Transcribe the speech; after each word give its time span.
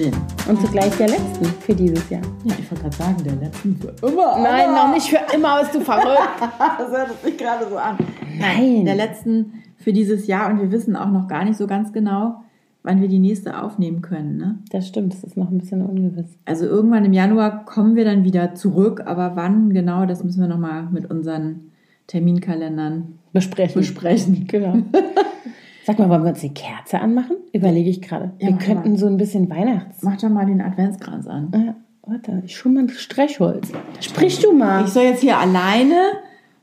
Gin. 0.00 0.14
Und 0.48 0.58
zugleich 0.62 0.96
der 0.96 1.08
letzten 1.08 1.44
für 1.44 1.74
dieses 1.74 2.08
Jahr. 2.08 2.22
Ja, 2.44 2.54
ich 2.58 2.70
wollte 2.70 2.84
gerade 2.84 2.96
sagen, 2.96 3.16
der 3.22 3.34
letzten 3.34 3.76
für 3.76 3.94
immer. 4.06 4.40
Nein, 4.40 4.74
noch 4.74 4.94
nicht 4.94 5.10
für 5.10 5.20
immer, 5.34 5.60
bist 5.60 5.74
du 5.74 5.80
verrückt. 5.80 6.40
das 6.78 6.90
hört 6.90 7.22
sich 7.22 7.36
gerade 7.36 7.68
so 7.68 7.76
an. 7.76 7.98
Nein. 8.38 8.86
Der 8.86 8.94
letzten 8.94 9.62
für 9.76 9.92
dieses 9.92 10.26
Jahr 10.26 10.50
und 10.50 10.58
wir 10.58 10.72
wissen 10.72 10.96
auch 10.96 11.10
noch 11.10 11.28
gar 11.28 11.44
nicht 11.44 11.58
so 11.58 11.66
ganz 11.66 11.92
genau, 11.92 12.42
wann 12.82 13.02
wir 13.02 13.08
die 13.08 13.18
nächste 13.18 13.62
aufnehmen 13.62 14.00
können. 14.00 14.38
Ne? 14.38 14.58
Das 14.70 14.88
stimmt, 14.88 15.12
das 15.12 15.22
ist 15.22 15.36
noch 15.36 15.50
ein 15.50 15.58
bisschen 15.58 15.84
ungewiss. 15.84 16.38
Also 16.46 16.64
irgendwann 16.64 17.04
im 17.04 17.12
Januar 17.12 17.66
kommen 17.66 17.94
wir 17.94 18.06
dann 18.06 18.24
wieder 18.24 18.54
zurück, 18.54 19.02
aber 19.04 19.36
wann 19.36 19.68
genau, 19.74 20.06
das 20.06 20.24
müssen 20.24 20.40
wir 20.40 20.48
nochmal 20.48 20.84
mit 20.90 21.10
unseren 21.10 21.72
Terminkalendern 22.06 23.18
Besprechen. 23.34 23.82
besprechen. 23.82 24.46
Genau. 24.46 24.78
Sag 25.86 25.98
mal, 25.98 26.08
wollen 26.10 26.22
wir 26.24 26.30
uns 26.30 26.40
die 26.40 26.52
Kerze 26.54 27.00
anmachen? 27.00 27.36
Überlege 27.52 27.88
ich 27.90 28.02
gerade. 28.02 28.32
Ja, 28.38 28.48
wir 28.48 28.56
könnten 28.58 28.90
mal. 28.90 28.98
so 28.98 29.06
ein 29.06 29.16
bisschen 29.16 29.48
Weihnachts... 29.50 30.02
Mach 30.02 30.16
doch 30.18 30.28
mal 30.28 30.46
den 30.46 30.60
Adventskranz 30.60 31.26
an. 31.26 31.50
Ah, 31.54 31.74
warte, 32.10 32.42
ich 32.44 32.56
schon 32.56 32.74
mal 32.74 32.80
ein 32.84 32.88
Streichholz. 32.90 33.72
Sprich 34.00 34.38
du 34.40 34.52
mal. 34.52 34.84
Ich 34.84 34.90
soll 34.90 35.04
jetzt 35.04 35.20
hier 35.20 35.38
alleine? 35.38 36.12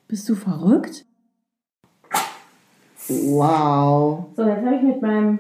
Bist 0.08 0.30
du 0.30 0.36
verrückt? 0.36 1.06
Wow. 3.10 4.26
So, 4.36 4.44
jetzt 4.46 4.66
habe 4.66 4.76
ich 4.76 4.82
mit 4.84 5.02
meinem 5.02 5.40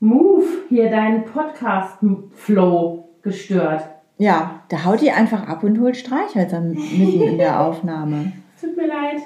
Move 0.00 0.44
hier 0.68 0.90
deinen 0.90 1.24
Podcast-Flow 1.24 3.08
gestört. 3.22 3.88
Ja, 4.18 4.60
da 4.68 4.84
haut 4.84 5.02
ihr 5.02 5.16
einfach 5.16 5.46
ab 5.48 5.64
und 5.64 5.80
holt 5.80 5.96
Streichhölzer 5.96 6.60
mitten 6.60 7.22
in 7.22 7.38
der 7.38 7.60
Aufnahme. 7.66 8.32
Tut 8.60 8.76
mir 8.76 8.86
leid. 8.86 9.22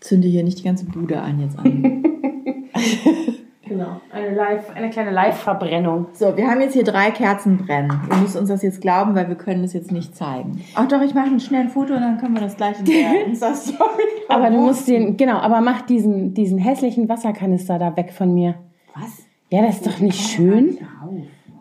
Zünde 0.00 0.28
hier 0.28 0.44
nicht 0.44 0.58
die 0.58 0.64
ganze 0.64 0.84
Bude 0.84 1.20
an 1.20 1.40
jetzt 1.40 1.58
an. 1.58 2.04
Genau, 3.70 4.00
eine, 4.10 4.34
Live, 4.34 4.68
eine 4.74 4.90
kleine 4.90 5.12
Live-Verbrennung. 5.12 6.06
So, 6.14 6.36
wir 6.36 6.48
haben 6.50 6.60
jetzt 6.60 6.72
hier 6.72 6.82
drei 6.82 7.12
Kerzen 7.12 7.56
brennen. 7.56 8.00
Ihr 8.10 8.16
müsst 8.16 8.36
uns 8.36 8.48
das 8.48 8.64
jetzt 8.64 8.80
glauben, 8.80 9.14
weil 9.14 9.28
wir 9.28 9.36
können 9.36 9.62
das 9.62 9.74
jetzt 9.74 9.92
nicht 9.92 10.16
zeigen. 10.16 10.60
Ach 10.74 10.88
doch, 10.88 11.00
ich 11.02 11.14
mache 11.14 11.26
ein 11.26 11.38
schnell 11.38 11.60
ein 11.60 11.68
Foto 11.68 11.94
und 11.94 12.00
dann 12.00 12.18
können 12.18 12.34
wir 12.34 12.40
das 12.40 12.56
gleich 12.56 12.80
in 12.80 12.86
der 12.86 13.26
Insta-Story 13.26 14.02
Aber 14.28 14.50
du 14.50 14.56
musst 14.56 14.88
den, 14.88 15.16
genau, 15.16 15.36
aber 15.36 15.60
mach 15.60 15.82
diesen, 15.82 16.34
diesen 16.34 16.58
hässlichen 16.58 17.08
Wasserkanister 17.08 17.78
da 17.78 17.96
weg 17.96 18.12
von 18.12 18.34
mir. 18.34 18.56
Was? 18.96 19.24
Ja, 19.50 19.62
das 19.62 19.76
ist 19.76 19.86
doch 19.86 20.00
nicht 20.00 20.18
schön. 20.18 20.78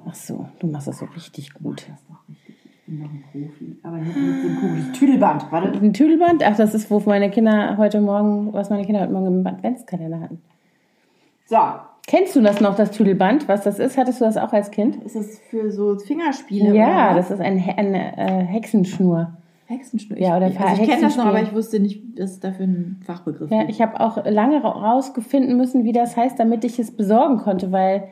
Ach 0.08 0.16
so, 0.16 0.48
du 0.58 0.66
machst 0.66 0.88
das 0.88 0.98
so 0.98 1.06
richtig 1.14 1.54
gut. 1.54 1.86
Das 1.88 2.00
ist 2.00 2.10
doch 2.10 2.28
richtig. 2.28 2.56
Ich 2.66 2.86
bin 2.88 3.00
noch 3.02 3.10
ein 3.12 3.24
Profi. 3.32 3.78
Aber 3.84 3.98
nicht 3.98 4.16
mit 4.16 4.44
dem 4.44 4.56
Kugel. 4.60 4.94
Tüdelband. 4.94 5.52
Warte. 5.52 5.78
Ein 5.80 5.94
Tüdelband? 5.94 6.44
Ach, 6.44 6.58
das 6.58 6.74
ist, 6.74 6.90
wo 6.90 7.00
meine 7.06 7.30
Kinder 7.30 7.78
heute 7.78 8.02
Morgen, 8.02 8.52
was 8.52 8.72
meine 8.72 8.84
Kinder 8.84 9.02
heute 9.02 9.14
Morgen 9.14 9.28
im 9.28 9.46
Adventskalender 9.46 10.22
hatten. 10.22 10.42
So. 11.50 11.58
Kennst 12.08 12.36
du 12.36 12.42
das 12.42 12.60
noch, 12.62 12.76
das 12.76 12.92
Tüdelband? 12.92 13.48
Was 13.48 13.64
das 13.64 13.80
ist? 13.80 13.98
Hattest 13.98 14.22
du 14.22 14.26
das 14.26 14.38
auch 14.38 14.54
als 14.54 14.72
Kind? 14.72 14.96
Ist 15.04 15.16
das 15.16 15.40
für 15.50 15.72
so 15.72 15.98
Fingerspiele? 15.98 16.76
Ja, 16.76 17.14
das 17.16 17.30
ist 17.32 17.40
ein, 17.40 17.64
eine 17.78 18.18
äh, 18.18 18.46
Hexenschnur. 18.46 19.34
Hexenschnur. 19.68 20.18
Ja, 20.20 20.38
oder 20.38 20.48
ich, 20.48 20.60
also 20.60 20.82
ich 20.82 20.90
kenne 20.90 21.02
das 21.04 21.18
noch, 21.18 21.26
aber 21.28 21.42
ich 21.44 21.54
wusste 21.54 21.80
nicht, 21.80 22.18
dass 22.20 22.32
es 22.32 22.40
dafür 22.40 22.64
einen 22.66 23.02
Fachbegriff 23.06 23.52
Ja, 23.52 23.60
gibt. 23.60 23.72
ich 23.72 23.82
habe 23.82 24.00
auch 24.00 24.26
lange 24.26 24.64
ra- 24.64 24.70
rausgefinden 24.92 25.58
müssen, 25.58 25.84
wie 25.84 25.92
das 25.92 26.18
heißt, 26.18 26.40
damit 26.40 26.64
ich 26.66 26.80
es 26.80 26.96
besorgen 26.96 27.38
konnte, 27.38 27.72
weil 27.72 28.06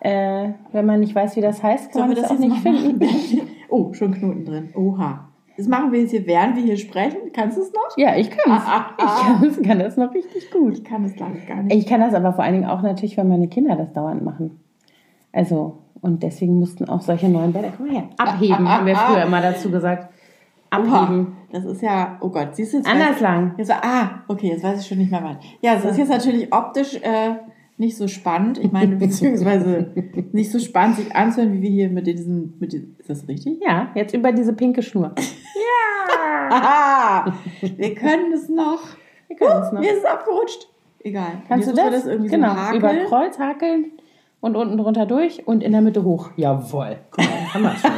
äh, 0.00 0.50
wenn 0.72 0.84
man 0.86 1.00
nicht 1.00 1.14
weiß, 1.14 1.36
wie 1.36 1.40
das 1.40 1.62
heißt, 1.62 1.92
kann 1.92 2.00
Sollen 2.02 2.08
man 2.08 2.16
das 2.16 2.28
das 2.28 2.32
auch 2.32 2.38
nicht 2.42 2.56
finden. 2.58 3.00
Oh, 3.70 3.92
schon 3.94 4.12
Knoten 4.12 4.44
drin. 4.44 4.68
Oha. 4.74 5.28
Das 5.60 5.68
machen 5.68 5.92
wir 5.92 6.00
jetzt 6.00 6.12
hier, 6.12 6.26
während 6.26 6.56
wir 6.56 6.62
hier 6.62 6.78
sprechen. 6.78 7.18
Kannst 7.34 7.58
du 7.58 7.60
es 7.60 7.70
noch? 7.70 7.96
Ja, 7.98 8.16
ich 8.16 8.30
kann 8.30 8.56
es. 8.56 8.62
Ah, 8.66 8.86
ah, 8.86 8.94
Ich 8.96 9.04
ah. 9.04 9.36
kann, 9.38 9.44
es- 9.46 9.62
kann 9.62 9.78
das 9.78 9.96
noch 9.98 10.14
richtig 10.14 10.50
gut. 10.50 10.72
Ich 10.78 10.84
kann 10.84 11.04
es 11.04 11.18
leider 11.18 11.34
gar 11.46 11.62
nicht. 11.62 11.76
Ich 11.76 11.86
kann 11.86 12.00
das 12.00 12.14
aber 12.14 12.32
vor 12.32 12.44
allen 12.44 12.54
Dingen 12.54 12.64
auch 12.66 12.80
natürlich, 12.80 13.18
weil 13.18 13.26
meine 13.26 13.46
Kinder 13.48 13.76
das 13.76 13.92
dauernd 13.92 14.24
machen. 14.24 14.58
Also, 15.32 15.82
und 16.00 16.22
deswegen 16.22 16.58
mussten 16.58 16.86
auch 16.88 17.02
solche 17.02 17.28
neuen 17.28 17.52
Bälle, 17.52 17.72
komm 17.76 17.88
mal 17.88 17.94
her, 17.94 18.04
abheben, 18.16 18.66
haben 18.66 18.86
wir 18.86 18.96
früher 18.96 19.24
immer 19.24 19.42
dazu 19.42 19.70
gesagt. 19.70 20.08
Abheben. 20.70 20.92
Oha. 20.92 21.26
Das 21.52 21.64
ist 21.66 21.82
ja, 21.82 22.16
oh 22.22 22.30
Gott, 22.30 22.56
siehst 22.56 22.72
du 22.72 22.78
jetzt? 22.78 22.88
Anders 22.88 23.18
weiß- 23.18 23.22
lang. 23.22 23.54
Jetzt, 23.58 23.70
ah, 23.70 24.22
okay, 24.28 24.48
jetzt 24.48 24.64
weiß 24.64 24.80
ich 24.80 24.86
schon 24.86 24.96
nicht 24.98 25.10
mehr 25.10 25.22
wann. 25.22 25.36
Ja, 25.60 25.74
es 25.74 25.84
ist 25.84 25.98
jetzt 25.98 26.08
natürlich 26.10 26.54
optisch 26.54 26.94
äh, 27.02 27.34
nicht 27.76 27.96
so 27.96 28.08
spannend. 28.08 28.58
Ich 28.58 28.70
meine, 28.72 28.96
beziehungsweise 28.96 29.92
nicht 30.32 30.50
so 30.50 30.58
spannend, 30.58 30.96
sich 30.96 31.14
anzuhören, 31.16 31.52
wie 31.54 31.62
wir 31.62 31.70
hier 31.70 31.88
mit 31.90 32.06
diesen, 32.06 32.54
mit 32.60 32.72
diesen, 32.72 32.94
ist 32.98 33.10
das 33.10 33.26
richtig? 33.26 33.58
Ja, 33.66 33.88
jetzt 33.94 34.14
über 34.14 34.32
diese 34.32 34.52
pinke 34.52 34.82
Schnur. 34.82 35.14
Aha! 36.50 37.32
Wir 37.60 37.94
können 37.94 38.32
es 38.32 38.48
noch. 38.48 38.80
Wir 39.28 39.36
können 39.36 39.62
es 39.62 39.72
noch. 39.72 39.80
Mir 39.80 39.92
ist 39.92 39.98
es 39.98 40.04
abgerutscht. 40.04 40.68
Egal. 41.02 41.42
Kannst 41.48 41.68
Jetzt 41.68 41.78
du 41.78 41.90
das? 41.90 42.04
wir 42.04 42.12
irgendwie 42.12 42.30
genau, 42.30 42.50
so 42.50 42.56
hakeln. 42.56 42.80
über 42.82 43.04
Kreuz 43.08 43.38
hakeln 43.38 43.92
und 44.40 44.54
unten 44.56 44.76
drunter 44.76 45.06
durch 45.06 45.46
und 45.46 45.62
in 45.62 45.72
der 45.72 45.80
Mitte 45.80 46.04
hoch. 46.04 46.30
Jawohl. 46.36 46.98
Guck 47.10 47.24
mal, 47.24 47.30
jetzt 47.40 47.54
haben 47.54 47.62
wir 47.62 47.72
es 47.74 47.80
schon. 47.80 47.90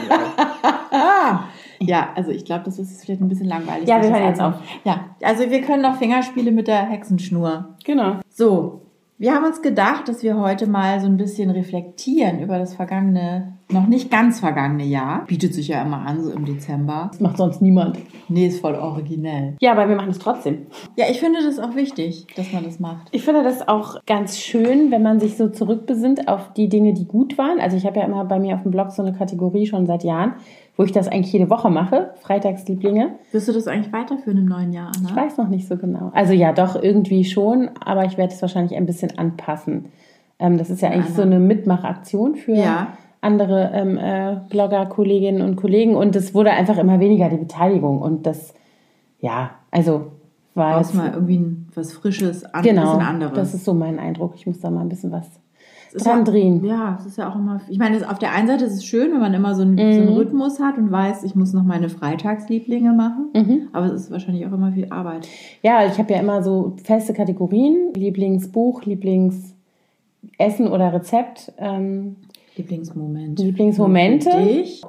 Ah! 0.92 1.44
Ja, 1.84 2.10
also 2.14 2.30
ich 2.30 2.44
glaube, 2.44 2.62
das 2.64 2.78
ist 2.78 3.04
vielleicht 3.04 3.20
ein 3.20 3.28
bisschen 3.28 3.48
langweilig. 3.48 3.88
Ja, 3.88 3.96
wir 3.96 4.08
das 4.08 4.10
hören 4.12 4.28
jetzt 4.28 4.40
anzuhören. 4.40 4.68
Ja, 4.84 5.04
also 5.24 5.50
wir 5.50 5.62
können 5.62 5.82
noch 5.82 5.96
Fingerspiele 5.96 6.52
mit 6.52 6.68
der 6.68 6.82
Hexenschnur. 6.82 7.74
genau. 7.84 8.18
So, 8.28 8.82
wir 9.22 9.36
haben 9.36 9.44
uns 9.44 9.62
gedacht, 9.62 10.08
dass 10.08 10.24
wir 10.24 10.36
heute 10.36 10.66
mal 10.66 10.98
so 10.98 11.06
ein 11.06 11.16
bisschen 11.16 11.48
reflektieren 11.48 12.40
über 12.40 12.58
das 12.58 12.74
vergangene, 12.74 13.56
noch 13.70 13.86
nicht 13.86 14.10
ganz 14.10 14.40
vergangene 14.40 14.82
Jahr. 14.82 15.26
Bietet 15.26 15.54
sich 15.54 15.68
ja 15.68 15.80
immer 15.80 16.04
an, 16.04 16.24
so 16.24 16.32
im 16.32 16.44
Dezember. 16.44 17.06
Das 17.12 17.20
macht 17.20 17.36
sonst 17.36 17.62
niemand. 17.62 18.00
Nee, 18.28 18.48
ist 18.48 18.60
voll 18.60 18.74
originell. 18.74 19.56
Ja, 19.60 19.70
aber 19.72 19.88
wir 19.88 19.94
machen 19.94 20.10
es 20.10 20.18
trotzdem. 20.18 20.66
Ja, 20.96 21.04
ich 21.08 21.20
finde 21.20 21.38
das 21.40 21.60
auch 21.60 21.76
wichtig, 21.76 22.26
dass 22.34 22.52
man 22.52 22.64
das 22.64 22.80
macht. 22.80 23.10
Ich 23.12 23.22
finde 23.24 23.44
das 23.44 23.68
auch 23.68 24.04
ganz 24.06 24.40
schön, 24.40 24.90
wenn 24.90 25.04
man 25.04 25.20
sich 25.20 25.36
so 25.36 25.48
zurückbesinnt 25.48 26.26
auf 26.26 26.52
die 26.54 26.68
Dinge, 26.68 26.92
die 26.92 27.06
gut 27.06 27.38
waren. 27.38 27.60
Also 27.60 27.76
ich 27.76 27.86
habe 27.86 28.00
ja 28.00 28.06
immer 28.06 28.24
bei 28.24 28.40
mir 28.40 28.56
auf 28.56 28.62
dem 28.62 28.72
Blog 28.72 28.90
so 28.90 29.02
eine 29.02 29.12
Kategorie 29.12 29.66
schon 29.66 29.86
seit 29.86 30.02
Jahren, 30.02 30.34
wo 30.76 30.84
ich 30.84 30.92
das 30.92 31.08
eigentlich 31.08 31.32
jede 31.32 31.50
Woche 31.50 31.68
mache, 31.70 32.14
Freitagslieblinge. 32.22 33.10
Wirst 33.32 33.48
du 33.48 33.52
das 33.52 33.66
eigentlich 33.68 33.92
weiterführen 33.92 34.38
im 34.38 34.46
neuen 34.46 34.72
Jahr, 34.72 34.90
Ich 34.94 35.06
Anna? 35.06 35.16
weiß 35.16 35.36
noch 35.38 35.48
nicht 35.48 35.68
so 35.68 35.76
genau. 35.76 36.10
Also 36.14 36.32
ja, 36.32 36.52
doch 36.52 36.80
irgendwie 36.82 37.24
schon, 37.24 37.70
aber 37.84 38.04
ich 38.06 38.16
werde 38.18 38.32
es 38.32 38.40
wahrscheinlich 38.40 38.76
ein 38.76 38.86
bisschen 38.86 39.18
anpassen. 39.18 39.86
Ähm, 40.38 40.56
das 40.58 40.70
ist 40.70 40.80
ja 40.82 40.88
eigentlich 40.90 41.06
Anna. 41.06 41.14
so 41.16 41.22
eine 41.22 41.38
Mitmachaktion 41.40 42.36
für 42.36 42.54
Ja. 42.54 42.88
andere 43.20 43.70
ähm, 43.74 43.98
äh, 43.98 44.36
Blogger, 44.48 44.86
Kolleginnen 44.86 45.42
und 45.42 45.56
Kollegen 45.56 45.94
und 45.94 46.16
es 46.16 46.34
wurde 46.34 46.50
einfach 46.50 46.78
immer 46.78 46.98
weniger 47.00 47.28
die 47.28 47.36
Beteiligung 47.36 48.00
und 48.00 48.26
das, 48.26 48.54
ja, 49.20 49.50
also 49.70 50.06
war 50.54 50.74
Brauchst 50.76 50.94
jetzt- 50.94 51.02
mal 51.02 51.12
irgendwie 51.14 51.56
was 51.74 51.92
Frisches, 51.92 52.44
an, 52.44 52.62
genau, 52.62 52.82
bisschen 52.96 53.00
anderes. 53.06 53.34
das 53.34 53.54
ist 53.54 53.64
so 53.64 53.74
mein 53.74 53.98
Eindruck. 53.98 54.32
Ich 54.34 54.46
muss 54.46 54.58
da 54.60 54.70
mal 54.70 54.80
ein 54.80 54.88
bisschen 54.88 55.12
was 55.12 55.26
ist 55.94 56.06
dran 56.06 56.18
ja, 56.20 56.24
drehen. 56.24 56.64
Ja, 56.64 56.96
es 57.00 57.06
ist 57.06 57.18
ja 57.18 57.30
auch 57.30 57.36
immer. 57.36 57.60
Ich 57.68 57.78
meine, 57.78 58.08
auf 58.10 58.18
der 58.18 58.32
einen 58.32 58.48
Seite 58.48 58.64
ist 58.64 58.74
es 58.74 58.84
schön, 58.84 59.12
wenn 59.12 59.20
man 59.20 59.34
immer 59.34 59.54
so 59.54 59.62
einen, 59.62 59.76
so 59.76 59.82
einen 59.82 60.10
Mhm. 60.10 60.16
Rhythmus 60.16 60.58
hat 60.60 60.78
und 60.78 60.90
weiß, 60.90 61.24
ich 61.24 61.34
muss 61.34 61.52
noch 61.52 61.64
meine 61.64 61.88
Freitagslieblinge 61.88 62.92
machen. 62.92 63.30
Mhm. 63.34 63.68
Aber 63.72 63.86
es 63.86 63.92
ist 64.02 64.10
wahrscheinlich 64.10 64.46
auch 64.46 64.52
immer 64.52 64.72
viel 64.72 64.86
Arbeit. 64.90 65.28
Ja, 65.62 65.86
ich 65.86 65.98
habe 65.98 66.12
ja 66.12 66.20
immer 66.20 66.42
so 66.42 66.74
feste 66.82 67.12
Kategorien: 67.12 67.92
Lieblingsbuch, 67.94 68.84
Lieblingsessen 68.84 70.68
oder 70.70 70.92
Rezept, 70.92 71.52
ähm, 71.58 72.16
Lieblingsmoment. 72.56 73.38
Lieblingsmomente 73.40 74.30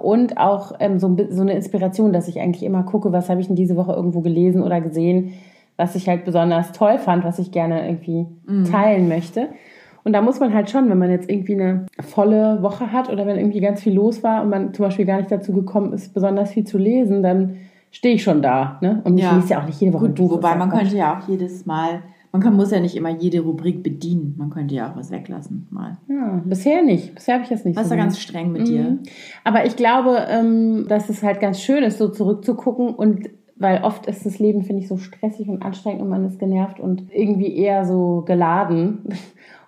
und 0.02 0.38
auch 0.38 0.74
ähm, 0.80 1.00
so, 1.00 1.16
so 1.30 1.42
eine 1.42 1.54
Inspiration, 1.54 2.12
dass 2.12 2.28
ich 2.28 2.40
eigentlich 2.42 2.64
immer 2.64 2.84
gucke, 2.84 3.12
was 3.14 3.30
habe 3.30 3.40
ich 3.42 3.48
denn 3.48 3.56
diese 3.56 3.76
Woche 3.78 3.94
irgendwo 3.94 4.20
gelesen 4.22 4.62
oder 4.62 4.82
gesehen, 4.82 5.34
was 5.78 5.96
ich 5.96 6.08
halt 6.10 6.26
besonders 6.26 6.72
toll 6.74 6.98
fand, 6.98 7.24
was 7.24 7.40
ich 7.40 7.52
gerne 7.52 7.88
irgendwie 7.88 8.26
Mhm. 8.46 8.66
teilen 8.66 9.08
möchte. 9.08 9.48
Und 10.04 10.14
da 10.14 10.22
muss 10.22 10.40
man 10.40 10.54
halt 10.54 10.70
schon, 10.70 10.90
wenn 10.90 10.98
man 10.98 11.10
jetzt 11.10 11.30
irgendwie 11.30 11.54
eine 11.54 11.86
volle 12.02 12.62
Woche 12.62 12.92
hat 12.92 13.10
oder 13.12 13.26
wenn 13.26 13.38
irgendwie 13.38 13.62
ganz 13.62 13.82
viel 13.82 13.94
los 13.94 14.22
war 14.24 14.44
und 14.44 14.50
man 14.50 14.74
zum 14.74 14.84
Beispiel 14.86 15.06
gar 15.06 15.18
nicht 15.18 15.32
dazu 15.32 15.54
gekommen 15.54 15.94
ist, 15.94 16.14
besonders 16.14 16.52
viel 16.52 16.66
zu 16.66 16.78
lesen, 16.78 17.24
dann 17.24 17.56
stehe 17.92 18.16
ich 18.16 18.24
schon 18.24 18.42
da. 18.42 18.80
Ne? 18.82 19.02
Und 19.06 19.18
ich 19.18 19.24
Ja. 19.24 19.36
lese 19.36 19.50
ja 19.52 19.62
auch 19.62 19.66
nicht 19.66 19.80
jede 19.80 19.94
Woche 19.94 20.06
ein 20.06 20.16
Gut, 20.16 20.16
Buch. 20.16 20.32
wobei 20.34 20.56
man 20.56 20.70
könnte 20.70 20.98
ja 20.98 21.18
auch 21.20 21.28
jedes 21.30 21.66
Mal, 21.66 22.02
man 22.32 22.42
kann, 22.42 22.56
muss 22.56 22.72
ja 22.72 22.80
nicht 22.80 22.96
immer 22.98 23.12
jede 23.12 23.42
Rubrik 23.42 23.84
bedienen. 23.84 24.34
Man 24.38 24.50
könnte 24.50 24.74
ja 24.74 24.90
auch 24.92 24.98
was 24.98 25.12
weglassen 25.12 25.68
mal. 25.70 25.98
Ja, 26.10 26.42
bisher 26.44 26.82
nicht. 26.82 27.14
Bisher 27.14 27.36
habe 27.36 27.44
ich 27.44 27.50
das 27.52 27.64
nicht 27.64 27.78
Was 27.78 27.88
so 27.88 27.92
gemacht. 27.94 28.08
ganz 28.08 28.20
streng 28.20 28.52
mit 28.52 28.68
dir? 28.68 28.82
Mhm. 28.84 29.00
Aber 29.44 29.66
ich 29.68 29.76
glaube, 29.76 30.18
ähm, 30.30 30.86
dass 30.90 31.10
es 31.10 31.22
halt 31.22 31.40
ganz 31.40 31.60
schön 31.62 31.84
ist, 31.84 32.00
so 32.00 32.10
zurückzugucken 32.10 32.90
und 32.96 33.30
weil 33.56 33.84
oft 33.84 34.08
ist 34.08 34.26
das 34.26 34.40
Leben, 34.40 34.64
finde 34.64 34.82
ich, 34.82 34.88
so 34.88 34.98
stressig 34.98 35.48
und 35.48 35.62
anstrengend 35.62 36.02
und 36.02 36.10
man 36.10 36.26
ist 36.26 36.40
genervt 36.40 36.80
und 36.80 37.04
irgendwie 37.14 37.56
eher 37.56 37.86
so 37.86 38.24
geladen. 38.26 39.04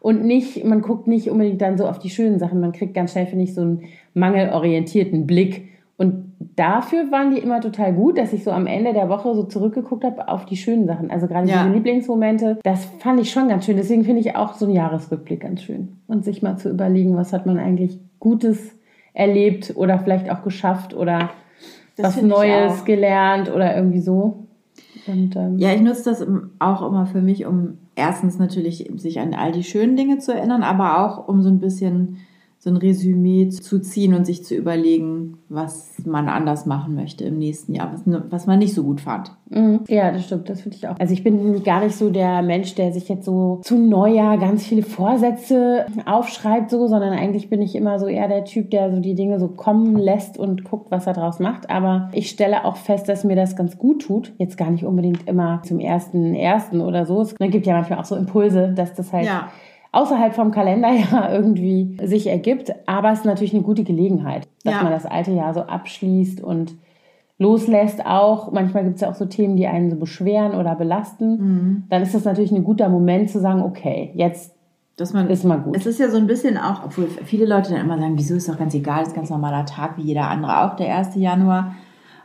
Und 0.05 0.23
nicht, 0.23 0.63
man 0.63 0.83
guckt 0.83 1.07
nicht 1.07 1.31
unbedingt 1.31 1.59
dann 1.63 1.79
so 1.79 1.87
auf 1.87 1.97
die 1.97 2.11
schönen 2.11 2.37
Sachen. 2.37 2.59
Man 2.59 2.73
kriegt 2.73 2.93
ganz 2.93 3.13
schnell, 3.13 3.25
finde 3.25 3.43
ich, 3.43 3.55
so 3.55 3.61
einen 3.61 3.85
mangelorientierten 4.13 5.25
Blick. 5.25 5.69
Und 5.97 6.31
dafür 6.55 7.11
waren 7.11 7.33
die 7.33 7.41
immer 7.41 7.59
total 7.59 7.91
gut, 7.91 8.19
dass 8.19 8.31
ich 8.31 8.43
so 8.43 8.51
am 8.51 8.67
Ende 8.67 8.93
der 8.93 9.09
Woche 9.09 9.33
so 9.33 9.41
zurückgeguckt 9.45 10.03
habe 10.03 10.27
auf 10.27 10.45
die 10.45 10.57
schönen 10.57 10.85
Sachen. 10.85 11.09
Also 11.09 11.25
gerade 11.25 11.47
Ja. 11.49 11.63
diese 11.63 11.73
Lieblingsmomente, 11.73 12.59
das 12.63 12.85
fand 12.99 13.19
ich 13.19 13.31
schon 13.31 13.47
ganz 13.47 13.65
schön. 13.65 13.77
Deswegen 13.77 14.03
finde 14.03 14.19
ich 14.21 14.35
auch 14.35 14.53
so 14.53 14.65
einen 14.65 14.75
Jahresrückblick 14.75 15.39
ganz 15.39 15.63
schön. 15.63 15.97
Und 16.05 16.23
sich 16.23 16.43
mal 16.43 16.57
zu 16.57 16.69
überlegen, 16.69 17.15
was 17.15 17.33
hat 17.33 17.47
man 17.47 17.57
eigentlich 17.57 17.97
Gutes 18.19 18.75
erlebt 19.15 19.73
oder 19.75 19.97
vielleicht 19.97 20.29
auch 20.29 20.43
geschafft 20.43 20.93
oder 20.95 21.31
Das 21.97 22.17
was 22.17 22.21
Neues 22.21 22.85
gelernt 22.85 23.51
oder 23.51 23.75
irgendwie 23.75 24.01
so. 24.01 24.45
Und, 25.07 25.35
ähm, 25.35 25.57
Ja, 25.57 25.73
ich 25.73 25.81
nutze 25.81 26.11
das 26.11 26.23
auch 26.59 26.87
immer 26.87 27.07
für 27.07 27.21
mich, 27.21 27.47
um 27.47 27.79
erstens 27.95 28.37
natürlich 28.37 28.89
sich 28.95 29.19
an 29.19 29.33
all 29.33 29.51
die 29.51 29.63
schönen 29.63 29.95
Dinge 29.95 30.19
zu 30.19 30.33
erinnern, 30.33 30.63
aber 30.63 30.99
auch 30.99 31.27
um 31.27 31.41
so 31.41 31.49
ein 31.49 31.59
bisschen 31.59 32.17
so 32.65 32.71
ein 32.71 32.77
Resümee 32.77 33.49
zu 33.49 33.79
ziehen 33.79 34.15
und 34.15 34.25
sich 34.25 34.43
zu 34.43 34.55
überlegen, 34.55 35.37
was 35.49 35.93
man 36.03 36.27
anders 36.27 36.65
machen 36.65 36.95
möchte 36.95 37.23
im 37.23 37.37
nächsten 37.37 37.75
Jahr, 37.75 37.93
was, 37.93 38.01
was 38.31 38.47
man 38.47 38.57
nicht 38.57 38.73
so 38.73 38.83
gut 38.83 39.01
fand. 39.01 39.31
Mhm. 39.51 39.81
Ja, 39.87 40.11
das 40.11 40.25
stimmt, 40.25 40.49
das 40.49 40.61
finde 40.61 40.75
ich 40.75 40.87
auch. 40.87 40.99
Also 40.99 41.13
ich 41.13 41.23
bin 41.23 41.63
gar 41.63 41.83
nicht 41.83 41.95
so 41.95 42.09
der 42.09 42.41
Mensch, 42.41 42.73
der 42.73 42.91
sich 42.91 43.07
jetzt 43.07 43.25
so 43.25 43.61
zu 43.63 43.77
Neujahr 43.77 44.39
ganz 44.39 44.65
viele 44.65 44.81
Vorsätze 44.81 45.85
aufschreibt, 46.07 46.71
so, 46.71 46.87
sondern 46.87 47.13
eigentlich 47.13 47.51
bin 47.51 47.61
ich 47.61 47.75
immer 47.75 47.99
so 47.99 48.07
eher 48.07 48.27
der 48.27 48.45
Typ, 48.45 48.71
der 48.71 48.91
so 48.91 48.99
die 48.99 49.13
Dinge 49.13 49.39
so 49.39 49.47
kommen 49.47 49.95
lässt 49.95 50.39
und 50.39 50.63
guckt, 50.63 50.89
was 50.89 51.05
er 51.05 51.13
draus 51.13 51.39
macht. 51.39 51.69
Aber 51.69 52.09
ich 52.13 52.31
stelle 52.31 52.65
auch 52.65 52.77
fest, 52.77 53.07
dass 53.07 53.23
mir 53.23 53.35
das 53.35 53.55
ganz 53.55 53.77
gut 53.77 54.01
tut. 54.01 54.33
Jetzt 54.39 54.57
gar 54.57 54.71
nicht 54.71 54.85
unbedingt 54.85 55.29
immer 55.29 55.61
zum 55.65 55.79
ersten, 55.79 56.33
ersten 56.33 56.81
oder 56.81 57.05
so. 57.05 57.21
Es 57.21 57.35
gibt 57.35 57.67
ja 57.67 57.75
manchmal 57.75 57.99
auch 57.99 58.05
so 58.05 58.15
Impulse, 58.15 58.73
dass 58.75 58.95
das 58.95 59.13
halt 59.13 59.27
ja 59.27 59.51
außerhalb 59.95 60.33
vom 60.33 60.51
Kalenderjahr 60.51 61.31
irgendwie 61.33 61.97
sich 62.03 62.27
ergibt. 62.27 62.73
Aber 62.85 63.11
es 63.11 63.19
ist 63.19 63.25
natürlich 63.25 63.53
eine 63.53 63.63
gute 63.63 63.83
Gelegenheit, 63.83 64.47
dass 64.63 64.75
ja. 64.75 64.83
man 64.83 64.91
das 64.91 65.05
alte 65.05 65.31
Jahr 65.31 65.53
so 65.53 65.61
abschließt 65.61 66.41
und 66.41 66.75
loslässt 67.37 68.05
auch. 68.05 68.51
Manchmal 68.51 68.83
gibt 68.83 68.95
es 68.95 69.01
ja 69.01 69.09
auch 69.09 69.15
so 69.15 69.25
Themen, 69.25 69.55
die 69.55 69.67
einen 69.67 69.89
so 69.89 69.97
beschweren 69.97 70.53
oder 70.53 70.75
belasten. 70.75 71.29
Mhm. 71.29 71.83
Dann 71.89 72.01
ist 72.01 72.13
das 72.13 72.25
natürlich 72.25 72.51
ein 72.51 72.63
guter 72.63 72.89
Moment 72.89 73.29
zu 73.29 73.39
sagen, 73.39 73.61
okay, 73.61 74.11
jetzt 74.13 74.53
dass 74.97 75.11
man, 75.11 75.29
ist 75.29 75.43
mal 75.43 75.59
gut. 75.59 75.75
Es 75.75 75.85
ist 75.85 75.99
ja 75.99 76.09
so 76.09 76.15
ein 76.15 76.25
bisschen 76.25 76.57
auch, 76.57 76.85
obwohl 76.85 77.07
viele 77.07 77.45
Leute 77.45 77.71
dann 77.71 77.81
immer 77.81 77.97
sagen, 77.97 78.17
wieso 78.17 78.35
ist 78.35 78.47
doch 78.47 78.57
ganz 78.57 78.73
egal, 78.73 79.03
ist 79.03 79.09
ein 79.09 79.15
ganz 79.15 79.29
normaler 79.29 79.65
Tag 79.65 79.97
wie 79.97 80.03
jeder 80.03 80.29
andere, 80.29 80.63
auch 80.63 80.77
der 80.77 80.95
1. 80.95 81.15
Januar. 81.15 81.75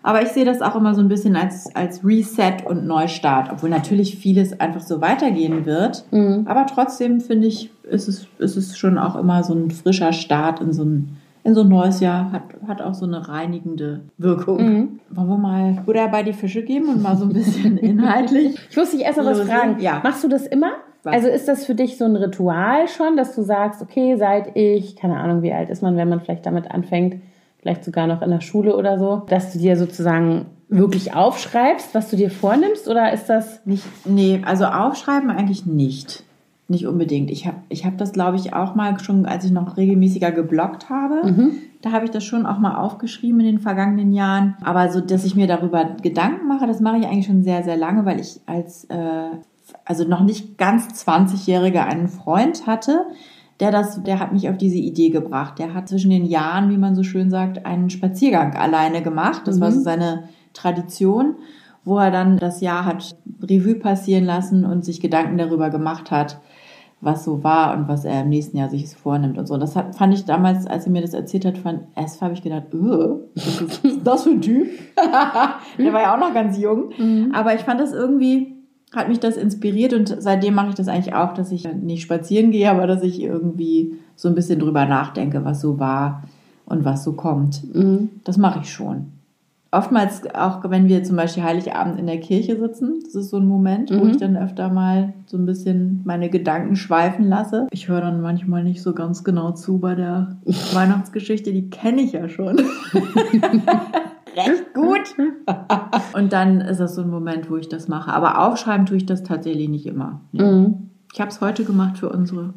Aber 0.03 0.23
ich 0.23 0.29
sehe 0.29 0.45
das 0.45 0.63
auch 0.63 0.77
immer 0.77 0.95
so 0.95 1.01
ein 1.01 1.09
bisschen 1.09 1.37
als, 1.37 1.75
als 1.75 2.05
Reset 2.05 2.65
und 2.65 2.87
Neustart, 2.87 3.51
obwohl 3.53 3.69
natürlich 3.69 4.17
vieles 4.17 4.59
einfach 4.59 4.81
so 4.81 5.01
weitergehen 5.01 5.67
wird. 5.67 6.05
Mhm. 6.11 6.47
Aber 6.47 6.67
trotzdem 6.67 7.21
finde 7.21 7.49
ich, 7.49 7.71
ist 7.83 8.09
es, 8.09 8.27
ist 8.39 8.57
es 8.57 8.79
schon 8.79 8.99
auch 8.99 9.17
immer 9.17 9.43
so 9.43 9.55
ein 9.55 9.71
frischer 9.71 10.13
Start 10.13 10.61
in 10.61 10.73
so 10.73 10.85
ein, 10.85 11.17
in 11.45 11.55
so 11.55 11.63
ein 11.63 11.69
neues 11.69 12.01
Jahr. 12.01 12.33
Hat, 12.33 12.43
hat 12.67 12.83
auch 12.83 12.95
so 12.95 13.05
eine 13.05 13.29
reinigende 13.29 14.01
Wirkung. 14.17 14.63
Mhm. 14.63 15.01
Wollen 15.11 15.29
wir 15.29 15.39
mal 15.39 15.83
Buddha 15.85 16.07
bei 16.07 16.23
die 16.23 16.33
Fische 16.33 16.63
geben 16.63 16.89
und 16.89 17.03
mal 17.03 17.17
so 17.17 17.25
ein 17.25 17.33
bisschen 17.33 17.77
inhaltlich? 17.79 18.57
Ich 18.71 18.77
muss 18.77 18.93
dich 18.93 19.03
erst 19.03 19.19
mal 19.19 19.27
was 19.27 19.41
fragen. 19.41 19.81
Ja. 19.81 20.01
Machst 20.03 20.25
du 20.25 20.29
das 20.29 20.47
immer? 20.47 20.73
Was? 21.03 21.15
Also 21.15 21.29
ist 21.29 21.49
das 21.49 21.65
für 21.65 21.75
dich 21.75 21.97
so 21.97 22.05
ein 22.05 22.17
Ritual 22.17 22.87
schon, 22.89 23.17
dass 23.17 23.35
du 23.35 23.43
sagst, 23.43 23.81
okay, 23.81 24.17
seit 24.17 24.55
ich, 24.55 24.97
keine 24.97 25.17
Ahnung, 25.17 25.43
wie 25.43 25.53
alt 25.53 25.71
ist 25.71 25.83
man, 25.83 25.97
wenn 25.97 26.11
man 26.11 26.21
vielleicht 26.21 26.45
damit 26.45 26.71
anfängt, 26.71 27.23
vielleicht 27.61 27.85
sogar 27.85 28.07
noch 28.07 28.23
in 28.23 28.31
der 28.31 28.41
Schule 28.41 28.77
oder 28.77 28.99
so, 28.99 29.23
dass 29.29 29.53
du 29.53 29.59
dir 29.59 29.77
sozusagen 29.77 30.47
wirklich 30.69 31.15
aufschreibst, 31.15 31.95
was 31.95 32.11
du 32.11 32.17
dir 32.17 32.31
vornimmst 32.31 32.89
oder 32.89 33.13
ist 33.13 33.27
das 33.27 33.65
nicht 33.67 33.85
nee, 34.07 34.41
also 34.45 34.65
aufschreiben 34.67 35.31
eigentlich 35.31 35.67
nicht. 35.67 36.25
Nicht 36.69 36.87
unbedingt. 36.87 37.33
Ich 37.33 37.49
habe 37.49 37.57
ich 37.69 37.85
hab 37.85 37.99
das, 37.99 38.13
glaube 38.13 38.37
ich, 38.37 38.55
auch 38.55 38.77
mal 38.77 38.97
schon, 39.01 39.27
als 39.27 39.45
ich 39.45 39.51
noch 39.51 39.77
regelmäßiger 39.77 40.31
geblockt 40.31 40.89
habe. 40.89 41.29
Mhm. 41.29 41.53
Da 41.83 41.91
habe 41.91 42.05
ich 42.05 42.13
das 42.13 42.23
schon 42.23 42.47
auch 42.47 42.61
mal 42.61 42.77
aufgeschrieben 42.77 43.41
in 43.41 43.47
den 43.47 43.59
vergangenen 43.59 44.13
Jahren. 44.13 44.57
Aber 44.63 44.89
so, 44.93 45.01
dass 45.01 45.25
ich 45.25 45.35
mir 45.35 45.49
darüber 45.49 45.97
Gedanken 46.01 46.47
mache, 46.47 46.69
das 46.69 46.79
mache 46.79 46.99
ich 46.99 47.07
eigentlich 47.07 47.27
schon 47.27 47.43
sehr, 47.43 47.65
sehr 47.65 47.77
lange, 47.77 48.05
weil 48.05 48.21
ich 48.21 48.41
als, 48.47 48.85
äh, 48.85 49.31
also 49.85 50.05
noch 50.05 50.23
nicht 50.23 50.59
ganz 50.59 50.87
20-Jährige 51.05 51.83
einen 51.83 52.07
Freund 52.07 52.69
hatte, 52.69 53.05
der 53.61 53.71
das, 53.71 54.03
der 54.03 54.19
hat 54.19 54.33
mich 54.33 54.49
auf 54.49 54.57
diese 54.57 54.79
Idee 54.79 55.11
gebracht. 55.11 55.59
Der 55.59 55.75
hat 55.75 55.89
zwischen 55.89 56.11
den 56.11 56.25
Jahren, 56.25 56.71
wie 56.71 56.79
man 56.79 56.95
so 56.95 57.03
schön 57.03 57.31
sagt, 57.31 57.67
einen 57.67 57.91
Spaziergang 57.91 58.55
alleine 58.55 59.03
gemacht. 59.03 59.43
Das 59.45 59.57
mhm. 59.57 59.61
war 59.61 59.73
so 59.73 59.81
seine 59.81 60.25
Tradition, 60.55 61.37
wo 61.85 61.99
er 61.99 62.11
dann 62.11 62.39
das 62.39 62.61
Jahr 62.61 62.85
hat 62.85 63.17
Revue 63.43 63.75
passieren 63.75 64.25
lassen 64.25 64.65
und 64.65 64.85
sich 64.85 65.01
Gedanken 65.01 65.37
darüber 65.37 65.71
gemacht 65.71 66.11
hat, 66.11 66.41
was 67.03 67.25
so 67.25 67.45
war 67.45 67.77
und 67.77 67.89
was 67.89 68.05
er 68.05 68.23
im 68.23 68.29
nächsten 68.31 68.57
Jahr 68.57 68.69
sich 68.69 68.89
vornimmt 68.89 69.39
und 69.39 69.47
so. 69.47 69.57
Das 69.57 69.77
hat, 69.77 69.95
fand 69.95 70.15
ich 70.15 70.25
damals, 70.25 70.67
als 70.67 70.87
er 70.87 70.93
mir 70.93 71.03
das 71.03 71.15
erzählt 71.15 71.45
hat, 71.45 71.59
fand, 71.59 71.83
erst 71.97 72.21
habe 72.23 72.35
ich 72.35 72.43
gedacht, 72.43 72.65
was 72.73 73.79
ist 73.83 74.07
das 74.07 74.25
für 74.25 74.31
ein 74.31 74.41
Typ? 74.41 74.69
der 75.79 75.93
war 75.93 76.03
ja 76.03 76.15
auch 76.15 76.21
noch 76.21 76.35
ganz 76.35 76.59
jung. 76.59 76.91
Mhm. 76.99 77.33
Aber 77.35 77.55
ich 77.55 77.63
fand 77.63 77.81
das 77.81 77.93
irgendwie, 77.93 78.60
hat 78.95 79.09
mich 79.09 79.21
das 79.21 79.37
inspiriert 79.37 79.93
und 79.93 80.17
seitdem 80.19 80.55
mache 80.55 80.71
ich 80.71 80.75
das 80.75 80.89
eigentlich 80.89 81.15
auch, 81.15 81.35
dass 81.35 81.53
ich 81.53 81.69
nicht 81.75 82.03
spazieren 82.03 82.51
gehe, 82.51 82.71
aber 82.71 82.87
dass 82.87 83.03
ich 83.03 83.23
irgendwie 83.23 83.95
so 84.17 84.29
ein 84.29 84.35
bisschen 84.35 84.59
drüber 84.59 84.85
nachdenke, 84.87 85.45
was 85.45 85.61
so 85.61 85.79
war 85.79 86.25
und 86.67 86.85
was 86.85 87.05
so 87.05 87.13
kommt. 87.13 87.75
Mhm. 87.75 88.11
Das 88.25 88.37
mache 88.37 88.61
ich 88.63 88.73
schon. 88.73 89.13
Oftmals 89.73 90.23
auch, 90.35 90.69
wenn 90.69 90.89
wir 90.89 91.05
zum 91.05 91.15
Beispiel 91.15 91.45
Heiligabend 91.45 92.01
in 92.01 92.09
der 92.09 92.19
Kirche 92.19 92.59
sitzen, 92.59 92.99
das 93.05 93.15
ist 93.15 93.31
so 93.31 93.37
ein 93.37 93.47
Moment, 93.47 93.91
mhm. 93.91 94.01
wo 94.01 94.07
ich 94.07 94.17
dann 94.17 94.37
öfter 94.37 94.69
mal 94.69 95.13
so 95.27 95.37
ein 95.37 95.47
bisschen 95.47 96.01
meine 96.05 96.29
Gedanken 96.29 96.75
schweifen 96.75 97.25
lasse. 97.29 97.69
Ich 97.71 97.87
höre 97.87 98.01
dann 98.01 98.21
manchmal 98.21 98.65
nicht 98.65 98.83
so 98.83 98.93
ganz 98.95 99.23
genau 99.23 99.53
zu 99.53 99.79
bei 99.79 99.95
der 99.95 100.37
Weihnachtsgeschichte, 100.73 101.53
die 101.53 101.71
kenne 101.71 102.03
ich 102.03 102.13
ja 102.13 102.29
schon. 102.29 102.61
recht 104.37 104.75
gut. 104.75 105.15
Und 106.15 106.33
dann 106.33 106.61
ist 106.61 106.81
das 106.81 106.95
so 106.95 107.03
ein 107.03 107.11
Moment, 107.11 107.51
wo 107.51 107.57
ich 107.57 107.69
das 107.69 107.89
mache. 107.89 108.13
Aber 108.13 108.47
aufschreiben 108.47 108.87
tue 108.87 108.97
ich 108.97 109.07
das 109.07 109.23
tatsächlich 109.23 109.69
nicht 109.69 109.87
immer. 109.87 110.21
Nee. 110.33 110.43
Mhm. 110.43 110.91
Ich 111.13 111.21
habe 111.21 111.31
es 111.31 111.41
heute 111.41 111.65
gemacht 111.65 111.99
für 111.99 112.09
unsere 112.09 112.55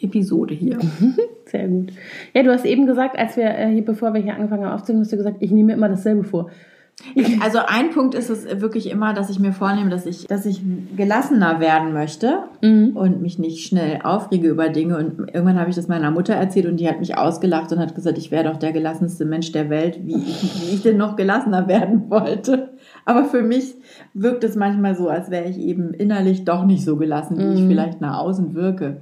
Episode 0.00 0.54
hier. 0.54 0.78
Sehr 1.46 1.68
gut. 1.68 1.92
Ja, 2.34 2.42
du 2.42 2.52
hast 2.52 2.64
eben 2.64 2.86
gesagt, 2.86 3.18
als 3.18 3.36
wir 3.36 3.46
äh, 3.46 3.72
hier, 3.72 3.84
bevor 3.84 4.14
wir 4.14 4.20
hier 4.20 4.34
angefangen 4.34 4.64
haben 4.64 4.72
aufzunehmen, 4.72 5.04
hast 5.04 5.12
du 5.12 5.16
gesagt, 5.16 5.38
ich 5.40 5.50
nehme 5.50 5.72
immer 5.72 5.88
dasselbe 5.88 6.24
vor. 6.24 6.50
Ich, 7.14 7.40
also 7.42 7.58
ein 7.66 7.90
Punkt 7.90 8.14
ist 8.14 8.30
es 8.30 8.60
wirklich 8.60 8.90
immer, 8.90 9.14
dass 9.14 9.30
ich 9.30 9.38
mir 9.38 9.52
vornehme, 9.52 9.90
dass 9.90 10.06
ich, 10.06 10.26
dass 10.26 10.46
ich 10.46 10.62
gelassener 10.96 11.60
werden 11.60 11.92
möchte 11.92 12.44
mhm. 12.62 12.96
und 12.96 13.22
mich 13.22 13.38
nicht 13.38 13.66
schnell 13.66 14.00
aufrege 14.02 14.48
über 14.48 14.68
Dinge. 14.68 14.96
Und 14.98 15.28
irgendwann 15.32 15.58
habe 15.58 15.70
ich 15.70 15.76
das 15.76 15.88
meiner 15.88 16.10
Mutter 16.10 16.34
erzählt 16.34 16.66
und 16.66 16.78
die 16.78 16.88
hat 16.88 17.00
mich 17.00 17.16
ausgelacht 17.16 17.72
und 17.72 17.78
hat 17.78 17.94
gesagt, 17.94 18.18
ich 18.18 18.30
wäre 18.30 18.44
doch 18.44 18.56
der 18.56 18.72
gelassenste 18.72 19.24
Mensch 19.24 19.52
der 19.52 19.70
Welt, 19.70 20.00
wie 20.04 20.16
ich, 20.16 20.62
wie 20.62 20.74
ich 20.74 20.82
denn 20.82 20.96
noch 20.96 21.16
gelassener 21.16 21.68
werden 21.68 22.10
wollte. 22.10 22.70
Aber 23.04 23.24
für 23.24 23.42
mich 23.42 23.74
wirkt 24.14 24.44
es 24.44 24.56
manchmal 24.56 24.94
so, 24.94 25.08
als 25.08 25.30
wäre 25.30 25.48
ich 25.48 25.58
eben 25.58 25.94
innerlich 25.94 26.44
doch 26.44 26.64
nicht 26.64 26.84
so 26.84 26.96
gelassen, 26.96 27.38
wie 27.38 27.44
mhm. 27.44 27.56
ich 27.56 27.66
vielleicht 27.66 28.00
nach 28.00 28.18
außen 28.18 28.54
wirke. 28.54 29.00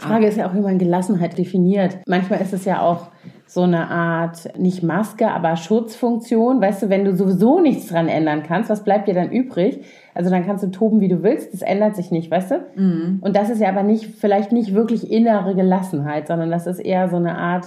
Die 0.00 0.04
Frage 0.04 0.26
ist 0.26 0.36
ja 0.36 0.48
auch, 0.48 0.54
wie 0.54 0.60
man 0.60 0.78
Gelassenheit 0.78 1.38
definiert. 1.38 1.98
Manchmal 2.06 2.40
ist 2.40 2.52
es 2.52 2.64
ja 2.64 2.80
auch 2.80 3.08
so 3.46 3.62
eine 3.62 3.88
Art, 3.88 4.58
nicht 4.58 4.82
Maske, 4.82 5.30
aber 5.30 5.56
Schutzfunktion. 5.56 6.60
Weißt 6.60 6.82
du, 6.82 6.88
wenn 6.88 7.04
du 7.04 7.14
sowieso 7.14 7.60
nichts 7.60 7.88
dran 7.88 8.08
ändern 8.08 8.42
kannst, 8.42 8.70
was 8.70 8.82
bleibt 8.82 9.06
dir 9.06 9.14
dann 9.14 9.30
übrig? 9.30 9.84
Also 10.14 10.30
dann 10.30 10.44
kannst 10.44 10.64
du 10.64 10.68
toben, 10.68 11.00
wie 11.00 11.08
du 11.08 11.22
willst, 11.22 11.54
das 11.54 11.62
ändert 11.62 11.94
sich 11.94 12.10
nicht, 12.10 12.30
weißt 12.30 12.50
du? 12.50 12.64
Mhm. 12.74 13.18
Und 13.20 13.36
das 13.36 13.50
ist 13.50 13.60
ja 13.60 13.68
aber 13.68 13.82
nicht, 13.82 14.16
vielleicht 14.16 14.50
nicht 14.50 14.74
wirklich 14.74 15.10
innere 15.10 15.54
Gelassenheit, 15.54 16.26
sondern 16.26 16.50
das 16.50 16.66
ist 16.66 16.80
eher 16.80 17.08
so 17.08 17.16
eine 17.16 17.38
Art 17.38 17.66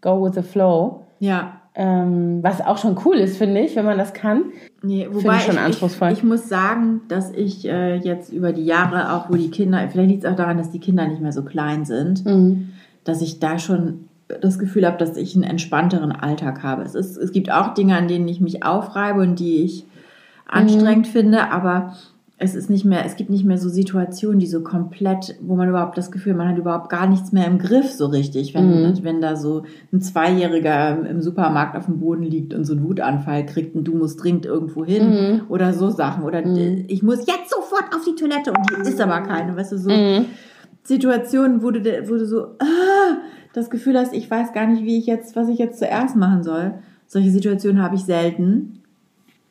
Go 0.00 0.24
with 0.24 0.34
the 0.34 0.42
Flow. 0.42 1.02
Ja. 1.20 1.59
Ähm, 1.74 2.42
was 2.42 2.60
auch 2.60 2.78
schon 2.78 2.98
cool 3.04 3.16
ist, 3.16 3.38
finde 3.38 3.60
ich, 3.60 3.76
wenn 3.76 3.84
man 3.84 3.96
das 3.96 4.12
kann. 4.12 4.46
Nee, 4.82 5.08
wobei 5.10 5.36
ich 5.36 5.42
schon 5.42 5.58
anspruchsvoll. 5.58 6.10
Ich, 6.12 6.18
ich, 6.18 6.24
muss 6.24 6.48
sagen, 6.48 7.02
dass 7.08 7.30
ich 7.30 7.66
äh, 7.66 7.96
jetzt 7.96 8.32
über 8.32 8.52
die 8.52 8.64
Jahre, 8.64 9.12
auch 9.12 9.30
wo 9.30 9.34
die 9.34 9.50
Kinder, 9.50 9.86
vielleicht 9.88 10.10
liegt 10.10 10.24
es 10.24 10.30
auch 10.30 10.36
daran, 10.36 10.58
dass 10.58 10.72
die 10.72 10.80
Kinder 10.80 11.06
nicht 11.06 11.20
mehr 11.20 11.32
so 11.32 11.42
klein 11.42 11.84
sind, 11.84 12.24
mhm. 12.24 12.70
dass 13.04 13.22
ich 13.22 13.38
da 13.38 13.58
schon 13.58 14.08
das 14.40 14.58
Gefühl 14.58 14.86
habe, 14.86 14.98
dass 14.98 15.16
ich 15.16 15.34
einen 15.34 15.44
entspannteren 15.44 16.12
Alltag 16.12 16.62
habe. 16.62 16.82
Es, 16.82 16.94
ist, 16.94 17.16
es 17.16 17.32
gibt 17.32 17.50
auch 17.52 17.74
Dinge, 17.74 17.96
an 17.96 18.08
denen 18.08 18.28
ich 18.28 18.40
mich 18.40 18.64
aufreibe 18.64 19.20
und 19.20 19.38
die 19.38 19.62
ich 19.62 19.84
anstrengend 20.46 21.06
mhm. 21.06 21.12
finde, 21.12 21.50
aber 21.50 21.94
es 22.42 22.54
ist 22.54 22.70
nicht 22.70 22.86
mehr, 22.86 23.04
es 23.04 23.16
gibt 23.16 23.28
nicht 23.28 23.44
mehr 23.44 23.58
so 23.58 23.68
Situationen, 23.68 24.38
die 24.38 24.46
so 24.46 24.62
komplett, 24.62 25.36
wo 25.42 25.56
man 25.56 25.68
überhaupt 25.68 25.98
das 25.98 26.10
Gefühl, 26.10 26.32
man 26.32 26.48
hat 26.48 26.56
überhaupt 26.56 26.88
gar 26.88 27.06
nichts 27.06 27.32
mehr 27.32 27.46
im 27.46 27.58
Griff 27.58 27.90
so 27.92 28.06
richtig, 28.06 28.54
wenn, 28.54 28.94
mhm. 28.94 29.04
wenn 29.04 29.20
da 29.20 29.36
so 29.36 29.64
ein 29.92 30.00
Zweijähriger 30.00 31.06
im 31.06 31.20
Supermarkt 31.20 31.76
auf 31.76 31.84
dem 31.84 32.00
Boden 32.00 32.22
liegt 32.22 32.54
und 32.54 32.64
so 32.64 32.72
einen 32.72 32.82
Wutanfall 32.82 33.44
kriegt 33.44 33.76
und 33.76 33.84
du 33.84 33.94
musst 33.94 34.24
dringend 34.24 34.46
irgendwo 34.46 34.86
hin 34.86 35.10
mhm. 35.10 35.42
oder 35.50 35.74
so 35.74 35.90
Sachen 35.90 36.24
oder 36.24 36.40
mhm. 36.40 36.86
ich 36.88 37.02
muss 37.02 37.26
jetzt 37.26 37.50
sofort 37.50 37.94
auf 37.94 38.06
die 38.06 38.14
Toilette 38.14 38.52
und 38.52 38.70
hier 38.70 38.90
ist 38.90 39.00
aber 39.02 39.20
keine, 39.20 39.54
weißt 39.54 39.72
du, 39.72 39.78
so 39.78 39.90
mhm. 39.90 40.24
Situationen, 40.82 41.62
wo 41.62 41.70
du, 41.70 41.80
wo 42.08 42.14
du 42.14 42.24
so 42.24 42.56
ah, 42.58 43.18
das 43.52 43.68
Gefühl 43.68 43.98
hast, 43.98 44.14
ich 44.14 44.30
weiß 44.30 44.54
gar 44.54 44.66
nicht, 44.66 44.84
wie 44.84 44.96
ich 44.96 45.04
jetzt, 45.04 45.36
was 45.36 45.48
ich 45.48 45.58
jetzt 45.58 45.78
zuerst 45.78 46.16
machen 46.16 46.42
soll. 46.42 46.72
Solche 47.06 47.30
Situationen 47.30 47.82
habe 47.82 47.96
ich 47.96 48.04
selten 48.06 48.80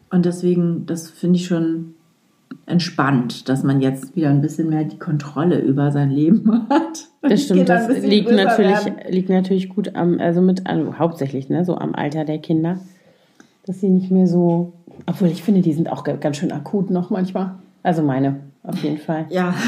und 0.10 0.26
deswegen, 0.26 0.88
das 0.88 1.12
finde 1.12 1.38
ich 1.38 1.46
schon 1.46 1.94
entspannt, 2.66 3.50
dass 3.50 3.64
man 3.64 3.82
jetzt 3.82 4.16
wieder 4.16 4.30
ein 4.30 4.42
bisschen 4.42 4.70
mehr 4.70 4.84
die 4.84 5.00
Kontrolle 5.00 5.60
über 5.60 5.92
sein 5.92 6.12
Leben 6.12 6.66
hat. 6.70 7.08
Das 7.22 7.44
stimmt, 7.44 7.68
das 7.68 7.88
liegt 8.02 8.32
natürlich, 8.32 8.78
liegt 9.10 9.30
natürlich 9.30 9.70
gut 9.70 9.96
am, 9.96 10.20
also 10.20 10.42
mit, 10.42 10.68
also 10.68 10.98
hauptsächlich, 10.98 11.50
ne, 11.50 11.66
so 11.66 11.76
am 11.76 11.96
Alter 11.96 12.26
der 12.26 12.40
Kinder, 12.40 12.80
dass 13.66 13.82
sie 13.82 13.90
nicht 13.90 14.12
mehr 14.12 14.28
so, 14.28 14.74
obwohl 15.06 15.30
ich 15.30 15.44
finde, 15.44 15.62
die 15.62 15.74
sind 15.74 15.92
auch 15.92 16.04
ganz 16.04 16.38
schön 16.38 16.52
akut 16.52 16.90
noch 16.90 17.10
manchmal. 17.10 17.56
Also 17.82 18.04
meine, 18.04 18.42
auf 18.64 18.78
jeden 18.84 18.98
Fall. 18.98 19.26
Ja. 19.30 19.54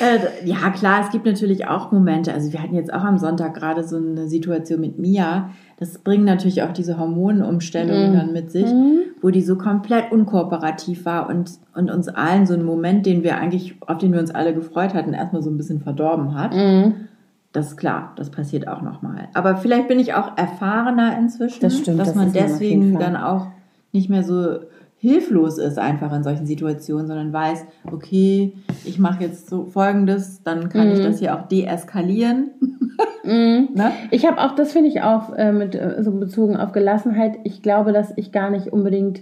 Äh, 0.00 0.46
ja, 0.46 0.70
klar, 0.70 1.00
es 1.04 1.10
gibt 1.10 1.26
natürlich 1.26 1.66
auch 1.66 1.90
Momente. 1.90 2.32
Also 2.32 2.52
wir 2.52 2.62
hatten 2.62 2.76
jetzt 2.76 2.92
auch 2.92 3.02
am 3.02 3.18
Sonntag 3.18 3.54
gerade 3.54 3.82
so 3.82 3.96
eine 3.96 4.28
Situation 4.28 4.80
mit 4.80 4.98
Mia. 4.98 5.50
Das 5.80 5.98
bringt 5.98 6.24
natürlich 6.24 6.62
auch 6.62 6.72
diese 6.72 6.98
Hormonumstellung 6.98 8.10
mhm. 8.10 8.16
dann 8.16 8.32
mit 8.32 8.50
sich, 8.50 8.66
mhm. 8.66 9.02
wo 9.22 9.30
die 9.30 9.42
so 9.42 9.56
komplett 9.56 10.10
unkooperativ 10.10 11.04
war 11.04 11.28
und, 11.28 11.52
und 11.74 11.90
uns 11.90 12.08
allen 12.08 12.46
so 12.46 12.54
einen 12.54 12.64
Moment, 12.64 13.06
den 13.06 13.22
wir 13.22 13.36
eigentlich, 13.36 13.76
auf 13.86 13.98
den 13.98 14.12
wir 14.12 14.18
uns 14.18 14.34
alle 14.34 14.54
gefreut 14.54 14.94
hatten, 14.94 15.14
erstmal 15.14 15.42
so 15.42 15.50
ein 15.50 15.56
bisschen 15.56 15.80
verdorben 15.80 16.34
hat. 16.34 16.54
Mhm 16.54 17.08
das 17.52 17.68
ist 17.68 17.76
klar, 17.76 18.12
das 18.16 18.30
passiert 18.30 18.68
auch 18.68 18.82
nochmal. 18.82 19.28
Aber 19.34 19.56
vielleicht 19.56 19.88
bin 19.88 19.98
ich 19.98 20.14
auch 20.14 20.36
erfahrener 20.36 21.18
inzwischen, 21.18 21.60
Das 21.60 21.78
stimmt, 21.78 21.98
dass 21.98 22.08
das 22.08 22.16
man 22.16 22.32
deswegen 22.32 22.98
dann 22.98 23.16
auch 23.16 23.46
nicht 23.92 24.10
mehr 24.10 24.22
so 24.22 24.58
hilflos 24.98 25.58
ist 25.58 25.78
einfach 25.78 26.12
in 26.12 26.24
solchen 26.24 26.46
Situationen, 26.46 27.06
sondern 27.06 27.32
weiß, 27.32 27.64
okay, 27.92 28.52
ich 28.84 28.98
mache 28.98 29.24
jetzt 29.24 29.48
so 29.48 29.64
Folgendes, 29.66 30.42
dann 30.42 30.68
kann 30.68 30.88
Mhm. 30.88 30.94
ich 30.94 31.00
das 31.02 31.18
hier 31.20 31.34
auch 31.36 31.46
deeskalieren. 31.48 32.50
Mhm. 33.24 33.68
Ne? 33.74 33.92
Ich 34.10 34.26
habe 34.26 34.38
auch, 34.40 34.54
das 34.54 34.72
finde 34.72 34.88
ich 34.88 35.02
auch 35.02 35.34
äh, 35.36 35.52
mit 35.52 35.74
äh, 35.74 36.02
so 36.02 36.12
bezogen 36.12 36.56
auf 36.56 36.72
Gelassenheit. 36.72 37.38
Ich 37.44 37.62
glaube, 37.62 37.92
dass 37.92 38.12
ich 38.16 38.32
gar 38.32 38.48
nicht 38.50 38.72
unbedingt 38.72 39.20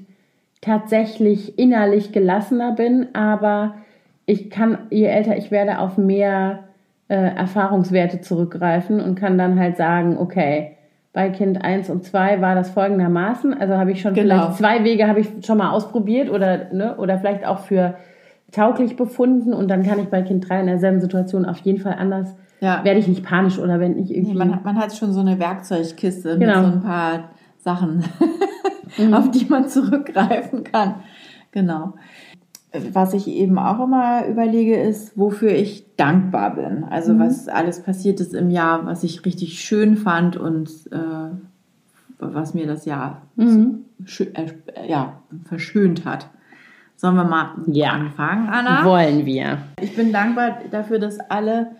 tatsächlich 0.60 1.58
innerlich 1.58 2.12
gelassener 2.12 2.72
bin, 2.72 3.08
aber 3.14 3.74
ich 4.24 4.48
kann, 4.50 4.78
je 4.90 5.04
älter 5.06 5.36
ich 5.36 5.50
werde, 5.50 5.78
auf 5.80 5.98
mehr 5.98 6.64
äh, 7.08 7.14
Erfahrungswerte 7.16 8.20
zurückgreifen 8.20 9.00
und 9.00 9.14
kann 9.16 9.38
dann 9.38 9.58
halt 9.58 9.76
sagen, 9.76 10.16
okay, 10.18 10.75
bei 11.16 11.30
Kind 11.30 11.64
1 11.64 11.88
und 11.88 12.04
2 12.04 12.42
war 12.42 12.54
das 12.54 12.68
folgendermaßen. 12.70 13.54
Also 13.58 13.78
habe 13.78 13.90
ich 13.90 14.02
schon 14.02 14.12
Genau. 14.12 14.34
vielleicht 14.34 14.58
zwei 14.58 14.84
Wege 14.84 15.08
habe 15.08 15.20
ich 15.20 15.28
schon 15.46 15.56
mal 15.56 15.70
ausprobiert 15.70 16.28
oder, 16.28 16.70
ne, 16.74 16.94
oder 16.98 17.18
vielleicht 17.18 17.46
auch 17.46 17.60
für 17.60 17.94
tauglich 18.52 18.96
befunden 18.96 19.54
und 19.54 19.68
dann 19.68 19.82
kann 19.82 19.98
ich 19.98 20.08
bei 20.08 20.20
Kind 20.20 20.46
3 20.46 20.60
in 20.60 20.66
derselben 20.66 21.00
Situation 21.00 21.46
auf 21.46 21.56
jeden 21.60 21.80
Fall 21.80 21.94
anders, 21.98 22.36
Ja. 22.60 22.84
werde 22.84 23.00
ich 23.00 23.08
nicht 23.08 23.24
panisch 23.24 23.58
oder 23.58 23.80
wenn 23.80 23.98
ich 23.98 24.10
irgendwie... 24.14 24.32
Nee, 24.32 24.38
man, 24.38 24.54
hat- 24.54 24.64
man 24.66 24.76
hat 24.78 24.94
schon 24.94 25.12
so 25.12 25.20
eine 25.20 25.38
Werkzeugkiste 25.38 26.38
Genau. 26.38 26.60
mit 26.60 26.66
so 26.66 26.72
ein 26.74 26.82
paar 26.82 27.30
Sachen, 27.58 28.04
auf 29.14 29.30
die 29.30 29.46
man 29.48 29.68
zurückgreifen 29.68 30.64
kann. 30.64 30.96
Genau. 31.50 31.94
Was 32.92 33.14
ich 33.14 33.28
eben 33.28 33.58
auch 33.58 33.82
immer 33.84 34.26
überlege, 34.26 34.76
ist, 34.80 35.16
wofür 35.18 35.50
ich 35.52 35.84
dankbar 35.96 36.54
bin. 36.56 36.84
Also 36.84 37.18
was 37.18 37.48
alles 37.48 37.82
passiert 37.82 38.20
ist 38.20 38.34
im 38.34 38.50
Jahr, 38.50 38.86
was 38.86 39.04
ich 39.04 39.24
richtig 39.24 39.60
schön 39.60 39.96
fand 39.96 40.36
und 40.36 40.68
äh, 40.92 40.98
was 42.18 42.54
mir 42.54 42.66
das 42.66 42.84
Jahr 42.84 43.22
Mhm. 43.36 43.84
schö- 44.04 44.34
äh, 44.34 44.52
ja, 44.88 45.14
verschönt 45.44 46.04
hat. 46.04 46.28
Sollen 46.96 47.16
wir 47.16 47.24
mal 47.24 47.50
Ja. 47.66 47.90
anfangen, 47.90 48.48
Anna? 48.48 48.84
Wollen 48.84 49.26
wir. 49.26 49.58
Ich 49.80 49.94
bin 49.94 50.12
dankbar 50.12 50.58
dafür, 50.70 50.98
dass 50.98 51.18
alle 51.20 51.72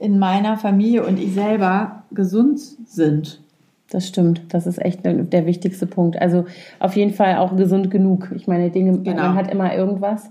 in 0.00 0.18
meiner 0.18 0.56
Familie 0.58 1.06
und 1.06 1.18
ich 1.18 1.32
selber 1.32 2.02
gesund 2.10 2.58
sind. 2.60 3.40
Das 3.94 4.08
stimmt. 4.08 4.42
Das 4.48 4.66
ist 4.66 4.84
echt 4.84 5.04
der 5.04 5.14
der 5.14 5.46
wichtigste 5.46 5.86
Punkt. 5.86 6.20
Also 6.20 6.46
auf 6.80 6.96
jeden 6.96 7.12
Fall 7.12 7.36
auch 7.36 7.54
gesund 7.56 7.92
genug. 7.92 8.32
Ich 8.34 8.48
meine, 8.48 8.70
Dinge, 8.70 8.98
Genau. 8.98 9.22
man 9.22 9.34
hat 9.36 9.52
immer 9.52 9.72
irgendwas. 9.72 10.30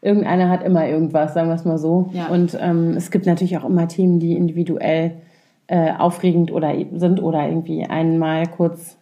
Irgendeiner 0.00 0.48
hat 0.48 0.62
immer 0.62 0.88
irgendwas, 0.88 1.34
sagen 1.34 1.48
wir 1.48 1.54
es 1.54 1.64
mal 1.66 1.76
so. 1.76 2.08
Ja. 2.14 2.28
Und 2.28 2.56
ähm, 2.60 2.94
es 2.96 3.10
gibt 3.10 3.26
natürlich 3.26 3.58
auch 3.58 3.64
immer 3.64 3.88
Themen, 3.88 4.20
die 4.20 4.36
individuell 4.36 5.12
äh, 5.66 5.92
aufregend 5.98 6.50
oder 6.50 6.72
sind 6.94 7.22
oder 7.22 7.46
irgendwie 7.46 7.84
einmal 7.84 8.46
kurz. 8.46 8.96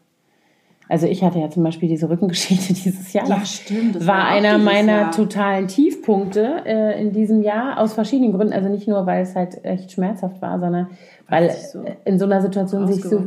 Also 0.88 1.06
ich 1.06 1.24
hatte 1.24 1.38
ja 1.38 1.50
zum 1.50 1.62
Beispiel 1.64 1.88
diese 1.88 2.08
Rückengeschichte 2.08 2.72
dieses 2.74 3.12
Jahr. 3.12 3.28
Ja, 3.28 3.38
Das 3.40 3.54
stimmt, 3.54 3.96
das 3.96 4.06
war, 4.06 4.18
war 4.18 4.28
einer 4.28 4.58
meiner 4.58 5.00
Jahr. 5.00 5.10
totalen 5.10 5.66
Tiefpunkte 5.68 6.62
äh, 6.64 7.00
in 7.00 7.12
diesem 7.12 7.42
Jahr 7.42 7.78
aus 7.80 7.94
verschiedenen 7.94 8.32
Gründen. 8.32 8.52
Also 8.52 8.68
nicht 8.68 8.86
nur, 8.86 9.04
weil 9.06 9.22
es 9.22 9.34
halt 9.34 9.64
echt 9.64 9.92
schmerzhaft 9.92 10.40
war, 10.40 10.60
sondern 10.60 10.88
weil 11.28 11.50
so 11.50 11.84
in 12.04 12.18
so 12.18 12.24
einer 12.26 12.40
Situation 12.40 12.86
sich 12.86 13.02
so 13.02 13.24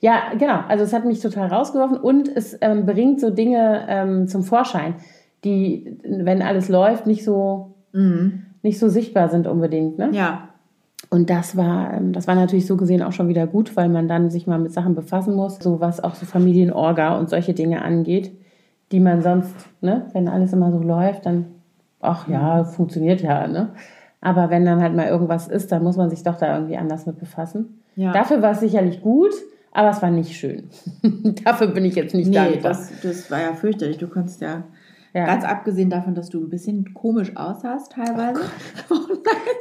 ja 0.00 0.24
genau. 0.38 0.60
Also 0.68 0.84
es 0.84 0.92
hat 0.92 1.06
mich 1.06 1.20
total 1.20 1.48
rausgeworfen 1.48 1.96
und 1.96 2.28
es 2.34 2.58
ähm, 2.60 2.84
bringt 2.84 3.20
so 3.20 3.30
Dinge 3.30 3.86
ähm, 3.88 4.28
zum 4.28 4.42
Vorschein, 4.42 4.94
die, 5.44 5.96
wenn 6.04 6.42
alles 6.42 6.68
läuft, 6.68 7.06
nicht 7.06 7.24
so 7.24 7.74
nicht 8.62 8.78
so 8.78 8.88
sichtbar 8.88 9.28
sind 9.30 9.46
unbedingt. 9.48 9.98
Ne? 9.98 10.08
Mhm. 10.08 10.12
Ja, 10.14 10.49
Und 11.10 11.28
das 11.28 11.56
war, 11.56 11.92
ähm, 11.92 12.12
das 12.12 12.28
war 12.28 12.36
natürlich 12.36 12.66
so 12.66 12.76
gesehen 12.76 13.02
auch 13.02 13.12
schon 13.12 13.28
wieder 13.28 13.46
gut, 13.48 13.76
weil 13.76 13.88
man 13.88 14.06
dann 14.06 14.30
sich 14.30 14.46
mal 14.46 14.60
mit 14.60 14.72
Sachen 14.72 14.94
befassen 14.94 15.34
muss, 15.34 15.58
so 15.58 15.80
was 15.80 16.02
auch 16.02 16.14
so 16.14 16.24
Familienorga 16.24 17.18
und 17.18 17.28
solche 17.28 17.52
Dinge 17.52 17.82
angeht, 17.82 18.30
die 18.92 19.00
man 19.00 19.20
sonst, 19.20 19.54
ne, 19.80 20.06
wenn 20.12 20.28
alles 20.28 20.52
immer 20.52 20.70
so 20.70 20.78
läuft, 20.78 21.26
dann, 21.26 21.46
ach 22.00 22.28
ja, 22.28 22.64
funktioniert 22.64 23.20
ja, 23.22 23.48
ne? 23.48 23.70
Aber 24.20 24.50
wenn 24.50 24.64
dann 24.64 24.82
halt 24.82 24.94
mal 24.94 25.06
irgendwas 25.06 25.48
ist, 25.48 25.72
dann 25.72 25.82
muss 25.82 25.96
man 25.96 26.10
sich 26.10 26.22
doch 26.22 26.36
da 26.36 26.54
irgendwie 26.54 26.76
anders 26.76 27.06
mit 27.06 27.18
befassen. 27.18 27.80
Ja. 27.96 28.12
Dafür 28.12 28.42
war 28.42 28.52
es 28.52 28.60
sicherlich 28.60 29.00
gut, 29.00 29.32
aber 29.72 29.90
es 29.90 30.02
war 30.02 30.10
nicht 30.10 30.36
schön. 30.36 30.64
Dafür 31.44 31.68
bin 31.68 31.84
ich 31.84 31.94
jetzt 31.94 32.14
nicht 32.14 32.28
nee, 32.28 32.34
dankbar. 32.34 32.72
das, 32.72 32.92
das 33.02 33.30
war 33.30 33.40
ja 33.40 33.54
fürchterlich. 33.54 33.98
Du 33.98 34.08
konntest 34.08 34.42
ja, 34.42 34.64
Ja. 35.12 35.26
ganz 35.26 35.44
abgesehen 35.44 35.90
davon, 35.90 36.14
dass 36.14 36.28
du 36.28 36.38
ein 36.40 36.48
bisschen 36.50 36.94
komisch 36.94 37.36
aussahst 37.36 37.92
teilweise. 37.92 38.40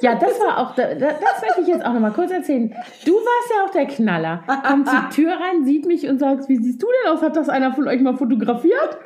Ja, 0.02 0.16
das 0.16 0.40
war 0.40 0.58
auch, 0.60 0.76
da- 0.76 0.94
da- 0.96 1.08
das 1.12 1.42
möchte 1.42 1.62
ich 1.62 1.68
jetzt 1.68 1.84
auch 1.86 1.92
nochmal 1.94 2.14
kurz 2.14 2.32
erzählen. 2.32 2.70
Du 3.06 3.12
warst 3.14 3.52
ja 3.54 3.66
auch 3.66 3.70
der 3.72 3.86
Knaller. 3.88 4.44
Kommt 4.66 4.88
zur 4.88 5.10
Tür 5.14 5.32
rein, 5.34 5.66
sieht 5.66 5.86
mich 5.88 6.08
und 6.08 6.20
sagt, 6.20 6.48
wie 6.48 6.56
siehst 6.56 6.82
du 6.82 6.88
denn 6.88 7.12
aus? 7.14 7.22
Hat 7.22 7.36
das 7.36 7.50
einer 7.50 7.74
von 7.74 7.86
euch 7.88 8.00
mal 8.02 8.16
fotografiert? 8.16 8.98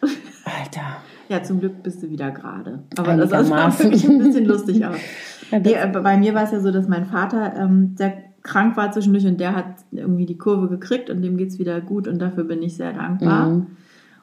Alter. 0.00 0.96
Ja, 1.28 1.42
zum 1.42 1.60
Glück 1.60 1.82
bist 1.82 2.02
du 2.02 2.08
wieder 2.10 2.30
gerade. 2.30 2.80
Aber 2.98 3.16
das 3.16 3.30
sah 3.30 3.38
Einigermaßen. 3.38 3.84
wirklich 3.84 4.08
ein 4.08 4.18
bisschen 4.18 4.44
lustig 4.46 4.84
aus. 4.86 4.96
Ja, 5.50 5.58
das- 5.58 5.72
äh, 5.72 5.88
bei 5.88 6.16
mir 6.16 6.32
war 6.32 6.44
es 6.44 6.52
ja 6.52 6.60
so, 6.60 6.70
dass 6.70 6.86
mein 6.86 7.06
Vater 7.06 7.54
ähm, 7.56 7.96
sehr 7.98 8.12
krank 8.42 8.76
war 8.76 8.92
zwischendurch 8.92 9.26
und 9.26 9.40
der 9.40 9.56
hat 9.56 9.66
irgendwie 9.90 10.24
die 10.24 10.38
Kurve 10.38 10.68
gekriegt 10.68 11.10
und 11.10 11.22
dem 11.22 11.36
geht's 11.36 11.58
wieder 11.58 11.80
gut 11.80 12.06
und 12.06 12.20
dafür 12.20 12.44
bin 12.44 12.62
ich 12.62 12.76
sehr 12.76 12.92
dankbar. 12.92 13.48
Mhm. 13.48 13.66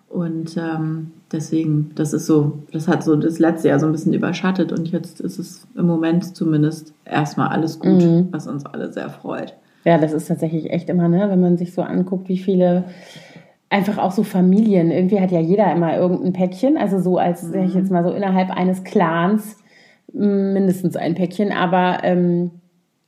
Und 0.09 0.55
ähm, 0.57 1.11
deswegen, 1.31 1.91
das 1.95 2.13
ist 2.13 2.25
so, 2.27 2.59
das 2.71 2.87
hat 2.87 3.03
so 3.03 3.15
das 3.15 3.39
letzte 3.39 3.67
Jahr 3.67 3.79
so 3.79 3.85
ein 3.85 3.91
bisschen 3.91 4.13
überschattet 4.13 4.71
und 4.71 4.89
jetzt 4.91 5.19
ist 5.19 5.37
es 5.37 5.67
im 5.75 5.85
Moment 5.85 6.35
zumindest 6.35 6.93
erstmal 7.05 7.49
alles 7.49 7.79
gut, 7.79 8.01
Mhm. 8.03 8.27
was 8.31 8.47
uns 8.47 8.65
alle 8.65 8.91
sehr 8.93 9.09
freut. 9.09 9.53
Ja, 9.83 9.97
das 9.97 10.13
ist 10.13 10.27
tatsächlich 10.27 10.69
echt 10.71 10.89
immer, 10.89 11.07
ne, 11.09 11.29
wenn 11.29 11.41
man 11.41 11.57
sich 11.57 11.73
so 11.73 11.81
anguckt, 11.81 12.29
wie 12.29 12.37
viele 12.37 12.85
einfach 13.69 13.97
auch 13.97 14.11
so 14.13 14.23
Familien, 14.23 14.91
irgendwie 14.91 15.19
hat 15.19 15.31
ja 15.31 15.41
jeder 15.41 15.69
immer 15.73 15.97
irgendein 15.97 16.31
Päckchen, 16.33 16.77
also 16.77 16.99
so 16.99 17.17
als, 17.17 17.41
sag 17.41 17.65
ich 17.65 17.73
jetzt 17.73 17.91
mal 17.91 18.03
so, 18.03 18.11
innerhalb 18.11 18.49
eines 18.49 18.83
Clans 18.85 19.57
m, 20.13 20.53
mindestens 20.53 20.95
ein 20.95 21.15
Päckchen, 21.15 21.51
aber 21.51 21.97
ähm, 22.03 22.51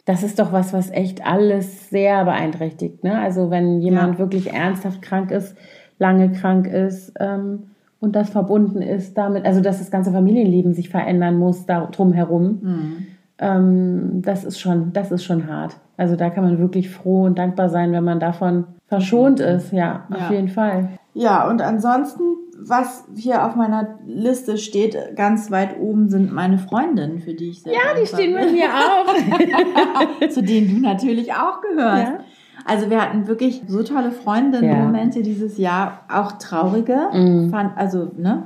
das 0.03 0.22
ist 0.24 0.38
doch 0.39 0.51
was, 0.51 0.74
was 0.74 0.89
echt 0.91 1.25
alles 1.25 1.89
sehr 1.89 2.25
beeinträchtigt, 2.25 3.03
ne? 3.06 3.20
Also 3.20 3.50
wenn 3.51 3.79
jemand 3.79 4.13
Ja. 4.13 4.20
wirklich 4.20 4.51
ernsthaft 4.51 5.01
krank 5.01 5.32
ist, 5.32 5.56
lange 6.00 6.32
krank 6.32 6.65
ist 6.68 7.13
ähm, 7.20 7.63
und 8.00 8.15
das 8.15 8.29
verbunden 8.29 8.82
ist 8.82 9.18
damit, 9.18 9.46
also 9.46 9.62
dass 9.62 9.79
das 9.79 9.91
ganze 9.91 10.12
Familienleben 10.12 10.74
sich 10.74 10.89
verändern 10.89 11.38
muss 11.38 11.65
da 11.65 11.86
drumherum, 11.86 13.06
ähm, 13.39 14.22
das 14.22 14.44
ist 14.44 14.60
schon, 14.60 14.91
das 14.94 15.12
ist 15.12 15.24
schon 15.24 15.48
hart. 15.48 15.77
Also 15.98 16.15
da 16.15 16.29
kann 16.29 16.44
man 16.44 16.60
wirklich 16.60 16.89
froh 16.89 17.24
und 17.24 17.38
dankbar 17.38 17.70
sein, 17.70 17.91
wenn 17.91 18.03
man 18.03 18.20
davon 18.20 18.65
verschont 18.88 19.39
ist. 19.39 19.72
Ja, 19.72 20.06
auf 20.10 20.18
Ja. 20.20 20.32
jeden 20.32 20.50
Fall. 20.50 20.89
Ja, 21.13 21.50
und 21.50 21.62
ansonsten, 21.62 22.22
was 22.62 23.06
hier 23.15 23.46
auf 23.46 23.56
meiner 23.56 24.00
Liste 24.06 24.58
steht, 24.58 24.98
ganz 25.15 25.51
weit 25.51 25.77
oben 25.79 26.10
sind 26.10 26.32
meine 26.34 26.58
Freundinnen, 26.58 27.20
für 27.20 27.34
die 27.34 27.50
ich 27.50 27.63
sehr 27.63 27.74
Ja, 27.74 27.79
die 28.01 28.06
stehen 28.08 28.34
bei 28.34 28.46
bin. 28.46 28.53
mir 28.56 28.68
auch. 28.70 30.29
zu 30.29 30.41
denen 30.44 30.75
du 30.75 30.82
natürlich 30.82 31.34
auch 31.34 31.62
gehörst. 31.62 32.03
Ja. 32.12 32.20
Also 32.66 32.89
wir 32.89 33.01
hatten 33.01 33.28
wirklich 33.28 33.63
so 33.68 33.84
tolle 33.84 34.12
Freundinnen-Momente 34.12 35.22
dieses 35.22 35.58
Jahr, 35.58 36.01
auch 36.12 36.34
traurige, 36.34 36.98
Mhm. 37.13 37.50
fand, 37.50 37.78
also 37.78 38.12
ne, 38.18 38.44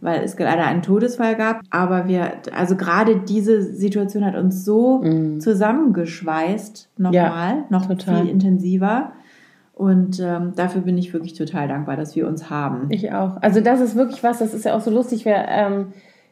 weil 0.00 0.22
es 0.22 0.38
leider 0.38 0.64
einen 0.66 0.82
Todesfall 0.82 1.36
gab. 1.36 1.60
Aber 1.70 2.08
wir, 2.08 2.32
also 2.56 2.76
gerade 2.76 3.16
diese 3.16 3.62
Situation 3.62 4.24
hat 4.24 4.34
uns 4.34 4.64
so 4.64 5.02
zusammengeschweißt 5.38 6.90
nochmal, 6.98 7.54
Mhm. 7.54 7.60
Ja, 7.60 7.64
noch 7.70 7.86
total. 7.86 8.22
viel 8.22 8.30
intensiver. 8.30 9.12
Und 9.74 10.20
ähm, 10.20 10.52
dafür 10.56 10.82
bin 10.82 10.98
ich 10.98 11.12
wirklich 11.14 11.32
total 11.34 11.66
dankbar, 11.66 11.96
dass 11.96 12.14
wir 12.14 12.26
uns 12.28 12.50
haben. 12.50 12.86
Ich 12.90 13.12
auch. 13.14 13.38
Also 13.40 13.60
das 13.62 13.80
ist 13.80 13.96
wirklich 13.96 14.22
was, 14.22 14.38
das 14.38 14.52
ist 14.52 14.66
ja 14.66 14.74
auch 14.76 14.80
so 14.82 14.90
lustig. 14.90 15.24
Wir 15.24 15.36
ähm, 15.48 15.86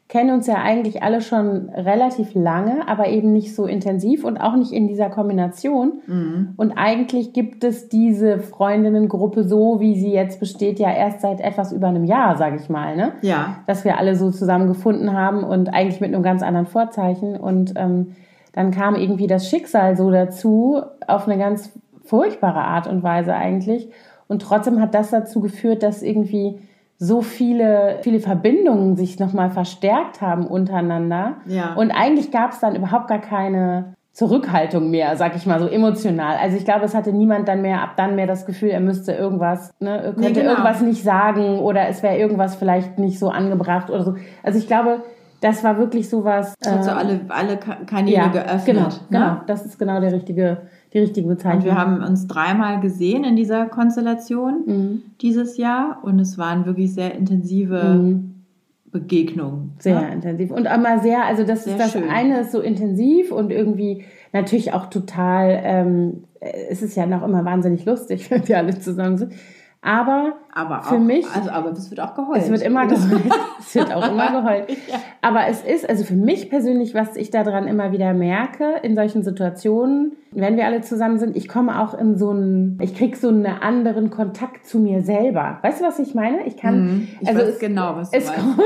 kennen 0.09 0.31
uns 0.31 0.47
ja 0.47 0.55
eigentlich 0.55 1.03
alle 1.03 1.21
schon 1.21 1.69
relativ 1.69 2.35
lange, 2.35 2.89
aber 2.89 3.09
eben 3.09 3.33
nicht 3.35 3.55
so 3.55 3.67
intensiv 3.67 4.25
und 4.25 4.39
auch 4.39 4.57
nicht 4.57 4.73
in 4.73 4.89
dieser 4.89 5.11
Kombination. 5.11 6.01
Mhm. 6.07 6.55
Und 6.57 6.73
eigentlich 6.73 7.35
gibt 7.35 7.63
es 7.63 7.91
diese 7.91 8.39
Freundinnengruppe 8.39 9.45
so, 9.45 9.81
wie 9.81 10.01
sie 10.01 10.11
jetzt 10.11 10.41
besteht, 10.41 10.79
ja 10.79 10.91
erst 10.91 11.21
seit 11.21 11.41
etwas 11.41 11.73
über 11.73 11.89
einem 11.89 12.05
Jahr, 12.05 12.39
sage 12.39 12.57
ich 12.57 12.71
mal. 12.71 12.97
Ne? 12.97 13.13
Ja, 13.21 13.59
dass 13.67 13.85
wir 13.85 13.99
alle 13.99 14.17
so 14.17 14.31
zusammengefunden 14.31 15.13
haben 15.13 15.45
und 15.45 15.69
eigentlich 15.69 16.01
mit 16.01 16.15
einem 16.15 16.23
ganz 16.23 16.43
anderen 16.43 16.67
Vorzeichen. 16.67 17.37
Und 17.37 17.75
ähm, 17.77 18.17
dann 18.55 18.71
kam 18.71 18.95
irgendwie 18.95 19.27
das 19.27 19.51
Schicksal 19.51 19.95
so 19.95 20.11
dazu, 20.11 20.81
auf 21.07 21.29
eine 21.29 21.37
ganz 21.37 21.71
furchtbare 22.05 22.63
Art 22.63 22.87
und 22.87 23.03
Weise 23.03 23.35
eigentlich. 23.35 23.91
Und 24.27 24.41
trotzdem 24.41 24.81
hat 24.81 24.95
das 24.95 25.11
dazu 25.11 25.41
geführt, 25.41 25.83
dass 25.83 26.03
irgendwie 26.03 26.61
so 26.99 27.23
viele, 27.23 27.99
viele 28.03 28.19
Verbindungen 28.19 28.97
sich 28.97 29.19
nochmal 29.21 29.51
verstärkt 29.51 30.21
haben 30.21 30.47
untereinander. 30.47 31.37
Ja. 31.47 31.75
Und 31.75 31.93
eigentlich 31.93 32.33
gab 32.33 32.53
es 32.53 32.61
dann 32.61 32.75
überhaupt 32.75 33.07
gar 33.07 33.21
keine 33.21 33.95
Zurückhaltung 34.13 34.91
mehr, 34.91 35.17
sag 35.17 35.37
ich 35.37 35.47
mal 35.47 35.61
so 35.61 35.69
emotional. 35.69 36.39
Also 36.39 36.57
ich 36.57 36.65
glaube, 36.65 36.85
es 36.85 36.95
hatte 36.97 37.13
niemand 37.13 37.47
dann 37.47 37.63
mehr 37.63 37.83
ab 37.83 37.91
dann 37.97 38.17
mehr 38.17 38.27
das 38.27 38.47
Gefühl, 38.47 38.71
er 38.71 38.81
müsste 38.81 39.13
irgendwas, 39.13 39.71
ne, 39.79 40.13
könnte 40.17 40.41
genau. 40.41 40.51
irgendwas 40.51 40.81
nicht 40.81 41.05
sagen 41.05 41.61
oder 41.61 41.87
es 41.87 42.03
wäre 42.03 42.19
irgendwas 42.19 42.57
vielleicht 42.57 42.99
nicht 42.99 43.21
so 43.21 43.31
angebracht 43.31 43.91
oder 43.91 44.03
so. 44.03 44.17
Also 44.43 44.59
ich 44.59 44.67
glaube, 44.67 45.03
das 45.41 45.63
war 45.63 45.79
wirklich 45.79 46.09
sowas. 46.09 46.55
Das 46.61 46.73
hat 46.73 46.85
so 46.85 46.91
alle, 46.91 47.21
alle 47.29 47.57
Kanäle 47.59 48.17
ja, 48.17 48.27
geöffnet. 48.27 48.67
Genau, 48.67 48.89
ne? 48.89 48.91
genau. 49.09 49.37
Das 49.47 49.65
ist 49.65 49.79
genau 49.79 50.01
der 50.01 50.13
richtige, 50.13 50.63
die 50.93 50.99
richtige 50.99 51.29
Bezeichnung. 51.29 51.59
Und 51.61 51.65
wir 51.67 51.77
haben 51.77 52.03
uns 52.03 52.27
dreimal 52.27 52.81
gesehen 52.81 53.25
in 53.25 53.37
dieser 53.37 53.67
Konstellation 53.67 54.63
Mhm. 54.67 55.03
dieses 55.21 55.57
Jahr 55.57 55.99
und 56.03 56.19
es 56.19 56.39
waren 56.39 56.65
wirklich 56.67 56.95
sehr 56.95 57.15
intensive 57.15 57.83
Mhm. 57.95 58.35
Begegnungen. 58.91 59.73
Sehr 59.79 60.01
ne? 60.01 60.13
intensiv. 60.15 60.51
Und 60.51 60.67
einmal 60.67 61.01
sehr, 61.03 61.25
also 61.25 61.45
das 61.45 61.65
Sehr 61.65 61.75
ist 61.75 61.81
das 61.83 61.93
schön. 61.93 62.09
eine 62.09 62.41
ist 62.41 62.53
so 62.53 62.61
intensiv 62.61 63.31
und 63.33 63.51
irgendwie 63.51 64.05
natürlich 64.33 64.73
auch 64.73 64.87
total, 64.87 65.61
ähm, 65.63 66.25
es 66.71 66.83
ist 66.83 66.97
ja 66.97 67.05
noch 67.07 67.23
immer 67.23 67.45
wahnsinnig 67.45 67.85
lustig, 67.85 68.31
wenn 68.31 68.49
wir 68.49 68.57
alle 68.59 68.79
zusammen 68.79 69.19
sind. 69.19 69.33
Aber 69.83 70.35
Aber 70.59 70.83
Für 70.83 70.97
auch, 70.97 70.99
mich- 70.99 71.27
also 71.35 71.51
aber 71.51 71.71
es 71.71 71.89
wird 71.91 72.01
auch 72.01 72.15
geheult. 72.15 72.43
es 72.43 72.51
wird 72.51 72.63
immer 72.63 72.87
geheult. 72.89 73.23
es 73.61 73.75
wird 73.75 73.95
auch 73.95 74.11
immer 74.11 74.31
geheult. 74.43 74.69
Ja. 74.89 74.97
Aber 75.23 75.47
es 75.49 75.63
ist, 75.63 75.89
also 75.89 76.03
für 76.05 76.15
mich 76.17 76.51
persönlich, 76.51 76.95
was 76.95 77.17
ich 77.17 77.31
daran 77.31 77.69
immer 77.69 77.93
wieder 77.93 78.13
merke, 78.15 78.75
in 78.83 78.97
solchen 78.97 79.23
Situationen, 79.23 80.13
wenn 80.33 80.57
wir 80.57 80.67
alle 80.67 80.81
zusammen 80.83 81.19
sind, 81.19 81.37
ich 81.37 81.49
komme 81.49 81.81
auch 81.81 81.95
in 81.99 82.17
so 82.17 82.31
einen, 82.31 82.79
ich 82.83 82.95
krieg 82.95 83.17
so 83.17 83.29
einen 83.29 83.47
anderen 83.47 84.11
Kontakt 84.11 84.67
zu 84.67 84.79
mir 84.79 85.03
selber. 85.03 85.59
Weißt 85.63 85.81
du, 85.81 85.85
was 85.85 85.99
ich 85.99 86.15
meine? 86.15 86.45
Ich 86.47 86.57
kann, 86.57 86.79
Mhm. 86.79 87.09
Ich 87.21 87.29
also 87.29 87.41
es, 87.43 87.59
genau, 87.59 87.97
was 87.97 88.11
du 88.11 88.19
es, 88.19 88.27
meinst. 88.27 88.43
kommen, 88.45 88.59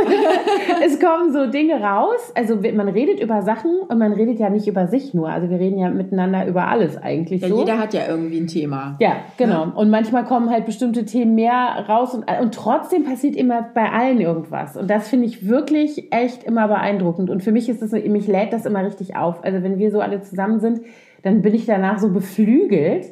es 0.84 1.00
kommen 1.00 1.32
so 1.32 1.46
Dinge 1.46 1.80
raus. 1.80 2.32
Also 2.34 2.56
man 2.74 2.88
redet 2.88 3.20
über 3.20 3.42
Sachen 3.42 3.78
und 3.88 3.98
man 3.98 4.12
redet 4.12 4.38
ja 4.38 4.50
nicht 4.50 4.66
über 4.66 4.86
sich 4.88 5.14
nur. 5.14 5.28
Also 5.28 5.50
wir 5.50 5.58
reden 5.58 5.78
ja 5.78 5.88
miteinander 5.90 6.46
über 6.46 6.66
alles 6.68 6.96
eigentlich 6.96 7.42
Ja, 7.42 7.48
so. 7.48 7.58
jeder 7.58 7.78
hat 7.78 7.94
ja 7.94 8.02
irgendwie 8.08 8.38
ein 8.40 8.46
Thema. 8.46 8.96
Ja, 9.00 9.16
genau. 9.36 9.66
Und 9.74 9.90
manchmal 9.90 10.24
kommen 10.24 10.50
halt 10.50 10.66
bestimmte 10.66 11.04
Themen 11.04 11.34
mehr 11.34 11.81
raus 11.88 12.14
und, 12.14 12.24
und 12.40 12.54
trotzdem 12.54 13.04
passiert 13.04 13.36
immer 13.36 13.62
bei 13.74 13.90
allen 13.90 14.20
irgendwas. 14.20 14.76
Und 14.76 14.88
das 14.90 15.08
finde 15.08 15.26
ich 15.26 15.48
wirklich 15.48 16.12
echt 16.12 16.44
immer 16.44 16.68
beeindruckend. 16.68 17.30
Und 17.30 17.42
für 17.42 17.52
mich 17.52 17.68
ist 17.68 17.82
das 17.82 17.90
so, 17.90 17.96
mich 17.96 18.26
lädt 18.26 18.52
das 18.52 18.66
immer 18.66 18.84
richtig 18.84 19.16
auf. 19.16 19.44
Also 19.44 19.62
wenn 19.62 19.78
wir 19.78 19.90
so 19.90 20.00
alle 20.00 20.20
zusammen 20.22 20.60
sind, 20.60 20.80
dann 21.22 21.42
bin 21.42 21.54
ich 21.54 21.66
danach 21.66 21.98
so 21.98 22.10
beflügelt. 22.10 23.06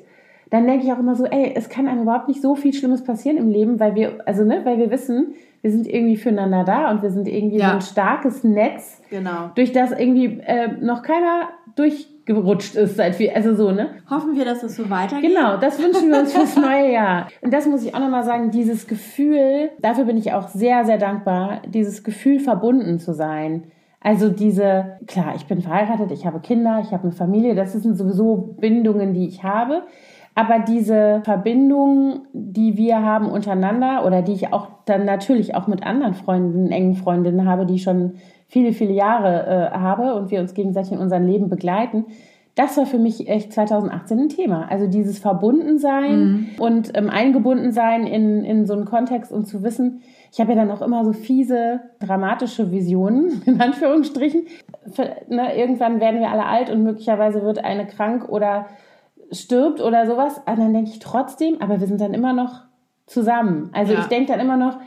Dann 0.51 0.67
denke 0.67 0.85
ich 0.85 0.93
auch 0.93 0.99
immer 0.99 1.15
so, 1.15 1.25
ey, 1.27 1.53
es 1.55 1.69
kann 1.69 1.87
einem 1.87 2.03
überhaupt 2.03 2.27
nicht 2.27 2.43
so 2.43 2.57
viel 2.57 2.73
Schlimmes 2.73 3.05
passieren 3.05 3.37
im 3.37 3.49
Leben, 3.51 3.79
weil 3.79 3.95
wir, 3.95 4.19
also 4.27 4.45
ne, 4.45 4.63
weil 4.65 4.79
wir 4.79 4.91
wissen, 4.91 5.35
wir 5.63 5.71
sind 5.71 5.87
irgendwie 5.87 6.17
füreinander 6.17 6.65
da 6.65 6.91
und 6.91 7.03
wir 7.03 7.11
sind 7.11 7.29
irgendwie 7.29 7.59
Ja. 7.59 7.69
so 7.69 7.75
ein 7.77 7.81
starkes 7.83 8.43
Netz, 8.43 9.01
Genau. 9.11 9.51
durch 9.55 9.73
das 9.73 9.93
irgendwie 9.93 10.41
äh, 10.45 10.69
noch 10.81 11.03
keiner 11.03 11.51
durchgerutscht 12.31 12.75
ist 12.77 12.97
seit 12.97 13.19
wir, 13.19 13.35
also 13.35 13.55
so, 13.55 13.71
ne? 13.71 13.91
Hoffen 14.09 14.37
wir, 14.37 14.45
dass 14.45 14.61
das 14.61 14.77
so 14.77 14.89
weitergeht. 14.89 15.31
Genau, 15.31 15.57
das 15.57 15.79
wünschen 15.83 16.11
wir 16.11 16.21
uns 16.21 16.33
fürs 16.33 16.57
neue 16.57 16.93
Jahr. 16.93 17.29
Und 17.41 17.53
das 17.53 17.67
muss 17.67 17.85
ich 17.85 17.95
auch 17.95 18.01
nochmal 18.01 18.25
sagen, 18.25 18.51
dieses 18.51 18.87
Gefühl, 18.87 19.71
dafür 19.81 20.05
bin 20.05 20.17
ich 20.17 20.33
auch 20.33 20.49
sehr, 20.49 20.85
sehr 20.85 20.99
dankbar, 20.99 21.63
dieses 21.67 22.05
Gefühl 22.05 22.41
verbunden 22.41 22.99
zu 22.99 23.13
sein. 23.13 23.65
Also 24.03 24.31
diese, 24.31 24.99
klar, 25.07 25.35
ich 25.37 25.47
bin 25.47 25.61
verheiratet, 25.61 26.11
ich 26.11 26.25
habe 26.25 26.41
Kinder, 26.41 26.81
ich 26.83 26.93
habe 26.93 27.05
eine 27.05 27.13
Familie, 27.13 27.55
das 27.55 27.73
sind 27.73 27.97
sowieso 27.97 28.55
Bindungen, 28.59 29.13
die 29.13 29.27
ich 29.27 29.43
habe. 29.43 29.83
Aber 30.35 30.61
diese 30.61 31.21
Verbindung, 31.25 32.23
die 32.33 32.77
wir 32.77 33.03
haben 33.03 33.27
untereinander 33.27 34.05
oder 34.07 34.23
die 34.23 34.33
ich 34.33 34.53
auch 34.53 34.69
dann 34.85 35.05
natürlich 35.05 35.55
auch 35.55 35.67
mit 35.67 35.85
anderen 35.85 36.15
Freunden, 36.15 36.71
engen 36.71 36.95
Freundinnen 36.95 37.49
habe, 37.49 37.67
die 37.67 37.75
ich 37.75 37.83
schon 37.83 38.15
viele, 38.47 38.73
viele 38.73 38.93
Jahre 38.93 39.47
äh, 39.47 39.77
habe 39.77 40.15
und 40.15 40.31
wir 40.31 40.41
uns 40.41 40.55
gegenseitig 40.55 40.93
in 40.93 40.99
unserem 40.99 41.27
Leben 41.27 41.49
begleiten, 41.49 42.07
das 42.57 42.77
war 42.77 42.85
für 42.85 42.99
mich 42.99 43.29
echt 43.29 43.53
2018 43.53 44.19
ein 44.19 44.29
Thema. 44.29 44.67
Also 44.69 44.87
dieses 44.87 45.19
Verbundensein 45.19 46.49
und 46.59 46.97
ähm, 46.97 47.09
Eingebundensein 47.09 48.07
in, 48.07 48.45
in 48.45 48.67
so 48.67 48.75
einen 48.75 48.85
Kontext 48.85 49.33
und 49.33 49.47
zu 49.47 49.63
wissen, 49.63 50.03
ich 50.33 50.41
habe 50.41 50.53
ja 50.53 50.59
dann 50.59 50.71
auch 50.71 50.83
immer 50.83 51.05
so 51.05 51.13
fiese, 51.13 51.81
dramatische 52.01 52.71
Visionen, 52.71 53.43
in 53.47 53.61
Anführungsstrichen. 53.61 54.43
Für, 54.93 55.17
ne, 55.29 55.57
irgendwann 55.57 56.01
werden 56.01 56.21
wir 56.21 56.31
alle 56.31 56.45
alt 56.45 56.71
und 56.71 56.83
möglicherweise 56.83 57.43
wird 57.43 57.65
eine 57.65 57.87
krank 57.87 58.29
oder 58.29 58.67
stirbt 59.33 59.81
oder 59.81 60.07
sowas. 60.07 60.39
Und 60.47 60.59
dann 60.59 60.73
denke 60.73 60.91
ich 60.91 60.99
trotzdem, 60.99 61.61
aber 61.61 61.81
wir 61.81 61.87
sind 61.87 62.01
dann 62.01 62.15
immer 62.15 62.33
noch 62.33 62.63
zusammen. 63.07 63.71
Also 63.73 63.93
Ja. 63.93 64.01
ich 64.01 64.07
denke 64.07 64.33
dann 64.33 64.41
immer 64.41 64.57
noch, 64.57 64.79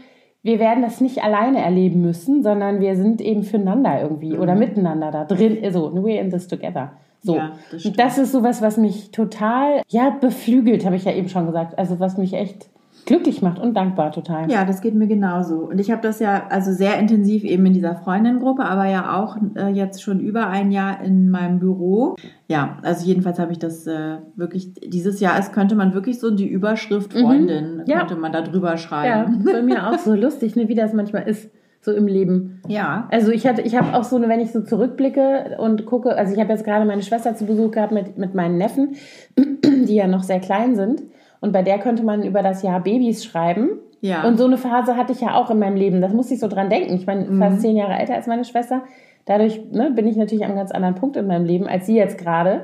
wir 0.41 0.59
werden 0.59 0.83
das 0.83 0.99
nicht 0.99 1.23
alleine 1.23 1.59
erleben 1.63 2.01
müssen, 2.01 2.43
sondern 2.43 2.81
wir 2.81 2.95
sind 2.95 3.21
eben 3.21 3.43
füreinander 3.43 4.01
irgendwie 4.01 4.37
oder 4.37 4.55
miteinander 4.55 5.09
da 5.11 5.23
drin. 5.23 5.59
So, 5.71 5.87
we're 5.93 6.19
in 6.19 6.29
this 6.29 6.47
together. 6.47 6.91
So. 7.21 7.37
Ja, 7.37 7.53
das 7.71 7.83
das 7.95 8.17
ist 8.17 8.31
sowas, 8.33 8.61
was 8.61 8.75
mich 8.75 9.11
total, 9.11 9.81
ja, 9.87 10.09
beflügelt, 10.09 10.85
habe 10.85 10.97
ich 10.97 11.05
ja 11.05 11.13
eben 11.13 11.29
schon 11.29 11.45
gesagt. 11.45 11.77
Also 11.79 12.01
was 12.01 12.17
mich 12.17 12.33
echt 12.33 12.67
glücklich 13.05 13.41
macht 13.41 13.59
und 13.59 13.75
dankbar 13.75 14.11
total. 14.11 14.49
Ja, 14.51 14.65
das 14.65 14.81
geht 14.81 14.95
mir 14.95 15.07
genauso. 15.07 15.55
Und 15.69 15.79
ich 15.79 15.91
habe 15.91 16.01
das 16.01 16.19
ja 16.19 16.43
also 16.49 16.71
sehr 16.71 16.97
intensiv 16.99 17.43
eben 17.43 17.65
in 17.65 17.73
dieser 17.73 17.95
Freundinnengruppe, 17.95 18.63
aber 18.63 18.85
ja 18.85 19.17
auch 19.21 19.37
äh, 19.55 19.69
jetzt 19.69 20.01
schon 20.03 20.19
über 20.19 20.47
ein 20.47 20.71
Jahr 20.71 21.01
in 21.03 21.29
meinem 21.29 21.59
Büro. 21.59 22.15
Ja, 22.47 22.77
also 22.83 23.05
jedenfalls 23.05 23.39
habe 23.39 23.51
ich 23.51 23.59
das 23.59 23.85
äh, 23.87 24.17
wirklich, 24.35 24.73
dieses 24.73 25.19
Jahr 25.19 25.37
ist, 25.39 25.53
könnte 25.53 25.75
man 25.75 25.93
wirklich 25.93 26.19
so 26.19 26.31
die 26.31 26.47
Überschrift 26.47 27.13
Freundin, 27.13 27.77
Mhm. 27.77 27.83
Ja. 27.87 27.99
könnte 27.99 28.15
man 28.15 28.31
da 28.31 28.41
drüber 28.41 28.71
Ja, 28.71 28.77
schreiben. 28.77 29.43
bei 29.45 29.61
mir 29.61 29.87
auch 29.89 29.97
so 29.99 30.13
lustig, 30.15 30.55
ne, 30.55 30.67
wie 30.67 30.75
das 30.75 30.93
manchmal 30.93 31.27
ist, 31.27 31.49
so 31.81 31.91
im 31.91 32.07
Leben. 32.07 32.61
Ja. 32.69 33.07
Also 33.11 33.31
ich 33.31 33.45
hatte, 33.45 33.61
ich 33.61 33.75
habe 33.77 33.93
auch 33.97 34.05
so, 34.05 34.21
wenn 34.21 34.39
ich 34.39 34.51
so 34.53 34.61
zurückblicke 34.61 35.57
und 35.59 35.85
gucke, 35.85 36.15
also 36.15 36.33
ich 36.33 36.39
habe 36.39 36.51
jetzt 36.53 36.63
gerade 36.63 36.85
meine 36.85 37.01
Schwester 37.01 37.35
zu 37.35 37.45
Besuch 37.45 37.71
gehabt 37.71 37.91
mit, 37.91 38.17
mit 38.17 38.33
meinen 38.35 38.57
Neffen, 38.57 38.95
die 39.37 39.95
ja 39.95 40.07
noch 40.07 40.23
sehr 40.23 40.39
klein 40.39 40.75
sind. 40.75 41.01
Und 41.43 41.51
bei 41.51 41.61
der 41.61 41.77
könnte 41.77 42.03
man 42.03 42.23
über 42.23 42.41
das 42.41 42.63
Jahr 42.63 42.79
Babys 42.79 43.25
schreiben. 43.25 43.71
Ja. 43.99 44.23
Und 44.23 44.37
so 44.37 44.45
eine 44.45 44.57
Phase 44.57 44.95
hatte 44.95 45.11
ich 45.11 45.19
ja 45.19 45.35
auch 45.35 45.51
in 45.51 45.59
meinem 45.59 45.75
Leben. 45.75 45.99
Das 45.99 46.13
musste 46.13 46.35
ich 46.35 46.39
so 46.39 46.47
dran 46.47 46.69
denken. 46.69 46.93
Ich 46.93 47.05
meine, 47.05 47.25
fast 47.37 47.59
zehn 47.59 47.75
Jahre 47.75 47.99
älter 47.99 48.15
als 48.15 48.27
meine 48.27 48.45
Schwester. 48.45 48.83
Dadurch 49.25 49.59
ne, 49.69 49.91
bin 49.91 50.07
ich 50.07 50.15
natürlich 50.15 50.45
an 50.45 50.51
einem 50.51 50.59
ganz 50.59 50.71
anderen 50.71 50.95
Punkt 50.95 51.17
in 51.17 51.27
meinem 51.27 51.43
Leben 51.43 51.67
als 51.67 51.85
sie 51.85 51.97
jetzt 51.97 52.17
gerade. 52.17 52.63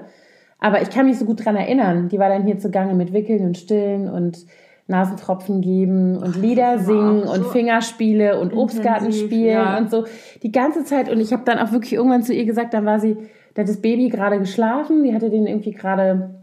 Aber 0.60 0.82
ich 0.82 0.90
kann 0.92 1.08
mich 1.08 1.20
so 1.20 1.26
gut 1.26 1.44
dran 1.44 1.58
erinnern. 1.58 2.08
Die 2.08 2.20
war 2.20 2.30
dann 2.30 2.46
hier 2.46 2.58
zugange 2.58 2.94
mit 2.94 3.12
Wickeln 3.12 3.46
und 3.46 3.58
Stillen 3.58 4.10
und 4.10 4.46
Nasentropfen 4.88 5.60
geben 5.60 6.16
und 6.16 6.38
Lieder 6.38 6.80
singen 6.80 7.26
auch 7.26 7.34
und 7.34 7.44
so 7.44 7.50
Fingerspiele 7.50 8.40
und 8.40 8.54
Obstgarten 8.54 9.12
spielen 9.12 9.56
ja. 9.56 9.78
und 9.78 9.92
so 9.92 10.06
die 10.42 10.54
ganze 10.54 10.86
Zeit. 10.86 11.10
Und 11.10 11.20
ich 11.20 11.34
habe 11.34 11.44
dann 11.44 11.60
auch 11.60 11.74
wirklich 11.74 11.92
irgendwann 11.92 12.24
zu 12.24 12.34
ihr 12.34 12.46
gesagt, 12.46 12.74
dann 12.74 12.86
war 12.86 13.02
sie, 13.02 13.18
da 13.56 13.64
hat 13.64 13.68
das 13.68 13.82
Baby 13.82 14.08
gerade 14.08 14.40
geschlafen, 14.40 15.04
die 15.04 15.14
hatte 15.14 15.30
den 15.30 15.48
irgendwie 15.48 15.74
gerade 15.74 16.39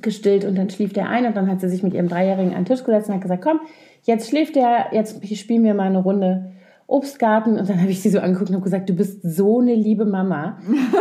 gestillt 0.00 0.44
und 0.44 0.56
dann 0.56 0.70
schlief 0.70 0.92
der 0.92 1.08
ein 1.08 1.26
und 1.26 1.36
dann 1.36 1.50
hat 1.50 1.60
sie 1.60 1.68
sich 1.68 1.82
mit 1.82 1.94
ihrem 1.94 2.08
Dreijährigen 2.08 2.54
an 2.54 2.64
den 2.64 2.66
Tisch 2.66 2.84
gesetzt 2.84 3.08
und 3.08 3.16
hat 3.16 3.22
gesagt, 3.22 3.42
komm, 3.42 3.60
jetzt 4.02 4.28
schläft 4.28 4.56
der, 4.56 4.86
jetzt 4.92 5.26
spielen 5.36 5.64
wir 5.64 5.74
mal 5.74 5.88
eine 5.88 5.98
Runde 6.02 6.52
Obstgarten 6.92 7.58
und 7.58 7.68
dann 7.70 7.80
habe 7.80 7.90
ich 7.90 8.02
sie 8.02 8.10
so 8.10 8.18
angeguckt 8.18 8.50
und 8.50 8.56
habe 8.56 8.64
gesagt, 8.64 8.88
du 8.90 8.92
bist 8.94 9.20
so 9.22 9.60
eine 9.60 9.74
liebe 9.74 10.04
Mama. 10.04 10.58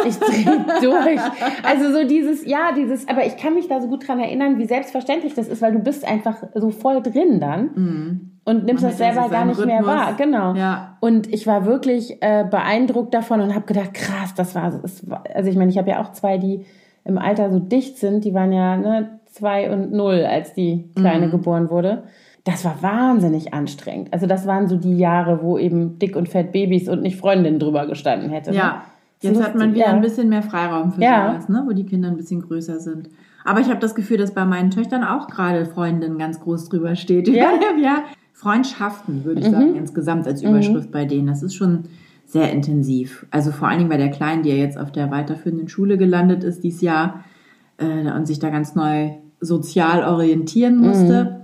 Ich 0.08 0.18
drehe 0.18 0.46
durch. 0.82 1.20
Also 1.64 1.92
so 1.92 2.08
dieses, 2.08 2.46
ja, 2.46 2.72
dieses, 2.74 3.10
aber 3.10 3.26
ich 3.26 3.36
kann 3.36 3.56
mich 3.56 3.68
da 3.68 3.82
so 3.82 3.90
gut 3.90 4.08
dran 4.08 4.20
erinnern, 4.20 4.58
wie 4.58 4.66
selbstverständlich 4.66 5.34
das 5.34 5.50
ist, 5.50 5.62
weil 5.62 5.74
du 5.74 5.80
bist 5.80 6.08
einfach 6.08 6.38
so 6.56 6.70
voll 6.70 7.02
drin 7.02 7.42
dann 7.42 8.32
und 8.46 8.66
nimmst 8.66 8.84
Man 8.84 8.92
das 8.92 8.98
selber 9.00 9.28
gar 9.28 9.44
nicht 9.44 9.66
mehr 9.66 9.80
Rhythmus. 9.80 9.96
wahr. 9.96 10.14
Genau. 10.18 10.54
Ja. 10.54 10.98
Und 11.02 11.32
ich 11.34 11.46
war 11.46 11.66
wirklich 11.66 12.22
äh, 12.22 12.46
beeindruckt 12.50 13.14
davon 13.14 13.42
und 13.42 13.54
habe 13.54 13.66
gedacht, 13.66 13.94
krass, 13.94 14.34
das 14.34 14.56
war, 14.56 14.72
das 14.72 15.10
war 15.10 15.24
also 15.34 15.50
ich 15.50 15.58
meine, 15.58 15.72
ich 15.72 15.78
habe 15.78 15.90
ja 15.90 16.02
auch 16.02 16.14
zwei, 16.14 16.38
die 16.38 16.64
im 17.06 17.18
Alter 17.18 17.50
so 17.52 17.60
dicht 17.60 17.98
sind, 17.98 18.24
die 18.26 18.34
waren 18.34 18.52
ja 18.52 18.78
ne, 18.78 19.20
zwei 19.28 19.72
und 19.72 19.92
null, 19.92 20.26
als 20.30 20.54
die 20.54 20.90
Kleine 20.96 21.28
Mhm. 21.28 21.32
geboren 21.32 21.70
wurde. 21.70 22.04
Das 22.44 22.66
war 22.66 22.82
wahnsinnig 22.82 23.54
anstrengend. 23.54 24.12
Also 24.14 24.26
das 24.26 24.48
waren 24.48 24.68
so 24.68 24.76
die 24.76 24.98
Jahre, 24.98 25.42
wo 25.44 25.58
eben 25.58 26.00
dick 26.00 26.16
und 26.16 26.28
fett 26.28 26.52
Babys 26.52 26.90
und 26.90 27.02
nicht 27.02 27.18
Freundin 27.18 27.60
drüber 27.60 27.86
gestanden 27.88 28.30
hätte. 28.30 28.52
ne? 28.52 28.58
Ja. 28.58 28.84
So 29.22 29.28
Jetzt 29.30 29.44
hat 29.44 29.56
man 29.56 29.76
wieder 29.76 29.86
ja. 29.86 29.94
ein 29.94 30.02
bisschen 30.02 30.30
mehr 30.30 30.42
Freiraum 30.42 30.92
für 30.94 31.02
Ja. 31.02 31.34
sowas, 31.34 31.50
ne? 31.50 31.64
wo 31.68 31.74
die 31.74 31.86
Kinder 31.86 32.08
ein 32.10 32.18
bisschen 32.18 32.42
größer 32.42 32.80
sind. 32.80 33.10
Aber 33.46 33.60
ich 33.60 33.70
habe 33.70 33.80
das 33.80 33.94
Gefühl, 33.94 34.18
dass 34.18 34.34
bei 34.34 34.46
meinen 34.46 34.72
Töchtern 34.72 35.04
auch 35.04 35.28
gerade 35.28 35.66
Freundin 35.68 36.18
ganz 36.18 36.40
groß 36.40 36.70
drüber 36.70 36.96
steht. 36.96 37.28
Ja? 37.28 37.52
Mhm. 37.76 37.80
ja. 37.84 37.98
Freundschaften, 38.34 39.24
würde 39.24 39.42
ich 39.42 39.48
sagen, 39.50 39.76
insgesamt 39.76 40.26
als 40.28 40.42
Überschrift 40.42 40.92
bei 40.92 41.06
denen. 41.06 41.28
Das 41.28 41.44
ist 41.44 41.54
schon 41.54 41.84
sehr 42.32 42.52
intensiv. 42.52 43.26
Also 43.32 43.52
vor 43.52 43.68
allen 43.68 43.80
Dingen 43.80 43.90
bei 43.90 43.98
der 43.98 44.10
Kleinen, 44.10 44.44
die 44.44 44.50
ja 44.50 44.56
jetzt 44.56 44.78
auf 44.78 44.92
der 44.92 45.12
weiterführenden 45.12 45.68
Schule 45.68 45.98
gelandet 45.98 46.44
ist 46.44 46.64
dieses 46.64 46.82
Jahr 46.82 47.24
äh, 47.78 48.12
und 48.12 48.26
sich 48.26 48.40
da 48.40 48.50
ganz 48.50 48.76
neu 48.76 49.12
sozial 49.40 50.04
orientieren 50.04 50.78
musste. 50.78 51.42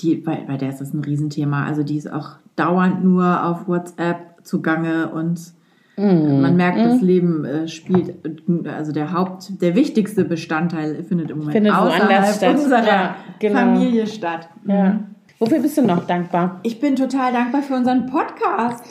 Die, 0.00 0.16
bei, 0.16 0.44
bei 0.46 0.56
der 0.56 0.70
ist 0.70 0.80
das 0.80 0.94
ein 0.94 1.04
Riesenthema. 1.04 1.64
Also 1.66 1.82
die 1.82 1.96
ist 1.96 2.10
auch 2.10 2.30
dauernd 2.56 3.04
nur 3.04 3.44
auf 3.44 3.68
WhatsApp 3.68 4.44
zugange 4.44 5.10
und 5.10 5.52
man 5.96 6.56
merkt, 6.56 6.78
das 6.78 7.02
Leben 7.02 7.44
äh, 7.44 7.68
spielt, 7.68 8.24
äh, 8.24 8.68
also 8.70 8.90
der 8.90 9.12
Haupt, 9.12 9.60
der 9.60 9.74
wichtigste 9.74 10.24
Bestandteil 10.24 11.04
findet 11.04 11.30
im 11.30 11.38
Moment 11.38 11.52
Findet 11.52 11.74
außerhalb 11.74 12.26
statt. 12.34 12.54
unserer 12.54 12.86
Ja, 12.86 13.16
genau. 13.38 13.54
Familie 13.58 14.06
statt. 14.06 14.48
Ja. 14.66 15.00
Wofür 15.38 15.60
bist 15.60 15.76
du 15.76 15.82
noch 15.82 16.06
dankbar? 16.06 16.60
Ich 16.62 16.80
bin 16.80 16.96
total 16.96 17.32
dankbar 17.32 17.60
für 17.62 17.74
unseren 17.74 18.06
Podcast. 18.06 18.84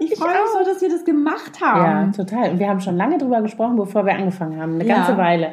Ich 0.00 0.16
freue 0.18 0.30
mich 0.32 0.50
so, 0.58 0.64
dass 0.64 0.80
wir 0.82 0.88
das 0.88 1.04
gemacht 1.04 1.52
Ja, 1.60 1.66
haben. 1.74 2.12
total. 2.12 2.50
Und 2.50 2.58
wir 2.58 2.68
haben 2.68 2.80
schon 2.80 2.96
lange 2.96 3.18
drüber 3.18 3.40
gesprochen, 3.42 3.76
bevor 3.76 4.04
wir 4.06 4.14
angefangen 4.14 4.60
haben. 4.60 4.74
Eine 4.74 4.84
Ja. 4.86 4.96
ganze 4.96 5.16
Weile. 5.16 5.52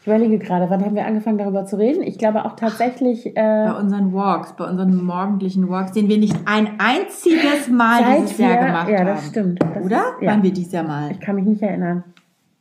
Ich 0.00 0.06
überlege 0.06 0.38
gerade, 0.38 0.70
wann 0.70 0.84
haben 0.84 0.94
wir 0.94 1.04
angefangen 1.04 1.38
darüber 1.38 1.64
zu 1.64 1.78
reden? 1.78 2.02
Ich 2.02 2.16
glaube 2.18 2.44
auch 2.44 2.54
tatsächlich. 2.54 3.26
Äh, 3.26 3.32
bei 3.34 3.72
unseren 3.72 4.12
Walks, 4.12 4.52
bei 4.52 4.64
unseren 4.64 5.04
morgendlichen 5.04 5.68
Walks, 5.68 5.92
den 5.92 6.08
wir 6.08 6.18
nicht 6.18 6.36
ein 6.44 6.78
einziges 6.78 7.68
Mal 7.68 8.04
dieses 8.20 8.38
wir, 8.38 8.46
Jahr 8.48 8.64
gemacht 8.66 8.82
haben. 8.86 8.92
Ja, 8.92 9.04
das 9.04 9.26
stimmt. 9.26 9.60
Das 9.62 9.84
Oder? 9.84 9.96
Ist, 9.96 10.22
ja. 10.22 10.30
Waren 10.30 10.42
wir 10.44 10.52
dieses 10.52 10.72
Jahr 10.72 10.84
mal? 10.84 11.10
Ich 11.10 11.18
kann 11.20 11.34
mich 11.34 11.44
nicht 11.44 11.60
erinnern. 11.62 12.04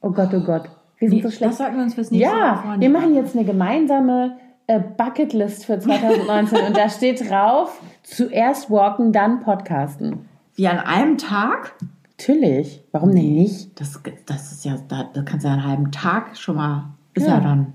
Oh 0.01 0.09
Gott, 0.09 0.29
oh 0.33 0.39
Gott. 0.39 0.63
Wir 0.97 1.09
sind 1.09 1.17
nee, 1.17 1.23
so 1.23 1.29
schlecht. 1.29 1.51
Das 1.51 1.57
sollten 1.59 1.75
wir 1.75 1.83
uns 1.83 1.93
fürs 1.93 2.09
nächste 2.09 2.29
Ja, 2.35 2.63
Mal 2.65 2.79
wir 2.79 2.89
machen 2.89 3.13
jetzt 3.13 3.35
eine 3.35 3.45
gemeinsame 3.45 4.37
äh, 4.65 4.79
Bucketlist 4.79 5.65
für 5.65 5.77
2019 5.79 6.57
und 6.67 6.75
da 6.75 6.89
steht 6.89 7.29
drauf, 7.29 7.79
zuerst 8.01 8.71
walken, 8.71 9.11
dann 9.11 9.41
podcasten. 9.41 10.27
Wie 10.55 10.67
an 10.67 10.79
einem 10.79 11.17
Tag? 11.17 11.75
Natürlich. 12.17 12.83
Warum 12.91 13.13
denn 13.13 13.33
nicht? 13.33 13.79
Das, 13.79 13.99
das 14.25 14.51
ist 14.53 14.65
ja, 14.65 14.77
da, 14.87 15.09
da 15.13 15.21
kannst 15.21 15.43
du 15.43 15.49
ja 15.49 15.53
einen 15.53 15.67
halben 15.67 15.91
Tag 15.91 16.37
schon 16.37 16.55
mal, 16.55 16.93
ist 17.13 17.27
ja, 17.27 17.35
ja 17.35 17.39
dann. 17.41 17.73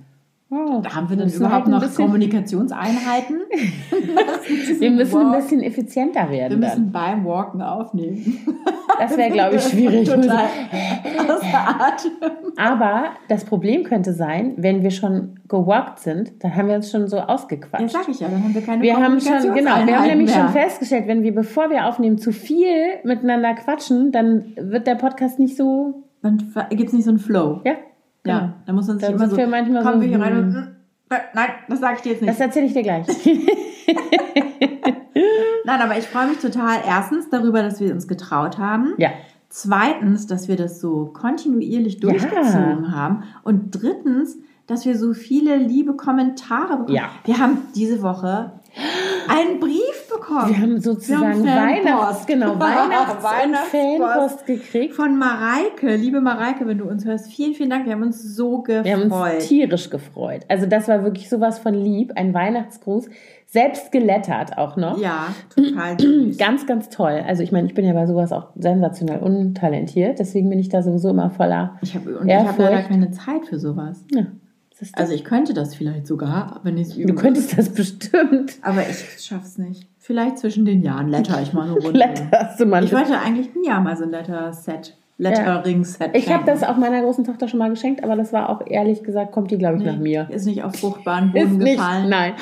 Oh, 0.52 0.82
haben 0.82 1.08
wir 1.08 1.16
denn 1.16 1.28
überhaupt 1.28 1.68
halt 1.68 1.82
noch 1.82 1.94
Kommunikationseinheiten? 1.94 3.36
wir 4.80 4.90
müssen 4.90 5.18
ein 5.20 5.32
bisschen 5.40 5.62
effizienter 5.62 6.28
werden. 6.28 6.60
Wir 6.60 6.68
müssen 6.68 6.90
dann. 6.90 7.22
beim 7.22 7.24
Walken 7.24 7.62
aufnehmen. 7.62 8.36
Das 8.98 9.16
wäre, 9.16 9.30
glaube 9.32 9.56
ich, 9.56 9.62
schwierig. 9.62 10.08
Total 10.08 10.46
außer 11.28 11.80
Atem. 11.80 12.10
Aber 12.56 13.10
das 13.28 13.44
Problem 13.44 13.84
könnte 13.84 14.12
sein, 14.12 14.54
wenn 14.56 14.82
wir 14.82 14.90
schon 14.90 15.38
gewalkt 15.46 16.00
sind, 16.00 16.32
dann 16.42 16.56
haben 16.56 16.66
wir 16.66 16.74
uns 16.74 16.90
schon 16.90 17.06
so 17.06 17.20
ausgequatscht. 17.20 17.94
Ja, 17.94 18.00
sag 18.00 18.08
ich 18.08 18.18
ja, 18.18 18.26
dann 18.28 18.42
haben 18.42 18.52
wir 18.52 18.62
keine 18.62 18.82
wir 18.82 18.96
haben 18.96 19.20
schon, 19.20 19.54
Genau, 19.54 19.86
wir 19.86 19.98
haben 20.00 20.08
nämlich 20.08 20.34
mehr. 20.34 20.46
schon 20.46 20.48
festgestellt, 20.48 21.06
wenn 21.06 21.22
wir, 21.22 21.32
bevor 21.32 21.70
wir 21.70 21.86
aufnehmen, 21.86 22.18
zu 22.18 22.32
viel 22.32 22.98
miteinander 23.04 23.54
quatschen, 23.54 24.10
dann 24.10 24.46
wird 24.56 24.88
der 24.88 24.96
Podcast 24.96 25.38
nicht 25.38 25.56
so... 25.56 26.02
Dann 26.22 26.52
gibt 26.70 26.88
es 26.88 26.92
nicht 26.92 27.04
so 27.04 27.10
einen 27.10 27.18
Flow. 27.18 27.62
Ja, 27.64 27.76
Genau. 28.22 28.36
Ja, 28.36 28.54
da 28.66 28.72
muss 28.72 28.86
man 28.86 28.98
sich 28.98 29.06
dann 29.06 29.16
immer 29.16 29.28
so, 29.28 29.36
wir 29.36 29.46
manchmal 29.46 29.82
kommen 29.82 29.96
so, 29.96 30.00
wir 30.02 30.08
hier 30.08 30.20
rein 30.20 30.36
und, 30.36 30.54
hm. 30.54 30.68
äh, 31.10 31.18
nein, 31.34 31.48
das 31.68 31.80
sage 31.80 31.96
ich 31.96 32.02
dir 32.02 32.12
jetzt 32.12 32.22
nicht. 32.22 32.30
Das 32.30 32.40
erzähle 32.40 32.66
ich 32.66 32.72
dir 32.72 32.82
gleich. 32.82 33.06
nein, 35.64 35.80
aber 35.80 35.98
ich 35.98 36.06
freue 36.06 36.28
mich 36.28 36.38
total 36.38 36.80
erstens 36.86 37.30
darüber, 37.30 37.62
dass 37.62 37.80
wir 37.80 37.92
uns 37.92 38.06
getraut 38.08 38.58
haben. 38.58 38.94
Ja. 38.98 39.10
Zweitens, 39.48 40.26
dass 40.26 40.48
wir 40.48 40.56
das 40.56 40.80
so 40.80 41.06
kontinuierlich 41.06 41.98
durchgezogen 41.98 42.84
ja. 42.84 42.92
haben. 42.92 43.24
Und 43.42 43.70
drittens, 43.70 44.38
dass 44.66 44.86
wir 44.86 44.96
so 44.96 45.12
viele 45.12 45.56
liebe 45.56 45.96
Kommentare 45.96 46.76
bekommen. 46.76 46.94
Ja. 46.94 47.10
Wir 47.24 47.38
haben 47.38 47.58
diese 47.74 48.02
Woche 48.02 48.52
einen 49.28 49.58
Brief 49.58 49.89
bekommen. 50.20 50.48
Wir 50.50 50.58
haben 50.58 50.80
sozusagen 50.80 51.44
wir 51.44 51.54
haben 51.54 51.84
Weihnachts, 51.84 52.26
genau, 52.26 52.48
Weihnachts, 52.60 53.24
Weihnachts 53.24 53.70
Fanpost 53.70 54.46
gekriegt. 54.46 54.94
Von 54.94 55.18
Mareike. 55.18 55.96
Liebe 55.96 56.20
Mareike, 56.20 56.66
wenn 56.66 56.78
du 56.78 56.84
uns 56.84 57.04
hörst, 57.04 57.32
vielen, 57.32 57.54
vielen 57.54 57.70
Dank. 57.70 57.86
Wir 57.86 57.94
haben 57.94 58.02
uns 58.02 58.22
so 58.22 58.62
gefreut. 58.62 58.84
Wir 58.84 58.92
haben 58.92 59.10
uns 59.10 59.46
tierisch 59.46 59.90
gefreut. 59.90 60.42
Also 60.48 60.66
das 60.66 60.88
war 60.88 61.02
wirklich 61.02 61.28
sowas 61.28 61.58
von 61.58 61.74
lieb. 61.74 62.12
Ein 62.16 62.34
Weihnachtsgruß. 62.34 63.08
Selbst 63.46 63.90
gelettert 63.90 64.58
auch 64.58 64.76
noch. 64.76 65.00
Ja, 65.00 65.34
total 65.54 65.98
süß. 65.98 66.38
Ganz, 66.38 66.66
ganz 66.66 66.88
toll. 66.88 67.24
Also 67.26 67.42
ich 67.42 67.50
meine, 67.50 67.66
ich 67.66 67.74
bin 67.74 67.84
ja 67.84 67.92
bei 67.92 68.06
sowas 68.06 68.30
auch 68.32 68.50
sensationell 68.54 69.18
untalentiert. 69.18 70.20
Deswegen 70.20 70.48
bin 70.48 70.60
ich 70.60 70.68
da 70.68 70.82
sowieso 70.82 71.10
immer 71.10 71.30
voller 71.30 71.76
Ich 71.82 71.96
habe 71.96 72.20
hab 72.20 72.58
leider 72.58 72.82
keine 72.82 73.10
Zeit 73.10 73.46
für 73.46 73.58
sowas. 73.58 74.04
Ja. 74.12 74.26
Also 74.92 75.12
ich 75.12 75.24
könnte 75.24 75.52
das 75.52 75.74
vielleicht 75.74 76.06
sogar, 76.06 76.60
wenn 76.62 76.78
ich 76.78 76.88
es 76.88 76.96
übe. 76.96 77.12
Du 77.12 77.14
könntest 77.14 77.58
das 77.58 77.70
bestimmt. 77.70 78.54
Aber 78.62 78.88
ich 78.88 79.22
schaff's 79.22 79.58
nicht. 79.58 79.89
Vielleicht 80.10 80.38
zwischen 80.38 80.64
den 80.64 80.82
Jahren 80.82 81.06
letter 81.06 81.40
ich 81.40 81.52
mal 81.52 81.68
eine 81.68 81.74
Runde. 81.80 81.96
Letterst 81.96 82.58
du 82.58 82.66
mal. 82.66 82.82
Ich 82.82 82.92
wollte 82.92 83.16
eigentlich 83.16 83.48
ein 83.54 83.62
Jahr 83.62 83.80
mal 83.80 83.96
so 83.96 84.02
ein 84.02 84.10
Letter-Set. 84.10 84.96
Lettering-Set. 85.18 86.10
Ich 86.14 86.32
habe 86.32 86.42
das 86.46 86.64
auch 86.64 86.76
meiner 86.78 87.00
großen 87.02 87.24
Tochter 87.24 87.46
schon 87.46 87.60
mal 87.60 87.70
geschenkt, 87.70 88.02
aber 88.02 88.16
das 88.16 88.32
war 88.32 88.48
auch 88.48 88.62
ehrlich 88.66 89.04
gesagt, 89.04 89.30
kommt 89.30 89.52
die, 89.52 89.58
glaube 89.58 89.76
ich, 89.76 89.84
nee, 89.84 89.90
nach 89.92 89.98
mir. 89.98 90.26
Ist 90.30 90.46
nicht 90.46 90.64
auf 90.64 90.74
fruchtbaren 90.74 91.30
Boden 91.30 91.60
ist 91.60 91.76
gefallen. 91.76 92.00
Nicht, 92.00 92.10
nein. 92.10 92.32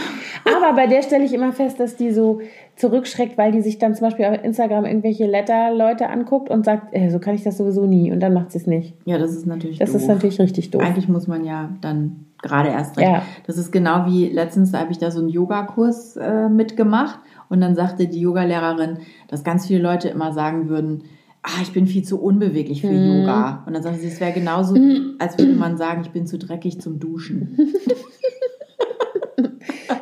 Aber 0.56 0.74
bei 0.74 0.86
der 0.86 1.02
stelle 1.02 1.24
ich 1.24 1.34
immer 1.34 1.52
fest, 1.52 1.78
dass 1.78 1.96
die 1.96 2.10
so 2.10 2.40
zurückschreckt, 2.76 3.36
weil 3.36 3.52
die 3.52 3.60
sich 3.60 3.78
dann 3.78 3.94
zum 3.94 4.06
Beispiel 4.06 4.24
auf 4.24 4.42
Instagram 4.42 4.86
irgendwelche 4.86 5.26
Letter-Leute 5.26 6.08
anguckt 6.08 6.48
und 6.48 6.64
sagt, 6.64 6.94
äh, 6.94 7.10
so 7.10 7.18
kann 7.18 7.34
ich 7.34 7.42
das 7.42 7.58
sowieso 7.58 7.84
nie. 7.84 8.10
Und 8.12 8.20
dann 8.20 8.32
macht 8.32 8.52
sie 8.52 8.58
es 8.58 8.66
nicht. 8.66 8.94
Ja, 9.04 9.18
das 9.18 9.32
ist 9.32 9.46
natürlich 9.46 9.78
Das 9.78 9.92
doof. 9.92 10.00
ist 10.00 10.08
natürlich 10.08 10.40
richtig 10.40 10.70
doof. 10.70 10.82
Eigentlich 10.82 11.08
muss 11.08 11.26
man 11.26 11.44
ja 11.44 11.68
dann 11.82 12.24
gerade 12.40 12.68
erst 12.70 12.96
recht. 12.96 13.08
Ja. 13.10 13.22
Das 13.46 13.58
ist 13.58 13.72
genau 13.72 14.06
wie 14.06 14.28
letztens, 14.28 14.70
da 14.70 14.78
habe 14.78 14.92
ich 14.92 14.98
da 14.98 15.10
so 15.10 15.18
einen 15.18 15.28
Yogakurs 15.28 16.16
äh, 16.16 16.48
mitgemacht 16.48 17.18
und 17.48 17.60
dann 17.60 17.74
sagte 17.74 18.08
die 18.08 18.20
Yogalehrerin, 18.20 18.98
dass 19.28 19.44
ganz 19.44 19.66
viele 19.66 19.82
Leute 19.82 20.08
immer 20.08 20.32
sagen 20.32 20.68
würden, 20.68 21.04
ah, 21.42 21.62
ich 21.62 21.72
bin 21.72 21.86
viel 21.86 22.04
zu 22.04 22.20
unbeweglich 22.20 22.82
für 22.82 22.90
mhm. 22.90 23.20
Yoga. 23.20 23.64
Und 23.66 23.74
dann 23.74 23.82
sagte 23.82 24.00
sie, 24.00 24.08
es 24.08 24.20
wäre 24.20 24.32
genauso, 24.32 24.74
mhm. 24.74 25.14
als 25.18 25.38
würde 25.38 25.54
man 25.54 25.76
sagen, 25.76 26.02
ich 26.02 26.10
bin 26.10 26.26
zu 26.26 26.38
dreckig 26.38 26.80
zum 26.80 26.98
Duschen. 26.98 27.56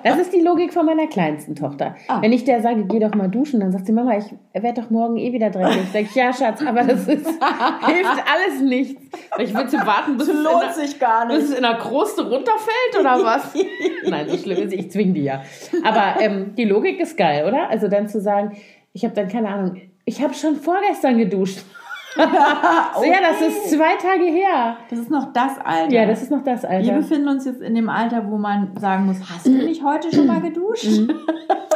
Das 0.03 0.19
ist 0.19 0.33
die 0.33 0.41
Logik 0.41 0.73
von 0.73 0.87
meiner 0.87 1.07
kleinsten 1.07 1.55
Tochter. 1.55 1.95
Ah. 2.09 2.21
Wenn 2.21 2.33
ich 2.33 2.45
der 2.45 2.63
sage, 2.63 2.85
geh 2.85 2.99
doch 2.99 3.15
mal 3.15 3.29
duschen, 3.29 3.61
dann 3.61 3.73
sagt 3.73 3.87
sie, 3.87 3.93
Mama, 3.93 4.17
ich 4.17 4.25
werde 4.53 4.81
doch 4.81 4.91
morgen 4.91 5.17
eh 5.17 5.33
wieder 5.33 5.51
dreckig. 5.51 5.95
Ich, 5.95 6.15
ja, 6.15 6.33
Schatz, 6.33 6.63
aber 6.63 6.83
das 6.83 7.07
ist, 7.09 7.27
hilft 7.87 8.25
alles 8.27 8.61
nichts. 8.63 9.03
Ich 9.39 9.55
will 9.55 9.69
zu 9.69 9.79
warten, 9.79 10.17
bis, 10.17 10.27
das 10.27 10.37
lohnt 10.37 10.65
es, 10.71 10.77
sich 10.77 10.99
gar 10.99 11.27
nicht. 11.27 11.39
bis 11.39 11.51
es 11.51 11.57
in 11.57 11.63
der 11.63 11.75
Kruste 11.75 12.23
runterfällt 12.23 13.01
oder 13.01 13.23
was? 13.25 13.55
Nein, 14.09 14.29
so 14.29 14.37
schlimm 14.37 14.59
ist 14.59 14.73
Ich 14.73 14.91
zwinge 14.91 15.13
die 15.13 15.25
ja. 15.25 15.43
Aber 15.85 16.21
ähm, 16.21 16.55
die 16.57 16.65
Logik 16.65 17.01
ist 17.01 17.17
geil, 17.17 17.47
oder? 17.47 17.71
Also 17.71 17.89
dann 17.89 18.09
zu 18.09 18.21
sagen, 18.21 18.57
ich 18.93 19.05
habe 19.05 19.15
dann 19.15 19.29
keine 19.29 19.49
Ahnung, 19.49 19.81
ich 20.05 20.23
habe 20.23 20.35
schon 20.35 20.57
vorgestern 20.57 21.19
geduscht. 21.19 21.59
okay. 22.97 23.11
Ja, 23.11 23.17
das 23.31 23.41
ist 23.41 23.71
zwei 23.71 23.97
Tage 23.97 24.25
her. 24.25 24.77
Das 24.89 24.99
ist 24.99 25.11
noch 25.11 25.33
das 25.33 25.59
Alter. 25.65 25.93
Ja, 25.93 26.07
das 26.07 26.23
ist 26.23 26.31
noch 26.31 26.43
das 26.43 26.65
Alter. 26.65 26.85
Wir 26.85 26.95
befinden 26.95 27.29
uns 27.29 27.45
jetzt 27.45 27.61
in 27.61 27.75
dem 27.75 27.89
Alter, 27.89 28.31
wo 28.31 28.39
man 28.39 28.71
sagen 28.79 29.07
muss, 29.07 29.19
hast 29.31 29.47
du 29.47 29.53
nicht 29.53 29.85
heute 29.85 30.15
schon 30.15 30.27
mal 30.27 30.41
geduscht? 30.41 30.87
Mhm. 30.87 31.13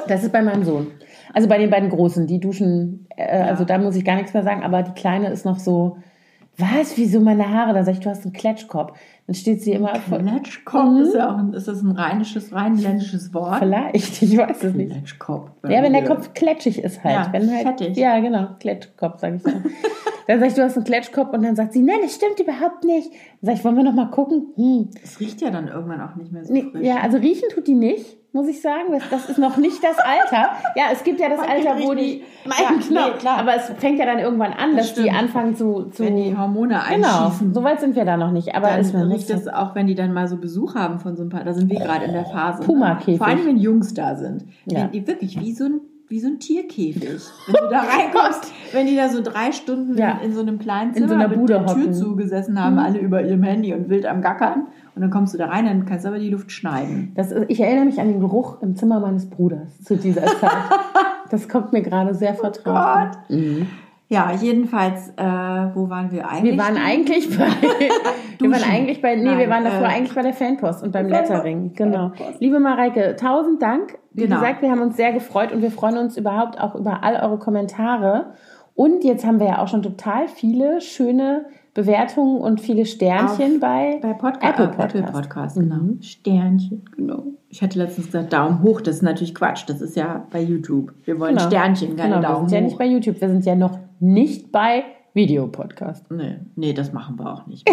Das 0.09 0.24
ist 0.24 0.33
bei 0.33 0.42
meinem 0.42 0.64
Sohn. 0.64 0.88
Also 1.33 1.48
bei 1.48 1.59
den 1.59 1.70
beiden 1.70 1.90
Großen, 1.90 2.26
die 2.26 2.40
duschen, 2.40 3.07
äh, 3.16 3.38
ja. 3.38 3.44
also 3.46 3.64
da 3.64 3.79
muss 3.79 3.94
ich 3.94 4.05
gar 4.05 4.16
nichts 4.16 4.35
mehr 4.35 4.42
sagen, 4.42 4.64
aber 4.64 4.83
die 4.83 4.92
Kleine 4.92 5.29
ist 5.29 5.44
noch 5.44 5.59
so, 5.59 5.98
was, 6.59 6.96
wieso 6.96 7.20
meine 7.20 7.48
Haare? 7.48 7.74
Da 7.74 7.85
sag 7.85 7.94
ich, 7.94 8.00
du 8.00 8.11
hast 8.11 8.24
einen 8.24 8.33
Kletschkopf. 8.33 8.98
Dann 9.30 9.36
steht 9.36 9.62
sie 9.62 9.70
immer 9.70 9.94
vor. 9.94 10.18
Kletschkopf 10.18 10.90
mhm. 10.90 11.02
ist 11.02 11.14
ja 11.14 11.32
auch 11.32 11.38
ein, 11.38 11.52
ist 11.52 11.68
das 11.68 11.82
ein 11.82 11.92
rheinisches, 11.92 12.52
rheinländisches 12.52 13.32
Wort? 13.32 13.60
Vielleicht, 13.60 14.22
ich 14.22 14.36
weiß 14.36 14.64
es 14.64 14.74
nicht. 14.74 14.90
Kletschkopf. 14.90 15.50
Ja, 15.68 15.84
wenn 15.84 15.92
der 15.92 16.02
Kopf 16.02 16.34
kletschig 16.34 16.82
ist 16.82 17.04
halt. 17.04 17.14
Ja, 17.14 17.32
wenn 17.32 17.48
halt 17.48 17.62
fettig. 17.62 17.96
Ja, 17.96 18.18
genau, 18.18 18.48
Kletschkopf, 18.58 19.20
sag 19.20 19.36
ich 19.36 19.42
so. 19.44 19.50
dann 20.26 20.40
sag 20.40 20.48
ich, 20.48 20.54
du 20.54 20.64
hast 20.64 20.74
einen 20.74 20.84
Kletschkopf 20.84 21.32
und 21.32 21.44
dann 21.44 21.54
sagt 21.54 21.74
sie, 21.74 21.82
nein, 21.82 21.98
das 22.02 22.16
stimmt 22.16 22.40
überhaupt 22.40 22.82
nicht. 22.82 23.12
Dann 23.40 23.46
sag 23.46 23.54
ich, 23.54 23.64
wollen 23.64 23.76
wir 23.76 23.84
noch 23.84 23.94
mal 23.94 24.10
gucken? 24.10 24.48
Hm. 24.56 24.88
Es 25.00 25.20
riecht 25.20 25.40
ja 25.40 25.50
dann 25.50 25.68
irgendwann 25.68 26.00
auch 26.00 26.16
nicht 26.16 26.32
mehr 26.32 26.44
so 26.44 26.52
nee, 26.52 26.64
frisch. 26.68 26.84
Ja, 26.84 26.96
also 26.96 27.18
riechen 27.18 27.50
tut 27.50 27.68
die 27.68 27.76
nicht 27.76 28.19
muss 28.32 28.48
ich 28.48 28.60
sagen. 28.60 28.92
Das, 28.92 29.02
das 29.10 29.28
ist 29.28 29.38
noch 29.38 29.56
nicht 29.56 29.82
das 29.82 29.98
Alter. 29.98 30.50
Ja, 30.76 30.84
es 30.92 31.02
gibt 31.02 31.20
ja 31.20 31.28
das 31.28 31.40
Alter, 31.40 31.78
wo 31.82 31.94
die. 31.94 32.22
Ja, 32.44 32.70
genau, 32.88 33.08
nee, 33.08 33.18
klar. 33.18 33.38
Aber 33.38 33.56
es 33.56 33.70
fängt 33.78 33.98
ja 33.98 34.06
dann 34.06 34.18
irgendwann 34.18 34.52
an, 34.52 34.76
das 34.76 34.76
dass 34.76 34.90
stimmt. 34.90 35.06
die 35.06 35.10
anfangen 35.10 35.56
zu, 35.56 35.90
zu. 35.90 36.04
Wenn 36.04 36.16
die 36.16 36.36
Hormone 36.36 36.82
einschießen. 36.82 37.38
Genau, 37.38 37.54
so 37.54 37.64
weit 37.64 37.80
sind 37.80 37.96
wir 37.96 38.04
da 38.04 38.16
noch 38.16 38.32
nicht. 38.32 38.54
Aber 38.54 38.68
dann 38.68 38.80
ist 38.80 38.94
riecht 38.94 39.30
das 39.30 39.48
auch, 39.48 39.74
wenn 39.74 39.86
die 39.86 39.94
dann 39.94 40.12
mal 40.12 40.28
so 40.28 40.36
Besuch 40.36 40.74
haben 40.74 41.00
von 41.00 41.16
so 41.16 41.22
ein 41.22 41.28
paar. 41.28 41.44
Da 41.44 41.52
sind 41.52 41.70
wir 41.70 41.78
gerade 41.78 42.04
in 42.04 42.12
der 42.12 42.26
Phase. 42.26 42.60
Ne? 42.60 42.66
Puma-Käfig. 42.66 43.18
Vor 43.18 43.26
allem, 43.26 43.46
wenn 43.46 43.56
Jungs 43.56 43.94
da 43.94 44.14
sind. 44.16 44.44
Ja. 44.66 44.82
Wenn 44.82 44.92
die 44.92 45.06
wirklich 45.06 45.40
wie 45.40 45.52
so 45.52 45.64
ein 45.64 45.80
wie 46.10 46.18
so 46.18 46.26
ein 46.26 46.40
Tierkäfig. 46.40 47.22
Wenn 47.46 47.64
du 47.64 47.70
da 47.70 47.80
reinkommst, 47.88 48.52
wenn 48.72 48.86
die 48.88 48.96
da 48.96 49.08
so 49.08 49.22
drei 49.22 49.52
Stunden 49.52 49.96
ja. 49.96 50.18
in, 50.18 50.30
in, 50.30 50.34
so 50.34 50.40
einem 50.40 50.58
kleinen 50.58 50.92
Zimmer 50.92 51.04
in 51.04 51.08
so 51.08 51.14
einer 51.14 51.28
Bude 51.28 51.60
mit 51.60 51.68
der 51.68 51.76
Tür 51.76 51.92
zugesessen 51.92 52.60
haben, 52.60 52.74
mhm. 52.74 52.80
alle 52.80 52.98
über 52.98 53.22
ihrem 53.22 53.44
Handy 53.44 53.72
und 53.72 53.88
wild 53.88 54.06
am 54.06 54.20
Gackern. 54.20 54.66
Und 55.00 55.04
dann 55.04 55.12
kommst 55.12 55.32
du 55.32 55.38
da 55.38 55.46
rein, 55.46 55.64
dann 55.64 55.86
kannst 55.86 56.04
du 56.04 56.10
aber 56.10 56.18
die 56.18 56.28
Luft 56.28 56.52
schneiden. 56.52 57.12
Das 57.14 57.32
ist, 57.32 57.46
ich 57.48 57.58
erinnere 57.58 57.86
mich 57.86 57.98
an 57.98 58.08
den 58.08 58.20
Geruch 58.20 58.60
im 58.60 58.76
Zimmer 58.76 59.00
meines 59.00 59.30
Bruders 59.30 59.82
zu 59.82 59.96
dieser 59.96 60.26
Zeit. 60.40 60.50
das 61.30 61.48
kommt 61.48 61.72
mir 61.72 61.80
gerade 61.80 62.12
sehr 62.12 62.34
oh 62.34 62.42
vertraut. 62.42 63.16
Oh 63.30 63.32
mhm. 63.32 63.66
Ja, 64.08 64.30
jedenfalls, 64.38 65.08
äh, 65.16 65.22
wo 65.22 65.88
waren 65.88 66.12
wir 66.12 66.28
eigentlich? 66.28 66.52
Wir 66.52 66.58
waren 66.62 66.76
eigentlich 66.76 67.30
bei, 67.30 67.46
wir 68.40 68.50
waren 68.50 68.70
eigentlich 68.70 69.00
bei, 69.00 69.16
nee, 69.16 69.24
Nein, 69.24 69.38
wir 69.38 69.48
waren 69.48 69.64
davor 69.64 69.86
äh, 69.86 69.90
eigentlich 69.90 70.14
bei 70.14 70.20
der 70.20 70.34
Fanpost 70.34 70.82
und 70.82 70.92
beim 70.92 71.08
Lettering, 71.08 71.72
genau. 71.72 72.12
Liebe 72.38 72.60
Mareike, 72.60 73.16
tausend 73.16 73.62
Dank. 73.62 73.96
Wie 74.12 74.24
genau. 74.24 74.36
gesagt, 74.36 74.60
wir 74.60 74.70
haben 74.70 74.82
uns 74.82 74.96
sehr 74.98 75.14
gefreut 75.14 75.50
und 75.50 75.62
wir 75.62 75.70
freuen 75.70 75.96
uns 75.96 76.18
überhaupt 76.18 76.60
auch 76.60 76.74
über 76.74 77.02
all 77.02 77.14
eure 77.14 77.38
Kommentare. 77.38 78.34
Und 78.74 79.02
jetzt 79.02 79.24
haben 79.24 79.40
wir 79.40 79.46
ja 79.46 79.62
auch 79.62 79.68
schon 79.68 79.82
total 79.82 80.28
viele 80.28 80.82
schöne 80.82 81.46
Bewertungen 81.74 82.40
und 82.40 82.61
viele 82.61 82.85
Sternchen 82.85 83.54
Auf, 83.54 83.61
bei, 83.61 83.98
bei 84.02 84.12
Podca 84.12 84.50
Apple 84.50 84.68
Podcast. 84.68 84.94
Apple 84.96 85.12
Podcast 85.12 85.56
genau. 85.56 85.76
Mhm. 85.76 86.02
Sternchen, 86.02 86.83
genau. 86.96 87.24
Ich 87.48 87.62
hatte 87.62 87.78
letztens 87.78 88.06
gesagt, 88.06 88.33
Daumen 88.33 88.62
hoch, 88.62 88.80
das 88.80 88.96
ist 88.96 89.02
natürlich 89.02 89.35
Quatsch. 89.35 89.64
Das 89.68 89.80
ist 89.80 89.96
ja 89.96 90.26
bei 90.30 90.40
YouTube. 90.40 90.92
Wir 91.04 91.18
wollen 91.20 91.37
genau. 91.37 91.46
Sternchen, 91.46 91.96
keine 91.96 92.16
genau, 92.16 92.28
Daumen 92.28 92.37
hoch. 92.37 92.42
Wir 92.42 92.48
sind 92.48 92.59
ja 92.59 92.64
nicht 92.64 92.78
bei 92.78 92.87
YouTube, 92.87 93.20
wir 93.20 93.28
sind 93.28 93.44
ja 93.44 93.54
noch 93.54 93.78
nicht 94.00 94.50
bei 94.50 94.85
Videopodcast. 95.14 96.11
Nee, 96.11 96.38
nee, 96.56 96.72
das 96.72 96.92
machen 96.92 97.18
wir 97.18 97.33
auch 97.33 97.46
nicht. 97.46 97.68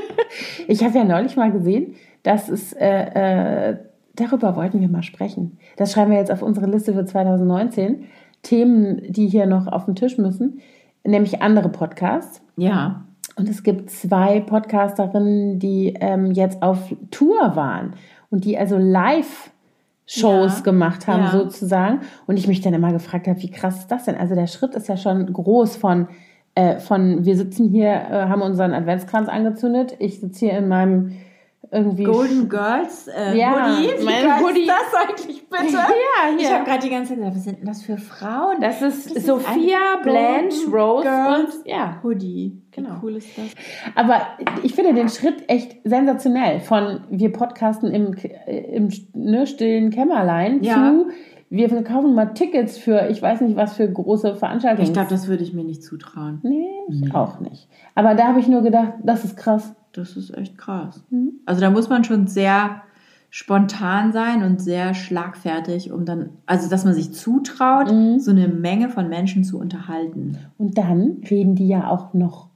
ich 0.68 0.84
habe 0.84 0.98
ja 0.98 1.04
neulich 1.04 1.36
mal 1.36 1.52
gesehen, 1.52 1.94
dass 2.22 2.48
es, 2.48 2.72
äh, 2.74 3.70
äh, 3.70 3.76
darüber 4.14 4.56
wollten 4.56 4.80
wir 4.80 4.88
mal 4.88 5.02
sprechen. 5.02 5.58
Das 5.76 5.92
schreiben 5.92 6.10
wir 6.10 6.18
jetzt 6.18 6.30
auf 6.30 6.42
unsere 6.42 6.66
Liste 6.66 6.92
für 6.92 7.04
2019. 7.04 8.04
Themen, 8.42 9.00
die 9.12 9.28
hier 9.28 9.46
noch 9.46 9.66
auf 9.66 9.84
den 9.84 9.94
Tisch 9.94 10.18
müssen, 10.18 10.60
nämlich 11.04 11.42
andere 11.42 11.68
Podcasts. 11.68 12.41
Ja. 12.62 13.04
Und 13.36 13.48
es 13.48 13.62
gibt 13.62 13.90
zwei 13.90 14.40
Podcasterinnen, 14.40 15.58
die 15.58 15.94
ähm, 16.00 16.32
jetzt 16.32 16.62
auf 16.62 16.78
Tour 17.10 17.56
waren 17.56 17.94
und 18.30 18.44
die 18.44 18.58
also 18.58 18.76
live 18.76 19.50
Shows 20.06 20.58
Ja. 20.58 20.62
gemacht 20.64 21.06
haben 21.06 21.22
Ja. 21.22 21.30
sozusagen. 21.30 22.00
Und 22.26 22.36
ich 22.36 22.46
mich 22.48 22.60
dann 22.60 22.74
immer 22.74 22.92
gefragt 22.92 23.26
habe, 23.28 23.40
wie 23.40 23.50
krass 23.50 23.78
ist 23.80 23.88
das 23.90 24.04
denn? 24.04 24.16
Also 24.16 24.34
der 24.34 24.46
Schritt 24.48 24.74
ist 24.74 24.88
ja 24.88 24.96
schon 24.96 25.32
groß 25.32 25.76
von, 25.76 26.08
äh, 26.54 26.78
von 26.78 27.24
wir 27.24 27.36
sitzen 27.36 27.70
hier, 27.70 27.88
äh, 27.92 28.26
haben 28.28 28.42
unseren 28.42 28.74
Adventskranz 28.74 29.28
angezündet. 29.28 29.96
Ich 29.98 30.20
sitze 30.20 30.46
hier 30.46 30.58
in 30.58 30.68
meinem 30.68 31.12
irgendwie... 31.72 32.04
Golden 32.04 32.48
Girls 32.48 33.08
äh, 33.08 33.36
Ja, 33.36 33.76
Hoodie. 33.76 33.88
Wie 33.98 34.04
mein 34.04 34.40
Hoodie. 34.44 34.60
ist 34.60 34.68
das 34.68 35.08
eigentlich 35.08 35.48
bitte? 35.48 35.72
Ja, 35.72 36.36
Ich 36.36 36.46
hier. 36.46 36.54
habe 36.54 36.64
gerade 36.64 36.82
die 36.84 36.90
ganze 36.90 37.08
Zeit 37.10 37.18
gesagt, 37.18 37.36
was 37.36 37.44
sind 37.44 37.58
denn 37.58 37.66
das 37.66 37.82
für 37.82 37.96
Frauen? 37.96 38.60
Das 38.60 38.82
ist 38.82 39.16
Das 39.16 39.24
Sophia, 39.26 39.78
Blanche, 40.02 40.66
Rose 40.70 41.02
Girls 41.08 41.56
und 41.56 41.66
ja. 41.66 41.98
Hoodie. 42.02 42.62
Genau. 42.70 42.90
Wie 42.90 42.94
cool 43.06 43.16
ist 43.16 43.28
das? 43.36 43.46
Aber 43.94 44.20
ich 44.62 44.74
finde 44.74 44.94
den 44.94 45.08
Schritt 45.08 45.44
echt 45.48 45.78
sensationell. 45.84 46.60
Von 46.60 47.00
wir 47.10 47.32
podcasten 47.32 47.90
im, 47.90 48.14
im 48.46 48.88
ne, 49.14 49.46
stillen 49.46 49.90
Kämmerlein 49.90 50.62
Ja. 50.62 50.74
zu 50.92 51.06
wir 51.54 51.68
kaufen 51.84 52.14
mal 52.14 52.32
Tickets 52.32 52.78
für 52.78 53.08
ich 53.10 53.20
weiß 53.20 53.42
nicht 53.42 53.56
was 53.56 53.74
für 53.74 53.86
große 53.86 54.36
Veranstaltungen. 54.36 54.86
Ich 54.86 54.94
glaube, 54.94 55.10
das 55.10 55.28
würde 55.28 55.42
ich 55.42 55.52
mir 55.52 55.64
nicht 55.64 55.82
zutrauen. 55.82 56.40
Nee, 56.42 56.66
ich 56.88 57.00
Nee. 57.02 57.10
auch 57.12 57.40
nicht. 57.40 57.68
Aber 57.94 58.14
da 58.14 58.28
habe 58.28 58.40
ich 58.40 58.48
nur 58.48 58.62
gedacht, 58.62 58.94
das 59.02 59.22
ist 59.24 59.36
krass. 59.36 59.74
Das 59.92 60.16
ist 60.16 60.36
echt 60.36 60.56
krass. 60.58 61.02
Mhm. 61.10 61.32
Also 61.46 61.60
da 61.60 61.70
muss 61.70 61.88
man 61.88 62.04
schon 62.04 62.26
sehr 62.26 62.82
spontan 63.30 64.12
sein 64.12 64.42
und 64.42 64.60
sehr 64.60 64.92
schlagfertig, 64.94 65.90
um 65.90 66.04
dann, 66.04 66.30
also 66.46 66.68
dass 66.68 66.84
man 66.84 66.92
sich 66.94 67.12
zutraut, 67.14 67.90
Mhm. 67.90 68.18
so 68.18 68.30
eine 68.30 68.48
Menge 68.48 68.88
von 68.90 69.08
Menschen 69.08 69.42
zu 69.44 69.58
unterhalten. 69.58 70.36
Und 70.58 70.76
dann 70.76 71.22
reden 71.30 71.54
die 71.54 71.66
ja 71.68 71.88
auch 71.88 72.12
noch 72.14 72.48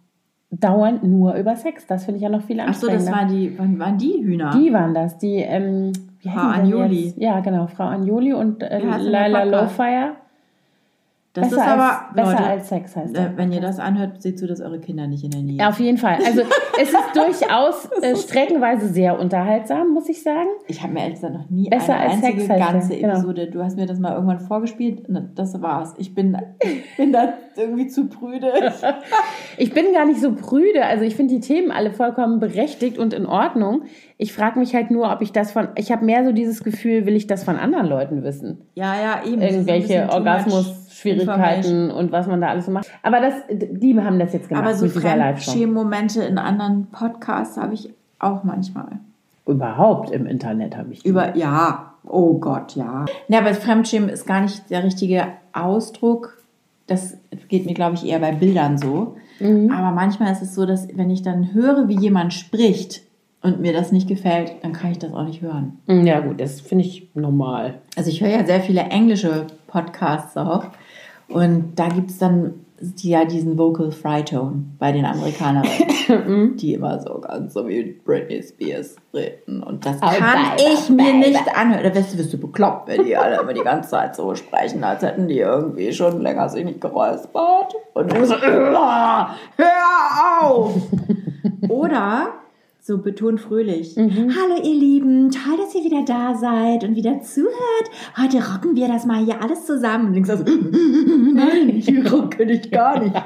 dauernd 0.50 1.02
nur 1.02 1.34
über 1.34 1.56
Sex. 1.56 1.86
Das 1.86 2.04
finde 2.04 2.16
ich 2.18 2.22
ja 2.22 2.28
noch 2.28 2.42
viel 2.42 2.60
Ach 2.60 2.72
so, 2.74 2.86
das 2.88 3.06
anstrengender. 3.06 3.12
waren 3.12 3.28
die, 3.28 3.58
wann 3.58 3.78
waren 3.78 3.98
die 3.98 4.22
Hühner? 4.22 4.50
die 4.50 4.72
waren 4.72 4.94
das, 4.94 5.18
die 5.18 5.36
ähm, 5.36 5.92
wie 6.20 6.28
Frau 6.28 6.40
Anjoli. 6.40 7.14
Ja, 7.16 7.40
genau, 7.40 7.66
Frau 7.68 7.84
Anjoli 7.84 8.32
und 8.34 8.62
äh, 8.62 8.78
Laila? 8.78 9.44
Lowfire. 9.44 10.12
Das 11.36 11.50
besser 11.50 11.62
ist 11.62 11.68
aber, 11.68 11.82
als, 11.82 12.14
besser 12.14 12.30
Leute, 12.30 12.44
als 12.44 12.68
Sex 12.68 12.96
heißt 12.96 13.10
äh, 13.10 13.20
der 13.20 13.36
wenn 13.36 13.52
ihr 13.52 13.60
das 13.60 13.78
anhört, 13.78 14.22
seht 14.22 14.38
zu, 14.38 14.46
dass 14.46 14.60
eure 14.60 14.80
Kinder 14.80 15.06
nicht 15.06 15.24
in 15.24 15.30
der 15.30 15.42
Nähe 15.42 15.58
Ja, 15.58 15.68
auf 15.68 15.78
jeden 15.80 15.98
Fall. 15.98 16.18
Also 16.24 16.42
es 16.80 16.88
ist 16.88 16.96
durchaus 17.14 17.88
äh, 18.02 18.16
streckenweise 18.16 18.88
sehr 18.88 19.18
unterhaltsam, 19.18 19.92
muss 19.92 20.08
ich 20.08 20.22
sagen. 20.22 20.48
Ich 20.68 20.82
habe 20.82 20.94
mir 20.94 21.00
ehrlich 21.00 21.16
gesagt 21.16 21.34
noch 21.34 21.50
nie 21.50 21.68
Besser 21.68 21.94
eine 21.94 22.04
als 22.04 22.12
einzige 22.14 22.40
Sex 22.40 22.50
heißt 22.50 22.72
ganze 22.72 22.96
genau. 22.96 23.12
Episode. 23.14 23.46
Du 23.50 23.62
hast 23.62 23.76
mir 23.76 23.86
das 23.86 23.98
mal 23.98 24.14
irgendwann 24.14 24.40
vorgespielt. 24.40 25.04
Das 25.34 25.60
war's. 25.60 25.94
Ich 25.98 26.14
bin, 26.14 26.36
bin 26.96 27.12
da 27.12 27.34
irgendwie 27.56 27.86
zu 27.86 28.08
prüde. 28.08 28.52
Ich 29.58 29.72
bin 29.72 29.92
gar 29.94 30.04
nicht 30.04 30.20
so 30.20 30.34
prüde. 30.34 30.84
Also 30.84 31.04
ich 31.04 31.16
finde 31.16 31.34
die 31.34 31.40
Themen 31.40 31.70
alle 31.70 31.90
vollkommen 31.90 32.40
berechtigt 32.40 32.98
und 32.98 33.14
in 33.14 33.24
Ordnung. 33.24 33.84
Ich 34.18 34.32
frage 34.32 34.58
mich 34.58 34.74
halt 34.74 34.90
nur, 34.90 35.10
ob 35.10 35.22
ich 35.22 35.32
das 35.32 35.52
von. 35.52 35.68
Ich 35.76 35.90
habe 35.90 36.04
mehr 36.04 36.24
so 36.24 36.32
dieses 36.32 36.62
Gefühl, 36.62 37.06
will 37.06 37.16
ich 37.16 37.26
das 37.26 37.44
von 37.44 37.56
anderen 37.56 37.86
Leuten 37.86 38.22
wissen? 38.22 38.58
Ja, 38.74 38.94
ja, 39.00 39.24
eben. 39.24 39.40
Das 39.40 39.52
Irgendwelche 39.52 39.86
bisschen 39.86 40.10
Orgasmus-Schwierigkeiten 41.04 41.90
und 41.90 42.12
was 42.12 42.26
man 42.26 42.40
da 42.40 42.48
alles 42.48 42.66
so 42.66 42.72
macht. 42.72 42.88
Aber 43.02 43.20
das, 43.20 43.34
die 43.50 43.98
haben 43.98 44.18
das 44.18 44.32
jetzt 44.32 44.48
gemacht 44.48 44.64
Aber 44.64 44.74
so. 44.74 44.88
Fremdschämen-Momente 44.88 46.22
in 46.22 46.38
anderen 46.38 46.86
Podcasts 46.86 47.56
habe 47.56 47.74
ich 47.74 47.90
auch 48.18 48.44
manchmal. 48.44 48.98
Überhaupt 49.46 50.10
im 50.10 50.26
Internet 50.26 50.76
habe 50.76 50.92
ich 50.92 51.02
die. 51.02 51.08
Über, 51.08 51.36
ja, 51.36 51.94
oh 52.04 52.38
Gott, 52.38 52.74
ja. 52.76 53.04
Ja, 53.28 53.38
aber 53.38 53.54
Fremdschämen 53.54 54.08
ist 54.08 54.26
gar 54.26 54.40
nicht 54.40 54.70
der 54.70 54.82
richtige 54.82 55.28
Ausdruck. 55.52 56.38
Das 56.86 57.16
geht 57.48 57.66
mir, 57.66 57.74
glaube 57.74 57.96
ich, 57.96 58.06
eher 58.06 58.18
bei 58.20 58.32
Bildern 58.32 58.78
so. 58.78 59.16
Mhm. 59.40 59.70
Aber 59.70 59.90
manchmal 59.90 60.32
ist 60.32 60.42
es 60.42 60.54
so, 60.54 60.66
dass 60.66 60.88
wenn 60.96 61.10
ich 61.10 61.22
dann 61.22 61.52
höre, 61.52 61.88
wie 61.88 61.98
jemand 61.98 62.32
spricht 62.32 63.02
und 63.42 63.60
mir 63.60 63.72
das 63.72 63.92
nicht 63.92 64.08
gefällt, 64.08 64.54
dann 64.62 64.72
kann 64.72 64.90
ich 64.90 64.98
das 64.98 65.12
auch 65.12 65.24
nicht 65.24 65.42
hören. 65.42 65.78
Ja 65.86 66.20
gut, 66.20 66.40
das 66.40 66.60
finde 66.60 66.84
ich 66.84 67.08
normal. 67.14 67.74
Also 67.96 68.10
ich 68.10 68.20
höre 68.20 68.30
ja 68.30 68.44
sehr 68.44 68.60
viele 68.60 68.80
englische 68.80 69.46
Podcasts 69.66 70.36
auch. 70.36 70.64
Und 71.28 71.74
da 71.76 71.88
gibt 71.88 72.10
es 72.10 72.18
dann 72.18 72.54
die, 72.80 73.08
ja 73.10 73.24
diesen 73.24 73.56
Vocal 73.58 73.90
Fry-Tone 73.90 74.64
bei 74.78 74.92
den 74.92 75.04
Amerikanern, 75.06 75.66
die 76.56 76.74
immer 76.74 77.00
so 77.00 77.18
ganz 77.20 77.54
so 77.54 77.66
wie 77.66 77.98
Britney 78.04 78.42
Spears 78.42 78.96
reden. 79.14 79.62
Und 79.62 79.84
das 79.86 79.96
Oh, 80.02 80.06
kann 80.06 80.56
Baby, 80.56 80.72
ich 80.74 80.88
mir 80.90 81.14
nicht 81.14 81.56
anhören. 81.56 81.82
Da 81.84 81.94
wirst 81.94 82.12
du, 82.12 82.18
wirst 82.18 82.32
du 82.32 82.38
bekloppt, 82.38 82.88
wenn 82.88 83.04
die 83.04 83.16
alle 83.16 83.40
immer 83.40 83.54
die 83.54 83.62
ganze 83.62 83.90
Zeit 83.90 84.14
so 84.14 84.34
sprechen, 84.34 84.84
als 84.84 85.02
hätten 85.02 85.26
die 85.26 85.38
irgendwie 85.38 85.92
schon 85.92 86.20
länger 86.20 86.48
sich 86.48 86.64
nicht 86.64 86.80
geräuspert. 86.80 87.74
Und 87.94 88.12
du 88.12 88.26
so, 88.26 88.36
hör 88.40 89.30
auf! 90.42 90.74
Oder 91.68 92.28
so 92.86 92.98
betont 92.98 93.40
fröhlich. 93.40 93.96
Hallo 93.96 94.62
ihr 94.62 94.74
Lieben, 94.78 95.32
toll, 95.32 95.56
dass 95.56 95.74
ihr 95.74 95.82
wieder 95.82 96.04
da 96.04 96.36
seid 96.36 96.84
und 96.84 96.94
wieder 96.94 97.20
zuhört. 97.20 97.90
Heute 98.16 98.36
rocken 98.36 98.76
wir 98.76 98.86
das 98.86 99.04
mal 99.04 99.24
hier 99.24 99.42
alles 99.42 99.66
zusammen. 99.66 100.06
Und 100.06 100.12
denkst 100.12 100.30
also, 100.30 100.44
nein, 101.34 101.68
ich 101.70 102.12
rocke 102.12 102.46
nicht 102.46 102.70
gar 102.70 103.02
nicht. 103.02 103.14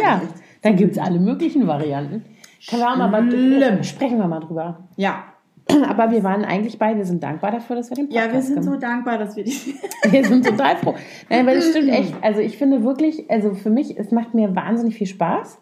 Ja, 0.00 0.20
dann 0.62 0.76
gibt 0.76 0.92
es 0.92 0.98
alle 0.98 1.18
möglichen 1.18 1.66
Varianten. 1.66 2.24
Können 2.68 2.82
wir 2.82 2.92
auch 2.92 2.96
mal, 2.96 3.08
mal 3.08 3.30
Schlimm. 3.30 3.82
sprechen 3.82 4.18
wir 4.18 4.28
mal 4.28 4.40
drüber. 4.40 4.88
Ja, 4.96 5.24
Aber 5.88 6.10
wir 6.10 6.22
waren 6.22 6.44
eigentlich 6.44 6.78
beide, 6.78 7.04
sind 7.04 7.22
dankbar 7.22 7.50
dafür, 7.50 7.76
dass 7.76 7.90
wir 7.90 7.96
den 7.96 8.08
Podcast 8.08 8.26
ja, 8.28 8.32
wir 8.32 8.42
sind 8.42 8.62
so 8.62 8.70
gemacht 8.70 8.82
dankbar, 8.82 9.18
dass 9.18 9.36
wir 9.36 9.44
die. 9.44 9.52
haben. 9.52 10.12
Wir 10.12 10.24
sind 10.24 10.46
total 10.46 10.76
froh. 10.76 10.94
Nein, 11.28 11.46
weil 11.46 11.58
es 11.58 11.70
stimmt 11.70 11.88
echt. 11.88 12.14
Also 12.22 12.40
ich 12.40 12.56
finde 12.56 12.84
wirklich, 12.84 13.30
also 13.30 13.54
für 13.54 13.70
mich, 13.70 13.98
es 13.98 14.10
macht 14.10 14.34
mir 14.34 14.54
wahnsinnig 14.54 14.96
viel 14.96 15.06
Spaß. 15.06 15.58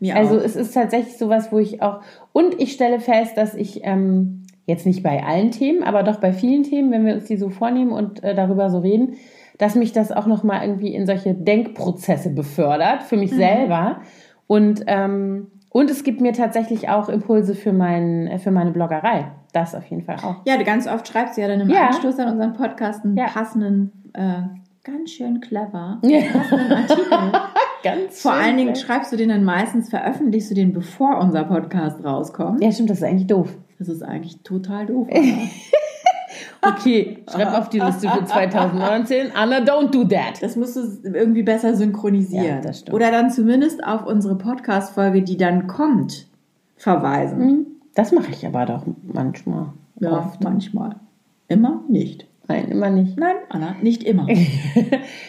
Mir 0.00 0.16
Also 0.16 0.36
auch. 0.38 0.42
es 0.42 0.56
ist 0.56 0.72
tatsächlich 0.74 1.16
sowas, 1.18 1.50
wo 1.52 1.58
ich 1.58 1.82
auch 1.82 2.00
und 2.32 2.60
ich 2.60 2.72
stelle 2.72 3.00
fest, 3.00 3.36
dass 3.36 3.54
ich 3.54 3.80
ähm, 3.84 4.42
jetzt 4.66 4.86
nicht 4.86 5.02
bei 5.02 5.22
allen 5.24 5.50
Themen, 5.50 5.82
aber 5.82 6.02
doch 6.02 6.16
bei 6.20 6.32
vielen 6.32 6.62
Themen, 6.62 6.90
wenn 6.90 7.06
wir 7.06 7.14
uns 7.14 7.24
die 7.26 7.36
so 7.36 7.50
vornehmen 7.50 7.92
und 7.92 8.22
äh, 8.24 8.34
darüber 8.34 8.70
so 8.70 8.78
reden, 8.78 9.14
dass 9.58 9.74
mich 9.76 9.92
das 9.92 10.10
auch 10.10 10.26
noch 10.26 10.42
mal 10.42 10.62
irgendwie 10.62 10.94
in 10.94 11.06
solche 11.06 11.32
Denkprozesse 11.34 12.30
befördert 12.30 13.02
für 13.04 13.14
Mhm. 13.16 13.20
mich 13.22 13.30
selber 13.30 13.98
und 14.46 14.82
ähm, 14.86 15.48
und 15.70 15.90
es 15.90 16.04
gibt 16.04 16.20
mir 16.20 16.32
tatsächlich 16.32 16.88
auch 16.88 17.08
Impulse 17.08 17.54
für 17.56 17.72
mein 17.72 18.26
äh, 18.28 18.38
für 18.38 18.50
meine 18.52 18.70
Bloggerei. 18.70 19.32
Das 19.52 19.74
auf 19.74 19.84
jeden 19.86 20.02
Fall 20.02 20.16
auch. 20.22 20.36
Ja, 20.46 20.56
du 20.56 20.64
ganz 20.64 20.86
oft 20.88 21.06
schreibst 21.08 21.36
du 21.36 21.40
ja 21.42 21.48
dann 21.48 21.60
im 21.60 21.68
Ja. 21.70 21.86
Anschluss 21.88 22.18
an 22.18 22.32
unseren 22.32 22.52
Podcast 22.54 23.04
einen 23.04 23.16
Ja. 23.16 23.26
passenden, 23.26 23.90
äh, 24.12 24.42
ganz 24.84 25.10
schön 25.12 25.40
clever, 25.40 25.98
Ja. 26.02 26.20
passenden 26.32 26.72
Artikel. 26.72 27.04
Ganz 27.84 28.20
Vor 28.22 28.32
schön. 28.32 28.42
allen 28.42 28.56
Dingen 28.56 28.74
schreibst 28.76 29.12
du 29.12 29.16
den 29.16 29.28
dann 29.28 29.44
meistens, 29.44 29.90
veröffentlichst 29.90 30.50
du 30.50 30.54
den, 30.54 30.72
bevor 30.72 31.18
unser 31.18 31.44
Podcast 31.44 32.02
rauskommt. 32.04 32.60
Ja, 32.64 32.72
stimmt, 32.72 32.90
das 32.90 32.98
ist 32.98 33.04
eigentlich 33.04 33.26
doof. 33.28 33.56
Das 33.78 33.88
ist 33.88 34.02
eigentlich 34.02 34.40
total 34.42 34.86
doof. 34.86 35.06
Okay, 36.66 37.18
schreib 37.30 37.52
auf 37.52 37.68
die 37.68 37.78
Liste 37.78 38.08
für 38.08 38.24
2019. 38.24 39.32
Anna, 39.36 39.58
don't 39.58 39.90
do 39.90 40.02
that. 40.04 40.42
Das 40.42 40.56
musst 40.56 40.76
du 40.76 40.80
irgendwie 41.06 41.42
besser 41.42 41.74
synchronisieren. 41.74 42.44
Ja, 42.46 42.60
das 42.60 42.80
stimmt. 42.80 42.94
Oder 42.94 43.10
dann 43.10 43.30
zumindest 43.30 43.84
auf 43.84 44.06
unsere 44.06 44.36
Podcast-Folge, 44.36 45.22
die 45.22 45.36
dann 45.36 45.66
kommt, 45.66 46.26
verweisen. 46.76 47.38
Hm, 47.40 47.66
Das 47.94 48.12
mache 48.12 48.30
ich 48.30 48.46
aber 48.46 48.64
doch 48.64 48.84
manchmal. 49.02 49.66
Ja, 50.00 50.12
Oft. 50.18 50.42
manchmal. 50.42 50.96
Immer 51.48 51.82
nicht. 51.88 52.26
Nein, 52.46 52.68
immer 52.68 52.90
nicht. 52.90 53.18
Nein, 53.18 53.36
Anna, 53.48 53.74
nicht 53.80 54.02
immer. 54.02 54.26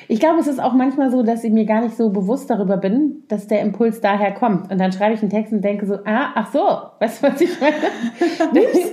Ich 0.08 0.20
glaube, 0.20 0.40
es 0.40 0.46
ist 0.46 0.62
auch 0.62 0.74
manchmal 0.74 1.10
so, 1.10 1.24
dass 1.24 1.44
ich 1.44 1.52
mir 1.52 1.66
gar 1.66 1.82
nicht 1.82 1.98
so 1.98 2.12
bewusst 2.12 2.50
darüber 2.52 2.78
bin, 2.78 3.24
dass 3.28 3.48
der 3.48 3.62
Impuls 3.62 4.02
daher 4.02 4.32
kommt. 4.32 4.72
Und 4.72 4.78
dann 4.80 4.92
schreibe 4.92 5.16
ich 5.16 5.22
einen 5.22 5.32
Text 5.32 5.52
und 5.52 5.64
denke 5.64 5.88
so, 5.88 5.96
ah, 6.06 6.32
ach 6.36 6.52
so, 6.54 6.60
weißt 7.00 7.24
du, 7.24 7.28
was 7.28 7.42
ich 7.42 7.50
meine? 7.60 7.76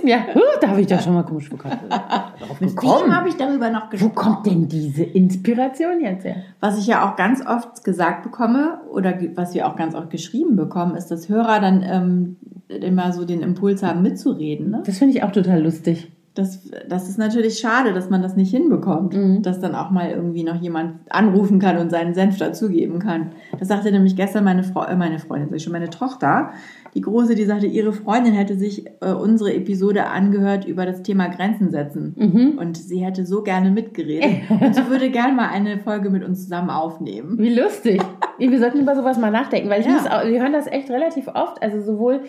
ja, 0.09 0.25
da 0.59 0.69
habe 0.69 0.81
ich 0.81 0.87
doch 0.87 0.99
schon 0.99 1.13
mal 1.13 1.23
komisch 1.23 1.49
bekommen. 1.51 1.77
Darauf 1.87 2.59
Mit 2.59 2.71
wem 2.71 2.75
gekommen. 2.75 3.15
habe 3.15 3.29
ich 3.29 3.35
darüber 3.35 3.69
noch 3.69 3.85
Wo 3.85 3.89
gesprochen? 3.91 4.15
kommt 4.15 4.45
denn 4.47 4.67
diese 4.67 5.03
Inspiration 5.03 6.01
jetzt 6.01 6.25
her? 6.25 6.37
Was 6.59 6.79
ich 6.79 6.87
ja 6.87 7.07
auch 7.07 7.15
ganz 7.15 7.45
oft 7.45 7.83
gesagt 7.83 8.23
bekomme 8.23 8.79
oder 8.91 9.13
was 9.35 9.53
wir 9.53 9.67
auch 9.67 9.75
ganz 9.75 9.93
oft 9.93 10.09
geschrieben 10.09 10.55
bekommen, 10.55 10.95
ist, 10.95 11.11
dass 11.11 11.29
Hörer 11.29 11.59
dann 11.59 11.83
ähm, 11.83 12.37
immer 12.69 13.13
so 13.13 13.23
den 13.23 13.41
Impuls 13.41 13.83
haben, 13.83 14.01
mitzureden. 14.01 14.71
Ne? 14.71 14.81
Das 14.83 14.97
finde 14.97 15.15
ich 15.15 15.23
auch 15.23 15.31
total 15.31 15.61
lustig. 15.61 16.11
Das, 16.35 16.67
das 16.89 17.09
ist 17.09 17.19
natürlich 17.19 17.59
schade, 17.59 17.93
dass 17.93 18.09
man 18.09 18.23
das 18.23 18.35
nicht 18.35 18.49
hinbekommt, 18.49 19.13
Mhm. 19.15 19.43
dass 19.43 19.59
dann 19.59 19.75
auch 19.75 19.91
mal 19.91 20.09
irgendwie 20.09 20.43
noch 20.43 20.55
jemand 20.59 20.95
anrufen 21.09 21.59
kann 21.59 21.77
und 21.77 21.91
seinen 21.91 22.15
Senf 22.15 22.39
dazugeben 22.39 22.97
kann. 22.97 23.33
Das 23.59 23.67
sagte 23.67 23.91
nämlich 23.91 24.15
gestern 24.15 24.43
meine, 24.43 24.63
Frau, 24.63 24.83
äh, 24.83 24.95
meine 24.95 25.19
Freundin, 25.19 25.49
sag 25.49 25.57
ich 25.57 25.63
schon, 25.63 25.73
meine 25.73 25.91
Tochter, 25.91 26.49
die 26.95 27.01
Große, 27.01 27.35
die 27.35 27.43
sagte, 27.45 27.67
ihre 27.67 27.93
Freundin 27.93 28.33
hätte 28.33 28.55
sich 28.57 28.87
äh, 29.01 29.11
unsere 29.13 29.53
Episode 29.53 30.07
angehört 30.07 30.65
über 30.65 30.87
das 30.87 31.03
Thema 31.03 31.27
Grenzen 31.27 31.69
setzen. 31.69 32.15
Mhm. 32.17 32.57
Und 32.57 32.77
sie 32.77 33.05
hätte 33.05 33.27
so 33.27 33.43
gerne 33.43 33.69
mitgeredet. 33.69 34.49
und 34.49 34.73
sie 34.73 34.87
würde 34.89 35.11
gerne 35.11 35.33
mal 35.33 35.49
eine 35.49 35.77
Folge 35.79 36.09
mit 36.09 36.23
uns 36.23 36.43
zusammen 36.43 36.71
aufnehmen. 36.71 37.37
Wie 37.37 37.53
lustig. 37.53 38.01
Wir 38.39 38.59
sollten 38.59 38.79
über 38.79 38.95
sowas 38.95 39.19
mal 39.19 39.29
nachdenken, 39.31 39.69
weil 39.69 39.81
ich 39.81 39.85
Ja. 39.85 39.93
muss 39.93 40.07
auch, 40.07 40.25
wir 40.25 40.41
hören 40.41 40.53
das 40.53 40.65
echt 40.65 40.89
relativ 40.89 41.27
oft. 41.27 41.61
Also 41.61 41.79
sowohl, 41.81 42.21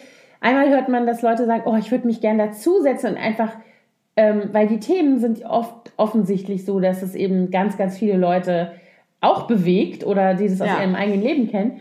einmal 0.43 0.69
hört 0.69 0.91
man, 0.91 1.07
dass 1.07 1.23
Leute 1.23 1.47
sagen, 1.47 1.63
oh, 1.65 1.77
ich 1.79 1.91
würde 1.91 2.07
mich 2.07 2.21
gerne 2.21 2.49
dazusetzen 2.49 3.13
und 3.13 3.17
einfach, 3.17 3.49
ähm, 4.17 4.51
weil 4.53 4.67
die 4.69 4.81
Themen 4.81 5.19
sind 5.19 5.45
oft 5.45 5.93
offensichtlich 5.97 6.65
so, 6.65 6.81
dass 6.81 7.03
es 7.03 7.15
eben 7.15 7.51
ganz, 7.51 7.77
ganz 7.77 7.99
viele 7.99 8.17
Leute 8.17 8.73
auch 9.21 9.47
bewegt 9.47 10.05
oder 10.05 10.35
die 10.35 10.49
das 10.49 10.61
aus 10.61 10.69
Ja. 10.69 10.81
ihrem 10.81 10.95
eigenen 10.95 11.23
Leben 11.23 11.49
kennen. 11.51 11.81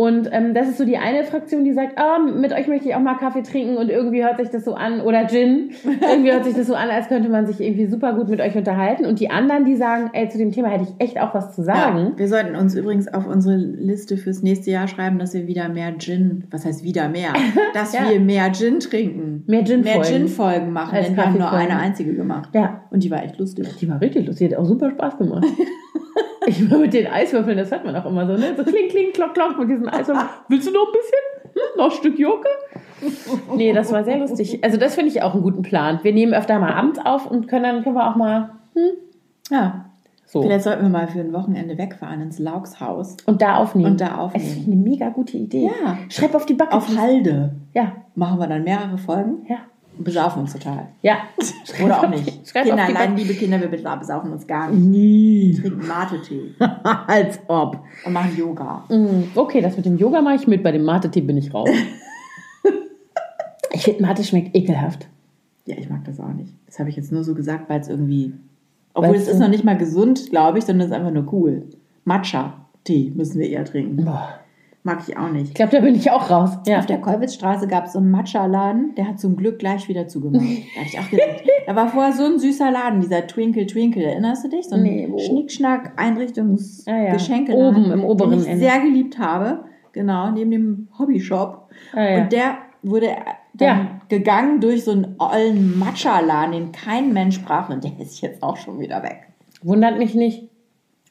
Und 0.00 0.28
ähm, 0.30 0.54
das 0.54 0.68
ist 0.68 0.78
so 0.78 0.84
die 0.84 0.96
eine 0.96 1.24
Fraktion, 1.24 1.64
die 1.64 1.72
sagt, 1.72 1.98
ah, 1.98 2.20
mit 2.20 2.52
euch 2.52 2.68
möchte 2.68 2.88
ich 2.88 2.94
auch 2.94 3.00
mal 3.00 3.16
Kaffee 3.16 3.42
trinken 3.42 3.76
und 3.78 3.90
irgendwie 3.90 4.22
hört 4.22 4.36
sich 4.38 4.48
das 4.48 4.64
so 4.64 4.74
an, 4.74 5.00
oder 5.00 5.26
Gin, 5.26 5.70
irgendwie 6.08 6.30
hört 6.30 6.44
sich 6.44 6.54
das 6.54 6.68
so 6.68 6.76
an, 6.76 6.88
als 6.88 7.08
könnte 7.08 7.28
man 7.28 7.48
sich 7.48 7.60
irgendwie 7.60 7.86
super 7.86 8.12
gut 8.12 8.28
mit 8.28 8.40
euch 8.40 8.54
unterhalten. 8.54 9.06
Und 9.06 9.18
die 9.18 9.28
anderen, 9.30 9.64
die 9.64 9.74
sagen, 9.74 10.10
ey, 10.12 10.28
zu 10.28 10.38
dem 10.38 10.52
Thema 10.52 10.68
hätte 10.68 10.84
ich 10.84 11.04
echt 11.04 11.20
auch 11.20 11.34
was 11.34 11.52
zu 11.52 11.64
sagen. 11.64 12.12
Ja, 12.12 12.12
wir 12.16 12.28
sollten 12.28 12.54
uns 12.54 12.76
übrigens 12.76 13.12
auf 13.12 13.26
unsere 13.26 13.56
Liste 13.56 14.16
fürs 14.18 14.40
nächste 14.40 14.70
Jahr 14.70 14.86
schreiben, 14.86 15.18
dass 15.18 15.34
wir 15.34 15.48
wieder 15.48 15.68
mehr 15.68 15.92
Gin, 15.98 16.44
was 16.52 16.64
heißt 16.64 16.84
wieder 16.84 17.08
mehr, 17.08 17.32
dass 17.74 17.92
Ja. 17.92 18.08
wir 18.08 18.20
mehr 18.20 18.52
Gin 18.52 18.78
trinken. 18.78 19.42
Mehr 19.48 19.64
Gin-Folgen. 19.64 19.98
Mehr 19.98 20.04
Gin-Folgen 20.04 20.72
machen, 20.72 20.96
denn 21.02 21.16
wir 21.16 21.26
haben 21.26 21.38
nur 21.38 21.50
eine 21.50 21.76
einzige 21.76 22.14
gemacht. 22.14 22.50
Ja, 22.54 22.82
Und 22.92 23.02
die 23.02 23.10
war 23.10 23.24
echt 23.24 23.36
lustig. 23.40 23.66
die 23.80 23.88
war 23.90 24.00
richtig 24.00 24.26
lustig, 24.28 24.50
die 24.50 24.54
hat 24.54 24.62
auch 24.62 24.66
super 24.68 24.90
Spaß 24.92 25.18
gemacht. 25.18 25.44
ich 26.62 26.70
war 26.70 26.78
mit 26.78 26.92
den 26.94 27.06
Eiswürfeln, 27.06 27.56
das 27.58 27.70
hört 27.70 27.84
man 27.84 27.94
auch 27.96 28.06
immer 28.06 28.26
so, 28.26 28.32
ne? 28.34 28.54
So 28.56 28.64
kling, 28.64 28.88
kling, 28.88 29.12
klock, 29.12 29.34
klock 29.34 29.58
mit 29.58 29.68
diesen 29.70 29.88
Eiswürfeln. 29.88 30.28
Willst 30.48 30.66
du 30.68 30.72
noch 30.72 30.86
ein 30.86 30.92
bisschen? 30.92 31.52
Hm, 31.54 31.78
noch 31.78 31.84
ein 31.86 31.96
Stück 31.96 32.18
Joke? 32.18 32.46
Nee, 33.54 33.72
das 33.72 33.92
war 33.92 34.04
sehr 34.04 34.18
lustig. 34.18 34.62
Also 34.64 34.76
das 34.76 34.94
finde 34.94 35.10
ich 35.10 35.22
auch 35.22 35.34
einen 35.34 35.42
guten 35.42 35.62
Plan. 35.62 36.00
Wir 36.02 36.12
nehmen 36.12 36.34
öfter 36.34 36.58
mal 36.58 36.72
abends 36.72 36.98
auf 37.04 37.30
und 37.30 37.46
können 37.48 37.62
dann 37.64 37.82
können 37.84 37.94
wir 37.96 38.10
auch 38.10 38.16
mal 38.16 38.50
Ja. 39.50 39.84
so 40.26 40.42
Vielleicht 40.42 40.64
sollten 40.64 40.82
wir 40.82 40.88
mal 40.90 41.06
für 41.08 41.20
ein 41.20 41.32
Wochenende 41.32 41.78
wegfahren 41.78 42.20
ins 42.20 42.38
Laukshaus. 42.38 43.16
und 43.26 43.40
da 43.40 43.56
aufnehmen. 43.56 43.92
Und 43.92 44.00
da 44.00 44.08
Das 44.08 44.18
aufnehmen. 44.18 44.44
finde 44.46 44.60
ich 44.60 44.66
eine 44.66 44.76
mega 44.76 45.08
gute 45.10 45.36
Idee. 45.36 45.66
Ja. 45.84 45.98
Schreib 46.08 46.34
auf 46.34 46.44
die 46.46 46.54
Backe. 46.54 46.72
Auf 46.74 46.88
Halde 46.96 47.52
Ja, 47.72 47.92
machen 48.14 48.38
wir 48.40 48.46
dann 48.48 48.64
mehrere 48.64 48.98
Folgen 48.98 49.46
ja. 49.48 49.58
Besaufen 49.98 50.42
uns 50.42 50.52
total. 50.52 50.88
Ja. 51.02 51.18
Oder 51.84 52.00
auch 52.00 52.08
nicht. 52.08 52.48
Schreib 52.48 52.64
Kinder, 52.64 52.86
Backe. 52.92 53.14
liebe 53.14 53.34
Kinder, 53.34 53.60
wir 53.60 53.68
besaufen 53.68 54.32
uns 54.32 54.46
gar 54.46 54.70
nicht. 54.70 54.84
Nie. 54.84 55.58
Trinken 55.60 55.86
Mate-Tee 55.86 56.54
Als 57.06 57.40
ob. 57.48 57.80
und 58.04 58.12
machen 58.12 58.36
Yoga. 58.36 58.84
Mm, 58.88 59.24
Okay, 59.34 59.60
das 59.60 59.76
mit 59.76 59.86
dem 59.86 59.98
Yoga 59.98 60.20
mache 60.22 60.36
ich 60.36 60.46
mit. 60.46 60.62
Bei 60.62 60.72
dem 60.72 60.84
Mate-Tee 60.84 61.20
bin 61.22 61.36
ich 61.36 61.52
raus. 61.52 61.68
ich 63.72 63.82
finde, 63.84 64.02
Mate 64.02 64.24
schmeckt 64.24 64.56
ekelhaft. 64.56 65.08
Ja, 65.66 65.76
ich 65.76 65.88
mag 65.90 66.04
das 66.04 66.18
auch 66.20 66.32
nicht. 66.32 66.54
Das 66.66 66.78
habe 66.78 66.88
ich 66.90 66.96
jetzt 66.96 67.12
nur 67.12 67.24
so 67.24 67.34
gesagt, 67.34 67.68
weil 67.68 67.80
es 67.80 67.88
irgendwie. 67.88 68.32
Obwohl 68.94 69.16
es 69.16 69.28
ist 69.28 69.38
noch 69.38 69.48
nicht 69.48 69.64
mal 69.64 69.76
gesund, 69.76 70.30
glaube 70.30 70.58
ich, 70.58 70.64
sondern 70.64 70.86
es 70.88 70.92
ist 70.92 70.98
einfach 70.98 71.12
nur 71.12 71.32
cool. 71.32 71.64
Matcha-Tee 72.04 73.12
müssen 73.14 73.38
wir 73.38 73.48
eher 73.48 73.64
trinken. 73.64 74.04
Boah. 74.04 74.40
Mag 74.84 75.00
ich 75.06 75.16
auch 75.18 75.28
nicht. 75.30 75.48
Ich 75.48 75.54
glaube, 75.54 75.72
da 75.72 75.80
bin 75.80 75.94
ich 75.96 76.10
auch 76.10 76.30
raus. 76.30 76.50
Ja. 76.66 76.78
Auf 76.78 76.86
der 76.86 77.00
Kolwitzstraße 77.00 77.66
gab 77.66 77.86
es 77.86 77.92
so 77.94 77.98
einen 77.98 78.10
Matcha-Laden, 78.10 78.94
der 78.94 79.08
hat 79.08 79.18
zum 79.20 79.36
Glück 79.36 79.58
gleich 79.58 79.88
wieder 79.88 80.06
zugemacht. 80.08 80.44
Da 80.74 80.80
habe 80.80 80.88
ich 80.88 80.98
auch 80.98 81.10
gedacht, 81.10 81.44
da 81.66 81.76
war 81.76 81.88
vorher 81.88 82.12
so 82.12 82.24
ein 82.24 82.38
süßer 82.38 82.70
Laden, 82.70 83.00
dieser 83.00 83.26
Twinkle 83.26 83.66
Twinkle, 83.66 84.04
erinnerst 84.04 84.44
du 84.44 84.48
dich? 84.48 84.66
So 84.68 84.76
ein 84.76 84.82
Nee, 84.84 85.08
wo? 85.10 85.18
Schnickschnack, 85.18 85.92
Ah, 85.96 86.02
ja. 86.02 86.08
Einrichtungsgeschenke. 86.08 87.52
Oben 87.54 87.90
im 87.92 88.04
oberen 88.04 88.30
den 88.30 88.40
ich 88.40 88.46
Ende. 88.48 88.60
sehr 88.64 88.80
geliebt 88.80 89.18
habe. 89.18 89.64
Genau, 89.92 90.30
neben 90.30 90.50
dem 90.52 90.88
Hobbyshop. 90.98 91.68
Ah, 91.92 92.02
ja. 92.02 92.22
Und 92.22 92.32
der 92.32 92.58
wurde 92.82 93.08
dann 93.54 93.78
Ja. 93.78 94.00
gegangen 94.08 94.60
durch 94.60 94.84
so 94.84 94.92
einen 94.92 95.16
ollen 95.18 95.78
Matcha-Laden, 95.78 96.52
den 96.52 96.72
kein 96.72 97.12
Mensch 97.12 97.42
braucht. 97.44 97.70
Und 97.70 97.82
der 97.82 97.98
ist 97.98 98.20
jetzt 98.20 98.42
auch 98.42 98.56
schon 98.56 98.78
wieder 98.78 99.02
weg. 99.02 99.28
Wundert 99.62 99.98
mich 99.98 100.14
nicht. 100.14 100.48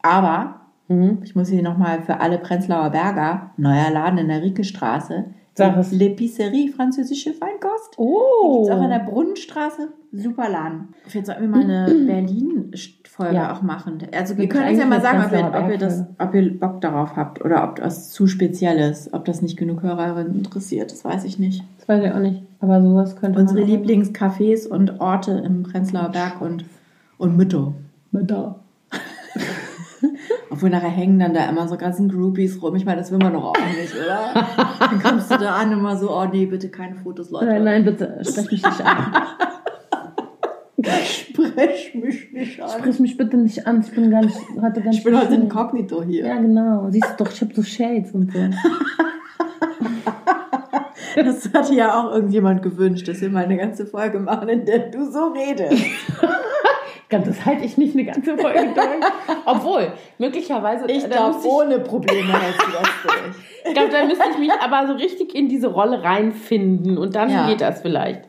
Aber 0.01 0.61
Mhm. 0.89 1.19
ich 1.23 1.35
muss 1.35 1.49
hier 1.49 1.61
nochmal 1.63 2.01
für 2.01 2.19
alle 2.19 2.37
Prenzlauer 2.37 2.89
Berger, 2.91 3.51
neuer 3.57 3.89
Laden 3.91 4.19
in 4.19 4.27
der 4.29 4.41
Riekestraße, 4.41 5.25
Sag 5.57 5.75
es. 5.77 5.91
L'Epicerie, 5.91 6.71
französische 6.71 7.33
Feinkost. 7.33 7.95
Oh. 7.97 8.61
Gibt's 8.65 8.77
auch 8.77 8.83
in 8.83 8.91
der 8.91 8.99
Brunnenstraße. 8.99 9.87
Super 10.13 10.49
Laden. 10.49 10.89
Vielleicht 11.07 11.25
sollten 11.25 11.41
wir 11.41 11.49
mal 11.49 11.63
eine 11.63 11.85
Berlin-Folge 12.05 13.35
Ja. 13.35 13.51
auch 13.53 13.63
machen. 13.63 13.97
Also 14.15 14.35
wir 14.35 14.43
Wir 14.43 14.49
können 14.49 14.69
uns 14.69 14.77
ja 14.77 14.85
mal 14.85 15.01
sagen, 15.01 15.23
ob 15.25 15.31
ihr, 15.31 15.59
ob, 15.59 15.71
ihr 15.71 15.77
das, 15.79 16.03
ob 16.19 16.35
ihr 16.35 16.59
Bock 16.59 16.79
darauf 16.81 17.15
habt 17.15 17.43
oder 17.43 17.63
ob 17.63 17.77
das 17.77 18.11
zu 18.11 18.27
speziell 18.27 18.77
ist. 18.77 19.13
Ob 19.15 19.25
das 19.25 19.41
nicht 19.41 19.57
genug 19.57 19.81
Hörerinnen 19.81 20.35
interessiert, 20.37 20.91
das 20.91 21.03
weiß 21.03 21.23
ich 21.23 21.39
nicht. 21.39 21.63
Das 21.79 21.89
weiß 21.89 22.05
ich 22.05 22.11
auch 22.11 22.19
nicht. 22.19 22.43
Aber 22.59 22.79
sowas 22.81 23.15
könnte 23.15 23.39
Unsere 23.39 23.61
man 23.61 23.69
Lieblingscafés 23.69 24.67
und 24.67 24.99
Orte 25.01 25.31
im 25.43 25.63
Prenzlauer 25.63 26.09
Berg 26.09 26.39
und, 26.39 26.65
und 27.17 27.35
Müttow. 27.35 27.73
Da. 28.11 28.59
Obwohl 30.49 30.69
nachher 30.69 30.89
hängen 30.89 31.19
dann 31.19 31.33
da 31.33 31.47
immer 31.49 31.67
so 31.67 31.77
ganzen 31.77 32.09
Groupies 32.09 32.61
rum. 32.61 32.75
Ich 32.75 32.85
meine, 32.85 32.99
das 33.01 33.11
will 33.11 33.19
man 33.19 33.33
doch 33.33 33.43
auch 33.43 33.57
nicht, 33.57 33.93
oder? 33.95 34.45
Dann 34.79 35.01
kommst 35.01 35.31
du 35.31 35.37
da 35.37 35.55
an 35.55 35.73
und 35.73 35.79
immer 35.79 35.97
so, 35.97 36.11
oh 36.11 36.25
nee, 36.25 36.45
bitte 36.45 36.69
keine 36.69 36.95
Fotos, 36.95 37.29
Leute. 37.31 37.47
Nein, 37.47 37.63
nein, 37.63 37.85
bitte, 37.85 38.19
sprech 38.23 38.51
mich 38.51 38.63
nicht 38.63 38.85
an. 38.85 39.15
Sprech 41.03 41.95
mich 41.95 42.31
nicht 42.31 42.61
an. 42.61 42.69
Sprich 42.69 42.99
mich 42.99 43.17
bitte 43.17 43.37
nicht 43.37 43.67
an. 43.67 43.81
Ich 43.81 43.91
bin 43.93 44.11
gar 44.11 44.21
nicht, 44.21 44.37
hatte 44.61 44.81
ganz 44.81 44.97
Ich 44.97 45.03
bin 45.03 45.19
heute 45.19 45.35
inkognito 45.35 46.03
hier. 46.03 46.27
Ja, 46.27 46.37
genau. 46.37 46.87
Siehst 46.89 47.15
du 47.17 47.23
doch, 47.23 47.31
ich 47.31 47.41
habe 47.41 47.53
so 47.53 47.63
Shades 47.63 48.11
und 48.11 48.31
so. 48.31 48.39
Das 51.15 51.51
hatte 51.51 51.73
ja 51.73 51.99
auch 51.99 52.13
irgendjemand 52.13 52.61
gewünscht, 52.61 53.07
dass 53.07 53.21
wir 53.21 53.29
mal 53.29 53.45
eine 53.45 53.57
ganze 53.57 53.87
Folge 53.87 54.19
machen, 54.19 54.49
in 54.49 54.65
der 54.65 54.91
du 54.91 55.09
so 55.11 55.29
redest. 55.29 55.73
Das 57.09 57.45
halte 57.45 57.63
ich 57.63 57.77
nicht 57.77 57.93
eine 57.95 58.03
ganze 58.05 58.37
Folge 58.37 58.59
durch. 58.75 59.11
Obwohl, 59.45 59.93
möglicherweise. 60.17 60.85
Ich 60.87 61.03
da 61.03 61.09
glaube, 61.09 61.47
ohne 61.47 61.79
Probleme 61.79 62.33
hältst 62.33 62.61
du 62.61 62.71
das 62.71 62.89
durch. 63.03 63.35
Ich 63.65 63.73
glaube, 63.73 63.89
da 63.91 64.05
müsste 64.05 64.23
ich 64.31 64.37
mich 64.39 64.51
aber 64.51 64.87
so 64.87 64.93
richtig 64.93 65.33
in 65.35 65.47
diese 65.47 65.67
Rolle 65.67 66.03
reinfinden 66.03 66.97
und 66.97 67.15
dann 67.15 67.29
Ja. 67.29 67.47
geht 67.47 67.61
das 67.61 67.81
vielleicht. 67.81 68.21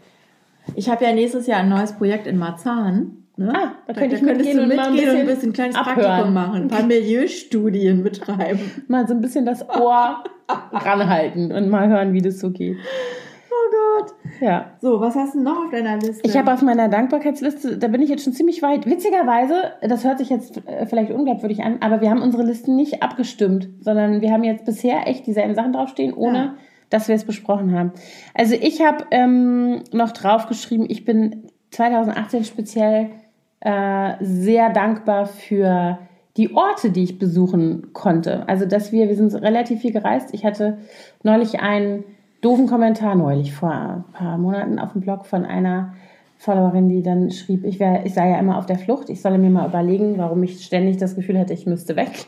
Ich 0.77 0.89
habe 0.91 1.05
ja 1.05 1.13
nächstes 1.13 1.47
Jahr 1.47 1.61
ein 1.61 1.69
neues 1.69 1.93
Projekt 1.93 2.27
in 2.27 2.39
Marzahn. 2.39 3.25
Ne? 3.37 3.53
Ah, 3.55 3.73
da 3.87 3.93
könnte 3.95 4.17
ich 4.17 4.23
könntest 4.23 4.53
mitgehen 4.53 4.57
du 4.57 4.63
und 4.65 4.77
mal 4.77 4.87
ein 4.89 4.93
mitgehen 4.95 5.11
und 5.11 5.17
ein 5.21 5.27
bisschen 5.27 5.35
bisschen 5.37 5.51
ein 5.51 5.53
kleines 5.53 5.77
abhören. 5.77 5.97
Praktikum 6.05 6.35
machen, 6.35 6.63
ein 6.63 6.69
paar 6.69 6.83
Milieustudien 6.83 8.03
betreiben. 8.03 8.85
Mal 8.89 9.07
so 9.07 9.15
ein 9.15 9.21
bisschen 9.21 9.47
das 9.47 9.69
Ohr 9.69 10.25
ranhalten 10.73 11.53
und 11.53 11.69
mal 11.69 11.89
hören, 11.89 12.13
wie 12.15 12.21
das 12.23 12.41
so 12.41 12.51
geht. 12.51 12.77
Gott. 13.99 14.15
Ja. 14.41 14.73
So, 14.81 15.01
was 15.01 15.15
hast 15.15 15.35
du 15.35 15.41
noch 15.43 15.65
auf 15.65 15.71
deiner 15.71 15.97
Liste? 15.99 16.21
Ich 16.25 16.37
habe 16.37 16.53
auf 16.53 16.63
meiner 16.63 16.89
Dankbarkeitsliste, 16.89 17.79
da 17.79 17.89
bin 17.89 18.03
ich 18.03 18.09
jetzt 18.11 18.25
schon 18.25 18.33
ziemlich 18.33 18.63
weit. 18.63 18.87
Witzigerweise, 18.87 19.55
das 19.83 20.05
hört 20.05 20.19
sich 20.19 20.31
jetzt 20.31 20.67
äh, 20.67 20.87
vielleicht 20.87 21.11
unglaubwürdig 21.11 21.63
an, 21.63 21.79
aber 21.81 22.01
wir 22.01 22.11
haben 22.11 22.23
unsere 22.23 22.43
Listen 22.45 22.77
nicht 22.77 23.03
abgestimmt, 23.03 23.69
sondern 23.81 24.21
wir 24.21 24.33
haben 24.33 24.45
jetzt 24.45 24.65
bisher 24.65 25.07
echt 25.07 25.27
dieselben 25.27 25.55
Sachen 25.55 25.73
draufstehen, 25.73 26.15
ohne 26.15 26.39
Ja. 26.39 26.55
dass 26.91 27.09
wir 27.09 27.15
es 27.15 27.25
besprochen 27.25 27.77
haben. 27.77 27.93
Also 28.35 28.55
ich 28.55 28.85
habe 28.85 29.07
ähm, 29.11 29.83
noch 29.93 30.13
draufgeschrieben, 30.13 30.87
ich 30.89 31.05
bin 31.05 31.49
2018 31.71 32.45
speziell 32.45 33.11
äh, 33.61 34.13
sehr 34.21 34.71
dankbar 34.71 35.27
für 35.27 35.99
die 36.37 36.55
Orte, 36.55 36.91
die 36.91 37.03
ich 37.03 37.19
besuchen 37.19 37.93
konnte. 37.93 38.49
Also 38.49 38.65
dass 38.65 38.93
wir, 38.93 39.09
wir 39.09 39.17
sind 39.17 39.35
relativ 39.35 39.81
viel 39.81 39.93
gereist. 39.93 40.33
Ich 40.33 40.45
hatte 40.45 40.79
neulich 41.25 41.61
einen 41.61 42.05
doofen 42.41 42.67
Kommentar, 42.67 43.15
neulich 43.15 43.53
vor 43.55 43.71
ein 43.73 44.05
paar 44.13 44.39
Monaten 44.39 44.79
auf 44.79 44.93
dem 44.93 45.01
Blog 45.01 45.27
von 45.27 45.45
einer 45.45 45.95
Followerin, 46.41 46.89
die 46.89 47.03
dann 47.03 47.33
schrieb, 47.33 47.65
ich, 47.65 47.81
wär, 47.81 48.07
ich 48.07 48.15
sei 48.15 48.31
ja 48.31 48.39
immer 48.39 48.59
auf 48.59 48.67
der 48.67 48.79
Flucht, 48.79 49.11
ich 49.11 49.21
solle 49.21 49.39
mir 49.39 49.51
mal 49.51 49.67
überlegen, 49.69 50.19
warum 50.19 50.41
ich 50.45 50.65
ständig 50.65 50.97
das 50.99 51.17
Gefühl 51.17 51.37
hatte, 51.37 51.53
ich 51.53 51.67
müsste 51.67 51.97
weg. 51.97 52.27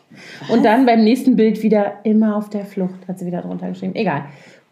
Und 0.53 0.64
dann 0.64 0.85
beim 0.85 1.05
nächsten 1.05 1.37
Bild 1.37 1.62
wieder 1.62 2.05
immer 2.05 2.35
auf 2.37 2.51
der 2.51 2.64
Flucht, 2.64 3.07
hat 3.07 3.20
sie 3.20 3.27
wieder 3.27 3.42
drunter 3.42 3.68
geschrieben. 3.68 3.94
Egal. 3.94 4.25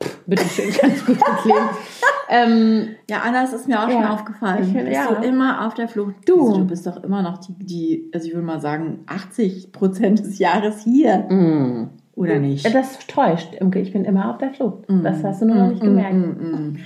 Pff, 0.03 0.25
bitteschön, 0.27 0.73
ganz 0.81 1.07
gut 1.07 1.19
Leben. 1.45 1.69
ähm, 2.31 2.89
Ja, 3.09 3.19
Anna, 3.25 3.45
es 3.45 3.53
ist 3.53 3.69
mir 3.69 3.79
auch 3.79 3.89
schon 3.89 4.01
Ja. 4.03 4.13
aufgefallen. 4.13 4.65
Ich 4.65 4.73
bist 4.73 4.93
ja. 4.93 5.07
du 5.15 5.25
immer 5.25 5.67
auf 5.67 5.75
der 5.75 5.87
Flucht. 5.87 6.15
Du. 6.27 6.41
Also, 6.49 6.59
du 6.59 6.67
bist 6.67 6.87
doch 6.89 7.03
immer 7.05 7.23
noch 7.23 7.39
die, 7.39 7.53
die, 7.65 8.11
also 8.13 8.27
ich 8.27 8.35
würde 8.35 8.47
mal 8.47 8.61
sagen, 8.61 9.05
80 9.07 9.71
Prozent 9.71 10.19
des 10.19 10.41
Jahres 10.41 10.83
hier. 10.83 11.27
mh. 11.29 11.89
Oder 12.19 12.39
nicht? 12.39 12.75
Das 12.75 12.99
täuscht, 13.07 13.55
Imke. 13.55 13.79
Ich 13.81 13.93
bin 13.93 14.05
immer 14.05 14.31
auf 14.31 14.39
der 14.39 14.51
Flucht. 14.51 14.85
Das 14.89 15.23
hast 15.25 15.41
du 15.43 15.47
nur 15.47 15.57
noch 15.57 15.69
nicht 15.69 15.83
gemerkt. 15.83 16.15
Mm, 16.15 16.21
mm, 16.21 16.53
mm. 16.73 16.77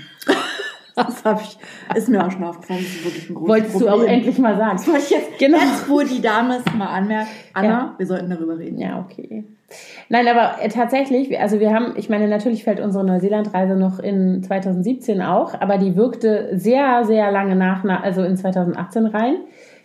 Das 0.94 1.24
hab 1.24 1.40
ich, 1.40 1.56
ist 1.96 2.10
mir 2.10 2.22
auch 2.26 2.30
schon 2.30 2.44
aufgefallen. 2.44 2.80
Das 2.82 2.88
ist 2.90 3.04
wirklich 3.06 3.30
ein 3.30 3.34
großes 3.34 3.48
Wolltest 3.48 3.72
Problem. 3.72 3.88
du 3.88 3.94
auch 3.96 4.06
endlich 4.06 4.38
mal 4.38 4.56
sagen. 4.58 4.72
Das 4.76 4.86
wollte 4.86 5.00
ich 5.04 5.10
jetzt, 5.10 5.38
Genau. 5.38 5.56
jetzt, 5.56 5.88
wo 5.88 6.00
die 6.02 6.20
Dame 6.20 6.56
es 6.58 6.74
mal 6.74 6.86
anmerkt. 6.88 7.28
Anna, 7.54 7.66
Ja. 7.68 7.94
wir 7.96 8.06
sollten 8.06 8.28
darüber 8.28 8.58
reden. 8.58 8.76
Ja, 8.78 8.98
okay. 9.00 9.44
Nein, 10.10 10.28
aber 10.28 10.62
äh, 10.62 10.68
tatsächlich, 10.68 11.40
also 11.40 11.60
wir 11.60 11.72
haben, 11.72 11.94
ich 11.96 12.10
meine, 12.10 12.28
natürlich 12.28 12.62
fällt 12.64 12.78
unsere 12.78 13.04
Neuseeland-Reise 13.06 13.74
noch 13.74 14.00
in 14.00 14.42
2017 14.42 15.22
auch, 15.22 15.58
aber 15.58 15.78
die 15.78 15.96
wirkte 15.96 16.50
sehr, 16.58 17.04
sehr 17.06 17.32
lange 17.32 17.56
nach, 17.56 17.84
na- 17.84 18.02
also 18.02 18.22
in 18.22 18.36
2018 18.36 19.06
rein. 19.06 19.36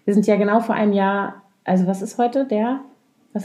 Wir 0.03 0.13
sind 0.13 0.27
ja 0.27 0.35
genau 0.35 0.59
vor 0.59 0.75
einem 0.75 0.91
Jahr, 0.91 1.41
also 1.63 1.87
was 1.87 2.01
ist 2.01 2.17
heute? 2.17 2.43
Der? 2.45 2.81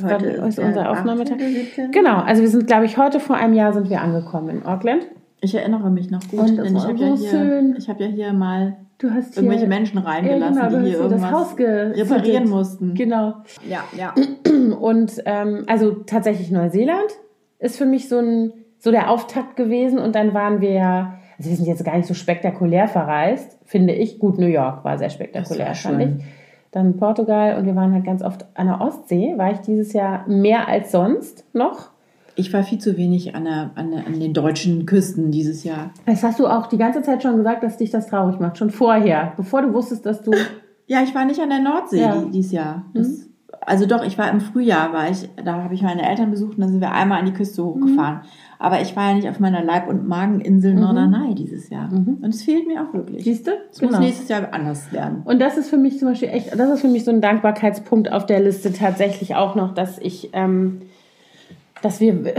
Was 0.00 0.12
Heute 0.12 0.26
ist 0.26 0.58
unser 0.58 0.90
Aufnahmetag? 0.90 1.34
18., 1.36 1.54
17.. 1.54 1.90
Genau, 1.92 2.16
also 2.20 2.42
wir 2.42 2.48
sind, 2.48 2.66
glaube 2.66 2.84
ich, 2.86 2.96
heute 2.98 3.20
vor 3.20 3.36
einem 3.36 3.54
Jahr 3.54 3.72
sind 3.72 3.90
wir 3.90 4.00
angekommen 4.00 4.48
in 4.48 4.66
Auckland. 4.66 5.06
Ich 5.40 5.54
erinnere 5.54 5.90
mich 5.90 6.10
noch 6.10 6.20
gut, 6.28 6.40
Und 6.40 6.56
das 6.56 6.66
denn 6.66 6.76
ich 6.76 6.82
habe 6.84 6.98
ja, 6.98 7.16
so 7.16 7.22
hier- 7.22 7.30
schön. 7.30 7.74
ich 7.76 7.88
hab 7.88 8.00
ja 8.00 8.06
hier 8.06 8.32
mal 8.32 8.76
Du 8.98 9.10
hast 9.10 9.34
hier, 9.34 9.42
irgendwelche 9.42 9.66
Menschen 9.66 9.98
reingelassen, 9.98 10.56
ja, 10.56 10.68
genau, 10.68 10.78
du 10.78 10.84
die 10.84 10.90
hier 10.90 11.08
das 11.08 11.22
irgendwas 11.22 11.58
reparieren 11.58 12.48
mussten. 12.48 12.94
Genau. 12.94 13.34
Ja, 13.68 13.82
ja. 13.96 14.14
Und 14.80 15.20
ähm, 15.26 15.64
also 15.66 15.90
tatsächlich 16.06 16.50
Neuseeland 16.52 17.10
ist 17.58 17.76
für 17.76 17.86
mich 17.86 18.08
so 18.08 18.18
ein 18.18 18.52
so 18.78 18.90
der 18.90 19.10
Auftakt 19.10 19.54
gewesen 19.54 20.00
und 20.00 20.16
dann 20.16 20.34
waren 20.34 20.60
wir 20.60 20.72
ja, 20.72 21.14
also 21.38 21.50
wir 21.50 21.56
sind 21.56 21.66
jetzt 21.66 21.84
gar 21.84 21.96
nicht 21.96 22.08
so 22.08 22.14
spektakulär 22.14 22.88
verreist, 22.88 23.56
finde 23.64 23.92
ich. 23.94 24.18
Gut, 24.18 24.38
New 24.38 24.46
York 24.46 24.84
war 24.84 24.98
sehr 24.98 25.10
spektakulär, 25.10 25.68
Das 25.68 25.84
war 25.84 25.92
fand 25.92 26.02
ich. 26.20 26.24
Dann 26.72 26.96
Portugal 26.96 27.58
und 27.58 27.66
wir 27.66 27.76
waren 27.76 27.92
halt 27.92 28.04
ganz 28.04 28.22
oft 28.22 28.46
an 28.54 28.66
der 28.66 28.80
Ostsee. 28.80 29.34
War 29.36 29.52
ich 29.52 29.58
dieses 29.58 29.92
Jahr 29.92 30.26
mehr 30.26 30.68
als 30.68 30.90
sonst 30.90 31.44
noch. 31.52 31.90
Ich 32.34 32.52
war 32.52 32.62
viel 32.62 32.78
zu 32.78 32.96
wenig 32.96 33.36
an, 33.36 33.44
der, 33.44 33.70
an, 33.74 33.90
der, 33.90 34.06
an 34.06 34.18
den 34.18 34.32
deutschen 34.32 34.86
Küsten 34.86 35.30
dieses 35.30 35.64
Jahr. 35.64 35.90
Das 36.06 36.22
hast 36.22 36.40
du 36.40 36.46
auch 36.46 36.66
die 36.66 36.78
ganze 36.78 37.02
Zeit 37.02 37.22
schon 37.22 37.36
gesagt, 37.36 37.62
dass 37.62 37.76
dich 37.76 37.90
das 37.90 38.06
traurig 38.06 38.40
macht. 38.40 38.56
Schon 38.56 38.70
vorher, 38.70 39.34
bevor 39.36 39.60
du 39.62 39.72
wusstest, 39.72 40.04
dass 40.04 40.22
du. 40.22 40.32
Ja, 40.88 41.00
ich 41.02 41.14
war 41.14 41.24
nicht 41.24 41.40
an 41.40 41.48
der 41.48 41.60
Nordsee 41.60 42.00
ja. 42.00 42.22
dieses 42.30 42.52
Jahr. 42.52 42.84
Das, 42.92 43.06
mhm. 43.06 43.32
Also 43.60 43.86
doch, 43.86 44.02
ich 44.02 44.18
war 44.18 44.30
im 44.30 44.40
Frühjahr, 44.40 44.92
war 44.92 45.08
ich, 45.08 45.28
da 45.42 45.62
habe 45.62 45.72
ich 45.74 45.82
meine 45.82 46.06
Eltern 46.06 46.30
besucht 46.30 46.56
und 46.56 46.60
dann 46.60 46.70
sind 46.70 46.80
wir 46.80 46.90
einmal 46.90 47.20
an 47.20 47.26
die 47.26 47.32
Küste 47.32 47.64
hochgefahren. 47.64 48.16
Mhm. 48.16 48.28
Aber 48.62 48.80
ich 48.80 48.94
war 48.94 49.08
ja 49.08 49.16
nicht 49.16 49.28
auf 49.28 49.40
meiner 49.40 49.60
Leib- 49.60 49.88
und 49.88 50.06
Mageninsel 50.06 50.74
mhm. 50.74 50.82
Norderney 50.82 51.34
dieses 51.34 51.68
Jahr. 51.68 51.92
Mhm. 51.92 52.18
Und 52.22 52.28
es 52.28 52.44
fehlt 52.44 52.68
mir 52.68 52.80
auch 52.80 52.94
wirklich. 52.94 53.24
Siehst 53.24 53.48
du? 53.48 53.50
Es 53.72 53.80
genau. 53.80 53.90
muss 53.90 54.00
nächstes 54.00 54.28
Jahr 54.28 54.54
anders 54.54 54.92
werden. 54.92 55.22
Und 55.24 55.40
das 55.40 55.56
ist 55.56 55.68
für 55.68 55.78
mich 55.78 55.98
zum 55.98 56.10
Beispiel 56.10 56.28
echt, 56.28 56.56
das 56.56 56.70
ist 56.70 56.80
für 56.80 56.86
mich 56.86 57.02
so 57.02 57.10
ein 57.10 57.20
Dankbarkeitspunkt 57.20 58.12
auf 58.12 58.24
der 58.24 58.38
Liste 58.38 58.72
tatsächlich 58.72 59.34
auch 59.34 59.56
noch, 59.56 59.74
dass 59.74 59.98
ich, 59.98 60.30
ähm, 60.32 60.82
dass 61.82 61.98
wir, 61.98 62.34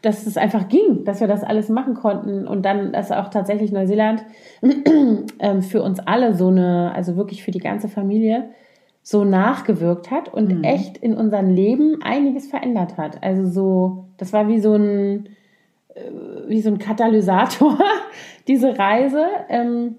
dass 0.00 0.28
es 0.28 0.36
einfach 0.36 0.68
ging, 0.68 1.04
dass 1.04 1.18
wir 1.18 1.26
das 1.26 1.42
alles 1.42 1.68
machen 1.70 1.94
konnten 1.94 2.46
und 2.46 2.64
dann, 2.64 2.92
dass 2.92 3.10
auch 3.10 3.30
tatsächlich 3.30 3.72
Neuseeland 3.72 4.24
ähm, 5.40 5.62
für 5.62 5.82
uns 5.82 5.98
alle 5.98 6.34
so 6.34 6.50
eine, 6.50 6.92
also 6.94 7.16
wirklich 7.16 7.42
für 7.42 7.50
die 7.50 7.58
ganze 7.58 7.88
Familie, 7.88 8.44
so 9.02 9.24
nachgewirkt 9.24 10.12
hat 10.12 10.32
und 10.32 10.58
mhm. 10.58 10.62
echt 10.62 10.98
in 10.98 11.14
unserem 11.14 11.50
Leben 11.50 12.00
einiges 12.00 12.46
verändert 12.46 12.96
hat. 12.96 13.24
Also 13.24 13.44
so, 13.46 14.04
das 14.18 14.32
war 14.32 14.46
wie 14.46 14.60
so 14.60 14.76
ein, 14.76 15.26
äh, 15.26 15.33
wie 16.48 16.60
so 16.60 16.70
ein 16.70 16.78
Katalysator, 16.78 17.78
diese 18.48 18.78
Reise. 18.78 19.26
Ähm, 19.48 19.96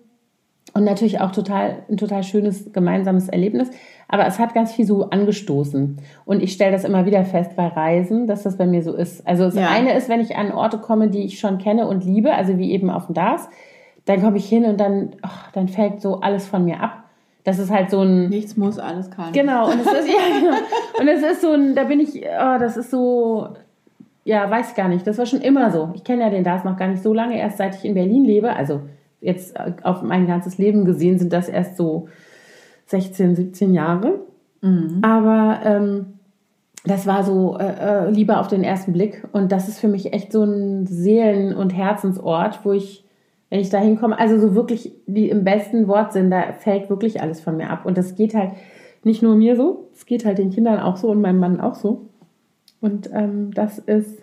und 0.73 0.83
natürlich 0.83 1.21
auch 1.21 1.31
total, 1.31 1.83
ein 1.89 1.95
total 1.95 2.23
schönes 2.23 2.73
gemeinsames 2.73 3.29
Erlebnis. 3.29 3.69
Aber 4.09 4.27
es 4.27 4.39
hat 4.39 4.53
ganz 4.53 4.73
viel 4.73 4.85
so 4.85 5.09
angestoßen. 5.09 5.97
Und 6.25 6.43
ich 6.43 6.51
stelle 6.51 6.73
das 6.73 6.83
immer 6.83 7.05
wieder 7.05 7.23
fest 7.23 7.55
bei 7.55 7.67
Reisen, 7.67 8.27
dass 8.27 8.43
das 8.43 8.57
bei 8.57 8.65
mir 8.65 8.83
so 8.83 8.93
ist. 8.93 9.25
Also 9.25 9.45
das 9.45 9.55
ja. 9.55 9.69
eine 9.69 9.93
ist, 9.93 10.09
wenn 10.09 10.19
ich 10.19 10.35
an 10.35 10.51
Orte 10.51 10.77
komme, 10.79 11.09
die 11.09 11.23
ich 11.23 11.39
schon 11.39 11.59
kenne 11.59 11.87
und 11.87 12.03
liebe, 12.03 12.33
also 12.33 12.57
wie 12.57 12.71
eben 12.71 12.89
auf 12.89 13.05
dem 13.05 13.15
DAS, 13.15 13.47
dann 14.03 14.21
komme 14.21 14.37
ich 14.37 14.47
hin 14.47 14.65
und 14.65 14.79
dann, 14.79 15.15
oh, 15.23 15.29
dann 15.53 15.69
fällt 15.69 16.01
so 16.01 16.19
alles 16.19 16.45
von 16.45 16.65
mir 16.65 16.81
ab. 16.81 17.05
Das 17.45 17.59
ist 17.59 17.71
halt 17.71 17.89
so 17.89 18.01
ein. 18.01 18.29
Nichts 18.29 18.57
muss, 18.57 18.77
alles 18.77 19.09
kann. 19.11 19.31
Genau. 19.31 19.71
Und 19.71 19.79
es 19.79 19.87
ist, 19.87 20.07
ja, 20.09 20.39
genau. 20.39 20.57
Und 20.99 21.07
es 21.07 21.23
ist 21.23 21.41
so 21.41 21.53
ein, 21.53 21.73
da 21.75 21.85
bin 21.85 21.99
ich, 21.99 22.17
oh, 22.17 22.59
das 22.59 22.75
ist 22.75 22.91
so, 22.91 23.49
ja, 24.25 24.49
weiß 24.49 24.73
gar 24.73 24.89
nicht. 24.89 25.05
Das 25.05 25.19
war 25.19 25.27
schon 25.27 25.41
immer 25.41 25.71
so. 25.71 25.91
Ich 25.93 26.03
kenne 26.03 26.23
ja 26.23 26.29
den 26.31 26.43
DAS 26.43 26.63
noch 26.63 26.77
gar 26.77 26.87
nicht 26.87 27.03
so 27.03 27.13
lange, 27.13 27.37
erst 27.39 27.57
seit 27.57 27.75
ich 27.75 27.85
in 27.85 27.93
Berlin 27.93 28.25
lebe. 28.25 28.53
Also 28.53 28.81
jetzt 29.21 29.55
auf 29.83 30.01
mein 30.01 30.25
ganzes 30.25 30.57
Leben 30.57 30.83
gesehen 30.83 31.19
sind 31.19 31.31
das 31.31 31.47
erst 31.47 31.77
so 31.77 32.09
16, 32.87 33.35
17 33.35 33.73
Jahre. 33.73 34.19
Mhm. 34.61 34.99
Aber 35.03 35.59
ähm, 35.63 36.05
das 36.85 37.05
war 37.05 37.23
so 37.23 37.57
äh, 37.59 38.07
äh, 38.07 38.09
lieber 38.09 38.39
auf 38.39 38.47
den 38.47 38.63
ersten 38.63 38.93
Blick. 38.93 39.27
Und 39.31 39.51
das 39.51 39.69
ist 39.69 39.79
für 39.79 39.87
mich 39.87 40.11
echt 40.11 40.31
so 40.31 40.43
ein 40.43 40.87
Seelen- 40.87 41.55
und 41.55 41.69
Herzensort, 41.69 42.61
wo 42.63 42.71
ich, 42.71 43.05
wenn 43.51 43.59
ich 43.59 43.69
da 43.69 43.77
hinkomme, 43.77 44.17
also 44.17 44.39
so 44.39 44.55
wirklich 44.55 44.91
die 45.05 45.29
im 45.29 45.43
besten 45.43 45.87
Wortsinn, 45.87 46.31
da 46.31 46.51
fällt 46.53 46.89
wirklich 46.89 47.21
alles 47.21 47.41
von 47.41 47.57
mir 47.57 47.69
ab. 47.69 47.85
Und 47.85 47.95
das 47.95 48.15
geht 48.15 48.33
halt 48.33 48.53
nicht 49.03 49.21
nur 49.21 49.35
mir 49.35 49.55
so, 49.55 49.87
es 49.93 50.07
geht 50.07 50.25
halt 50.25 50.39
den 50.39 50.49
Kindern 50.49 50.79
auch 50.79 50.97
so 50.97 51.09
und 51.09 51.21
meinem 51.21 51.39
Mann 51.39 51.61
auch 51.61 51.75
so. 51.75 52.07
Und 52.85 53.09
ähm, 53.11 53.51
das 53.51 53.79
ist 53.79 54.21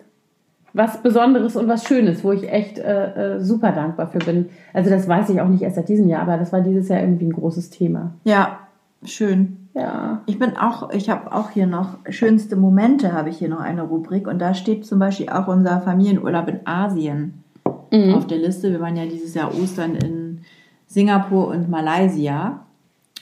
was 0.71 1.03
Besonderes 1.03 1.57
und 1.57 1.67
was 1.67 1.85
Schönes, 1.85 2.23
wo 2.23 2.31
ich 2.31 2.49
echt 2.49 2.79
äh, 2.79 3.35
äh, 3.35 3.39
super 3.41 3.73
dankbar 3.73 4.07
für 4.07 4.19
bin. 4.19 4.47
Also 4.71 4.89
das 4.89 5.05
weiß 5.05 5.29
ich 5.31 5.41
auch 5.41 5.49
nicht 5.49 5.63
erst 5.63 5.75
seit 5.75 5.89
diesem 5.89 6.07
Jahr, 6.07 6.21
aber 6.21 6.37
das 6.37 6.53
war 6.53 6.61
dieses 6.61 6.87
Jahr 6.87 7.01
irgendwie 7.01 7.25
ein 7.25 7.33
großes 7.33 7.71
Thema. 7.71 8.13
Ja, 8.23 8.59
schön. 9.03 9.67
Ja. 9.73 10.21
Ich 10.27 10.39
bin 10.39 10.55
auch, 10.55 10.91
ich 10.91 11.09
habe 11.09 11.33
auch 11.33 11.49
hier 11.49 11.67
noch 11.67 11.97
schönste 12.07 12.55
Momente, 12.55 13.11
habe 13.11 13.27
ich 13.29 13.37
hier 13.37 13.49
noch 13.49 13.59
eine 13.59 13.81
Rubrik 13.81 14.29
und 14.29 14.39
da 14.39 14.53
steht 14.53 14.85
zum 14.85 14.97
Beispiel 14.97 15.27
auch 15.27 15.49
unser 15.49 15.81
Familienurlaub 15.81 16.47
in 16.47 16.59
Asien 16.63 17.43
mhm. 17.91 18.13
auf 18.13 18.27
der 18.27 18.37
Liste. 18.37 18.71
Wir 18.71 18.79
waren 18.79 18.95
ja 18.95 19.05
dieses 19.05 19.33
Jahr 19.33 19.53
Ostern 19.53 19.95
in 19.95 20.39
Singapur 20.87 21.49
und 21.49 21.69
Malaysia. 21.69 22.65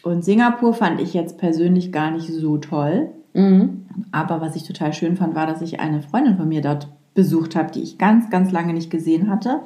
Und 0.04 0.24
Singapur 0.24 0.76
fand 0.76 1.02
ich 1.02 1.16
jetzt 1.16 1.40
persönlich 1.40 1.92
gar 1.92 2.12
nicht 2.12 2.32
so 2.32 2.60
toll. 2.60 3.10
Mhm. 3.34 3.81
Aber 4.12 4.42
was 4.42 4.56
ich 4.56 4.64
total 4.64 4.94
schön 4.94 5.18
fand, 5.18 5.36
war, 5.36 5.48
dass 5.48 5.62
ich 5.62 5.80
eine 5.80 6.02
Freundin 6.02 6.38
von 6.38 6.48
mir 6.48 6.62
dort 6.62 6.88
besucht 7.14 7.56
habe, 7.56 7.72
die 7.72 7.82
ich 7.82 7.98
ganz, 7.98 8.30
ganz 8.30 8.52
lange 8.52 8.74
nicht 8.74 8.90
gesehen 8.90 9.30
hatte 9.30 9.62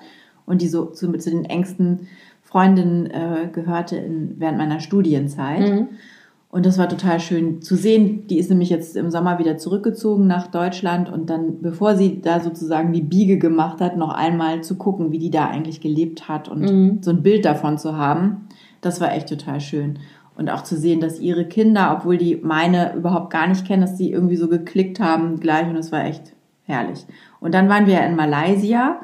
und 0.46 0.62
die 0.62 0.68
so 0.68 0.86
zu, 0.86 1.12
zu 1.14 1.30
den 1.30 1.46
engsten 1.46 2.08
Freundinnen 2.42 3.08
äh, 3.08 3.50
gehörte 3.52 3.98
in, 3.98 4.36
während 4.40 4.58
meiner 4.58 4.80
Studienzeit. 4.80 5.62
Mhm. 5.62 5.88
Und 6.50 6.66
das 6.66 6.78
war 6.78 6.88
total 6.88 7.20
schön 7.20 7.62
zu 7.62 7.76
sehen. 7.76 8.28
Die 8.28 8.40
ist 8.40 8.50
nämlich 8.50 8.70
jetzt 8.70 8.96
im 8.96 9.12
Sommer 9.12 9.40
wieder 9.40 9.58
zurückgezogen 9.58 10.26
nach 10.26 10.48
Deutschland 10.48 11.12
und 11.12 11.30
dann, 11.30 11.62
bevor 11.62 11.98
sie 11.98 12.22
da 12.22 12.40
sozusagen 12.40 12.94
die 12.94 13.02
Biege 13.02 13.38
gemacht 13.38 13.82
hat, 13.82 13.98
noch 13.98 14.14
einmal 14.14 14.64
zu 14.64 14.76
gucken, 14.76 15.12
wie 15.12 15.20
die 15.20 15.32
da 15.32 15.48
eigentlich 15.48 15.82
gelebt 15.82 16.30
hat 16.30 16.48
und 16.48 16.62
mhm. 16.62 17.00
so 17.02 17.12
ein 17.12 17.24
Bild 17.24 17.44
davon 17.44 17.78
zu 17.78 17.98
haben. 17.98 18.48
Das 18.80 19.02
war 19.02 19.14
echt 19.14 19.28
total 19.28 19.60
schön. 19.60 20.00
Und 20.38 20.50
auch 20.50 20.64
zu 20.64 20.76
sehen, 20.76 21.00
dass 21.00 21.20
ihre 21.20 21.46
Kinder, 21.46 21.96
obwohl 21.98 22.18
die 22.18 22.36
meine 22.36 22.94
überhaupt 22.94 23.32
gar 23.32 23.48
nicht 23.48 23.66
kennen, 23.66 23.82
dass 23.82 23.96
die 23.96 24.12
irgendwie 24.12 24.36
so 24.36 24.50
geklickt 24.50 25.00
haben 25.00 25.40
gleich 25.40 25.68
und 25.68 25.78
es 25.78 25.92
war 25.92 26.04
echt 26.04 26.34
herrlich. 26.64 27.06
Und 27.40 27.54
dann 27.54 27.70
waren 27.70 27.88
wir 27.88 28.02
in 28.02 28.16
Malaysia 28.16 29.00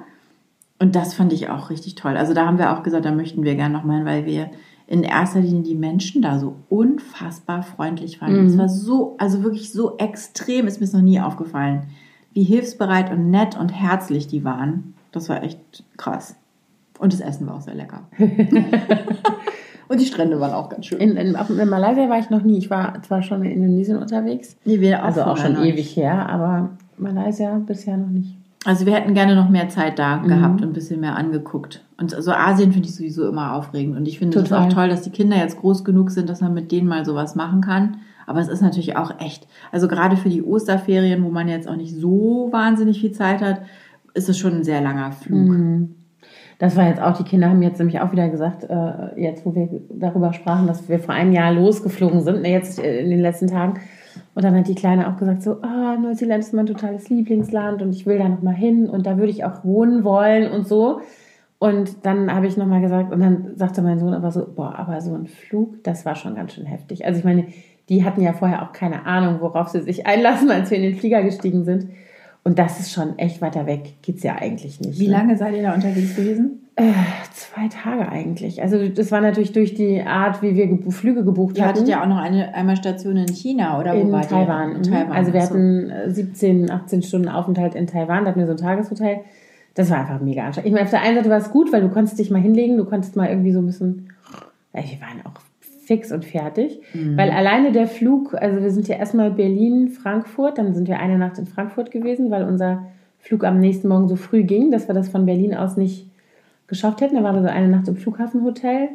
und 0.80 0.96
das 0.96 1.14
fand 1.14 1.32
ich 1.32 1.50
auch 1.50 1.70
richtig 1.70 1.96
toll. 1.96 2.18
Also 2.18 2.34
da 2.34 2.46
haben 2.46 2.58
wir 2.58 2.74
auch 2.74 2.84
gesagt, 2.84 3.06
da 3.06 3.12
möchten 3.12 3.44
wir 3.44 3.56
gerne 3.56 3.74
nochmal 3.74 3.98
hin, 3.98 4.06
weil 4.06 4.26
wir 4.26 4.50
in 4.88 5.04
erster 5.04 5.40
Linie 5.40 5.64
die 5.64 5.76
Menschen 5.76 6.22
da 6.22 6.38
so 6.38 6.58
unfassbar 6.68 7.64
freundlich 7.64 8.18
fanden. 8.18 8.48
Es 8.48 8.56
mhm. 8.56 8.60
war 8.60 8.68
so, 8.68 9.16
also 9.18 9.44
wirklich 9.44 9.72
so 9.72 9.98
extrem, 9.98 10.68
ist 10.68 10.82
mir 10.82 10.88
noch 10.92 11.06
nie 11.06 11.22
aufgefallen, 11.22 11.84
wie 12.34 12.44
hilfsbereit 12.44 13.10
und 13.10 13.30
nett 13.30 13.58
und 13.58 13.70
herzlich 13.70 14.28
die 14.28 14.44
waren. 14.44 14.96
Das 15.14 15.30
war 15.30 15.44
echt 15.44 15.86
krass. 15.96 16.36
Und 17.00 17.14
das 17.14 17.22
Essen 17.22 17.48
war 17.48 17.56
auch 17.56 17.62
sehr 17.62 17.76
lecker. 17.76 18.02
Und 19.92 20.00
die 20.00 20.06
Strände 20.06 20.40
waren 20.40 20.54
auch 20.54 20.70
ganz 20.70 20.86
schön. 20.86 21.00
In, 21.00 21.18
in, 21.18 21.36
in, 21.36 21.70
Malaysia 21.70 22.10
war 22.10 22.18
ich 22.18 22.30
noch 22.30 22.44
nie. 22.44 22.58
Ich 22.58 22.70
war 22.70 23.04
zwar 23.04 23.22
schon 23.22 23.44
in 23.44 23.52
Indonesien 23.52 23.98
unterwegs. 23.98 24.56
Nee, 24.64 24.80
wir 24.80 25.02
auch 25.02 25.08
also 25.08 25.24
auch 25.24 25.36
schon 25.36 25.62
ewig 25.62 25.98
her, 25.98 26.30
aber 26.30 26.70
Malaysia 26.98 27.58
bisher 27.58 27.98
noch 27.98 28.08
nicht. 28.08 28.38
Also 28.64 28.86
wir 28.86 28.94
hätten 28.94 29.14
gerne 29.14 29.36
noch 29.36 29.50
mehr 29.50 29.68
Zeit 29.68 30.00
da 30.00 30.18
mhm. 30.18 30.28
gehabt 30.30 30.62
und 30.62 30.70
ein 30.70 30.74
bisschen 30.74 31.02
mehr 31.02 31.18
angeguckt. 31.18 31.84
Und 31.98 32.12
so 32.12 32.16
also 32.16 32.32
Asien 32.32 32.72
finde 32.72 32.88
ich 32.88 32.96
sowieso 32.96 33.28
immer 33.28 33.54
aufregend. 33.54 33.98
Und 33.98 34.08
ich 34.08 34.18
finde 34.18 34.40
es 34.40 34.54
auch 34.54 34.70
toll, 34.70 34.88
dass 34.88 35.02
die 35.02 35.10
Kinder 35.10 35.36
jetzt 35.36 35.60
groß 35.60 35.84
genug 35.84 36.12
sind, 36.12 36.30
dass 36.30 36.40
man 36.40 36.54
mit 36.54 36.72
denen 36.72 36.88
mal 36.88 37.04
sowas 37.04 37.36
machen 37.36 37.60
kann. 37.60 37.98
Aber 38.28 38.40
es 38.40 38.48
ist 38.48 38.62
natürlich 38.62 38.96
auch 38.96 39.20
echt, 39.20 39.46
also 39.74 39.90
gerade 39.90 40.16
für 40.16 40.30
die 40.30 40.42
Osterferien, 40.42 41.22
wo 41.26 41.32
man 41.32 41.50
jetzt 41.50 41.68
auch 41.68 41.76
nicht 41.76 41.98
so 41.98 42.48
wahnsinnig 42.54 43.02
viel 43.02 43.12
Zeit 43.12 43.42
hat, 43.42 43.62
ist 44.14 44.30
es 44.30 44.38
schon 44.38 44.54
ein 44.54 44.64
sehr 44.64 44.80
langer 44.80 45.12
Flug. 45.12 45.50
Mhm. 45.50 45.96
Das 46.62 46.76
war 46.76 46.88
jetzt 46.88 47.02
auch, 47.02 47.18
die 47.18 47.24
Kinder 47.24 47.50
haben 47.50 47.64
jetzt 47.64 47.80
nämlich 47.80 48.00
auch 48.02 48.12
wieder 48.12 48.30
gesagt, 48.30 48.66
äh, 48.70 49.20
jetzt 49.20 49.44
wo 49.48 49.56
wir 49.56 49.68
darüber 49.90 50.32
sprachen, 50.32 50.68
dass 50.68 50.88
wir 50.88 51.00
vor 51.00 51.16
einem 51.16 51.32
Jahr 51.32 51.52
losgeflogen 51.52 52.22
sind, 52.22 52.44
ne, 52.44 52.52
jetzt 52.52 52.78
in 52.78 53.10
den 53.10 53.20
letzten 53.20 53.48
Tagen. 53.48 53.80
Und 54.36 54.44
dann 54.44 54.56
hat 54.56 54.68
die 54.68 54.76
Kleine 54.76 55.10
auch 55.10 55.18
gesagt, 55.18 55.42
so, 55.42 55.58
oh, 55.64 56.00
Neuseeland 56.00 56.44
ist 56.44 56.54
mein 56.54 56.68
totales 56.68 57.10
Lieblingsland 57.10 57.82
und 57.82 57.96
ich 57.96 58.06
will 58.06 58.20
da 58.20 58.30
nochmal 58.30 58.54
hin 58.54 58.88
und 58.88 59.08
da 59.08 59.18
würde 59.18 59.32
ich 59.32 59.44
auch 59.44 59.64
wohnen 59.64 60.04
wollen 60.04 60.52
und 60.52 60.68
so. 60.68 61.02
Und 61.58 62.06
dann 62.06 62.32
habe 62.32 62.46
ich 62.46 62.58
nochmal 62.58 62.82
gesagt, 62.82 63.12
und 63.12 63.22
dann 63.22 63.54
sagte 63.56 63.82
mein 63.82 63.98
Sohn 63.98 64.14
aber 64.14 64.30
so, 64.30 64.46
boah, 64.56 64.78
aber 64.78 65.02
so 65.02 65.16
ein 65.16 65.26
Flug, 65.26 65.84
das 65.84 66.06
war 66.06 66.14
schon 66.14 66.36
ganz 66.36 66.54
schön 66.54 66.68
heftig. 66.68 67.08
Also 67.08 67.18
ich 67.18 67.26
meine, 67.26 67.48
die 67.90 68.06
hatten 68.06 68.22
ja 68.22 68.34
vorher 68.34 68.62
auch 68.62 68.72
keine 68.72 69.08
Ahnung, 69.08 69.42
worauf 69.42 69.70
sie 69.70 69.82
sich 69.82 70.06
einlassen, 70.06 70.52
als 70.52 70.70
wir 70.70 70.78
in 70.78 70.84
den 70.84 70.96
Flieger 70.96 71.24
gestiegen 71.24 71.64
sind. 71.64 71.88
Und 72.44 72.58
das 72.58 72.80
ist 72.80 72.92
schon 72.92 73.20
echt 73.20 73.42
weiter 73.42 73.68
weg, 73.68 74.02
geht 74.02 74.18
es 74.18 74.24
ja 74.24 74.36
eigentlich 74.36 74.80
nicht. 74.82 75.00
Wie 75.00 75.08
ne? 75.08 75.14
lange 75.14 75.38
seid 75.38 75.54
ihr 75.56 75.62
da 75.62 75.74
unterwegs 75.76 76.16
gewesen? 76.16 76.62
Äh, 76.76 76.94
zwei 77.34 77.68
Tage 77.68 78.10
eigentlich. 78.10 78.62
Also 78.64 78.88
das 78.88 79.12
war 79.12 79.22
natürlich 79.22 79.52
durch 79.52 79.76
die 79.76 80.02
Art, 80.02 80.42
wie 80.42 80.56
wir 80.56 80.92
Flüge 80.92 81.24
gebucht 81.24 81.58
ihr 81.58 81.66
hatten. 81.66 81.78
Ihr 81.78 81.82
hattet 81.82 81.90
ja 81.90 82.02
auch 82.02 82.08
noch 82.08 82.18
eine 82.18 82.56
einmal 82.56 82.78
Station 82.78 83.18
in 83.18 83.28
China 83.28 83.80
oder 83.80 83.94
wo 83.94 84.00
in 84.00 84.12
war 84.12 84.22
Taiwan. 84.22 84.78
In 84.78 84.84
Taiwan. 84.84 85.12
Also 85.12 85.34
wir 85.34 85.42
hatten 85.44 85.92
17, 86.08 86.70
äh, 86.70 86.72
18 86.72 87.04
Stunden 87.04 87.28
Aufenthalt 87.28 87.76
in 87.76 87.86
Taiwan. 87.86 88.24
Da 88.24 88.32
hatten 88.32 88.40
wir 88.40 88.48
so 88.48 88.54
ein 88.54 88.58
Tageshotel. 88.58 89.20
Das 89.76 89.92
war 89.92 90.00
einfach 90.00 90.20
mega 90.20 90.44
anstrengend. 90.44 90.68
Ich 90.68 90.74
meine, 90.74 90.86
auf 90.86 90.90
der 90.90 91.02
einen 91.02 91.18
Seite 91.18 91.30
war 91.30 91.38
es 91.38 91.52
gut, 91.52 91.72
weil 91.72 91.82
du 91.82 91.90
konntest 91.90 92.18
dich 92.18 92.32
mal 92.32 92.42
hinlegen, 92.42 92.78
du 92.78 92.86
konntest 92.86 93.16
mal 93.16 93.30
irgendwie 93.30 93.52
so 93.52 93.60
ein 93.60 93.68
bisschen. 93.68 94.10
Wir 94.74 94.82
waren 94.82 95.26
auch 95.26 95.40
fix 95.92 96.14
und 96.14 96.24
fertig. 96.24 96.80
Mhm. 96.94 97.18
Weil 97.18 97.32
alleine 97.32 97.74
der 97.74 97.86
Flug, 97.86 98.34
also 98.34 98.62
wir 98.62 98.72
sind 98.72 98.88
ja 98.88 98.96
erstmal 98.96 99.30
Berlin, 99.30 99.90
Frankfurt, 99.90 100.58
dann 100.58 100.74
sind 100.74 100.88
wir 100.88 101.00
eine 101.00 101.18
Nacht 101.18 101.38
in 101.38 101.48
Frankfurt 101.48 101.92
gewesen, 101.92 102.32
weil 102.32 102.46
unser 102.46 102.88
Flug 103.20 103.44
am 103.44 103.60
nächsten 103.60 103.90
Morgen 103.90 104.08
so 104.08 104.16
früh 104.16 104.44
ging, 104.44 104.72
dass 104.72 104.88
wir 104.88 104.96
das 104.96 105.10
von 105.10 105.26
Berlin 105.26 105.54
aus 105.54 105.76
nicht 105.76 106.10
geschafft 106.68 107.02
hätten. 107.02 107.16
Da 107.16 107.24
waren 107.24 107.36
wir 107.36 107.42
so 107.42 107.50
eine 107.50 107.68
Nacht 107.68 107.90
im 107.90 107.98
Flughafenhotel 107.98 108.88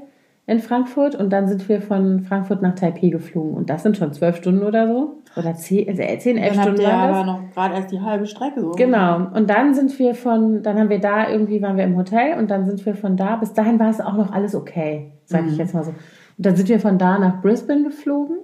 in 0.47 0.61
Frankfurt 0.61 1.15
und 1.17 1.31
dann 1.35 1.49
sind 1.49 1.69
wir 1.69 1.83
von 1.83 2.21
Frankfurt 2.21 2.63
nach 2.63 2.75
Taipei 2.75 3.09
geflogen. 3.09 3.55
Und 3.55 3.69
das 3.69 3.83
sind 3.83 3.99
schon 3.99 4.15
zwölf 4.15 4.37
Stunden 4.37 4.65
oder 4.65 4.89
so. 4.89 5.19
Oder 5.37 5.55
zehn, 5.55 5.87
also 5.89 6.03
zehn 6.19 6.39
elf 6.39 6.55
dann 6.55 6.63
Stunden. 6.63 6.83
Dann 6.83 6.93
habt 6.93 7.11
ihr 7.11 7.17
aber 7.17 7.27
noch 7.27 7.51
gerade 7.53 7.75
erst 7.75 7.93
die 7.93 8.01
halbe 8.01 8.27
Strecke 8.27 8.61
so. 8.63 8.71
Genau. 8.71 9.27
Und 9.35 9.51
dann 9.51 9.75
sind 9.75 9.99
wir 9.99 10.15
von, 10.15 10.63
dann 10.63 10.79
haben 10.79 10.89
wir 10.89 11.01
da 11.01 11.29
irgendwie, 11.29 11.61
waren 11.61 11.77
wir 11.77 11.85
im 11.85 11.97
Hotel 11.97 12.39
und 12.39 12.51
dann 12.51 12.65
sind 12.65 12.87
wir 12.87 12.95
von 12.95 13.19
da, 13.19 13.37
bis 13.37 13.53
dahin 13.53 13.79
war 13.79 13.91
es 13.91 14.01
auch 14.01 14.15
noch 14.15 14.33
alles 14.33 14.55
okay, 14.55 15.13
sag 15.27 15.43
mhm. 15.43 15.49
ich 15.51 15.59
jetzt 15.59 15.75
mal 15.75 15.85
so. 15.85 15.93
Und 16.39 16.47
dann 16.47 16.57
sind 16.57 16.69
wir 16.69 16.81
von 16.81 16.99
da 16.99 17.19
nach 17.19 17.41
Brisbane 17.41 17.85
geflogen. 17.85 18.37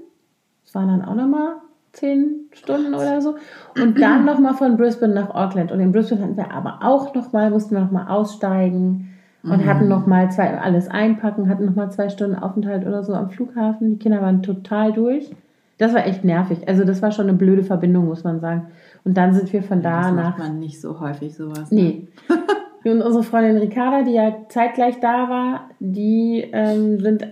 Das 0.64 0.74
waren 0.74 0.88
dann 0.88 1.05
auch 1.05 1.14
nochmal 1.14 1.57
zehn 1.93 2.49
Stunden 2.53 2.95
oder 2.95 3.20
so. 3.20 3.36
Und 3.80 4.01
dann 4.01 4.24
nochmal 4.24 4.55
von 4.55 4.76
Brisbane 4.76 5.14
nach 5.14 5.34
Auckland. 5.34 5.72
Und 5.72 5.80
in 5.80 5.93
Brisbane 5.93 6.22
hatten 6.22 6.36
wir 6.36 6.51
aber 6.53 6.78
auch 6.82 7.14
nochmal, 7.14 7.51
mussten 7.51 7.74
wir 7.74 7.82
nochmal 7.82 8.09
aussteigen 8.09 9.11
und 9.43 9.64
mhm. 9.64 9.66
hatten 9.66 9.88
nochmal 9.88 10.30
zwei, 10.30 10.59
alles 10.59 10.88
einpacken, 10.88 11.49
hatten 11.49 11.66
nochmal 11.66 11.90
zwei 11.90 12.09
Stunden 12.09 12.36
Aufenthalt 12.36 12.86
oder 12.86 13.03
so 13.03 13.12
am 13.12 13.30
Flughafen. 13.30 13.90
Die 13.90 13.99
Kinder 13.99 14.22
waren 14.22 14.43
total 14.43 14.93
durch. 14.93 15.30
Das 15.78 15.93
war 15.95 16.07
echt 16.07 16.24
nervig. 16.24 16.68
Also 16.68 16.84
das 16.84 17.03
war 17.03 17.11
schon 17.11 17.28
eine 17.28 17.36
blöde 17.36 17.64
Verbindung, 17.64 18.07
muss 18.07 18.24
man 18.24 18.40
sagen. 18.40 18.68
Und 19.05 19.16
dann 19.16 19.34
sind 19.34 19.53
wir 19.53 19.62
von 19.62 19.82
da 19.82 20.03
das 20.03 20.12
nach. 20.12 20.24
macht 20.24 20.38
man 20.38 20.61
nicht 20.61 20.80
so 20.80 21.01
häufig 21.01 21.34
sowas. 21.34 21.70
Ne? 21.70 22.07
Und 22.85 23.03
unsere 23.03 23.22
Freundin 23.22 23.59
Ricarda, 23.59 24.03
die 24.03 24.14
ja 24.14 24.35
zeitgleich 24.49 25.01
da 25.01 25.28
war, 25.28 25.70
die 25.78 26.45
ähm, 26.53 27.01
sind, 27.01 27.26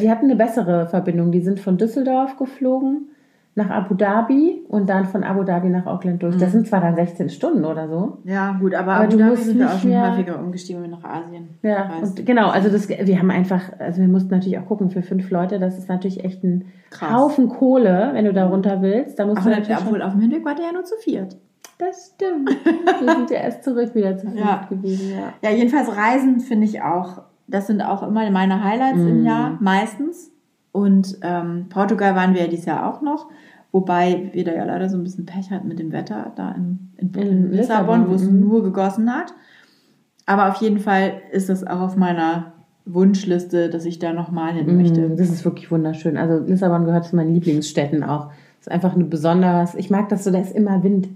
die 0.00 0.10
hatten 0.10 0.26
eine 0.26 0.36
bessere 0.36 0.86
Verbindung. 0.86 1.32
Die 1.32 1.40
sind 1.40 1.60
von 1.60 1.78
Düsseldorf 1.78 2.36
geflogen 2.36 3.08
nach 3.56 3.70
Abu 3.70 3.94
Dhabi 3.94 4.64
und 4.68 4.86
dann 4.90 5.06
von 5.06 5.24
Abu 5.24 5.42
Dhabi 5.42 5.70
nach 5.70 5.86
Auckland 5.86 6.22
durch. 6.22 6.34
Mhm. 6.34 6.40
Das 6.40 6.52
sind 6.52 6.68
zwar 6.68 6.82
dann 6.82 6.94
16 6.94 7.30
Stunden 7.30 7.64
oder 7.64 7.88
so. 7.88 8.18
Ja, 8.24 8.52
gut, 8.60 8.74
aber, 8.74 8.92
aber 8.92 9.04
Abu 9.04 9.16
Dhabi 9.16 9.36
sind 9.36 9.58
wir 9.58 9.66
auch 9.66 9.78
schon 9.78 9.90
mehr... 9.90 10.12
häufiger 10.12 10.38
umgestiegen 10.38 10.82
wie 10.84 10.88
nach 10.88 11.02
Asien. 11.02 11.48
Ja, 11.62 11.90
und 12.02 12.26
genau, 12.26 12.50
also 12.50 12.68
das, 12.68 12.86
wir 12.90 13.18
haben 13.18 13.30
einfach, 13.30 13.62
also 13.78 14.02
wir 14.02 14.08
mussten 14.08 14.28
natürlich 14.28 14.58
auch 14.58 14.66
gucken, 14.66 14.90
für 14.90 15.00
fünf 15.00 15.30
Leute, 15.30 15.58
das 15.58 15.78
ist 15.78 15.88
natürlich 15.88 16.22
echt 16.22 16.44
ein 16.44 16.66
Krass. 16.90 17.10
Haufen 17.10 17.48
Kohle, 17.48 18.10
wenn 18.12 18.26
du 18.26 18.34
da 18.34 18.46
runter 18.46 18.82
willst. 18.82 19.18
Da 19.18 19.24
musst 19.24 19.38
Ach, 19.40 19.44
du 19.44 19.50
natürlich 19.50 19.78
obwohl 19.78 20.02
auf 20.02 20.12
dem 20.12 20.20
Hinweg 20.20 20.44
war 20.44 20.54
der 20.54 20.66
ja 20.66 20.72
nur 20.72 20.84
zu 20.84 20.96
viert. 20.96 21.38
Das 21.78 22.12
stimmt. 22.14 22.50
wir 23.00 23.14
sind 23.14 23.30
ja 23.30 23.38
erst 23.38 23.64
zurück 23.64 23.94
wieder 23.94 24.16
zu 24.16 24.28
ja. 24.28 24.66
gewesen, 24.68 25.10
ja. 25.10 25.32
Ja, 25.42 25.54
jedenfalls 25.54 25.94
Reisen 25.94 26.40
finde 26.40 26.66
ich 26.66 26.80
auch, 26.82 27.22
das 27.46 27.66
sind 27.66 27.82
auch 27.82 28.02
immer 28.02 28.30
meine 28.30 28.64
Highlights 28.64 28.98
mhm. 28.98 29.08
im 29.08 29.24
Jahr, 29.24 29.58
meistens. 29.60 30.30
Und 30.72 31.18
ähm, 31.22 31.66
Portugal 31.68 32.14
waren 32.14 32.34
wir 32.34 32.42
ja 32.42 32.48
dieses 32.48 32.66
Jahr 32.66 32.88
auch 32.88 33.00
noch. 33.00 33.28
Wobei 33.72 34.30
wir 34.32 34.44
da 34.44 34.54
ja 34.54 34.64
leider 34.64 34.88
so 34.88 34.96
ein 34.96 35.04
bisschen 35.04 35.26
Pech 35.26 35.50
hatten 35.50 35.68
mit 35.68 35.78
dem 35.78 35.92
Wetter 35.92 36.32
da 36.34 36.52
in, 36.52 36.92
in, 36.96 37.14
in 37.14 37.52
Lissabon, 37.52 38.08
wo 38.08 38.14
es 38.14 38.22
mhm. 38.22 38.40
nur 38.40 38.62
gegossen 38.62 39.12
hat. 39.12 39.34
Aber 40.24 40.48
auf 40.48 40.56
jeden 40.56 40.78
Fall 40.78 41.20
ist 41.30 41.48
das 41.48 41.66
auch 41.66 41.80
auf 41.80 41.96
meiner 41.96 42.52
Wunschliste, 42.84 43.68
dass 43.68 43.84
ich 43.84 43.98
da 43.98 44.12
nochmal 44.12 44.54
hin 44.54 44.66
mhm, 44.66 44.76
möchte. 44.76 45.10
Das 45.10 45.28
ist 45.28 45.44
wirklich 45.44 45.70
wunderschön. 45.70 46.16
Also 46.16 46.44
Lissabon 46.44 46.84
gehört 46.84 47.04
zu 47.04 47.16
meinen 47.16 47.34
Lieblingsstädten 47.34 48.02
auch. 48.02 48.28
Das 48.58 48.68
ist 48.68 48.70
einfach 48.70 48.94
eine 48.94 49.04
besonders, 49.04 49.74
ich 49.74 49.90
mag 49.90 50.08
das 50.08 50.24
so, 50.24 50.30
da 50.30 50.40
ist 50.40 50.54
immer 50.54 50.82
Wind. 50.82 51.08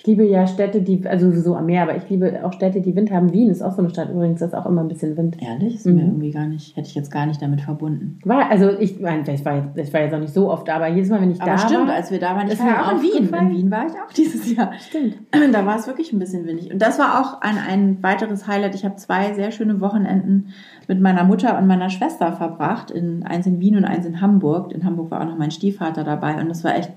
Ich 0.00 0.06
liebe 0.06 0.24
ja 0.24 0.46
Städte, 0.46 0.80
die, 0.80 1.06
also 1.06 1.30
so 1.30 1.54
am 1.54 1.66
Meer, 1.66 1.82
aber 1.82 1.94
ich 1.94 2.08
liebe 2.08 2.40
auch 2.42 2.54
Städte, 2.54 2.80
die 2.80 2.96
Wind 2.96 3.10
haben. 3.10 3.34
Wien 3.34 3.50
ist 3.50 3.60
auch 3.60 3.72
so 3.72 3.82
eine 3.82 3.90
Stadt 3.90 4.08
übrigens, 4.08 4.40
da 4.40 4.46
ist 4.46 4.54
auch 4.54 4.64
immer 4.64 4.80
ein 4.80 4.88
bisschen 4.88 5.14
Wind. 5.18 5.36
Ehrlich? 5.42 5.74
Ist 5.74 5.84
mhm. 5.84 5.94
mir 5.94 6.02
irgendwie 6.04 6.30
gar 6.30 6.46
nicht, 6.46 6.74
hätte 6.74 6.88
ich 6.88 6.94
jetzt 6.94 7.10
gar 7.10 7.26
nicht 7.26 7.42
damit 7.42 7.60
verbunden. 7.60 8.18
War, 8.24 8.50
also 8.50 8.70
ich 8.70 8.98
meine, 8.98 9.30
ich 9.30 9.44
war, 9.44 9.76
ich 9.76 9.92
war 9.92 10.00
jetzt 10.00 10.14
auch 10.14 10.18
nicht 10.18 10.32
so 10.32 10.50
oft 10.50 10.66
da, 10.66 10.76
aber 10.76 10.88
jedes 10.88 11.10
Mal, 11.10 11.20
wenn 11.20 11.30
ich 11.30 11.42
aber 11.42 11.50
da 11.50 11.58
stimmt, 11.58 11.72
war. 11.72 11.80
stimmt, 11.80 11.90
als 11.98 12.10
wir 12.10 12.18
da 12.18 12.34
waren, 12.34 12.50
ich 12.50 12.58
war 12.58 12.66
ja 12.66 12.86
auch 12.86 12.92
in 12.92 13.02
Wien. 13.02 13.34
In 13.34 13.50
Wien 13.50 13.70
war 13.70 13.84
ich 13.84 13.92
auch 13.92 14.10
dieses 14.10 14.56
Jahr. 14.56 14.72
Stimmt. 14.78 15.16
Da 15.52 15.66
war 15.66 15.76
es 15.76 15.86
wirklich 15.86 16.12
ein 16.14 16.18
bisschen 16.18 16.46
windig. 16.46 16.72
Und 16.72 16.80
das 16.80 16.98
war 16.98 17.20
auch 17.20 17.42
ein, 17.42 17.58
ein 17.58 18.02
weiteres 18.02 18.46
Highlight. 18.46 18.74
Ich 18.74 18.86
habe 18.86 18.96
zwei 18.96 19.34
sehr 19.34 19.50
schöne 19.50 19.80
Wochenenden 19.82 20.54
mit 20.88 21.00
meiner 21.00 21.24
Mutter 21.24 21.58
und 21.58 21.66
meiner 21.66 21.90
Schwester 21.90 22.32
verbracht. 22.32 22.90
In, 22.90 23.24
eins 23.24 23.46
in 23.46 23.60
Wien 23.60 23.76
und 23.76 23.84
eins 23.84 24.06
in 24.06 24.22
Hamburg. 24.22 24.72
In 24.72 24.84
Hamburg 24.84 25.10
war 25.10 25.20
auch 25.20 25.26
noch 25.26 25.36
mein 25.36 25.50
Stiefvater 25.50 26.04
dabei 26.04 26.40
und 26.40 26.48
das 26.48 26.64
war 26.64 26.74
echt 26.74 26.92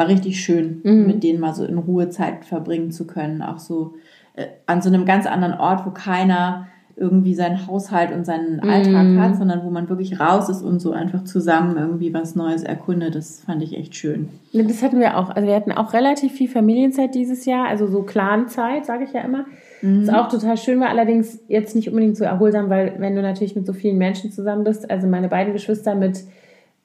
war 0.00 0.08
richtig 0.08 0.40
schön, 0.40 0.80
mhm. 0.82 1.06
mit 1.06 1.22
denen 1.22 1.40
mal 1.40 1.54
so 1.54 1.62
in 1.62 1.76
Ruhe 1.76 2.08
Zeit 2.08 2.46
verbringen 2.46 2.90
zu 2.90 3.06
können. 3.06 3.42
Auch 3.42 3.58
so 3.58 3.96
äh, 4.34 4.46
an 4.64 4.80
so 4.80 4.88
einem 4.88 5.04
ganz 5.04 5.26
anderen 5.26 5.52
Ort, 5.52 5.84
wo 5.84 5.90
keiner 5.90 6.68
irgendwie 6.96 7.34
seinen 7.34 7.66
Haushalt 7.66 8.10
und 8.10 8.26
seinen 8.26 8.60
Alltag 8.60 9.06
mm. 9.06 9.18
hat, 9.18 9.36
sondern 9.36 9.64
wo 9.64 9.70
man 9.70 9.88
wirklich 9.88 10.20
raus 10.20 10.50
ist 10.50 10.60
und 10.60 10.80
so 10.80 10.92
einfach 10.92 11.24
zusammen 11.24 11.78
irgendwie 11.78 12.12
was 12.12 12.36
Neues 12.36 12.62
erkundet. 12.62 13.14
Das 13.14 13.40
fand 13.40 13.62
ich 13.62 13.74
echt 13.74 13.94
schön. 13.94 14.28
Das 14.52 14.82
hatten 14.82 15.00
wir 15.00 15.16
auch. 15.16 15.30
Also 15.30 15.48
wir 15.48 15.54
hatten 15.54 15.72
auch 15.72 15.94
relativ 15.94 16.32
viel 16.32 16.48
Familienzeit 16.48 17.14
dieses 17.14 17.46
Jahr, 17.46 17.68
also 17.68 17.86
so 17.86 18.02
Clanzeit, 18.02 18.84
sage 18.84 19.04
ich 19.04 19.14
ja 19.14 19.22
immer. 19.22 19.46
Mhm. 19.80 20.06
Was 20.06 20.14
auch 20.14 20.28
total 20.28 20.58
schön 20.58 20.78
war, 20.78 20.90
allerdings 20.90 21.38
jetzt 21.48 21.74
nicht 21.74 21.88
unbedingt 21.88 22.18
so 22.18 22.24
erholsam, 22.24 22.68
weil 22.68 22.94
wenn 22.98 23.14
du 23.14 23.22
natürlich 23.22 23.56
mit 23.56 23.66
so 23.66 23.72
vielen 23.72 23.96
Menschen 23.96 24.30
zusammen 24.30 24.64
bist, 24.64 24.90
also 24.90 25.06
meine 25.06 25.28
beiden 25.28 25.54
Geschwister 25.54 25.94
mit 25.94 26.24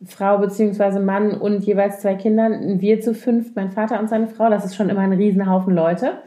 Frau 0.03 0.37
bzw. 0.39 0.99
Mann 0.99 1.31
und 1.31 1.63
jeweils 1.63 2.01
zwei 2.01 2.15
Kindern, 2.15 2.81
wir 2.81 3.01
zu 3.01 3.13
fünf, 3.13 3.55
mein 3.55 3.71
Vater 3.71 3.99
und 3.99 4.09
seine 4.09 4.27
Frau, 4.27 4.49
das 4.49 4.65
ist 4.65 4.75
schon 4.75 4.89
immer 4.89 5.01
ein 5.01 5.13
Riesenhaufen 5.13 5.73
Leute. 5.73 6.19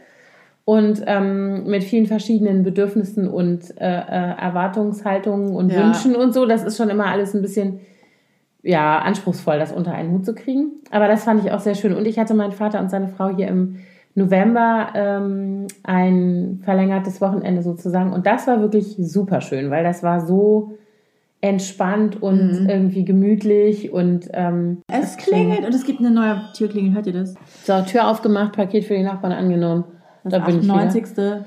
Und 0.64 1.02
ähm, 1.06 1.64
mit 1.64 1.82
vielen 1.82 2.06
verschiedenen 2.06 2.62
Bedürfnissen 2.62 3.26
und 3.26 3.80
äh, 3.80 3.86
äh, 3.86 4.34
Erwartungshaltungen 4.38 5.56
und 5.56 5.72
ja. 5.72 5.82
Wünschen 5.82 6.14
und 6.14 6.34
so, 6.34 6.44
das 6.44 6.62
ist 6.62 6.76
schon 6.76 6.90
immer 6.90 7.06
alles 7.06 7.34
ein 7.34 7.40
bisschen 7.40 7.80
ja, 8.62 8.98
anspruchsvoll, 8.98 9.58
das 9.58 9.72
unter 9.72 9.92
einen 9.92 10.12
Hut 10.12 10.26
zu 10.26 10.34
kriegen. 10.34 10.72
Aber 10.90 11.08
das 11.08 11.24
fand 11.24 11.42
ich 11.42 11.52
auch 11.52 11.60
sehr 11.60 11.74
schön. 11.74 11.94
Und 11.94 12.06
ich 12.06 12.18
hatte 12.18 12.34
meinen 12.34 12.52
Vater 12.52 12.80
und 12.80 12.90
seine 12.90 13.08
Frau 13.08 13.34
hier 13.34 13.48
im 13.48 13.76
November 14.14 14.88
ähm, 14.94 15.68
ein 15.84 16.60
verlängertes 16.64 17.20
Wochenende 17.20 17.62
sozusagen. 17.62 18.12
Und 18.12 18.26
das 18.26 18.46
war 18.46 18.60
wirklich 18.60 18.96
super 18.98 19.40
schön, 19.40 19.70
weil 19.70 19.84
das 19.84 20.02
war 20.02 20.20
so 20.20 20.76
entspannt 21.40 22.20
und 22.20 22.62
mhm. 22.62 22.68
irgendwie 22.68 23.04
gemütlich 23.04 23.92
und 23.92 24.28
ähm, 24.32 24.82
es 24.88 25.16
klingelt 25.16 25.64
und 25.64 25.72
es 25.72 25.84
gibt 25.84 26.00
eine 26.00 26.10
neue 26.10 26.40
Türklingel, 26.54 26.94
hört 26.94 27.06
ihr 27.06 27.12
das? 27.12 27.34
So, 27.62 27.80
Tür 27.82 28.08
aufgemacht, 28.08 28.54
Paket 28.54 28.84
für 28.84 28.94
die 28.94 29.04
Nachbarn 29.04 29.32
angenommen. 29.32 29.84
Das 30.24 30.32
da 30.32 30.38
bin 30.40 30.58
98. 30.58 31.02
ich 31.02 31.10
wieder. 31.12 31.44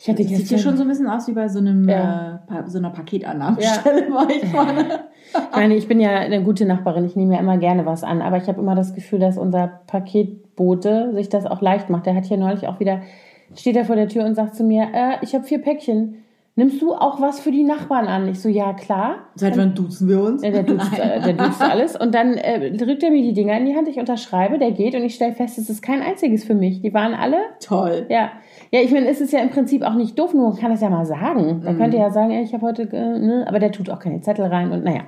Ich 0.00 0.08
hatte 0.08 0.22
das 0.22 0.32
sieht 0.32 0.48
hier 0.48 0.58
schon 0.58 0.76
so 0.76 0.82
ein 0.82 0.88
bisschen 0.88 1.08
aus 1.08 1.26
wie 1.26 1.32
bei 1.32 1.48
so 1.48 1.58
einem 1.58 1.88
ja. 1.88 2.40
äh, 2.48 2.68
so 2.70 2.78
einer 2.78 2.90
Paketannahmestelle, 2.90 4.08
ja. 4.08 4.14
war 4.14 4.30
ich 4.30 4.46
vorne. 4.46 5.00
ich 5.34 5.56
meine, 5.56 5.74
ich 5.74 5.88
bin 5.88 6.00
ja 6.00 6.10
eine 6.10 6.42
gute 6.42 6.64
Nachbarin, 6.66 7.04
ich 7.04 7.16
nehme 7.16 7.34
ja 7.34 7.40
immer 7.40 7.58
gerne 7.58 7.84
was 7.84 8.04
an, 8.04 8.22
aber 8.22 8.36
ich 8.36 8.46
habe 8.46 8.60
immer 8.60 8.76
das 8.76 8.94
Gefühl, 8.94 9.18
dass 9.18 9.36
unser 9.36 9.80
Paketbote 9.88 11.12
sich 11.14 11.28
das 11.28 11.46
auch 11.46 11.60
leicht 11.60 11.90
macht. 11.90 12.06
Der 12.06 12.14
hat 12.14 12.26
hier 12.26 12.36
neulich 12.36 12.68
auch 12.68 12.78
wieder, 12.78 13.02
steht 13.56 13.76
er 13.76 13.84
vor 13.84 13.96
der 13.96 14.08
Tür 14.08 14.24
und 14.24 14.36
sagt 14.36 14.54
zu 14.54 14.62
mir, 14.62 14.84
äh, 14.94 15.16
ich 15.22 15.34
habe 15.34 15.44
vier 15.44 15.60
Päckchen 15.60 16.22
nimmst 16.58 16.82
du 16.82 16.92
auch 16.92 17.20
was 17.20 17.38
für 17.38 17.52
die 17.52 17.62
Nachbarn 17.62 18.08
an? 18.08 18.28
Ich 18.28 18.40
so, 18.40 18.48
ja, 18.48 18.72
klar. 18.72 19.28
Seit 19.36 19.56
wann 19.56 19.76
duzen 19.76 20.08
wir 20.08 20.20
uns? 20.20 20.42
Ja, 20.42 20.50
der 20.50 20.64
duzt, 20.64 20.98
äh, 20.98 21.20
der 21.20 21.32
duzt 21.46 21.62
alles. 21.62 21.96
Und 21.96 22.14
dann 22.14 22.34
äh, 22.34 22.72
drückt 22.72 23.04
er 23.04 23.12
mir 23.12 23.22
die 23.22 23.32
Dinger 23.32 23.56
in 23.56 23.64
die 23.64 23.76
Hand, 23.76 23.86
ich 23.86 23.96
unterschreibe, 23.96 24.58
der 24.58 24.72
geht 24.72 24.96
und 24.96 25.02
ich 25.02 25.14
stelle 25.14 25.32
fest, 25.32 25.56
es 25.56 25.70
ist 25.70 25.82
kein 25.82 26.02
einziges 26.02 26.44
für 26.44 26.56
mich. 26.56 26.82
Die 26.82 26.92
waren 26.92 27.14
alle. 27.14 27.38
Toll. 27.60 28.06
Ja. 28.08 28.32
Ja, 28.72 28.80
ich 28.80 28.90
meine, 28.90 29.06
es 29.08 29.20
ist 29.20 29.32
ja 29.32 29.38
im 29.38 29.50
Prinzip 29.50 29.82
auch 29.82 29.94
nicht 29.94 30.18
doof, 30.18 30.34
nur 30.34 30.50
man 30.50 30.58
kann 30.58 30.72
das 30.72 30.80
ja 30.80 30.90
mal 30.90 31.06
sagen. 31.06 31.62
Der 31.64 31.72
mm. 31.72 31.78
könnte 31.78 31.96
ja 31.96 32.10
sagen, 32.10 32.32
ey, 32.32 32.42
ich 32.42 32.52
habe 32.52 32.66
heute, 32.66 32.82
äh, 32.82 33.18
ne, 33.18 33.44
aber 33.46 33.60
der 33.60 33.70
tut 33.70 33.88
auch 33.88 34.00
keine 34.00 34.20
Zettel 34.20 34.46
rein 34.46 34.72
und 34.72 34.82
naja. 34.82 35.02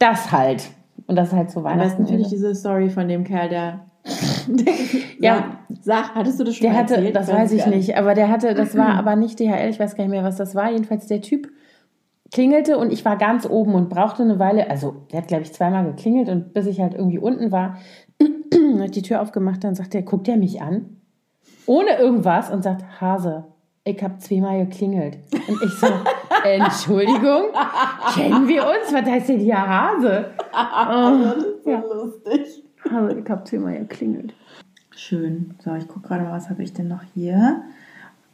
Das 0.00 0.32
halt. 0.32 0.70
Und 1.06 1.16
das 1.16 1.28
ist 1.28 1.34
halt 1.34 1.50
so 1.50 1.62
Weihnachten. 1.62 1.80
Am 1.80 1.86
besten 1.86 2.06
finde 2.06 2.22
ich 2.22 2.28
diese 2.28 2.52
Story 2.54 2.90
von 2.90 3.06
dem 3.06 3.22
Kerl, 3.22 3.48
der 3.48 3.80
ja, 5.18 5.58
sag, 5.80 6.14
hattest 6.14 6.38
du 6.38 6.44
das 6.44 6.56
schon 6.56 6.68
der 6.68 6.76
hatte, 6.76 6.94
erzählt? 6.96 7.16
Das 7.16 7.32
weiß 7.32 7.52
ich 7.52 7.66
nicht, 7.66 7.96
aber 7.96 8.14
der 8.14 8.28
hatte, 8.28 8.54
das 8.54 8.76
war 8.76 8.94
aber 8.98 9.16
nicht 9.16 9.40
DHL, 9.40 9.70
ich 9.70 9.80
weiß 9.80 9.96
gar 9.96 10.04
nicht 10.04 10.10
mehr, 10.10 10.24
was 10.24 10.36
das 10.36 10.54
war. 10.54 10.70
Jedenfalls 10.70 11.06
der 11.06 11.22
Typ 11.22 11.48
klingelte 12.32 12.76
und 12.78 12.92
ich 12.92 13.04
war 13.04 13.16
ganz 13.16 13.48
oben 13.48 13.74
und 13.74 13.88
brauchte 13.88 14.22
eine 14.22 14.38
Weile, 14.38 14.68
also 14.70 15.06
der 15.12 15.20
hat 15.22 15.28
glaube 15.28 15.44
ich 15.44 15.52
zweimal 15.52 15.84
geklingelt 15.84 16.28
und 16.28 16.52
bis 16.52 16.66
ich 16.66 16.80
halt 16.80 16.94
irgendwie 16.94 17.18
unten 17.18 17.52
war, 17.52 17.78
hat 18.80 18.94
die 18.94 19.02
Tür 19.02 19.22
aufgemacht, 19.22 19.64
dann 19.64 19.74
sagt 19.74 19.94
er, 19.94 20.02
guckt 20.02 20.28
er 20.28 20.36
mich 20.36 20.60
an, 20.60 21.00
ohne 21.66 21.96
irgendwas 21.98 22.50
und 22.50 22.62
sagt, 22.62 23.00
Hase, 23.00 23.44
ich 23.84 24.02
habe 24.02 24.18
zweimal 24.18 24.66
geklingelt. 24.66 25.18
Und 25.46 25.62
ich 25.62 25.72
so, 25.74 25.86
Entschuldigung, 26.44 27.44
kennen 28.14 28.48
wir 28.48 28.62
uns? 28.62 28.92
Was 28.92 29.04
heißt 29.04 29.28
denn 29.28 29.40
hier 29.40 29.56
Hase? 29.56 30.30
Oh, 30.56 31.24
das 31.24 31.36
ist 31.36 31.64
so 31.64 31.70
ja. 31.70 31.80
lustig. 31.80 32.62
Also 32.92 33.16
ich 33.16 33.28
habe 33.28 33.44
zehnmal 33.44 33.78
geklingelt. 33.78 34.34
Schön. 34.90 35.54
So, 35.58 35.74
ich 35.74 35.88
gucke 35.88 36.08
gerade 36.08 36.24
mal, 36.24 36.32
was 36.32 36.50
habe 36.50 36.62
ich 36.62 36.72
denn 36.72 36.88
noch 36.88 37.02
hier 37.14 37.62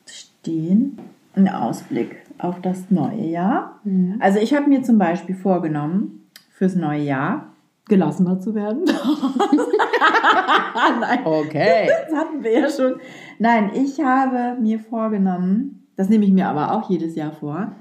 stehen? 0.06 0.98
Ein 1.34 1.48
Ausblick 1.48 2.16
auf 2.38 2.60
das 2.60 2.90
neue 2.90 3.26
Jahr. 3.26 3.80
Mhm. 3.84 4.16
Also 4.20 4.40
ich 4.40 4.54
habe 4.54 4.68
mir 4.68 4.82
zum 4.82 4.98
Beispiel 4.98 5.34
vorgenommen, 5.34 6.28
fürs 6.50 6.74
neue 6.74 7.02
Jahr 7.02 7.46
gelassener 7.88 8.40
zu 8.40 8.54
werden. 8.54 8.84
Nein. 11.00 11.20
Okay. 11.24 11.88
Das 11.88 12.18
hatten 12.18 12.42
wir 12.42 12.52
ja 12.52 12.68
schon. 12.68 12.94
Nein, 13.38 13.70
ich 13.74 14.00
habe 14.00 14.60
mir 14.60 14.78
vorgenommen, 14.78 15.86
das 15.96 16.08
nehme 16.08 16.24
ich 16.24 16.32
mir 16.32 16.48
aber 16.48 16.72
auch 16.72 16.90
jedes 16.90 17.14
Jahr 17.14 17.32
vor, 17.32 17.72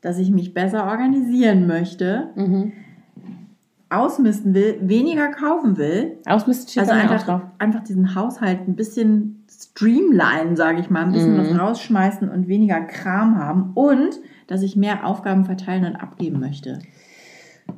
dass 0.00 0.18
ich 0.18 0.30
mich 0.30 0.54
besser 0.54 0.86
organisieren 0.86 1.66
möchte. 1.66 2.30
Mhm 2.36 2.72
ausmisten 3.96 4.54
will, 4.54 4.78
weniger 4.80 5.28
kaufen 5.28 5.76
will. 5.76 6.18
Ausmisten 6.26 6.68
steht 6.68 6.82
also 6.82 6.92
einfach, 6.92 7.22
drauf. 7.24 7.42
einfach 7.58 7.82
diesen 7.82 8.14
Haushalt 8.14 8.66
ein 8.66 8.76
bisschen 8.76 9.44
streamline, 9.50 10.56
sage 10.56 10.80
ich 10.80 10.90
mal, 10.90 11.04
ein 11.04 11.12
bisschen 11.12 11.34
mhm. 11.34 11.50
was 11.50 11.58
rausschmeißen 11.58 12.28
und 12.28 12.48
weniger 12.48 12.80
Kram 12.80 13.38
haben 13.38 13.72
und 13.74 14.20
dass 14.46 14.62
ich 14.62 14.76
mehr 14.76 15.06
Aufgaben 15.06 15.44
verteilen 15.44 15.84
und 15.84 15.96
abgeben 15.96 16.40
möchte. 16.40 16.80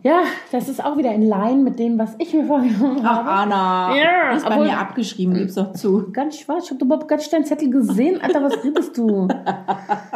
Ja, 0.02 0.22
das 0.52 0.68
ist 0.68 0.84
auch 0.84 0.96
wieder 0.96 1.12
in 1.12 1.22
Line 1.22 1.62
mit 1.62 1.78
dem, 1.78 1.98
was 1.98 2.14
ich 2.18 2.32
mir 2.34 2.44
vorgenommen 2.44 3.02
habe. 3.04 3.28
Ach, 3.28 3.42
Anna. 3.42 3.96
Ja, 3.96 4.28
du 4.28 4.34
bist 4.34 4.48
bei 4.48 4.58
mir 4.58 4.78
abgeschrieben, 4.78 5.34
gib's 5.34 5.54
doch 5.54 5.72
zu. 5.72 6.10
Ganz 6.12 6.38
schwarz, 6.38 6.64
ich 6.64 6.70
habe 6.72 6.84
überhaupt 6.84 7.08
gar 7.08 7.16
nicht 7.16 7.32
deinen 7.32 7.44
Zettel 7.44 7.70
gesehen. 7.70 8.20
Alter, 8.20 8.42
was 8.42 8.64
redest 8.64 8.96
du? 8.96 9.28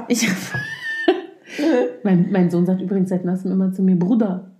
Ich 0.08 0.28
mein, 2.02 2.30
mein 2.30 2.50
Sohn 2.50 2.66
sagt 2.66 2.80
übrigens 2.80 3.10
seit 3.10 3.24
neuestem 3.24 3.52
immer 3.52 3.72
zu 3.72 3.82
mir, 3.82 3.96
Bruder 3.96 4.50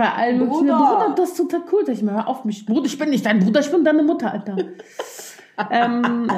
Vor 0.00 0.16
allem 0.16 0.48
Bruder. 0.48 0.78
Bruder, 0.78 1.14
das 1.14 1.32
ist 1.32 1.36
total 1.36 1.60
cool. 1.70 1.84
Ich 1.88 2.02
mal, 2.02 2.14
hör 2.14 2.26
auf 2.26 2.46
mich. 2.46 2.64
Bruder, 2.64 2.86
ich 2.86 2.96
bin 2.98 3.10
nicht 3.10 3.26
dein 3.26 3.38
Bruder, 3.40 3.60
ich 3.60 3.70
bin 3.70 3.84
deine 3.84 4.02
Mutter, 4.02 4.32
Alter. 4.32 4.56
ähm, 5.70 6.26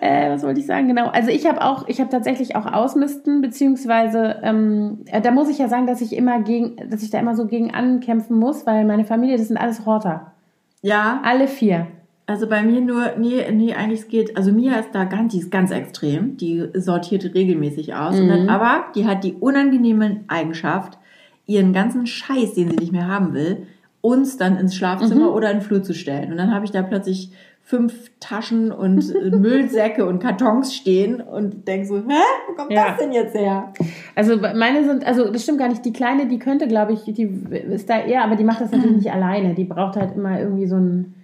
äh, 0.00 0.30
was 0.30 0.42
wollte 0.42 0.60
ich 0.60 0.66
sagen? 0.66 0.88
Genau. 0.88 1.08
Also 1.08 1.28
ich 1.28 1.46
habe 1.46 1.62
auch, 1.62 1.86
ich 1.86 2.00
habe 2.00 2.08
tatsächlich 2.08 2.56
auch 2.56 2.64
Ausmisten, 2.64 3.42
beziehungsweise 3.42 4.40
ähm, 4.42 5.04
äh, 5.04 5.20
da 5.20 5.32
muss 5.32 5.50
ich 5.50 5.58
ja 5.58 5.68
sagen, 5.68 5.86
dass 5.86 6.00
ich 6.00 6.16
immer 6.16 6.40
gegen, 6.40 6.76
dass 6.88 7.02
ich 7.02 7.10
da 7.10 7.18
immer 7.18 7.36
so 7.36 7.46
gegen 7.46 7.74
ankämpfen 7.74 8.38
muss, 8.38 8.64
weil 8.64 8.86
meine 8.86 9.04
Familie, 9.04 9.36
das 9.36 9.48
sind 9.48 9.58
alles 9.58 9.84
Horter. 9.84 10.32
Ja, 10.80 11.20
Alle 11.24 11.46
vier. 11.46 11.88
Also 12.26 12.48
bei 12.48 12.62
mir 12.62 12.80
nur, 12.80 13.12
nee, 13.18 13.44
nee, 13.52 13.72
eigentlich 13.74 14.00
es 14.00 14.08
geht, 14.08 14.36
also 14.36 14.50
Mia 14.52 14.74
ist 14.76 14.90
da 14.92 15.04
ganz, 15.04 15.32
die 15.32 15.38
ist 15.38 15.50
ganz 15.50 15.70
extrem, 15.70 16.36
die 16.36 16.64
sortiert 16.74 17.34
regelmäßig 17.34 17.94
aus, 17.94 18.18
und 18.18 18.28
dann, 18.28 18.48
aber 18.48 18.86
die 18.94 19.06
hat 19.06 19.22
die 19.24 19.34
unangenehme 19.34 20.20
Eigenschaft, 20.28 20.98
ihren 21.46 21.72
ganzen 21.72 22.06
Scheiß, 22.06 22.54
den 22.54 22.70
sie 22.70 22.76
nicht 22.76 22.92
mehr 22.92 23.06
haben 23.06 23.32
will, 23.32 23.66
uns 24.00 24.36
dann 24.36 24.56
ins 24.56 24.74
Schlafzimmer 24.74 25.32
oder 25.34 25.50
in 25.50 25.58
den 25.58 25.62
Flur 25.62 25.82
zu 25.82 25.94
stellen. 25.94 26.30
Und 26.32 26.36
dann 26.38 26.52
habe 26.54 26.64
ich 26.64 26.70
da 26.70 26.82
plötzlich 26.82 27.30
fünf 27.62 28.10
Taschen 28.20 28.70
und 28.70 29.12
Müllsäcke 29.32 30.06
und 30.06 30.20
Kartons 30.20 30.74
stehen 30.74 31.20
und 31.20 31.66
denk 31.66 31.86
so, 31.86 31.96
hä, 31.98 32.02
wo 32.48 32.54
kommt 32.54 32.70
Ja. 32.72 32.90
das 32.90 32.98
denn 32.98 33.12
jetzt 33.12 33.34
her? 33.36 33.72
Also 34.14 34.36
meine 34.36 34.84
sind, 34.84 35.04
also 35.04 35.30
das 35.30 35.42
stimmt 35.42 35.58
gar 35.58 35.68
nicht. 35.68 35.84
Die 35.84 35.92
kleine, 35.92 36.26
die 36.28 36.38
könnte, 36.38 36.68
glaube 36.68 36.92
ich, 36.92 37.02
die 37.12 37.24
ist 37.24 37.90
da 37.90 37.98
eher, 38.00 38.22
aber 38.22 38.36
die 38.36 38.44
macht 38.44 38.60
das 38.60 38.70
natürlich 38.70 38.96
nicht 39.04 39.12
alleine. 39.12 39.54
Die 39.54 39.64
braucht 39.64 39.96
halt 39.96 40.14
immer 40.16 40.38
irgendwie 40.38 40.66
so 40.68 40.76
ein, 40.76 41.14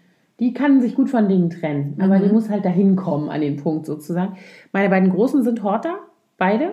die 0.42 0.52
kann 0.52 0.80
sich 0.80 0.96
gut 0.96 1.08
von 1.08 1.28
Dingen 1.28 1.50
trennen, 1.50 1.94
aber 2.00 2.18
die 2.18 2.28
muss 2.28 2.50
halt 2.50 2.64
dahin 2.64 2.96
kommen 2.96 3.28
an 3.28 3.42
den 3.42 3.58
Punkt 3.58 3.86
sozusagen. 3.86 4.36
Meine 4.72 4.88
beiden 4.88 5.08
Großen 5.08 5.44
sind 5.44 5.62
Horter, 5.62 6.00
beide. 6.36 6.72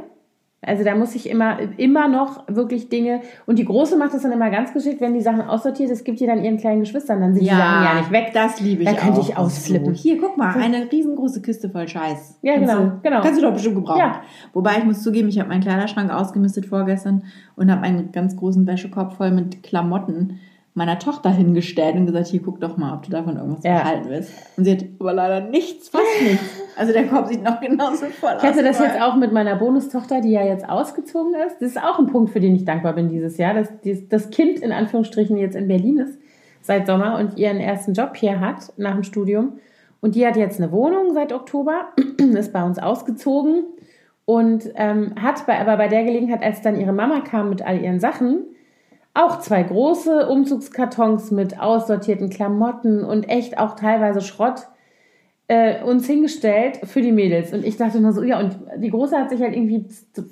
Also 0.61 0.83
da 0.83 0.95
muss 0.95 1.13
ich 1.13 1.29
immer, 1.29 1.59
immer 1.77 2.07
noch 2.07 2.45
wirklich 2.47 2.89
Dinge, 2.89 3.21
und 3.45 3.59
die 3.59 3.65
Große 3.65 3.95
macht 3.95 4.15
das 4.15 4.23
dann 4.23 4.31
immer 4.31 4.49
ganz 4.49 4.73
geschickt, 4.73 5.01
wenn 5.01 5.13
die 5.13 5.21
Sachen 5.21 5.41
aussortiert, 5.41 5.91
das 5.91 6.03
gibt 6.03 6.19
die 6.19 6.25
dann 6.25 6.43
ihren 6.43 6.57
kleinen 6.57 6.79
Geschwistern, 6.79 7.21
dann 7.21 7.35
sind 7.35 7.43
die 7.43 7.49
Sachen 7.49 7.85
ja 7.85 7.93
nicht 7.99 8.11
weg. 8.11 8.31
Das 8.33 8.59
liebe 8.59 8.81
ich 8.81 8.89
Da 8.89 8.95
könnte 8.95 9.21
ich 9.21 9.37
ausflippen. 9.37 9.93
Hier, 9.93 10.19
guck 10.19 10.35
mal, 10.35 10.55
eine 10.55 10.91
riesengroße 10.91 11.43
Kiste 11.43 11.69
voll 11.69 11.87
Scheiß. 11.87 12.39
Ja, 12.41 12.55
Kannst 12.55 12.73
genau, 12.73 12.83
du, 12.85 12.99
genau. 13.03 13.21
Kannst 13.21 13.39
du 13.39 13.45
doch 13.45 13.53
bestimmt 13.53 13.75
gebrauchen. 13.75 13.99
Ja. 13.99 14.21
Wobei 14.53 14.79
ich 14.79 14.83
muss 14.83 15.03
zugeben, 15.03 15.29
ich 15.29 15.37
habe 15.37 15.47
meinen 15.47 15.61
Kleiderschrank 15.61 16.11
ausgemistet 16.11 16.65
vorgestern 16.65 17.23
und 17.55 17.69
habe 17.69 17.83
einen 17.83 18.11
ganz 18.11 18.35
großen 18.35 18.65
Wäschekorb 18.65 19.13
voll 19.13 19.29
mit 19.29 19.61
Klamotten 19.61 20.39
meiner 20.79 20.97
Tochter 20.97 21.29
hingestellt 21.29 21.95
und 21.95 22.07
gesagt, 22.07 22.27
hier 22.27 22.41
guck 22.41 22.59
doch 22.59 22.77
mal, 22.77 22.95
ob 22.95 23.03
du 23.03 23.11
davon 23.11 23.37
irgendwas 23.37 23.63
Ja. 23.63 23.79
behalten 23.83 24.09
willst. 24.09 24.31
Und 24.57 24.63
sie 24.65 24.71
hat 24.71 24.85
aber 24.99 25.13
leider 25.13 25.41
nichts, 25.47 25.89
fast 25.89 26.05
nichts. 26.23 26.43
Also 26.75 26.93
der 26.93 27.05
Korb 27.07 27.27
sieht 27.27 27.43
noch 27.43 27.59
genauso 27.61 28.05
voll 28.07 28.29
aus. 28.31 28.41
Ich 28.43 28.49
hatte 28.49 28.63
das 28.63 28.79
jetzt 28.79 28.99
auch 29.01 29.15
mit 29.15 29.31
meiner 29.31 29.55
Bonustochter, 29.57 30.21
die 30.21 30.31
ja 30.31 30.43
jetzt 30.43 30.67
ausgezogen 30.67 31.33
ist. 31.45 31.57
Das 31.61 31.71
ist 31.71 31.77
auch 31.83 31.99
ein 31.99 32.07
Punkt, 32.07 32.31
für 32.31 32.39
den 32.39 32.55
ich 32.55 32.65
dankbar 32.65 32.93
bin 32.93 33.09
dieses 33.09 33.37
Jahr, 33.37 33.53
dass 33.53 33.67
das 34.09 34.29
Kind 34.31 34.59
in 34.59 34.71
Anführungsstrichen 34.71 35.37
jetzt 35.37 35.55
in 35.55 35.67
Berlin 35.67 35.99
ist 35.99 36.17
seit 36.61 36.87
Sommer 36.87 37.17
und 37.19 37.37
ihren 37.37 37.59
ersten 37.59 37.93
Job 37.93 38.15
hier 38.15 38.39
hat 38.39 38.73
nach 38.77 38.93
dem 38.93 39.03
Studium. 39.03 39.59
Und 40.01 40.15
die 40.15 40.25
hat 40.25 40.37
jetzt 40.37 40.61
eine 40.61 40.71
Wohnung 40.71 41.13
seit 41.13 41.33
Oktober, 41.33 41.89
ist 42.33 42.53
bei 42.53 42.63
uns 42.63 42.79
ausgezogen 42.79 43.65
und 44.25 44.69
ähm, 44.75 45.13
hat 45.21 45.45
bei, 45.45 45.59
aber 45.59 45.75
bei 45.77 45.87
der 45.89 46.03
Gelegenheit, 46.03 46.41
als 46.41 46.61
dann 46.61 46.79
ihre 46.79 46.93
Mama 46.93 47.19
kam 47.21 47.49
mit 47.49 47.61
all 47.61 47.81
ihren 47.81 47.99
Sachen, 47.99 48.43
auch 49.13 49.39
zwei 49.39 49.63
große 49.63 50.27
Umzugskartons 50.29 51.31
mit 51.31 51.59
aussortierten 51.59 52.29
Klamotten 52.29 53.03
und 53.03 53.27
echt 53.29 53.57
auch 53.57 53.75
teilweise 53.75 54.21
Schrott 54.21 54.67
äh, 55.47 55.83
uns 55.83 56.05
hingestellt 56.05 56.79
für 56.83 57.01
die 57.01 57.11
Mädels. 57.11 57.51
Und 57.53 57.65
ich 57.65 57.75
dachte 57.75 57.99
nur 57.99 58.11
so, 58.13 58.21
ja, 58.21 58.39
und 58.39 58.59
die 58.77 58.91
Große 58.91 59.17
hat 59.17 59.31
sich 59.31 59.41
halt 59.41 59.55
irgendwie 59.55 59.83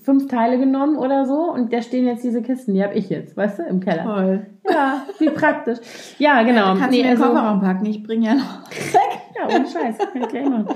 fünf 0.03 0.28
Teile 0.28 0.59
genommen 0.59 0.95
oder 0.97 1.25
so 1.25 1.51
und 1.51 1.73
da 1.73 1.82
stehen 1.82 2.05
jetzt 2.05 2.23
diese 2.23 2.43
Kisten, 2.43 2.75
die 2.75 2.84
habe 2.84 2.93
ich 2.93 3.09
jetzt, 3.09 3.36
weißt 3.36 3.59
du, 3.59 3.63
im 3.63 3.80
Keller. 3.80 4.03
Toll. 4.03 4.45
Ja, 4.69 5.01
wie 5.17 5.30
praktisch. 5.32 5.80
Ja, 6.19 6.43
genau. 6.43 6.75
Kannst 6.75 6.91
Nee, 6.91 6.97
du 7.01 7.09
in 7.09 7.15
den 7.15 7.21
also- 7.21 7.34
Kofferraum 7.34 7.61
packen? 7.61 7.86
Ich 7.88 8.03
bringe 8.03 8.28
ja 8.28 8.36
noch. 8.36 8.59
ja, 9.36 9.55
ohne 9.55 9.65
Scheiß. 9.67 9.97
Kann 9.97 10.21
ich 10.21 10.28
gleich 10.28 10.47
machen. 10.47 10.67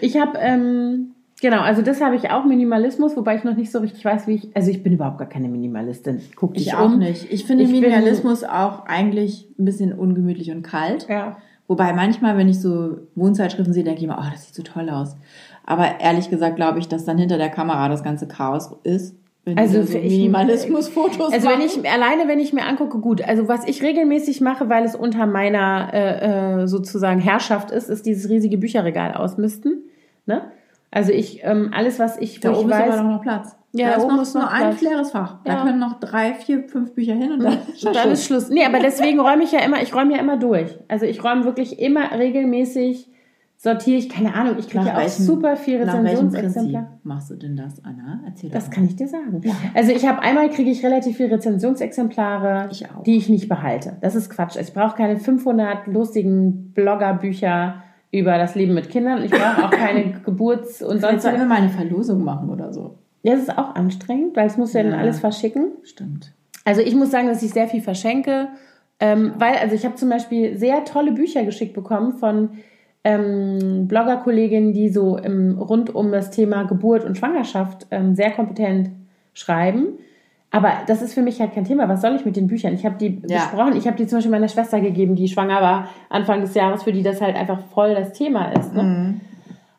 Ich 0.00 0.18
habe, 0.18 0.38
ähm, 0.38 1.14
genau, 1.42 1.60
also 1.60 1.82
das 1.82 2.00
habe 2.00 2.16
ich 2.16 2.30
auch, 2.30 2.46
Minimalismus, 2.46 3.14
wobei 3.16 3.36
ich 3.36 3.44
noch 3.44 3.56
nicht 3.56 3.70
so 3.70 3.80
richtig 3.80 4.02
weiß, 4.02 4.26
wie 4.26 4.36
ich, 4.36 4.56
also 4.56 4.70
ich 4.70 4.82
bin 4.82 4.94
überhaupt 4.94 5.18
gar 5.18 5.28
keine 5.28 5.48
Minimalistin. 5.48 6.22
Guck 6.36 6.54
dich 6.54 6.68
Ich 6.68 6.74
auch 6.74 6.86
um. 6.86 6.98
nicht. 6.98 7.30
Ich 7.30 7.44
finde 7.44 7.64
Ich 7.64 7.70
Minimalismus 7.70 8.44
auch 8.44 8.86
eigentlich 8.86 9.46
ein 9.58 9.66
bisschen 9.66 9.92
ungemütlich 9.92 10.50
und 10.50 10.62
kalt. 10.62 11.06
Ja. 11.10 11.36
Wobei 11.68 11.92
manchmal, 11.92 12.36
wenn 12.38 12.48
ich 12.48 12.60
so 12.60 12.96
Wohnzeitschriften 13.14 13.74
sehe, 13.74 13.84
denke 13.84 13.98
ich 13.98 14.04
immer, 14.04 14.18
oh, 14.20 14.30
das 14.32 14.46
sieht 14.46 14.54
so 14.54 14.62
toll 14.62 14.88
aus. 14.88 15.16
Aber 15.64 16.00
ehrlich 16.00 16.30
gesagt 16.30 16.56
glaube 16.56 16.78
ich, 16.78 16.88
dass 16.88 17.04
dann 17.04 17.18
hinter 17.18 17.38
der 17.38 17.50
Kamera 17.50 17.88
das 17.88 18.02
ganze 18.02 18.26
Chaos 18.26 18.70
ist. 18.84 19.14
Wenn 19.44 19.58
Also 19.58 19.82
so 19.82 19.98
Minimalismus-Fotos 19.98 21.32
Also 21.32 21.48
wenn 21.48 21.58
machen. 21.58 21.82
ich 21.84 21.90
alleine, 21.90 22.28
wenn 22.28 22.38
ich 22.38 22.52
mir 22.52 22.64
angucke, 22.64 22.98
gut. 22.98 23.26
Also 23.26 23.48
was 23.48 23.66
ich 23.66 23.82
regelmäßig 23.82 24.40
mache, 24.40 24.68
weil 24.68 24.84
es 24.84 24.94
unter 24.94 25.26
meiner 25.26 25.90
äh, 25.92 26.62
äh, 26.62 26.66
sozusagen 26.68 27.20
Herrschaft 27.20 27.70
ist, 27.72 27.90
ist 27.90 28.06
dieses 28.06 28.28
riesige 28.30 28.56
Bücherregal 28.58 29.14
ausmisten. 29.14 29.82
Ne? 30.26 30.42
Also 30.92 31.10
ich 31.10 31.40
ähm, 31.42 31.70
alles, 31.74 31.98
was 31.98 32.18
ich, 32.18 32.38
da 32.40 32.52
ich 32.52 32.58
oben 32.58 32.70
ist 32.70 32.78
weiß, 32.78 32.98
aber 32.98 33.08
noch 33.08 33.22
Platz. 33.22 33.56
Ja, 33.72 33.88
da 33.88 33.96
ist 33.96 34.04
oben 34.04 34.18
ist 34.20 34.34
nur 34.34 34.42
noch 34.44 34.52
ein 34.52 34.60
Platz. 34.76 34.80
leeres 34.82 35.10
Fach. 35.10 35.38
Da 35.44 35.54
Ja. 35.54 35.62
können 35.64 35.78
noch 35.78 35.98
drei, 35.98 36.34
vier, 36.34 36.68
fünf 36.68 36.94
Bücher 36.94 37.14
hin 37.14 37.32
und 37.32 37.42
dann 37.42 37.54
ist 37.74 37.84
dann 37.84 37.94
Schluss. 37.94 38.12
ist 38.12 38.24
Schluss. 38.26 38.48
Nee, 38.50 38.64
aber 38.66 38.78
deswegen 38.78 39.18
räume 39.18 39.42
ich 39.44 39.52
ja 39.52 39.60
immer, 39.60 39.80
ich 39.82 39.94
räume 39.94 40.12
ja 40.14 40.20
immer 40.20 40.36
durch. 40.36 40.78
Also 40.88 41.06
ich 41.06 41.24
räume 41.24 41.44
wirklich 41.44 41.78
immer 41.80 42.12
regelmäßig, 42.12 43.08
sortiere 43.56 43.96
ich, 43.96 44.10
keine 44.10 44.34
Ahnung, 44.34 44.56
ich 44.58 44.68
kriege 44.68 44.84
ja 44.84 44.98
auch 44.98 45.08
super 45.08 45.56
viel 45.56 45.78
Rezensionsexemplare. 45.82 46.88
machst 47.04 47.30
du 47.30 47.36
denn 47.36 47.56
das, 47.56 47.82
Anna? 47.84 48.20
Erzähl 48.26 48.50
doch 48.50 48.56
Das 48.56 48.68
mal. 48.68 48.74
kann 48.74 48.84
ich 48.84 48.96
dir 48.96 49.08
sagen. 49.08 49.40
Also 49.72 49.92
ich 49.92 50.06
habe 50.06 50.20
einmal 50.20 50.50
kriege 50.50 50.68
ich 50.70 50.84
relativ 50.84 51.16
viel 51.16 51.32
Rezensionsexemplare, 51.32 52.68
Ich 52.70 52.84
die 53.06 53.16
ich 53.16 53.28
nicht 53.30 53.48
behalte. 53.48 53.96
Das 54.02 54.14
ist 54.14 54.28
Quatsch. 54.28 54.56
Ich 54.56 54.74
brauche 54.74 54.96
keine 54.96 55.16
500 55.16 55.86
lustigen 55.86 56.72
Bloggerbücher 56.74 57.82
über 58.12 58.38
das 58.38 58.54
Leben 58.54 58.74
mit 58.74 58.88
Kindern. 58.90 59.24
Ich 59.24 59.30
brauche 59.32 59.64
auch 59.64 59.70
keine 59.70 60.12
Geburts- 60.24 60.82
und 60.82 61.00
sollten 61.00 61.18
sonstige. 61.18 61.38
wir 61.38 61.46
mal 61.46 61.56
eine 61.58 61.70
Verlosung 61.70 62.22
machen 62.22 62.48
oder 62.50 62.72
so. 62.72 62.98
Das 63.24 63.40
ist 63.40 63.56
auch 63.58 63.74
anstrengend, 63.74 64.36
weil 64.36 64.46
es 64.46 64.56
muss 64.56 64.72
ja 64.74 64.82
dann 64.82 64.92
Ja. 64.92 64.98
alles 64.98 65.18
verschicken. 65.20 65.72
Stimmt. 65.82 66.32
Also 66.64 66.80
ich 66.82 66.94
muss 66.94 67.10
sagen, 67.10 67.26
dass 67.26 67.42
ich 67.42 67.50
sehr 67.50 67.66
viel 67.68 67.80
verschenke, 67.80 68.48
ähm, 69.00 69.32
weil 69.38 69.54
also 69.56 69.74
ich 69.74 69.84
habe 69.84 69.94
zum 69.96 70.10
Beispiel 70.10 70.56
sehr 70.56 70.84
tolle 70.84 71.12
Bücher 71.12 71.44
geschickt 71.44 71.72
bekommen 71.74 72.12
von 72.14 72.50
ähm, 73.04 73.88
Bloggerkolleginnen, 73.88 74.72
die 74.72 74.88
so 74.90 75.16
im, 75.16 75.58
rund 75.58 75.92
um 75.94 76.12
das 76.12 76.30
Thema 76.30 76.64
Geburt 76.64 77.04
und 77.04 77.16
Schwangerschaft 77.16 77.86
ähm, 77.90 78.14
sehr 78.14 78.30
kompetent 78.30 78.90
schreiben. 79.34 79.98
Aber 80.54 80.70
das 80.86 81.00
ist 81.00 81.14
für 81.14 81.22
mich 81.22 81.40
halt 81.40 81.54
kein 81.54 81.64
Thema. 81.64 81.88
Was 81.88 82.02
soll 82.02 82.14
ich 82.14 82.24
mit 82.26 82.36
den 82.36 82.46
Büchern? 82.46 82.74
Ich 82.74 82.84
habe 82.84 82.96
die 82.96 83.22
Ja. 83.26 83.38
besprochen. 83.38 83.74
Ich 83.74 83.86
habe 83.86 83.96
die 83.96 84.06
zum 84.06 84.18
Beispiel 84.18 84.30
meiner 84.30 84.48
Schwester 84.48 84.80
gegeben, 84.80 85.16
die 85.16 85.26
schwanger 85.28 85.62
war 85.62 85.88
Anfang 86.10 86.42
des 86.42 86.54
Jahres, 86.54 86.82
für 86.82 86.92
die 86.92 87.02
das 87.02 87.20
halt 87.22 87.34
einfach 87.36 87.58
voll 87.74 87.94
das 87.94 88.12
Thema 88.12 88.52
ist. 88.52 88.74
Ne? 88.74 88.82
Mhm. 88.82 89.20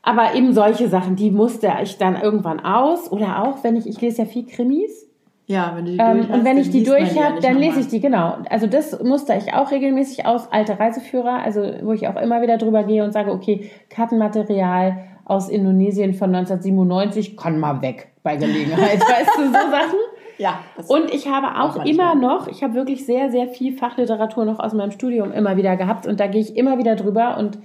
Aber 0.01 0.34
eben 0.34 0.51
solche 0.53 0.89
Sachen, 0.89 1.15
die 1.15 1.32
musste 1.32 1.71
ich 1.84 1.97
dann 1.97 2.19
irgendwann 2.19 2.59
aus. 2.59 3.11
Oder 3.11 3.43
auch, 3.43 3.63
wenn 3.63 3.76
ich, 3.76 3.88
ich 3.88 4.01
lese 4.01 4.24
ja 4.24 4.26
viel 4.28 4.45
Krimis. 4.47 5.07
Ja, 5.45 5.74
wenn 5.76 5.86
du 5.86 5.91
die 5.91 5.97
Ähm, 5.99 6.17
durch 6.17 6.30
hast, 6.30 6.38
und 6.39 6.45
wenn 6.45 6.57
ich 6.57 6.69
die 6.71 6.84
durch 6.84 7.21
habe, 7.21 7.39
dann 7.39 7.57
lese 7.57 7.80
ich 7.82 7.88
die, 7.88 7.99
genau. 7.99 8.38
Also 8.49 8.65
das 8.65 9.01
musste 9.03 9.34
ich 9.36 9.53
auch 9.53 9.71
regelmäßig 9.71 10.26
aus, 10.26 10.51
alte 10.51 10.80
Reiseführer, 10.80 11.43
also 11.43 11.61
wo 11.84 11.91
ich 11.91 12.07
auch 12.07 12.15
immer 12.15 12.41
wieder 12.41 12.57
drüber 12.57 12.84
gehe 12.84 13.03
und 13.03 13.11
sage, 13.11 13.32
okay, 13.32 13.69
Kartenmaterial 13.89 14.97
aus 15.26 15.49
Indonesien 15.49 16.13
von 16.13 16.34
1997 16.34 17.38
kann 17.38 17.59
mal 17.59 17.82
weg 17.82 18.07
bei 18.24 18.38
Gelegenheit, 18.38 18.99
weißt 19.01 19.38
du, 19.38 19.45
so 19.47 19.51
Sachen. 19.51 19.99
Ja. 20.43 20.59
Und 20.87 21.13
ich 21.13 21.29
habe 21.29 21.61
auch 21.61 21.85
immer 21.85 22.15
noch, 22.15 22.49
ich 22.49 22.63
habe 22.63 22.73
wirklich 22.73 23.05
sehr, 23.05 23.31
sehr 23.31 23.47
viel 23.47 23.77
Fachliteratur 23.77 24.43
noch 24.43 24.59
aus 24.59 24.73
meinem 24.73 24.91
Studium 24.91 25.31
immer 25.31 25.55
wieder 25.55 25.77
gehabt 25.77 26.05
und 26.05 26.19
da 26.19 26.27
gehe 26.27 26.41
ich 26.41 26.57
immer 26.57 26.77
wieder 26.77 26.97
drüber 26.97 27.37
und 27.37 27.59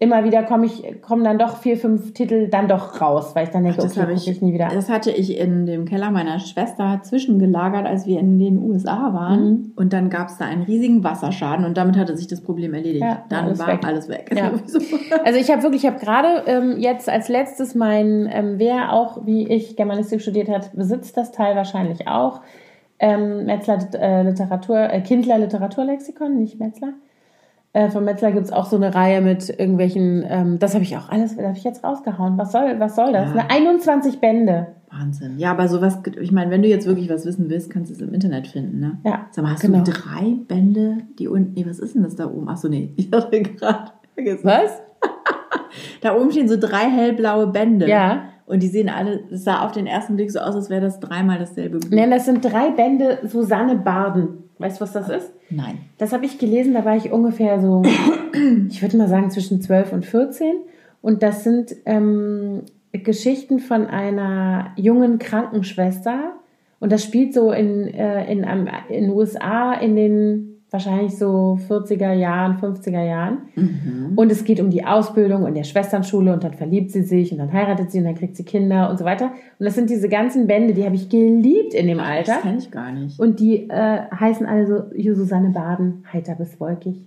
immer 0.00 0.24
wieder 0.24 0.42
komme 0.44 0.64
ich, 0.64 1.02
kommen 1.02 1.22
dann 1.24 1.38
doch 1.38 1.58
vier, 1.58 1.76
fünf 1.76 2.14
Titel 2.14 2.48
dann 2.48 2.68
doch 2.68 3.02
raus, 3.02 3.32
weil 3.34 3.44
ich 3.44 3.50
dann 3.50 3.64
denke, 3.64 3.82
Das, 3.82 3.98
okay, 3.98 4.10
ich, 4.14 4.26
ich 4.26 4.40
nie 4.40 4.54
wieder. 4.54 4.68
das 4.72 4.88
hatte 4.88 5.10
ich 5.10 5.36
in 5.38 5.66
dem 5.66 5.84
Keller 5.84 6.10
meiner 6.10 6.40
Schwester 6.40 7.00
zwischengelagert, 7.02 7.86
als 7.86 8.06
wir 8.06 8.18
in 8.18 8.38
den 8.38 8.58
USA 8.58 9.12
waren. 9.12 9.44
Mhm. 9.44 9.72
Und 9.76 9.92
dann 9.92 10.08
gab 10.08 10.28
es 10.28 10.38
da 10.38 10.46
einen 10.46 10.62
riesigen 10.62 11.04
Wasserschaden 11.04 11.66
und 11.66 11.76
damit 11.76 11.98
hatte 11.98 12.16
sich 12.16 12.26
das 12.26 12.40
Problem 12.40 12.72
erledigt. 12.72 13.04
Ja, 13.04 13.24
dann 13.28 13.44
alles 13.44 13.58
war 13.58 13.68
weg. 13.68 13.80
alles 13.84 14.08
weg. 14.08 14.30
Ja. 14.34 14.52
Also 15.24 15.38
ich 15.38 15.50
habe 15.50 15.62
wirklich, 15.62 15.84
ich 15.84 15.90
habe 15.90 16.00
gerade 16.00 16.44
ähm, 16.46 16.76
jetzt 16.78 17.08
als 17.08 17.28
letztes 17.28 17.74
mein, 17.74 18.28
ähm, 18.32 18.54
wer 18.56 18.92
auch 18.92 19.26
wie 19.26 19.46
ich 19.48 19.76
Germanistik 19.76 20.22
studiert 20.22 20.48
hat, 20.48 20.72
besitzt 20.72 21.16
das 21.16 21.30
Teil 21.30 21.56
wahrscheinlich 21.56 22.08
auch. 22.08 22.40
Ähm, 22.98 23.44
Metzler 23.44 23.78
äh, 23.94 24.22
Literatur, 24.22 24.78
äh, 24.78 25.00
Kindler 25.02 25.38
Literaturlexikon, 25.38 26.38
nicht 26.38 26.58
Metzler. 26.58 26.94
Äh, 27.72 27.88
von 27.90 28.04
Metzler 28.04 28.32
gibt 28.32 28.46
es 28.46 28.52
auch 28.52 28.66
so 28.66 28.76
eine 28.76 28.94
Reihe 28.94 29.20
mit 29.20 29.48
irgendwelchen, 29.48 30.24
ähm, 30.28 30.58
das 30.58 30.74
habe 30.74 30.82
ich 30.82 30.96
auch 30.96 31.08
alles, 31.08 31.36
das 31.36 31.44
habe 31.44 31.56
ich 31.56 31.62
jetzt 31.62 31.84
rausgehauen. 31.84 32.36
Was 32.36 32.50
soll, 32.50 32.80
was 32.80 32.96
soll 32.96 33.12
das? 33.12 33.32
Ja. 33.32 33.46
Eine 33.48 33.50
21 33.50 34.20
Bände. 34.20 34.68
Wahnsinn. 34.90 35.38
Ja, 35.38 35.52
aber 35.52 35.68
sowas, 35.68 35.98
ich 36.20 36.32
meine, 36.32 36.50
wenn 36.50 36.62
du 36.62 36.68
jetzt 36.68 36.86
wirklich 36.86 37.08
was 37.08 37.24
wissen 37.24 37.48
willst, 37.48 37.70
kannst 37.70 37.90
du 37.90 37.94
es 37.94 38.00
im 38.00 38.12
Internet 38.12 38.48
finden, 38.48 38.80
ne? 38.80 38.98
Ja, 39.04 39.26
Sag 39.30 39.44
mal, 39.44 39.52
hast 39.52 39.60
genau. 39.60 39.84
du 39.84 39.92
drei 39.92 40.34
Bände, 40.48 40.98
die 41.18 41.28
unten, 41.28 41.52
nee, 41.54 41.64
was 41.64 41.78
ist 41.78 41.94
denn 41.94 42.02
das 42.02 42.16
da 42.16 42.26
oben? 42.28 42.48
Achso, 42.48 42.68
nee, 42.68 42.92
ich 42.96 43.08
hatte 43.12 43.40
gerade 43.40 43.92
vergessen. 44.14 44.44
Was? 44.44 44.82
Da 46.00 46.16
oben 46.16 46.32
stehen 46.32 46.48
so 46.48 46.56
drei 46.58 46.90
hellblaue 46.90 47.46
Bände. 47.46 47.88
Ja. 47.88 48.24
Und 48.46 48.64
die 48.64 48.68
sehen 48.68 48.88
alle, 48.88 49.20
es 49.30 49.44
sah 49.44 49.64
auf 49.64 49.70
den 49.70 49.86
ersten 49.86 50.16
Blick 50.16 50.32
so 50.32 50.40
aus, 50.40 50.56
als 50.56 50.70
wäre 50.70 50.80
das 50.80 50.98
dreimal 50.98 51.38
dasselbe 51.38 51.78
Buch. 51.78 51.88
Nein, 51.92 52.10
das 52.10 52.24
sind 52.24 52.44
drei 52.44 52.70
Bände 52.70 53.20
Susanne 53.22 53.76
Barden. 53.76 54.49
Weißt 54.60 54.78
du, 54.78 54.82
was 54.82 54.92
das 54.92 55.08
ist? 55.08 55.32
Nein. 55.48 55.78
Das 55.96 56.12
habe 56.12 56.26
ich 56.26 56.38
gelesen, 56.38 56.74
da 56.74 56.84
war 56.84 56.94
ich 56.94 57.10
ungefähr 57.10 57.60
so, 57.60 57.82
ich 58.68 58.82
würde 58.82 58.98
mal 58.98 59.08
sagen, 59.08 59.30
zwischen 59.30 59.62
12 59.62 59.92
und 59.92 60.04
14. 60.04 60.52
Und 61.00 61.22
das 61.22 61.44
sind 61.44 61.74
ähm, 61.86 62.62
Geschichten 62.92 63.58
von 63.58 63.86
einer 63.86 64.72
jungen 64.76 65.18
Krankenschwester. 65.18 66.34
Und 66.78 66.92
das 66.92 67.02
spielt 67.02 67.32
so 67.32 67.52
in, 67.52 67.88
äh, 67.88 68.30
in, 68.30 68.44
in 68.44 69.04
den 69.04 69.10
USA 69.10 69.72
in 69.72 69.96
den 69.96 70.49
wahrscheinlich 70.70 71.16
so 71.16 71.58
40er 71.68 72.12
Jahren, 72.12 72.56
50er 72.58 73.04
Jahren. 73.04 73.38
Mhm. 73.54 74.12
Und 74.16 74.30
es 74.30 74.44
geht 74.44 74.60
um 74.60 74.70
die 74.70 74.84
Ausbildung 74.84 75.46
in 75.46 75.54
der 75.54 75.64
Schwesternschule 75.64 76.32
und 76.32 76.44
dann 76.44 76.54
verliebt 76.54 76.90
sie 76.92 77.02
sich 77.02 77.32
und 77.32 77.38
dann 77.38 77.52
heiratet 77.52 77.90
sie 77.90 77.98
und 77.98 78.04
dann 78.04 78.14
kriegt 78.14 78.36
sie 78.36 78.44
Kinder 78.44 78.90
und 78.90 78.98
so 78.98 79.04
weiter. 79.04 79.32
Und 79.58 79.66
das 79.66 79.74
sind 79.74 79.90
diese 79.90 80.08
ganzen 80.08 80.46
Bände, 80.46 80.74
die 80.74 80.84
habe 80.84 80.94
ich 80.94 81.08
geliebt 81.08 81.74
in 81.74 81.86
dem 81.86 82.00
Alter. 82.00 82.34
Das 82.34 82.42
kenne 82.42 82.58
ich 82.58 82.70
gar 82.70 82.92
nicht. 82.92 83.18
Und 83.18 83.40
die 83.40 83.68
äh, 83.68 84.00
heißen 84.10 84.46
alle 84.46 84.66
so 84.66 85.14
Susanne 85.14 85.50
Baden, 85.50 86.04
heiter 86.12 86.34
bis 86.34 86.60
wolkig. 86.60 87.06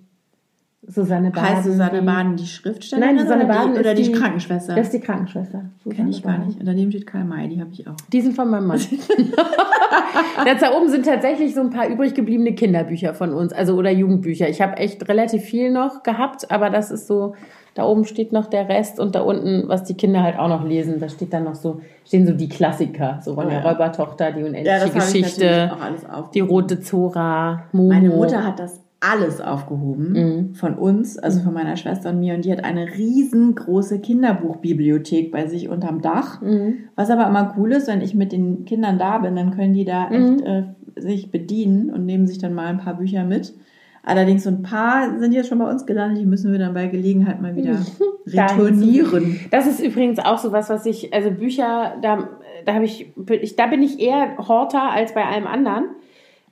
Susanne 0.87 1.31
Baden. 1.31 1.49
Heißt 1.49 1.63
Susanne 1.63 2.01
Baden 2.01 2.35
die 2.35 2.45
Schriftstellerin? 2.45 3.15
Nein, 3.15 3.25
Susanne 3.25 3.45
Baden 3.45 3.73
die, 3.73 3.79
oder 3.79 3.93
die, 3.93 4.03
die, 4.03 4.11
Krankenschwester? 4.11 4.75
Das 4.75 4.87
ist 4.87 4.93
die 4.93 4.99
Krankenschwester. 4.99 5.63
Kenne 5.89 6.09
ich 6.09 6.21
gar 6.21 6.37
nicht. 6.39 6.59
Und 6.59 6.65
daneben 6.65 6.91
steht 6.91 7.07
Karl 7.07 7.23
May, 7.23 7.47
die 7.47 7.59
habe 7.61 7.71
ich 7.71 7.87
auch. 7.87 7.95
Die 8.11 8.21
sind 8.21 8.35
von 8.35 8.49
meinem 8.49 8.67
Mann. 8.67 8.79
Jetzt 10.45 10.61
da 10.61 10.73
oben 10.75 10.89
sind 10.89 11.05
tatsächlich 11.05 11.55
so 11.55 11.61
ein 11.61 11.69
paar 11.69 11.87
übrig 11.87 12.13
gebliebene 12.13 12.53
Kinderbücher 12.53 13.13
von 13.13 13.33
uns, 13.33 13.53
also 13.53 13.75
oder 13.75 13.91
Jugendbücher. 13.91 14.49
Ich 14.49 14.61
habe 14.61 14.77
echt 14.77 15.07
relativ 15.07 15.43
viel 15.43 15.71
noch 15.71 16.03
gehabt, 16.03 16.51
aber 16.51 16.69
das 16.69 16.91
ist 16.91 17.07
so, 17.07 17.35
da 17.75 17.85
oben 17.85 18.03
steht 18.03 18.33
noch 18.33 18.47
der 18.47 18.67
Rest 18.67 18.99
und 18.99 19.15
da 19.15 19.21
unten, 19.21 19.67
was 19.67 19.85
die 19.85 19.95
Kinder 19.95 20.21
halt 20.21 20.37
auch 20.37 20.49
noch 20.49 20.65
lesen, 20.65 20.99
da 20.99 21.07
steht 21.07 21.33
dann 21.33 21.45
noch 21.45 21.55
so, 21.55 21.81
stehen 22.05 22.27
so 22.27 22.33
die 22.33 22.49
Klassiker, 22.49 23.19
so 23.23 23.35
von 23.35 23.45
oh, 23.45 23.49
der 23.49 23.59
ja. 23.59 23.69
Räubertochter, 23.69 24.31
die 24.31 24.43
unendliche 24.43 24.87
ja, 24.87 24.87
Geschichte, 24.87 25.71
die 26.33 26.41
rote 26.41 26.81
Zora, 26.81 27.63
Momo. 27.71 27.89
Meine 27.89 28.09
Mutter 28.09 28.43
hat 28.43 28.59
das 28.59 28.83
alles 29.03 29.41
aufgehoben 29.41 30.13
mhm. 30.13 30.55
von 30.55 30.75
uns, 30.75 31.17
also 31.17 31.41
von 31.41 31.53
meiner 31.53 31.75
Schwester 31.75 32.11
und 32.11 32.19
mir. 32.19 32.35
Und 32.35 32.45
die 32.45 32.51
hat 32.51 32.63
eine 32.63 32.87
riesengroße 32.87 33.99
Kinderbuchbibliothek 33.99 35.31
bei 35.31 35.47
sich 35.47 35.67
unterm 35.67 36.01
Dach. 36.01 36.41
Mhm. 36.41 36.85
Was 36.95 37.09
aber 37.09 37.27
immer 37.27 37.53
cool 37.57 37.73
ist, 37.73 37.87
wenn 37.87 38.01
ich 38.01 38.15
mit 38.15 38.31
den 38.31 38.63
Kindern 38.63 38.97
da 38.97 39.17
bin, 39.17 39.35
dann 39.35 39.51
können 39.51 39.73
die 39.73 39.83
da 39.83 40.09
mhm. 40.09 40.13
echt 40.13 40.45
äh, 40.45 40.63
sich 40.95 41.31
bedienen 41.31 41.89
und 41.89 42.05
nehmen 42.05 42.27
sich 42.27 42.37
dann 42.37 42.53
mal 42.53 42.67
ein 42.67 42.77
paar 42.77 42.95
Bücher 42.95 43.25
mit. 43.25 43.53
Allerdings 44.05 44.43
so 44.43 44.49
ein 44.49 44.63
paar 44.63 45.17
sind 45.19 45.33
jetzt 45.33 45.47
schon 45.47 45.59
bei 45.59 45.69
uns 45.69 45.85
gelandet, 45.85 46.21
die 46.21 46.25
müssen 46.25 46.51
wir 46.51 46.59
dann 46.59 46.73
bei 46.73 46.87
Gelegenheit 46.87 47.41
mal 47.41 47.55
wieder 47.55 47.79
retournieren. 48.27 49.39
Das 49.51 49.67
ist 49.67 49.81
übrigens 49.81 50.19
auch 50.19 50.37
so 50.37 50.51
was, 50.51 50.69
was 50.69 50.85
ich, 50.85 51.13
also 51.13 51.31
Bücher, 51.31 51.97
da, 52.01 52.29
da 52.65 52.73
habe 52.73 52.85
ich, 52.85 53.13
ich, 53.41 53.55
da 53.55 53.67
bin 53.67 53.81
ich 53.81 53.99
eher 53.99 54.37
Horter 54.37 54.91
als 54.91 55.13
bei 55.13 55.25
allem 55.25 55.47
anderen. 55.47 55.85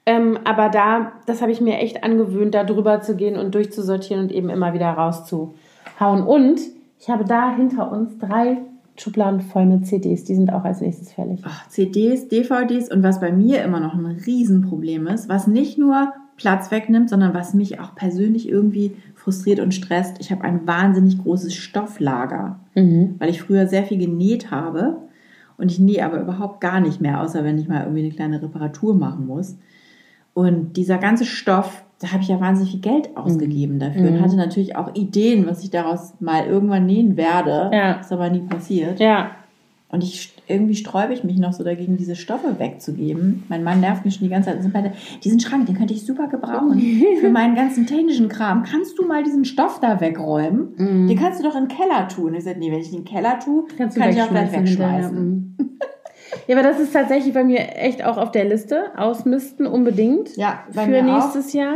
Ähm, 0.06 0.40
aber 0.46 0.70
da, 0.70 1.14
das 1.28 1.42
habe 1.42 1.52
ich 1.52 1.62
mir 1.62 1.78
echt 1.78 2.04
angewöhnt, 2.04 2.56
da 2.56 2.64
drüber 2.64 3.02
zu 3.02 3.16
gehen 3.16 3.38
und 3.38 3.54
durchzusortieren 3.54 4.24
und 4.24 4.32
eben 4.32 4.50
immer 4.50 4.74
wieder 4.74 4.90
rauszuhauen. 4.90 6.24
Und 6.24 6.60
ich 7.00 7.10
habe 7.10 7.26
da 7.26 7.56
hinter 7.56 7.92
uns 7.92 8.18
drei 8.18 8.58
Schubladen 8.98 9.42
voll 9.42 9.66
mit 9.66 9.88
CDs. 9.88 10.24
Die 10.24 10.36
sind 10.36 10.52
auch 10.52 10.64
als 10.64 10.82
nächstes 10.82 11.14
fällig. 11.14 11.42
Ach, 11.44 11.68
CDs, 11.70 12.28
DVDs 12.28 12.92
und 12.92 13.04
was 13.04 13.20
bei 13.20 13.32
mir 13.32 13.64
immer 13.64 13.80
noch 13.80 13.94
ein 13.94 14.06
Riesenproblem 14.06 15.08
ist, 15.08 15.30
was 15.30 15.48
nicht 15.48 15.78
nur 15.78 16.14
Platz 16.38 16.72
wegnimmt, 16.72 17.10
sondern 17.10 17.34
was 17.34 17.54
mich 17.54 17.80
auch 17.80 17.94
persönlich 17.96 18.50
irgendwie 18.50 18.96
frustriert 19.16 19.60
und 19.60 19.74
stresst. 19.74 20.18
Ich 20.20 20.32
habe 20.32 20.44
ein 20.44 20.66
wahnsinnig 20.66 21.20
großes 21.20 21.54
Stofflager, 21.54 22.60
mhm. 22.74 23.16
weil 23.20 23.30
ich 23.30 23.42
früher 23.42 23.68
sehr 23.68 23.84
viel 23.84 24.00
genäht 24.00 24.52
habe. 24.52 24.98
Und 25.58 25.72
ich 25.72 25.80
nähe 25.80 26.04
aber 26.04 26.20
überhaupt 26.20 26.60
gar 26.60 26.80
nicht 26.80 27.02
mehr, 27.02 27.22
außer 27.22 27.44
wenn 27.44 27.60
ich 27.60 27.68
mal 27.68 27.84
irgendwie 27.84 28.02
eine 28.02 28.14
kleine 28.14 28.42
Reparatur 28.42 28.96
machen 28.96 29.28
muss. 29.28 29.58
Und 30.34 30.78
dieser 30.78 30.98
ganze 30.98 31.26
Stoff, 31.26 31.84
da 32.00 32.12
habe 32.12 32.24
ich 32.24 32.30
ja 32.30 32.40
wahnsinnig 32.40 32.72
viel 32.72 32.82
Geld 32.82 33.16
ausgegeben 33.16 33.76
mhm. 33.76 33.80
dafür 33.80 34.02
mhm. 34.10 34.18
und 34.18 34.22
hatte 34.22 34.36
natürlich 34.36 34.76
auch 34.76 34.96
Ideen, 34.96 35.46
was 35.48 35.64
ich 35.64 35.70
daraus 35.70 36.14
mal 36.20 36.46
irgendwann 36.46 36.86
nähen 36.86 37.18
werde. 37.18 37.70
Ja. 37.74 37.94
Ist 37.94 38.12
aber 38.12 38.30
nie 38.30 38.42
passiert. 38.42 39.00
Ja. 39.00 39.32
Und 39.90 40.06
ich 40.06 40.34
irgendwie 40.48 40.76
sträube 40.76 41.14
ich 41.14 41.24
mich 41.24 41.38
noch 41.38 41.54
so 41.54 41.64
dagegen, 41.64 41.98
diese 41.98 42.16
Stoffe 42.16 42.60
wegzugeben. 42.60 43.44
Mein 43.50 43.64
Mann 43.64 43.82
nervt 43.82 44.06
mich 44.06 44.16
schon 44.16 44.26
die 44.26 44.30
ganze 44.30 44.58
Zeit. 44.60 44.94
Diesen 45.24 45.40
Schrank, 45.40 45.66
den 45.66 45.76
könnte 45.76 45.94
ich 45.94 46.06
super 46.06 46.28
gebrauchen. 46.28 46.80
Für 47.20 47.30
meinen 47.30 47.56
ganzen 47.56 47.86
technischen 47.88 48.30
Kram. 48.30 48.64
Kannst 48.64 48.98
du 48.98 49.06
mal 49.06 49.24
diesen 49.24 49.44
Stoff 49.46 49.80
da 49.80 50.00
wegräumen? 50.00 50.74
Mm. 50.78 51.08
Den 51.08 51.18
kannst 51.18 51.40
du 51.40 51.44
doch 51.44 51.56
in 51.56 51.68
den 51.68 51.78
Keller 51.78 52.08
tun. 52.08 52.34
Ich 52.34 52.44
sagte, 52.44 52.60
nee, 52.60 52.72
wenn 52.72 52.80
ich 52.80 52.92
den 52.92 53.06
Keller 53.06 53.40
tue, 53.40 53.66
kannst 53.78 53.98
kann 53.98 54.10
ich 54.12 54.22
auch 54.22 54.30
gleich 54.30 54.52
wegschmeißen. 54.52 55.58
Ja, 56.48 56.58
aber 56.58 56.68
das 56.68 56.80
ist 56.80 56.94
tatsächlich 56.94 57.34
bei 57.34 57.44
mir 57.44 57.76
echt 57.76 58.04
auch 58.04 58.18
auf 58.18 58.32
der 58.32 58.46
Liste. 58.46 58.86
Ausmisten 58.98 59.68
unbedingt. 59.68 60.36
Ja, 60.38 60.64
bei 60.74 60.86
für 60.86 61.02
nächstes 61.02 61.50
auch. 61.50 61.54
Jahr. 61.54 61.76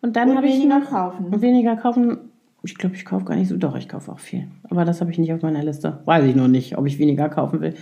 Und 0.00 0.16
dann 0.16 0.36
habe 0.36 0.46
ich 0.46 0.54
weniger 0.54 0.80
noch 0.80 0.90
kaufen. 0.90 1.40
Weniger 1.40 1.76
kaufen. 1.76 2.18
Ich 2.64 2.76
glaube, 2.76 2.94
ich 2.94 3.04
kaufe 3.04 3.24
gar 3.24 3.36
nicht 3.36 3.48
so. 3.48 3.56
Doch, 3.56 3.76
ich 3.76 3.88
kaufe 3.88 4.12
auch 4.12 4.18
viel. 4.18 4.48
Aber 4.68 4.84
das 4.84 5.00
habe 5.00 5.10
ich 5.10 5.18
nicht 5.18 5.32
auf 5.32 5.42
meiner 5.42 5.62
Liste. 5.62 6.00
Weiß 6.04 6.24
ich 6.24 6.34
noch 6.34 6.48
nicht, 6.48 6.78
ob 6.78 6.86
ich 6.86 6.98
weniger 6.98 7.28
kaufen 7.28 7.60
will. 7.60 7.74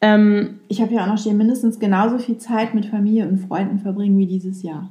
Ähm, 0.00 0.60
ich 0.68 0.80
habe 0.80 0.94
ja 0.94 1.02
auch 1.02 1.08
noch 1.08 1.18
stehen, 1.18 1.36
mindestens 1.36 1.78
genauso 1.78 2.18
viel 2.18 2.38
Zeit 2.38 2.74
mit 2.74 2.86
Familie 2.86 3.28
und 3.28 3.38
Freunden 3.38 3.78
verbringen 3.78 4.18
wie 4.18 4.26
dieses 4.26 4.62
Jahr. 4.62 4.90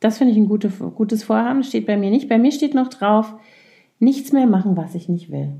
Das 0.00 0.18
finde 0.18 0.32
ich 0.32 0.38
ein 0.38 0.48
gute, 0.48 0.68
gutes 0.68 1.24
Vorhaben. 1.24 1.62
Steht 1.62 1.86
bei 1.86 1.96
mir 1.96 2.10
nicht. 2.10 2.28
Bei 2.28 2.38
mir 2.38 2.52
steht 2.52 2.74
noch 2.74 2.88
drauf, 2.88 3.34
nichts 3.98 4.32
mehr 4.32 4.46
machen, 4.46 4.76
was 4.76 4.94
ich 4.94 5.08
nicht 5.08 5.30
will. 5.30 5.52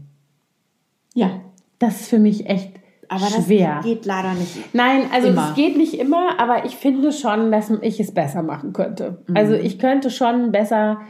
Ja. 1.15 1.31
Das 1.79 2.01
ist 2.01 2.09
für 2.09 2.19
mich 2.19 2.47
echt 2.49 2.73
aber 3.09 3.27
schwer. 3.27 3.77
das 3.77 3.85
geht 3.85 4.07
leider 4.07 4.35
nicht. 4.35 4.75
Nein, 4.75 5.03
also 5.13 5.29
es 5.29 5.55
geht 5.55 5.77
nicht 5.77 5.95
immer, 5.95 6.39
aber 6.39 6.65
ich 6.65 6.77
finde 6.77 7.13
schon, 7.13 7.51
dass 7.53 7.71
ich 7.83 8.01
es 8.01 8.13
besser 8.13 8.43
machen 8.43 8.73
könnte. 8.73 9.19
Mhm. 9.27 9.37
Also 9.37 9.55
ich 9.55 9.79
könnte 9.79 10.11
schon 10.11 10.53
besser 10.53 11.01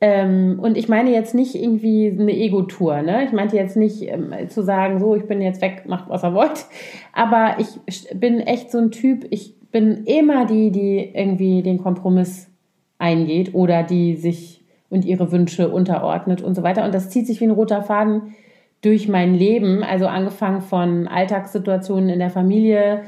ähm, 0.00 0.58
und 0.62 0.78
ich 0.78 0.88
meine 0.88 1.10
jetzt 1.10 1.34
nicht 1.34 1.54
irgendwie 1.54 2.08
eine 2.10 2.32
Ego-Tour, 2.32 3.02
ne? 3.02 3.24
Ich 3.24 3.32
meinte 3.32 3.56
jetzt 3.56 3.76
nicht 3.76 4.02
ähm, 4.02 4.32
zu 4.48 4.62
sagen, 4.62 4.98
so, 4.98 5.14
ich 5.14 5.26
bin 5.26 5.42
jetzt 5.42 5.60
weg, 5.60 5.84
macht 5.86 6.08
was 6.08 6.24
ihr 6.24 6.32
wollt. 6.32 6.66
Aber 7.12 7.56
ich 7.58 8.08
bin 8.18 8.40
echt 8.40 8.70
so 8.70 8.78
ein 8.78 8.90
Typ, 8.90 9.26
ich 9.30 9.54
bin 9.70 10.04
immer 10.04 10.46
die, 10.46 10.70
die 10.70 11.10
irgendwie 11.14 11.62
den 11.62 11.78
Kompromiss 11.78 12.48
eingeht 12.98 13.54
oder 13.54 13.82
die 13.82 14.16
sich 14.16 14.64
und 14.88 15.04
ihre 15.04 15.30
Wünsche 15.32 15.68
unterordnet 15.68 16.42
und 16.42 16.54
so 16.54 16.62
weiter. 16.62 16.84
Und 16.84 16.94
das 16.94 17.10
zieht 17.10 17.26
sich 17.26 17.40
wie 17.40 17.44
ein 17.44 17.50
roter 17.50 17.82
Faden 17.82 18.34
durch 18.82 19.08
mein 19.08 19.34
Leben, 19.34 19.82
also 19.82 20.06
angefangen 20.06 20.62
von 20.62 21.06
Alltagssituationen 21.06 22.08
in 22.08 22.18
der 22.18 22.30
Familie 22.30 23.02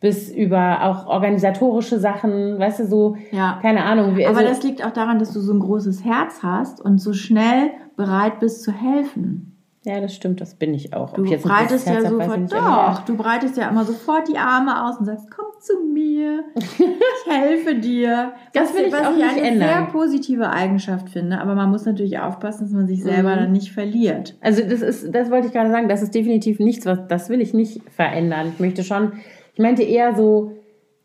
bis 0.00 0.30
über 0.30 0.84
auch 0.84 1.06
organisatorische 1.06 1.98
Sachen, 1.98 2.58
weißt 2.58 2.80
du, 2.80 2.86
so, 2.86 3.16
ja. 3.32 3.58
keine 3.60 3.84
Ahnung. 3.84 4.16
Wie, 4.16 4.24
also 4.24 4.38
Aber 4.38 4.48
das 4.48 4.62
liegt 4.62 4.84
auch 4.84 4.92
daran, 4.92 5.18
dass 5.18 5.32
du 5.32 5.40
so 5.40 5.52
ein 5.52 5.58
großes 5.58 6.04
Herz 6.04 6.42
hast 6.42 6.80
und 6.80 6.98
so 6.98 7.12
schnell 7.12 7.70
bereit 7.96 8.38
bist 8.38 8.62
zu 8.62 8.72
helfen. 8.72 9.57
Ja, 9.88 10.02
das 10.02 10.14
stimmt, 10.14 10.42
das 10.42 10.54
bin 10.54 10.74
ich 10.74 10.92
auch. 10.92 11.14
Du 11.14 11.24
breitest 11.24 11.86
ja 11.86 12.02
sofort, 12.02 12.52
doch, 12.52 13.04
du 13.06 13.16
breitest 13.16 13.56
ja 13.56 13.70
immer 13.70 13.86
sofort 13.86 14.28
die 14.28 14.36
Arme 14.36 14.84
aus 14.84 14.98
und 14.98 15.06
sagst, 15.06 15.30
komm 15.30 15.46
zu 15.60 15.80
mir, 15.80 16.44
ich 16.56 17.32
helfe 17.32 17.74
dir. 17.74 18.32
Das 18.52 18.74
will 18.74 18.84
ich 18.84 18.92
was 18.92 19.06
auch 19.06 19.16
ich 19.16 19.24
eine 19.24 19.40
ändern. 19.40 19.68
sehr 19.68 19.86
positive 19.86 20.50
Eigenschaft 20.50 21.08
finde, 21.08 21.40
aber 21.40 21.54
man 21.54 21.70
muss 21.70 21.86
natürlich 21.86 22.18
aufpassen, 22.18 22.64
dass 22.64 22.72
man 22.72 22.86
sich 22.86 23.02
selber 23.02 23.32
mhm. 23.32 23.38
dann 23.38 23.52
nicht 23.52 23.72
verliert. 23.72 24.36
Also 24.42 24.62
das 24.62 24.82
ist, 24.82 25.14
das 25.14 25.30
wollte 25.30 25.46
ich 25.46 25.54
gerade 25.54 25.70
sagen, 25.70 25.88
das 25.88 26.02
ist 26.02 26.14
definitiv 26.14 26.58
nichts, 26.58 26.84
was, 26.84 27.06
das 27.08 27.30
will 27.30 27.40
ich 27.40 27.54
nicht 27.54 27.80
verändern. 27.90 28.52
Ich 28.52 28.60
möchte 28.60 28.84
schon, 28.84 29.12
ich 29.54 29.58
meinte 29.58 29.84
eher 29.84 30.14
so, 30.14 30.52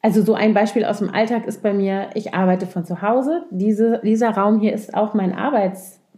also 0.01 0.21
so 0.21 0.33
ein 0.33 0.53
Beispiel 0.53 0.83
aus 0.83 0.99
dem 0.99 1.09
Alltag 1.09 1.47
ist 1.47 1.63
bei 1.63 1.73
mir, 1.73 2.09
ich 2.15 2.33
arbeite 2.33 2.65
von 2.65 2.83
zu 2.83 3.01
Hause. 3.01 3.45
Diese, 3.49 4.01
dieser 4.03 4.31
Raum 4.31 4.59
hier 4.59 4.73
ist 4.73 4.93
auch 4.93 5.13
mein 5.13 5.33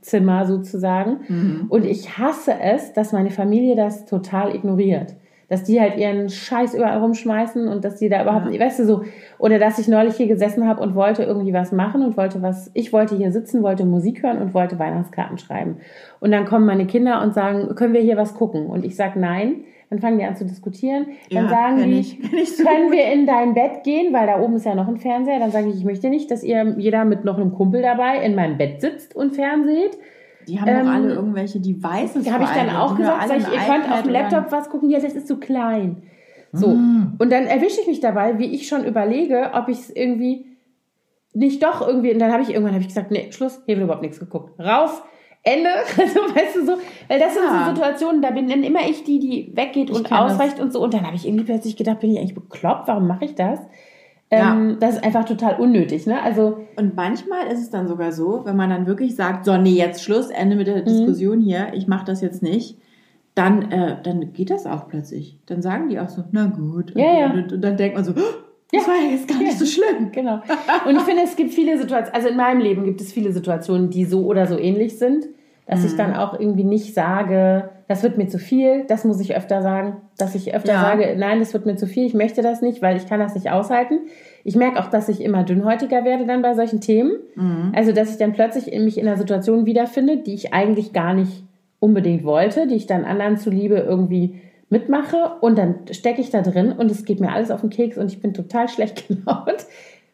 Arbeitszimmer 0.05 0.45
sozusagen. 0.45 1.19
Mhm. 1.27 1.65
Und 1.69 1.85
ich 1.85 2.17
hasse 2.17 2.53
es, 2.59 2.93
dass 2.93 3.11
meine 3.11 3.31
Familie 3.31 3.75
das 3.75 4.05
total 4.05 4.55
ignoriert 4.55 5.15
dass 5.47 5.63
die 5.63 5.79
halt 5.79 5.95
ihren 5.97 6.27
Scheiß 6.27 6.73
überall 6.73 6.97
rumschmeißen 6.97 7.67
und 7.67 7.85
dass 7.85 7.97
die 7.97 8.09
da 8.09 8.23
überhaupt, 8.23 8.51
ja. 8.51 8.59
weißt 8.59 8.79
du 8.79 8.85
so, 8.85 9.03
oder 9.37 9.59
dass 9.59 9.77
ich 9.77 9.87
neulich 9.87 10.15
hier 10.15 10.25
gesessen 10.25 10.67
habe 10.67 10.81
und 10.81 10.95
wollte 10.95 11.21
irgendwie 11.21 11.53
was 11.53 11.71
machen 11.71 12.01
und 12.01 12.17
wollte 12.17 12.41
was, 12.41 12.71
ich 12.73 12.91
wollte 12.91 13.15
hier 13.15 13.31
sitzen, 13.31 13.61
wollte 13.61 13.85
Musik 13.85 14.23
hören 14.23 14.39
und 14.39 14.55
wollte 14.55 14.79
Weihnachtskarten 14.79 15.37
schreiben. 15.37 15.77
Und 16.19 16.31
dann 16.31 16.45
kommen 16.45 16.65
meine 16.65 16.87
Kinder 16.87 17.21
und 17.21 17.35
sagen, 17.35 17.75
können 17.75 17.93
wir 17.93 18.01
hier 18.01 18.17
was 18.17 18.33
gucken? 18.33 18.65
Und 18.65 18.83
ich 18.83 18.95
sag 18.95 19.15
nein. 19.15 19.65
Dann 19.89 19.99
fangen 19.99 20.17
die 20.17 20.25
an 20.25 20.35
zu 20.35 20.45
diskutieren. 20.45 21.07
Dann 21.29 21.45
ja, 21.45 21.49
sagen 21.49 21.77
die, 21.83 21.99
ich, 21.99 22.33
ich 22.33 22.57
so 22.57 22.63
können 22.63 22.85
gut. 22.85 22.93
wir 22.93 23.11
in 23.11 23.25
dein 23.25 23.53
Bett 23.53 23.83
gehen, 23.83 24.13
weil 24.13 24.27
da 24.27 24.39
oben 24.39 24.55
ist 24.55 24.65
ja 24.65 24.75
noch 24.75 24.87
ein 24.87 24.97
Fernseher. 24.97 25.39
Dann 25.39 25.51
sage 25.51 25.69
ich, 25.69 25.75
ich 25.75 25.85
möchte 25.85 26.09
nicht, 26.09 26.31
dass 26.31 26.43
ihr 26.43 26.75
jeder 26.77 27.05
mit 27.05 27.23
noch 27.25 27.37
einem 27.37 27.53
Kumpel 27.53 27.81
dabei 27.81 28.23
in 28.23 28.35
meinem 28.35 28.57
Bett 28.57 28.81
sitzt 28.81 29.15
und 29.15 29.35
fernseht 29.35 29.97
die 30.47 30.59
haben 30.59 30.67
ähm, 30.67 30.85
doch 30.85 30.93
alle 30.93 31.13
irgendwelche 31.13 31.59
Devices. 31.59 32.31
Habe 32.31 32.43
ich 32.43 32.49
dann 32.49 32.69
auch 32.69 32.95
gesagt, 32.95 33.27
sag 33.27 33.37
ich, 33.37 33.47
ihr 33.47 33.59
könnt 33.59 33.91
auf 33.91 34.03
dem 34.03 34.11
Laptop 34.11 34.51
was 34.51 34.69
gucken, 34.69 34.89
ja, 34.89 34.99
das 34.99 35.13
ist 35.13 35.27
zu 35.27 35.37
klein. 35.37 36.03
So. 36.51 36.69
Mm. 36.69 37.15
Und 37.17 37.31
dann 37.31 37.45
erwische 37.45 37.81
ich 37.81 37.87
mich 37.87 37.99
dabei, 37.99 38.39
wie 38.39 38.45
ich 38.45 38.67
schon 38.67 38.85
überlege, 38.85 39.51
ob 39.53 39.67
ich 39.69 39.79
es 39.79 39.89
irgendwie 39.89 40.45
nicht 41.33 41.63
doch 41.63 41.85
irgendwie, 41.85 42.13
und 42.13 42.19
dann 42.19 42.31
habe 42.31 42.43
ich 42.43 42.49
irgendwann 42.49 42.73
hab 42.73 42.81
ich 42.81 42.87
gesagt, 42.87 43.11
nee, 43.11 43.31
Schluss, 43.31 43.61
hier 43.65 43.75
wird 43.75 43.85
überhaupt 43.85 44.03
nichts 44.03 44.19
geguckt. 44.19 44.57
Raus, 44.59 45.01
Ende. 45.45 45.69
Also, 45.97 46.19
weißt 46.19 46.55
du 46.55 46.65
so, 46.65 46.73
weil 47.07 47.19
das 47.19 47.35
ja. 47.35 47.41
sind 47.41 47.59
so 47.59 47.75
Situationen, 47.75 48.21
da 48.21 48.31
bin 48.31 48.49
dann 48.49 48.63
immer 48.63 48.81
ich 48.89 49.03
die, 49.03 49.19
die 49.19 49.51
weggeht 49.55 49.89
ich 49.89 49.95
und 49.95 50.11
ausreicht 50.11 50.57
das. 50.57 50.65
und 50.65 50.73
so. 50.73 50.83
Und 50.83 50.93
dann 50.93 51.05
habe 51.05 51.15
ich 51.15 51.25
irgendwie 51.25 51.45
plötzlich 51.45 51.77
gedacht, 51.77 51.99
bin 51.99 52.11
ich 52.11 52.19
eigentlich 52.19 52.35
bekloppt? 52.35 52.87
Warum 52.87 53.07
mache 53.07 53.25
ich 53.25 53.35
das? 53.35 53.59
Ähm, 54.31 54.71
ja. 54.71 54.75
Das 54.79 54.95
ist 54.95 55.03
einfach 55.03 55.25
total 55.25 55.59
unnötig, 55.59 56.07
ne? 56.07 56.21
Also 56.21 56.65
und 56.77 56.95
manchmal 56.95 57.47
ist 57.47 57.61
es 57.61 57.69
dann 57.69 57.87
sogar 57.87 58.11
so, 58.11 58.41
wenn 58.43 58.55
man 58.55 58.71
dann 58.71 58.87
wirklich 58.87 59.15
sagt, 59.15 59.45
so 59.45 59.55
nee, 59.55 59.75
jetzt 59.75 60.03
Schluss, 60.03 60.29
Ende 60.29 60.55
mit 60.55 60.67
der 60.67 60.81
mhm. 60.81 60.85
Diskussion 60.85 61.39
hier, 61.39 61.73
ich 61.73 61.87
mache 61.87 62.05
das 62.05 62.21
jetzt 62.21 62.41
nicht, 62.41 62.77
dann, 63.35 63.71
äh, 63.71 63.97
dann 64.01 64.33
geht 64.33 64.49
das 64.49 64.65
auch 64.65 64.87
plötzlich. 64.87 65.37
Dann 65.45 65.61
sagen 65.61 65.89
die 65.89 65.99
auch 65.99 66.09
so, 66.09 66.23
na 66.31 66.47
gut. 66.47 66.93
Ja, 66.95 67.05
und, 67.05 67.19
ja. 67.19 67.33
Und, 67.33 67.53
und, 67.53 67.61
dann 67.61 67.77
denkt 67.77 67.95
man 67.95 68.03
so, 68.03 68.13
oh, 68.13 68.45
das 68.71 68.87
war 68.87 68.95
ja 68.95 69.11
jetzt 69.11 69.27
gar 69.27 69.37
nicht 69.37 69.59
so 69.59 69.65
schlimm. 69.65 70.11
Genau. 70.11 70.41
Und 70.87 70.95
ich 70.95 71.03
finde, 71.03 71.23
es 71.23 71.35
gibt 71.35 71.53
viele 71.53 71.77
Situationen, 71.77 72.15
also 72.15 72.29
in 72.29 72.37
meinem 72.37 72.61
Leben 72.61 72.83
gibt 72.83 73.01
es 73.01 73.13
viele 73.13 73.31
Situationen, 73.31 73.89
die 73.89 74.05
so 74.05 74.25
oder 74.25 74.47
so 74.47 74.57
ähnlich 74.57 74.97
sind, 74.97 75.27
dass 75.65 75.81
mhm. 75.81 75.85
ich 75.87 75.95
dann 75.95 76.15
auch 76.15 76.39
irgendwie 76.39 76.63
nicht 76.63 76.93
sage, 76.93 77.69
das 77.87 78.03
wird 78.03 78.17
mir 78.17 78.27
zu 78.27 78.39
viel, 78.39 78.85
das 78.87 79.03
muss 79.03 79.19
ich 79.19 79.35
öfter 79.35 79.61
sagen, 79.61 79.97
dass 80.17 80.35
ich 80.35 80.55
öfter 80.55 80.73
ja. 80.73 80.81
sage, 80.81 81.15
nein, 81.17 81.39
das 81.39 81.53
wird 81.53 81.65
mir 81.65 81.75
zu 81.75 81.87
viel, 81.87 82.05
ich 82.05 82.13
möchte 82.13 82.41
das 82.41 82.61
nicht, 82.61 82.81
weil 82.81 82.97
ich 82.97 83.07
kann 83.07 83.19
das 83.19 83.35
nicht 83.35 83.51
aushalten. 83.51 83.99
Ich 84.43 84.55
merke 84.55 84.79
auch, 84.79 84.89
dass 84.89 85.09
ich 85.09 85.21
immer 85.21 85.43
dünnhäutiger 85.43 86.03
werde 86.03 86.25
dann 86.25 86.41
bei 86.41 86.53
solchen 86.53 86.81
Themen. 86.81 87.13
Mhm. 87.35 87.71
Also, 87.75 87.91
dass 87.91 88.11
ich 88.11 88.17
dann 88.17 88.33
plötzlich 88.33 88.71
in 88.71 88.85
mich 88.85 88.97
in 88.97 89.07
einer 89.07 89.17
Situation 89.17 89.65
wiederfinde, 89.65 90.17
die 90.17 90.33
ich 90.33 90.53
eigentlich 90.53 90.93
gar 90.93 91.13
nicht 91.13 91.43
unbedingt 91.79 92.23
wollte, 92.23 92.67
die 92.67 92.75
ich 92.75 92.87
dann 92.87 93.05
anderen 93.05 93.37
zuliebe 93.37 93.75
irgendwie 93.75 94.41
mitmache 94.69 95.35
und 95.41 95.57
dann 95.57 95.75
stecke 95.91 96.21
ich 96.21 96.31
da 96.31 96.41
drin 96.41 96.71
und 96.71 96.89
es 96.89 97.05
geht 97.05 97.19
mir 97.19 97.31
alles 97.31 97.51
auf 97.51 97.61
den 97.61 97.69
Keks 97.69 97.97
und 97.97 98.11
ich 98.11 98.19
bin 98.21 98.33
total 98.33 98.67
schlecht 98.67 99.07
gelaunt. 99.07 99.65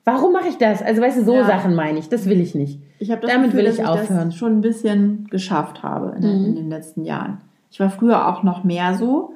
Warum 0.03 0.33
mache 0.33 0.47
ich 0.47 0.57
das? 0.57 0.81
Also 0.81 1.01
weißt 1.01 1.19
du, 1.19 1.23
so 1.23 1.35
ja. 1.35 1.45
Sachen 1.45 1.75
meine 1.75 1.99
ich. 1.99 2.09
Das 2.09 2.27
will 2.27 2.41
ich 2.41 2.55
nicht. 2.55 2.79
Ich 2.99 3.11
habe 3.11 3.27
Damit 3.27 3.51
Gefühl, 3.51 3.65
will 3.65 3.71
ich 3.71 3.77
dass 3.77 3.87
aufhören. 3.87 4.29
Ich 4.29 4.33
das 4.33 4.35
schon 4.35 4.57
ein 4.57 4.61
bisschen 4.61 5.27
geschafft 5.29 5.83
habe 5.83 6.15
in, 6.17 6.23
mhm. 6.23 6.45
in, 6.45 6.55
den 6.55 6.69
letzten 6.69 7.05
Jahren. 7.05 7.37
Ich 7.69 7.79
war 7.79 7.89
früher 7.89 8.27
auch 8.27 8.43
noch 8.43 8.63
mehr 8.63 8.95
so. 8.95 9.33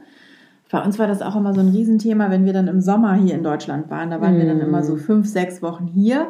Bei 0.72 0.84
uns 0.84 0.98
war 0.98 1.08
das 1.08 1.22
auch 1.22 1.36
immer 1.36 1.54
so 1.54 1.62
ein 1.62 1.70
Riesenthema, 1.70 2.32
wenn 2.32 2.46
wir 2.46 2.52
dann 2.52 2.68
im 2.68 2.82
Sommer 2.82 3.14
hier 3.14 3.36
in 3.36 3.44
Deutschland 3.44 3.90
waren. 3.90 4.10
Da 4.10 4.20
waren 4.20 4.36
mhm. 4.36 4.40
wir 4.40 4.48
dann 4.48 4.60
immer 4.60 4.84
so 4.84 4.94
mhm. 4.94 5.00
fünf, 5.00 5.28
sechs 5.28 5.62
Wochen 5.62 5.88
hier. 5.88 6.28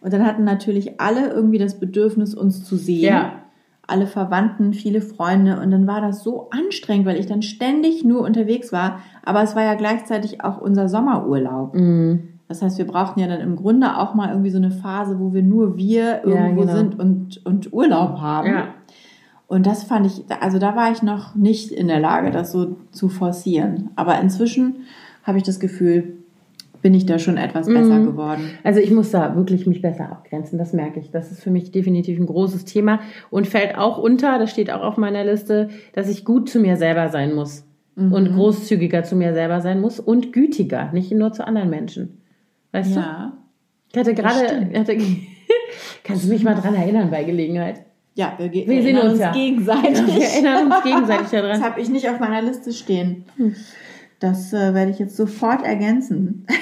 Und 0.00 0.12
dann 0.12 0.26
hatten 0.26 0.44
natürlich 0.44 1.00
alle 1.00 1.30
irgendwie 1.30 1.58
das 1.58 1.78
Bedürfnis, 1.78 2.34
uns 2.34 2.64
zu 2.64 2.76
sehen. 2.76 3.04
Ja 3.04 3.32
alle 3.88 4.06
Verwandten, 4.06 4.74
viele 4.74 5.00
Freunde 5.00 5.60
und 5.60 5.70
dann 5.70 5.86
war 5.86 6.00
das 6.00 6.22
so 6.22 6.50
anstrengend, 6.50 7.06
weil 7.06 7.20
ich 7.20 7.26
dann 7.26 7.42
ständig 7.42 8.04
nur 8.04 8.22
unterwegs 8.22 8.72
war. 8.72 9.00
Aber 9.24 9.42
es 9.42 9.54
war 9.54 9.62
ja 9.62 9.74
gleichzeitig 9.74 10.42
auch 10.42 10.60
unser 10.60 10.88
Sommerurlaub. 10.88 11.74
Mhm. 11.74 12.35
Das 12.48 12.62
heißt, 12.62 12.78
wir 12.78 12.86
brauchten 12.86 13.20
ja 13.20 13.26
dann 13.26 13.40
im 13.40 13.56
Grunde 13.56 13.96
auch 13.96 14.14
mal 14.14 14.30
irgendwie 14.30 14.50
so 14.50 14.58
eine 14.58 14.70
Phase, 14.70 15.18
wo 15.18 15.34
wir 15.34 15.42
nur 15.42 15.76
wir 15.76 16.24
irgendwo 16.24 16.62
ja, 16.62 16.66
genau. 16.66 16.76
sind 16.76 16.98
und, 16.98 17.44
und 17.44 17.72
Urlaub 17.72 18.20
haben. 18.20 18.48
Ja. 18.48 18.68
Und 19.48 19.66
das 19.66 19.84
fand 19.84 20.06
ich, 20.06 20.24
also 20.40 20.58
da 20.58 20.74
war 20.76 20.90
ich 20.90 21.02
noch 21.02 21.34
nicht 21.34 21.70
in 21.70 21.88
der 21.88 22.00
Lage, 22.00 22.30
das 22.30 22.52
so 22.52 22.76
zu 22.90 23.08
forcieren. 23.08 23.90
Aber 23.96 24.20
inzwischen 24.20 24.86
habe 25.22 25.38
ich 25.38 25.44
das 25.44 25.60
Gefühl, 25.60 26.16
bin 26.82 26.94
ich 26.94 27.06
da 27.06 27.18
schon 27.18 27.36
etwas 27.36 27.66
besser 27.66 27.98
mhm. 27.98 28.06
geworden. 28.06 28.50
Also 28.62 28.78
ich 28.78 28.92
muss 28.92 29.10
da 29.10 29.34
wirklich 29.34 29.66
mich 29.66 29.82
besser 29.82 30.08
abgrenzen, 30.10 30.58
das 30.58 30.72
merke 30.72 31.00
ich. 31.00 31.10
Das 31.10 31.32
ist 31.32 31.42
für 31.42 31.50
mich 31.50 31.72
definitiv 31.72 32.18
ein 32.18 32.26
großes 32.26 32.64
Thema 32.64 33.00
und 33.30 33.48
fällt 33.48 33.76
auch 33.76 33.98
unter, 33.98 34.38
das 34.38 34.50
steht 34.50 34.70
auch 34.70 34.82
auf 34.82 34.96
meiner 34.96 35.24
Liste, 35.24 35.68
dass 35.94 36.08
ich 36.08 36.24
gut 36.24 36.48
zu 36.48 36.60
mir 36.60 36.76
selber 36.76 37.08
sein 37.08 37.34
muss 37.34 37.64
mhm. 37.96 38.12
und 38.12 38.32
großzügiger 38.32 39.02
zu 39.02 39.16
mir 39.16 39.34
selber 39.34 39.60
sein 39.60 39.80
muss 39.80 39.98
und 39.98 40.32
gütiger, 40.32 40.92
nicht 40.92 41.10
nur 41.10 41.32
zu 41.32 41.44
anderen 41.44 41.70
Menschen. 41.70 42.20
Weißt 42.76 42.94
ja, 42.94 43.32
du? 43.32 43.38
Ich 43.92 43.98
hatte 43.98 44.14
gerade, 44.14 44.70
kannst 46.04 46.24
du 46.24 46.28
mich 46.28 46.42
mal 46.42 46.54
dran 46.54 46.74
erinnern 46.74 47.10
bei 47.10 47.24
Gelegenheit? 47.24 47.84
Ja, 48.14 48.34
wir, 48.38 48.52
wir, 48.52 48.82
sehen 48.82 48.98
uns, 48.98 49.12
uns 49.12 49.20
ja. 49.20 49.32
gegenseitig. 49.32 50.06
Wir 50.06 50.24
erinnern 50.24 50.72
uns 50.72 50.82
gegenseitig 50.82 51.28
daran. 51.28 51.50
Das 51.50 51.62
habe 51.62 51.80
ich 51.80 51.88
nicht 51.88 52.08
auf 52.08 52.20
meiner 52.20 52.42
Liste 52.42 52.72
stehen. 52.72 53.24
Hm. 53.36 53.54
Das 54.20 54.52
äh, 54.52 54.74
werde 54.74 54.90
ich 54.90 54.98
jetzt 54.98 55.16
sofort 55.16 55.64
ergänzen. 55.64 56.46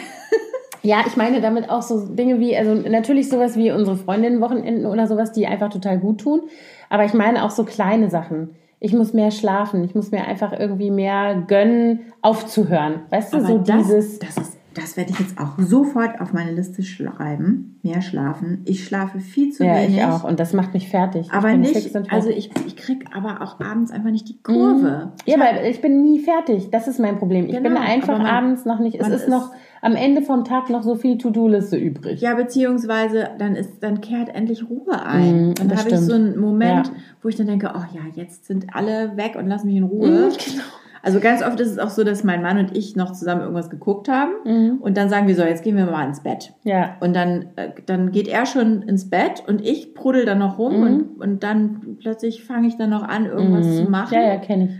Ja, 0.87 0.99
ich 1.07 1.17
meine 1.17 1.41
damit 1.41 1.71
auch 1.71 1.81
so 1.81 2.09
Dinge 2.09 2.41
wie, 2.41 2.55
also 2.55 2.75
natürlich 2.75 3.31
sowas 3.31 3.57
wie 3.57 3.73
unsere 3.73 3.97
Freundinnen-Wochenenden 3.97 4.85
oder 4.85 5.07
sowas, 5.07 5.33
die 5.33 5.47
einfach 5.47 5.71
total 5.71 5.99
gut 5.99 6.21
tun. 6.21 6.43
Aber 6.91 7.07
ich 7.07 7.15
meine 7.15 7.43
auch 7.43 7.51
so 7.51 7.65
kleine 7.65 8.11
Sachen. 8.11 8.51
Ich 8.81 8.93
muss 8.93 9.15
mehr 9.15 9.31
schlafen. 9.31 9.83
Ich 9.83 9.95
muss 9.95 10.11
mir 10.11 10.27
einfach 10.27 10.53
irgendwie 10.53 10.91
mehr 10.91 11.43
gönnen, 11.49 12.01
aufzuhören. 12.21 13.01
Weißt 13.09 13.33
du, 13.33 13.39
Aber 13.39 13.47
so 13.47 13.59
das, 13.61 13.79
dieses. 13.79 14.19
Das 14.19 14.37
ist 14.37 14.59
das 14.75 14.97
werde 14.97 15.13
ich 15.13 15.21
jetzt 15.21 15.39
auch 15.39 15.59
sofort 15.59 16.21
auf 16.21 16.33
meine 16.33 16.53
Liste 16.53 16.83
schreiben. 16.83 17.79
Mehr 17.83 18.03
schlafen. 18.03 18.63
Ich 18.65 18.85
schlafe 18.85 19.21
viel 19.21 19.53
zu 19.53 19.65
ja, 19.65 19.77
wenig. 19.77 19.97
Ja, 19.97 20.09
ich 20.09 20.13
auch. 20.13 20.25
Und 20.25 20.41
das 20.41 20.53
macht 20.53 20.75
mich 20.75 20.89
fertig. 20.89 21.31
Aber 21.33 21.57
nicht, 21.57 21.95
also 22.11 22.29
ich, 22.29 22.51
ich 22.67 22.77
kriege 22.77 23.07
aber 23.15 23.41
auch 23.43 23.61
abends 23.61 23.91
einfach 23.91 24.11
nicht 24.11 24.29
die 24.29 24.43
Kurve. 24.43 25.13
Mhm. 25.13 25.31
Ja, 25.31 25.39
weil 25.39 25.71
ich 25.71 25.81
bin 25.81 26.03
nie 26.03 26.21
fertig. 26.21 26.71
Das 26.71 26.89
ist 26.89 26.99
mein 26.99 27.19
Problem. 27.19 27.47
Ich 27.47 27.53
genau, 27.53 27.71
bin 27.71 27.79
einfach 27.79 28.19
man, 28.19 28.27
abends 28.27 28.65
noch 28.65 28.81
nicht, 28.81 29.01
es 29.01 29.09
ist, 29.09 29.23
ist 29.23 29.29
noch 29.29 29.53
am 29.81 29.97
Ende 29.97 30.23
vom 30.23 30.45
Tag 30.45 30.71
noch 30.71 30.83
so 30.83 30.95
viel 30.95 31.19
To-Do-Liste 31.19 31.77
übrig. 31.77 32.21
Ja, 32.21 32.35
beziehungsweise 32.35 33.29
dann 33.39 33.55
ist, 33.55 33.83
dann 33.83 34.01
kehrt 34.01 34.35
endlich 34.35 34.69
Ruhe 34.69 35.05
ein. 35.05 35.51
Mm, 35.51 35.55
dann 35.55 35.77
habe 35.77 35.91
ich 35.91 35.99
so 35.99 36.15
einen 36.15 36.39
Moment, 36.39 36.87
ja. 36.87 36.93
wo 37.23 37.29
ich 37.29 37.37
dann 37.37 37.47
denke, 37.47 37.71
oh 37.75 37.85
ja, 37.95 38.01
jetzt 38.15 38.47
sind 38.47 38.75
alle 38.75 39.17
weg 39.17 39.37
und 39.37 39.47
lass 39.47 39.63
mich 39.63 39.77
in 39.77 39.85
Ruhe. 39.85 40.09
Mm, 40.09 40.33
genau. 40.39 40.65
Also 41.05 41.21
ganz 41.21 41.43
oft 41.43 41.61
ist 41.61 41.71
es 41.71 41.79
auch 41.79 41.91
so, 41.91 42.03
dass 42.03 42.25
mein 42.25 42.41
Mann 42.41 42.57
und 42.57 42.75
ich 42.75 42.97
noch 42.97 43.13
zusammen 43.13 43.43
irgendwas 43.43 43.69
geguckt 43.69 44.09
haben 44.09 44.33
mhm. 44.45 44.79
und 44.81 44.97
dann 44.97 45.11
sagen 45.11 45.29
wir 45.29 45.35
so, 45.35 45.43
jetzt 45.43 45.63
gehen 45.63 45.77
wir 45.77 45.85
mal 45.85 46.09
ins 46.09 46.21
Bett. 46.21 46.55
Ja. 46.63 46.97
Und 47.01 47.15
dann, 47.15 47.51
äh, 47.57 47.73
dann 47.85 48.11
geht 48.11 48.27
er 48.27 48.47
schon 48.47 48.81
ins 48.81 49.11
Bett 49.11 49.45
und 49.47 49.61
ich 49.61 49.95
prudel 49.95 50.25
dann 50.25 50.39
noch 50.39 50.59
rum 50.59 50.79
mhm. 50.79 50.83
und, 50.83 51.21
und 51.21 51.43
dann 51.43 51.99
plötzlich 52.01 52.43
fange 52.43 52.69
ich 52.69 52.79
dann 52.79 52.89
noch 52.89 53.03
an, 53.03 53.27
irgendwas 53.27 53.67
mhm. 53.67 53.85
zu 53.85 53.91
machen. 53.91 54.15
Ja, 54.15 54.23
ja, 54.23 54.37
kenne 54.39 54.65
ich. 54.65 54.71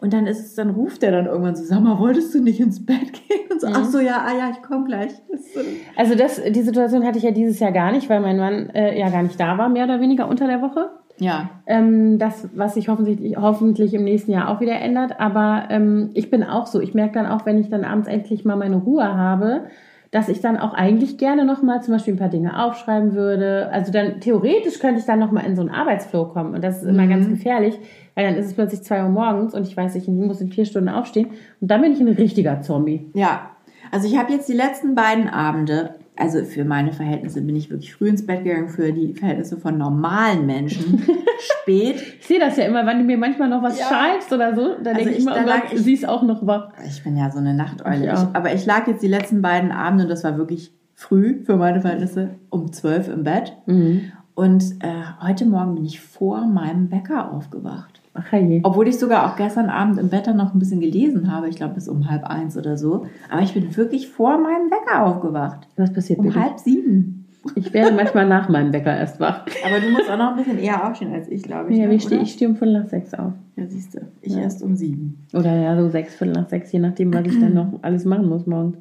Und 0.00 0.12
dann 0.12 0.26
ist 0.26 0.40
es, 0.40 0.54
dann 0.56 0.70
ruft 0.70 1.04
er 1.04 1.12
dann 1.12 1.26
irgendwann 1.26 1.54
so, 1.54 1.64
sag 1.64 1.80
mal, 1.80 1.98
wolltest 2.00 2.34
du 2.34 2.42
nicht 2.42 2.58
ins 2.58 2.84
Bett 2.84 3.12
gehen? 3.12 3.46
Und 3.52 3.60
so, 3.60 3.68
mhm. 3.68 3.74
ach 3.76 3.84
so, 3.84 4.00
ja, 4.00 4.24
ah 4.26 4.36
ja, 4.36 4.50
ich 4.50 4.62
komme 4.62 4.84
gleich. 4.84 5.12
So. 5.54 5.60
Also 5.96 6.16
das, 6.16 6.40
die 6.42 6.62
Situation 6.62 7.04
hatte 7.04 7.18
ich 7.18 7.24
ja 7.24 7.30
dieses 7.30 7.60
Jahr 7.60 7.72
gar 7.72 7.92
nicht, 7.92 8.08
weil 8.08 8.20
mein 8.20 8.36
Mann 8.36 8.70
äh, 8.70 8.98
ja 8.98 9.10
gar 9.10 9.22
nicht 9.22 9.38
da 9.38 9.58
war, 9.58 9.68
mehr 9.68 9.84
oder 9.84 10.00
weniger 10.00 10.28
unter 10.28 10.48
der 10.48 10.60
Woche. 10.60 10.90
Ja. 11.18 11.50
Ähm, 11.66 12.18
das, 12.18 12.48
was 12.54 12.74
sich 12.74 12.88
hoffentlich, 12.88 13.36
hoffentlich 13.36 13.94
im 13.94 14.04
nächsten 14.04 14.32
Jahr 14.32 14.48
auch 14.48 14.60
wieder 14.60 14.80
ändert. 14.80 15.20
Aber 15.20 15.64
ähm, 15.70 16.10
ich 16.14 16.30
bin 16.30 16.44
auch 16.44 16.66
so. 16.66 16.80
Ich 16.80 16.94
merke 16.94 17.14
dann 17.14 17.26
auch, 17.26 17.46
wenn 17.46 17.58
ich 17.58 17.68
dann 17.68 17.84
abends 17.84 18.08
endlich 18.08 18.44
mal 18.44 18.56
meine 18.56 18.76
Ruhe 18.76 19.16
habe, 19.16 19.64
dass 20.10 20.28
ich 20.28 20.40
dann 20.40 20.56
auch 20.56 20.72
eigentlich 20.72 21.18
gerne 21.18 21.44
nochmal 21.44 21.82
zum 21.82 21.94
Beispiel 21.94 22.14
ein 22.14 22.18
paar 22.18 22.30
Dinge 22.30 22.64
aufschreiben 22.64 23.14
würde. 23.14 23.68
Also 23.72 23.92
dann 23.92 24.20
theoretisch 24.20 24.78
könnte 24.78 25.00
ich 25.00 25.06
dann 25.06 25.18
nochmal 25.18 25.44
in 25.44 25.54
so 25.54 25.60
einen 25.60 25.70
Arbeitsflow 25.70 26.26
kommen. 26.26 26.54
Und 26.54 26.64
das 26.64 26.82
ist 26.82 26.88
immer 26.88 27.04
mhm. 27.04 27.10
ganz 27.10 27.28
gefährlich, 27.28 27.78
weil 28.14 28.26
dann 28.26 28.36
ist 28.36 28.46
es 28.46 28.54
plötzlich 28.54 28.82
zwei 28.82 29.02
Uhr 29.02 29.10
morgens 29.10 29.54
und 29.54 29.66
ich 29.66 29.76
weiß, 29.76 29.94
ich 29.96 30.08
muss 30.08 30.40
in 30.40 30.50
vier 30.50 30.64
Stunden 30.64 30.88
aufstehen. 30.88 31.28
Und 31.60 31.70
dann 31.70 31.82
bin 31.82 31.92
ich 31.92 32.00
ein 32.00 32.08
richtiger 32.08 32.62
Zombie. 32.62 33.10
Ja. 33.14 33.50
Also 33.90 34.06
ich 34.06 34.18
habe 34.18 34.32
jetzt 34.32 34.48
die 34.48 34.54
letzten 34.54 34.94
beiden 34.94 35.28
Abende 35.28 35.94
also 36.18 36.44
für 36.44 36.64
meine 36.64 36.92
Verhältnisse 36.92 37.40
bin 37.40 37.54
ich 37.54 37.70
wirklich 37.70 37.94
früh 37.94 38.08
ins 38.08 38.26
Bett 38.26 38.42
gegangen, 38.42 38.68
für 38.68 38.92
die 38.92 39.14
Verhältnisse 39.14 39.56
von 39.56 39.78
normalen 39.78 40.46
Menschen 40.46 41.00
spät. 41.38 42.02
Ich 42.20 42.26
sehe 42.26 42.40
das 42.40 42.56
ja 42.56 42.64
immer, 42.64 42.84
wenn 42.86 42.98
du 42.98 43.04
mir 43.04 43.16
manchmal 43.16 43.48
noch 43.48 43.62
was 43.62 43.78
ja. 43.78 43.86
schreibst 43.86 44.32
oder 44.32 44.54
so, 44.54 44.74
dann 44.82 44.96
also 44.96 45.04
denke 45.04 45.10
ich 45.12 45.20
immer, 45.20 45.36
oh 45.40 45.44
Gott, 45.44 45.72
ich, 45.72 45.80
sie 45.80 45.92
ist 45.92 46.08
auch 46.08 46.22
noch 46.22 46.44
wach. 46.44 46.70
Ich 46.84 47.04
bin 47.04 47.16
ja 47.16 47.30
so 47.30 47.38
eine 47.38 47.54
Nachteule. 47.54 48.12
Ich, 48.12 48.36
aber 48.36 48.52
ich 48.52 48.66
lag 48.66 48.88
jetzt 48.88 49.02
die 49.02 49.08
letzten 49.08 49.42
beiden 49.42 49.70
Abende 49.70 50.04
und 50.04 50.10
das 50.10 50.24
war 50.24 50.36
wirklich 50.36 50.72
früh 50.94 51.44
für 51.44 51.56
meine 51.56 51.80
Verhältnisse, 51.80 52.30
um 52.50 52.72
zwölf 52.72 53.06
im 53.08 53.22
Bett. 53.22 53.52
Mhm. 53.66 54.12
Und 54.34 54.64
äh, 54.80 55.22
heute 55.22 55.46
Morgen 55.46 55.76
bin 55.76 55.84
ich 55.84 56.00
vor 56.00 56.46
meinem 56.46 56.90
Wecker 56.90 57.32
aufgewacht. 57.32 57.97
Ach 58.18 58.32
je. 58.32 58.60
Obwohl 58.64 58.88
ich 58.88 58.98
sogar 58.98 59.26
auch 59.26 59.36
gestern 59.36 59.68
Abend 59.68 59.98
im 59.98 60.08
Bett 60.08 60.26
dann 60.26 60.36
noch 60.36 60.54
ein 60.54 60.58
bisschen 60.58 60.80
gelesen 60.80 61.32
habe, 61.32 61.48
ich 61.48 61.56
glaube 61.56 61.74
bis 61.74 61.88
um 61.88 62.10
halb 62.10 62.24
eins 62.24 62.56
oder 62.56 62.76
so. 62.76 63.06
Aber 63.30 63.42
ich 63.42 63.54
bin 63.54 63.76
wirklich 63.76 64.08
vor 64.08 64.38
meinem 64.38 64.70
Wecker 64.70 65.06
aufgewacht. 65.06 65.68
Was 65.76 65.92
passiert 65.92 66.18
Um 66.18 66.26
bitte? 66.26 66.40
halb 66.40 66.58
sieben. 66.58 67.26
Ich 67.54 67.72
werde 67.72 67.94
manchmal 67.94 68.26
nach 68.26 68.48
meinem 68.48 68.72
Wecker 68.72 68.94
erst 68.94 69.20
wach. 69.20 69.46
Aber 69.64 69.80
du 69.80 69.90
musst 69.90 70.10
auch 70.10 70.18
noch 70.18 70.30
ein 70.30 70.36
bisschen 70.36 70.58
eher 70.58 70.86
aufstehen 70.86 71.12
als 71.12 71.28
ich, 71.28 71.42
glaube 71.42 71.72
ich. 71.72 71.78
Ja, 71.78 71.86
ne, 71.86 71.94
ich 71.94 72.02
stehe 72.02 72.26
steh 72.26 72.46
um 72.46 72.56
Viertel 72.56 72.80
nach 72.80 72.88
sechs 72.88 73.14
auf. 73.14 73.32
Ja, 73.56 73.66
siehst 73.66 73.94
du. 73.94 74.00
Ich 74.20 74.34
ja. 74.34 74.40
erst 74.40 74.62
um 74.62 74.74
sieben. 74.74 75.26
Oder 75.32 75.54
ja, 75.54 75.80
so 75.80 75.88
sechs, 75.88 76.14
Viertel 76.14 76.34
nach 76.34 76.48
sechs, 76.48 76.72
je 76.72 76.80
nachdem, 76.80 77.14
was 77.14 77.26
ich 77.26 77.38
dann 77.38 77.54
noch 77.54 77.78
alles 77.82 78.04
machen 78.04 78.28
muss 78.28 78.46
morgens. 78.46 78.76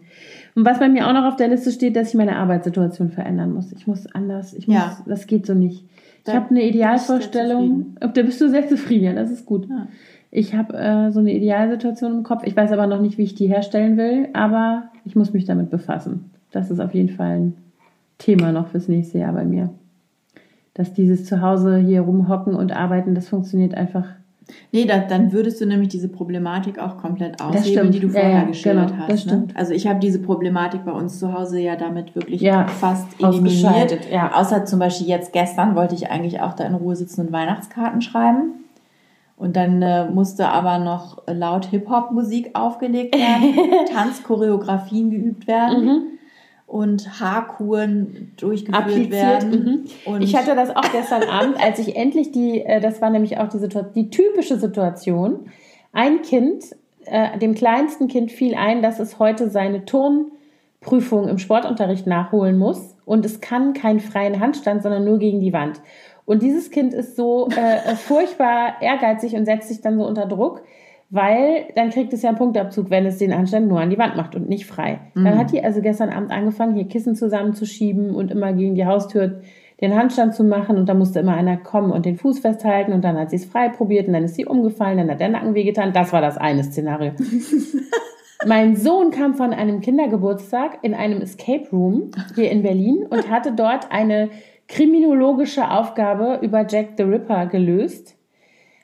Und 0.55 0.65
was 0.65 0.79
bei 0.79 0.89
mir 0.89 1.07
auch 1.07 1.13
noch 1.13 1.25
auf 1.25 1.35
der 1.35 1.49
Liste 1.49 1.71
steht, 1.71 1.95
dass 1.95 2.09
ich 2.09 2.15
meine 2.15 2.35
Arbeitssituation 2.37 3.11
verändern 3.11 3.53
muss. 3.53 3.71
Ich 3.71 3.85
muss 3.85 4.07
anders, 4.07 4.53
ich 4.53 4.67
muss, 4.67 4.75
ja. 4.75 4.97
das 5.05 5.27
geht 5.27 5.45
so 5.45 5.53
nicht. 5.53 5.85
Ich 6.27 6.35
habe 6.35 6.49
eine 6.49 6.63
Idealvorstellung. 6.63 7.95
Da 7.99 8.21
bist 8.21 8.41
du 8.41 8.49
sehr 8.49 8.67
zufrieden, 8.67 9.05
ja, 9.05 9.13
das 9.13 9.31
ist 9.31 9.45
gut. 9.45 9.67
Ja. 9.69 9.87
Ich 10.29 10.53
habe 10.53 10.77
äh, 10.77 11.11
so 11.11 11.19
eine 11.19 11.33
Idealsituation 11.33 12.17
im 12.17 12.23
Kopf. 12.23 12.43
Ich 12.45 12.55
weiß 12.55 12.71
aber 12.71 12.87
noch 12.87 12.99
nicht, 12.99 13.17
wie 13.17 13.23
ich 13.23 13.35
die 13.35 13.47
herstellen 13.47 13.97
will, 13.97 14.27
aber 14.33 14.89
ich 15.05 15.15
muss 15.15 15.33
mich 15.33 15.45
damit 15.45 15.69
befassen. 15.69 16.31
Das 16.51 16.69
ist 16.69 16.79
auf 16.79 16.93
jeden 16.93 17.09
Fall 17.09 17.37
ein 17.37 17.57
Thema 18.17 18.51
noch 18.51 18.67
fürs 18.67 18.87
nächste 18.87 19.19
Jahr 19.19 19.33
bei 19.33 19.45
mir. 19.45 19.69
Dass 20.73 20.93
dieses 20.93 21.25
Zuhause 21.25 21.77
hier 21.77 22.01
rumhocken 22.01 22.55
und 22.55 22.71
arbeiten, 22.71 23.15
das 23.15 23.29
funktioniert 23.29 23.73
einfach 23.73 24.05
Nee, 24.71 24.85
da, 24.85 24.99
dann 24.99 25.31
würdest 25.31 25.59
du 25.61 25.65
nämlich 25.65 25.89
diese 25.89 26.09
Problematik 26.09 26.79
auch 26.79 26.97
komplett 26.97 27.41
aushebeln, 27.41 27.91
die 27.91 27.99
du 27.99 28.09
vorher 28.09 28.29
ja, 28.29 28.39
ja, 28.39 28.43
geschildert 28.43 28.91
genau, 28.91 29.07
hast. 29.07 29.25
Ne? 29.27 29.47
Also 29.53 29.73
ich 29.73 29.87
habe 29.87 29.99
diese 29.99 30.19
Problematik 30.19 30.85
bei 30.85 30.91
uns 30.91 31.19
zu 31.19 31.33
Hause 31.33 31.59
ja 31.59 31.75
damit 31.75 32.15
wirklich 32.15 32.41
ja, 32.41 32.67
fast 32.67 33.07
eliminiert. 33.21 34.09
Ja. 34.11 34.31
Außer 34.35 34.65
zum 34.65 34.79
Beispiel 34.79 35.07
jetzt 35.07 35.33
gestern 35.33 35.75
wollte 35.75 35.95
ich 35.95 36.09
eigentlich 36.09 36.41
auch 36.41 36.53
da 36.53 36.65
in 36.65 36.75
Ruhe 36.75 36.95
sitzen 36.95 37.27
und 37.27 37.31
Weihnachtskarten 37.31 38.01
schreiben. 38.01 38.53
Und 39.35 39.55
dann 39.55 39.81
äh, 39.83 40.09
musste 40.09 40.49
aber 40.49 40.79
noch 40.79 41.21
laut 41.27 41.65
Hip-Hop-Musik 41.65 42.51
aufgelegt 42.53 43.15
werden, 43.15 43.53
Tanzchoreografien 43.93 45.11
geübt 45.11 45.47
werden. 45.47 45.85
Mhm 45.85 46.16
und 46.67 47.21
Haarkuren 47.21 48.33
durchgeführt 48.35 48.83
Appliziert. 48.83 49.11
werden. 49.11 49.87
Mhm. 50.05 50.21
ich 50.21 50.35
hatte 50.35 50.53
das 50.53 50.75
auch 50.75 50.91
gestern 50.91 51.23
Abend, 51.29 51.59
als 51.59 51.79
ich 51.79 51.95
endlich 51.95 52.31
die, 52.31 52.61
äh, 52.61 52.81
das 52.81 53.01
war 53.01 53.09
nämlich 53.09 53.39
auch 53.39 53.47
die, 53.47 53.57
Situation, 53.57 53.93
die 53.95 54.09
typische 54.09 54.59
Situation. 54.59 55.49
Ein 55.93 56.21
Kind, 56.21 56.75
äh, 57.05 57.39
dem 57.39 57.55
kleinsten 57.55 58.09
Kind 58.09 58.31
fiel 58.33 58.53
ein, 58.53 58.81
dass 58.81 58.99
es 58.99 59.17
heute 59.17 59.49
seine 59.49 59.85
Turnprüfung 59.85 61.29
im 61.29 61.37
Sportunterricht 61.39 62.05
nachholen 62.05 62.57
muss 62.57 62.95
und 63.05 63.25
es 63.25 63.39
kann 63.39 63.73
keinen 63.73 64.01
freien 64.01 64.41
Handstand, 64.41 64.83
sondern 64.83 65.05
nur 65.05 65.19
gegen 65.19 65.39
die 65.39 65.53
Wand. 65.53 65.79
Und 66.25 66.43
dieses 66.43 66.69
Kind 66.69 66.93
ist 66.93 67.15
so 67.15 67.47
äh, 67.47 67.95
furchtbar 67.95 68.81
ehrgeizig 68.81 69.35
und 69.35 69.45
setzt 69.45 69.69
sich 69.69 69.79
dann 69.79 69.97
so 69.97 70.05
unter 70.05 70.25
Druck, 70.25 70.63
weil 71.09 71.67
dann 71.75 71.89
kriegt 71.89 72.11
es 72.13 72.21
ja 72.21 72.29
einen 72.29 72.37
Punktabzug, 72.37 72.89
wenn 72.89 73.05
es 73.05 73.17
den 73.17 73.31
Anstand 73.31 73.67
nur 73.67 73.79
an 73.79 73.89
die 73.89 73.97
Wand 73.97 74.17
macht 74.17 74.35
und 74.35 74.49
nicht 74.49 74.65
frei. 74.65 74.99
Mhm. 75.13 75.23
Dann 75.23 75.37
hat 75.37 75.51
die 75.51 75.63
also 75.63 75.81
gestern 75.81 76.09
Abend 76.09 76.31
angefangen, 76.31 76.75
hier 76.75 76.87
Kissen 76.87 77.15
zusammenzuschieben 77.15 78.13
und 78.13 78.31
immer 78.31 78.53
gegen 78.53 78.75
die 78.75 78.85
Haustür 78.85 79.41
den 79.79 79.95
Handstand 79.95 80.33
zu 80.33 80.43
machen 80.43 80.77
und 80.77 80.89
da 80.89 80.95
musste 80.95 81.19
immer 81.19 81.35
einer 81.35 81.57
kommen 81.57 81.91
und 81.91 82.05
den 82.05 82.17
Fuß 82.17 82.39
festhalten 82.39 82.93
und 82.93 83.03
dann 83.03 83.17
hat 83.17 83.29
sie 83.29 83.35
es 83.35 83.45
frei 83.45 83.69
probiert 83.69 84.07
und 84.07 84.13
dann 84.13 84.23
ist 84.23 84.35
sie 84.35 84.45
umgefallen, 84.45 84.97
dann 84.97 85.11
hat 85.11 85.19
der 85.19 85.29
Nacken 85.29 85.53
wehgetan. 85.53 85.93
Das 85.93 86.11
war 86.11 86.21
das 86.21 86.37
eine 86.37 86.63
Szenario. 86.63 87.11
mein 88.47 88.75
Sohn 88.75 89.11
kam 89.11 89.35
von 89.35 89.53
einem 89.53 89.81
Kindergeburtstag 89.81 90.79
in 90.81 90.95
einem 90.95 91.21
Escape 91.21 91.69
Room 91.71 92.09
hier 92.35 92.49
in 92.49 92.63
Berlin 92.63 93.05
und 93.07 93.29
hatte 93.29 93.53
dort 93.53 93.91
eine 93.91 94.29
kriminologische 94.67 95.69
Aufgabe 95.69 96.39
über 96.41 96.65
Jack 96.67 96.93
the 96.97 97.03
Ripper 97.03 97.45
gelöst 97.45 98.16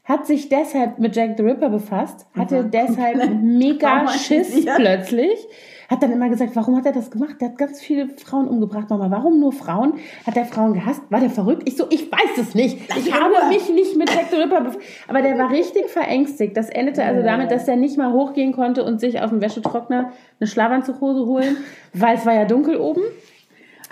hat 0.06 0.28
sich 0.28 0.50
deshalb 0.50 1.00
mit 1.00 1.16
Jack 1.16 1.38
the 1.38 1.44
Ripper 1.44 1.70
befasst, 1.70 2.26
hatte 2.38 2.64
mhm. 2.64 2.72
deshalb 2.72 3.34
mega 3.42 4.08
Schiss 4.10 4.66
plötzlich, 4.66 5.48
hat 5.90 6.04
dann 6.04 6.12
immer 6.12 6.28
gesagt, 6.28 6.56
warum 6.56 6.76
hat 6.76 6.86
er 6.86 6.92
das 6.92 7.10
gemacht? 7.10 7.36
Der 7.40 7.50
hat 7.50 7.58
ganz 7.58 7.80
viele 7.80 8.10
Frauen 8.10 8.48
umgebracht, 8.48 8.90
Mama. 8.90 9.12
Warum 9.12 9.40
nur 9.40 9.52
Frauen? 9.52 9.94
Hat 10.26 10.36
er 10.36 10.46
Frauen 10.46 10.74
gehasst? 10.74 11.04
War 11.10 11.20
der 11.20 11.30
verrückt? 11.30 11.64
Ich 11.66 11.78
so, 11.78 11.86
ich 11.90 12.12
weiß 12.12 12.38
es 12.40 12.56
nicht. 12.56 12.80
Ich 12.98 13.14
habe 13.14 13.48
mich 13.50 13.70
nicht 13.70 13.96
mit 13.96 14.10
Jack 14.10 14.28
the 14.32 14.38
Ripper 14.38 14.62
befasst. 14.62 14.84
Aber 15.08 15.22
der 15.22 15.38
war 15.38 15.52
richtig 15.52 15.90
verängstigt. 15.90 16.58
Das 16.58 16.70
endete 16.70 17.04
also 17.04 17.22
damit, 17.22 17.52
dass 17.52 17.68
er 17.68 17.76
nicht 17.76 17.98
mal 17.98 18.12
hochgehen 18.12 18.54
konnte 18.54 18.84
und 18.84 19.00
sich 19.00 19.22
aus 19.22 19.30
dem 19.30 19.42
Wäschetrockner 19.42 20.12
eine 20.40 20.48
Schlafanzughose 20.48 21.26
holen, 21.26 21.58
weil 21.94 22.18
es 22.18 22.26
war 22.26 22.34
ja 22.34 22.46
dunkel 22.46 22.78
oben. 22.78 23.02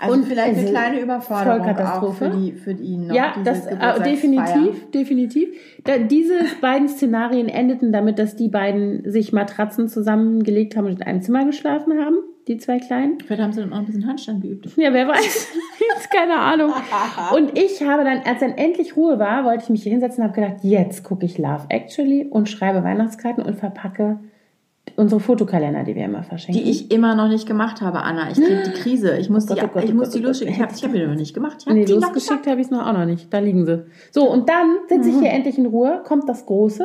Also 0.02 0.16
und 0.16 0.24
vielleicht 0.24 0.58
eine 0.58 0.68
kleine 0.68 1.00
Überforderung 1.00 1.78
auch 1.78 2.12
für, 2.14 2.30
die, 2.30 2.52
für 2.52 2.72
ihn. 2.72 3.06
Noch, 3.06 3.14
ja, 3.14 3.34
das 3.44 3.66
äh, 3.66 4.02
definitiv, 4.02 4.90
definitiv. 4.90 5.48
Da, 5.84 5.98
diese 5.98 6.40
beiden 6.60 6.88
Szenarien 6.88 7.48
endeten 7.48 7.92
damit, 7.92 8.18
dass 8.18 8.34
die 8.34 8.48
beiden 8.48 9.08
sich 9.08 9.32
Matratzen 9.32 9.86
zusammengelegt 9.86 10.76
haben 10.76 10.86
und 10.86 10.94
in 10.94 11.02
einem 11.04 11.22
Zimmer 11.22 11.44
geschlafen 11.44 12.04
haben, 12.04 12.16
die 12.48 12.56
zwei 12.56 12.80
Kleinen. 12.80 13.20
Vielleicht 13.20 13.42
haben 13.42 13.52
sie 13.52 13.60
dann 13.60 13.72
auch 13.72 13.78
ein 13.78 13.84
bisschen 13.84 14.08
Handstand 14.08 14.42
geübt. 14.42 14.66
Ja, 14.76 14.92
wer 14.92 15.06
weiß. 15.06 15.52
Keine 16.12 16.34
Ahnung. 16.34 16.72
Und 17.34 17.56
ich 17.56 17.82
habe 17.82 18.02
dann, 18.02 18.22
als 18.24 18.40
dann 18.40 18.58
endlich 18.58 18.96
Ruhe 18.96 19.20
war, 19.20 19.44
wollte 19.44 19.64
ich 19.64 19.70
mich 19.70 19.84
hier 19.84 19.92
hinsetzen 19.92 20.24
und 20.24 20.30
habe 20.30 20.40
gedacht, 20.40 20.64
jetzt 20.64 21.04
gucke 21.04 21.24
ich 21.24 21.38
Love 21.38 21.66
Actually 21.68 22.26
und 22.28 22.48
schreibe 22.48 22.84
Weihnachtskarten 22.84 23.44
und 23.44 23.54
verpacke 23.54 24.18
unsere 24.96 25.20
Fotokalender, 25.20 25.84
die 25.84 25.94
wir 25.94 26.04
immer 26.04 26.22
verschenken. 26.22 26.62
Die 26.62 26.70
ich 26.70 26.90
immer 26.90 27.14
noch 27.14 27.28
nicht 27.28 27.46
gemacht 27.46 27.80
habe, 27.80 28.02
Anna. 28.02 28.30
Ich 28.30 28.36
kriege 28.36 28.62
die 28.64 28.72
Krise. 28.72 29.16
Ich 29.16 29.30
muss 29.30 29.50
oh 29.50 29.54
die, 29.54 29.60
oh 29.62 29.68
Gott, 29.68 29.84
ich 29.84 29.92
oh 29.92 29.94
muss 29.94 30.08
Gott, 30.08 30.14
die 30.14 30.24
losschicken. 30.24 30.54
Ich 30.54 30.60
habe 30.60 30.72
hab 30.72 30.92
die 30.92 31.06
noch 31.06 31.14
nicht 31.14 31.34
gemacht. 31.34 31.58
Ich 31.60 31.72
nee, 31.72 31.84
losgeschickt 31.84 32.46
habe 32.46 32.60
ich 32.60 32.66
es 32.66 32.70
noch 32.70 32.86
auch 32.86 32.92
noch 32.92 33.06
nicht. 33.06 33.32
Da 33.32 33.38
liegen 33.38 33.66
sie. 33.66 33.84
So, 34.10 34.30
und 34.30 34.48
dann 34.48 34.76
sitze 34.88 35.08
ich 35.08 35.14
hier 35.14 35.30
mhm. 35.30 35.36
endlich 35.36 35.58
in 35.58 35.66
Ruhe, 35.66 36.02
kommt 36.04 36.28
das 36.28 36.46
Große 36.46 36.84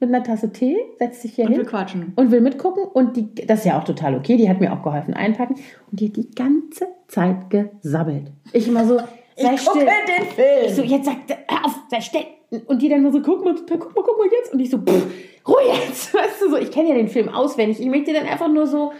mit 0.00 0.08
einer 0.08 0.22
Tasse 0.22 0.52
Tee, 0.52 0.76
setzt 0.98 1.22
sich 1.22 1.34
hier 1.34 1.44
und 1.44 1.52
hin. 1.52 1.60
Will 1.60 1.66
quatschen. 1.66 2.12
Und 2.16 2.30
will 2.30 2.40
mitgucken. 2.40 2.84
Und 2.84 3.16
die, 3.16 3.34
das 3.34 3.60
ist 3.60 3.66
ja 3.66 3.78
auch 3.78 3.84
total 3.84 4.14
okay. 4.16 4.36
Die 4.36 4.48
hat 4.48 4.60
mir 4.60 4.72
auch 4.72 4.82
geholfen 4.82 5.14
einpacken. 5.14 5.56
Und 5.90 6.00
die 6.00 6.08
hat 6.08 6.16
die 6.16 6.30
ganze 6.30 6.86
Zeit 7.08 7.50
gesabbelt. 7.50 8.32
Ich 8.52 8.68
immer 8.68 8.84
so, 8.84 8.98
ich 9.36 9.64
gucke 9.64 9.80
den 9.80 10.26
Film. 10.26 10.66
Ich 10.66 10.74
so, 10.74 10.82
jetzt 10.82 11.06
sag, 11.06 11.16
hör 11.48 11.64
auf, 11.64 11.80
sei 11.90 12.00
still. 12.00 12.22
Und 12.66 12.82
die 12.82 12.88
dann 12.88 13.02
nur 13.02 13.12
so, 13.12 13.20
guck 13.20 13.44
mal, 13.44 13.54
guck 13.54 13.94
mal, 13.94 14.02
guck 14.04 14.18
mal 14.18 14.28
jetzt. 14.30 14.52
Und 14.52 14.60
ich 14.60 14.70
so, 14.70 14.78
pff, 14.78 15.06
Ruhe 15.46 15.62
jetzt. 15.72 16.14
Weißt 16.14 16.42
du 16.42 16.50
so, 16.50 16.56
ich 16.56 16.70
kenne 16.70 16.90
ja 16.90 16.94
den 16.94 17.08
Film 17.08 17.28
auswendig. 17.28 17.80
Ich 17.80 17.86
möchte 17.86 18.12
dann 18.12 18.26
einfach 18.26 18.48
nur 18.48 18.66
so, 18.66 18.92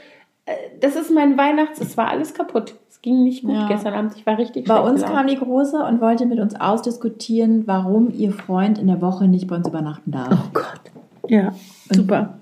äh, 0.46 0.52
das 0.80 0.96
ist 0.96 1.10
mein 1.10 1.36
Weihnachts, 1.36 1.80
es 1.80 1.96
war 1.96 2.08
alles 2.08 2.34
kaputt. 2.34 2.74
Es 2.88 3.00
ging 3.00 3.24
nicht 3.24 3.42
gut 3.42 3.54
ja. 3.54 3.68
gestern 3.68 3.94
Abend. 3.94 4.14
Ich 4.16 4.26
war 4.26 4.38
richtig 4.38 4.66
Bei 4.66 4.80
uns 4.80 5.02
gelaufen. 5.02 5.16
kam 5.16 5.26
die 5.26 5.36
Große 5.36 5.84
und 5.84 6.00
wollte 6.00 6.26
mit 6.26 6.38
uns 6.38 6.58
ausdiskutieren, 6.58 7.66
warum 7.66 8.12
ihr 8.12 8.32
Freund 8.32 8.78
in 8.78 8.86
der 8.86 9.00
Woche 9.00 9.26
nicht 9.26 9.46
bei 9.46 9.56
uns 9.56 9.68
übernachten 9.68 10.12
darf. 10.12 10.30
Oh 10.32 10.50
Gott. 10.52 10.80
Ja, 11.28 11.48
und 11.88 11.96
super. 11.96 12.38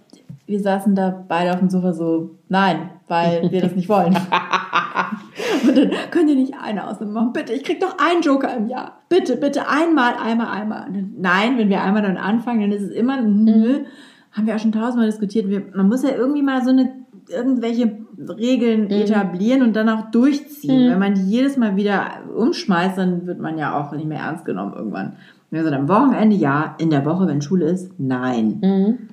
Wir 0.52 0.60
saßen 0.60 0.94
da 0.94 1.24
beide 1.28 1.50
auf 1.50 1.60
dem 1.60 1.70
Sofa 1.70 1.94
so, 1.94 2.36
nein, 2.50 2.90
weil 3.08 3.50
wir 3.50 3.62
das 3.62 3.74
nicht 3.74 3.88
wollen. 3.88 4.14
Und 5.66 5.78
dann 5.78 5.90
könnt 6.10 6.28
ihr 6.28 6.36
nicht 6.36 6.52
eine 6.62 6.86
Ausnahme 6.86 7.12
machen. 7.12 7.32
Bitte, 7.32 7.54
ich 7.54 7.64
krieg 7.64 7.80
doch 7.80 7.96
einen 7.96 8.20
Joker 8.20 8.54
im 8.54 8.68
Jahr. 8.68 8.98
Bitte, 9.08 9.38
bitte, 9.38 9.66
einmal, 9.66 10.12
einmal, 10.22 10.48
einmal. 10.48 10.88
Nein, 11.16 11.56
wenn 11.56 11.70
wir 11.70 11.80
einmal 11.80 12.02
dann 12.02 12.18
anfangen, 12.18 12.60
dann 12.60 12.72
ist 12.72 12.82
es 12.82 12.90
immer, 12.90 13.22
nö, 13.22 13.78
mhm. 13.78 13.86
haben 14.32 14.46
wir 14.46 14.54
auch 14.54 14.58
schon 14.58 14.72
tausendmal 14.72 15.06
diskutiert. 15.06 15.48
Wir, 15.48 15.62
man 15.74 15.88
muss 15.88 16.02
ja 16.02 16.10
irgendwie 16.10 16.42
mal 16.42 16.62
so 16.62 16.68
eine, 16.68 16.92
irgendwelche 17.30 17.96
Regeln 18.28 18.84
mhm. 18.84 18.90
etablieren 18.90 19.62
und 19.62 19.74
dann 19.74 19.88
auch 19.88 20.10
durchziehen. 20.10 20.88
Mhm. 20.88 20.90
Wenn 20.90 20.98
man 20.98 21.14
die 21.14 21.30
jedes 21.30 21.56
Mal 21.56 21.76
wieder 21.76 22.08
umschmeißt, 22.36 22.98
dann 22.98 23.26
wird 23.26 23.40
man 23.40 23.56
ja 23.56 23.80
auch 23.80 23.92
nicht 23.92 24.06
mehr 24.06 24.20
ernst 24.20 24.44
genommen 24.44 24.74
irgendwann. 24.76 25.14
Also 25.50 25.70
am 25.70 25.88
Wochenende 25.88 26.36
ja, 26.36 26.76
in 26.78 26.90
der 26.90 27.06
Woche, 27.06 27.26
wenn 27.26 27.40
Schule 27.40 27.64
ist, 27.70 27.98
nein. 27.98 29.08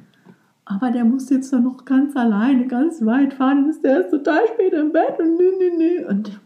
Aber 0.71 0.91
der 0.91 1.03
muss 1.03 1.31
jetzt 1.31 1.51
doch 1.51 1.59
noch 1.59 1.83
ganz 1.83 2.15
alleine, 2.15 2.67
ganz 2.67 3.03
weit 3.03 3.33
fahren, 3.33 3.67
ist 3.69 3.83
der 3.83 4.01
ist 4.01 4.11
total 4.11 4.41
spät 4.53 4.71
im 4.71 4.91
Bett 4.91 5.17
und 5.17 5.35
nee, 5.35 5.51
nee, 5.57 5.71
nee. 5.77 6.05
Und 6.05 6.39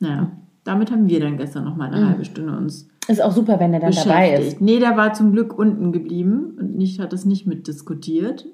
naja, 0.00 0.30
damit 0.64 0.90
haben 0.90 1.08
wir 1.08 1.18
dann 1.18 1.38
gestern 1.38 1.64
noch 1.64 1.74
mal 1.74 1.90
eine 1.90 2.04
mhm. 2.04 2.08
halbe 2.10 2.24
Stunde 2.26 2.54
uns. 2.54 2.86
Ist 3.08 3.22
auch 3.22 3.32
super, 3.32 3.58
wenn 3.60 3.72
er 3.72 3.80
dann 3.80 3.92
dabei 3.92 4.34
ist. 4.34 4.60
Nee, 4.60 4.80
der 4.80 4.98
war 4.98 5.14
zum 5.14 5.32
Glück 5.32 5.58
unten 5.58 5.92
geblieben 5.92 6.58
und 6.60 6.76
nicht, 6.76 7.00
hat 7.00 7.14
das 7.14 7.24
nicht 7.24 7.46
mitdiskutiert. 7.46 8.44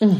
Mhm. 0.00 0.16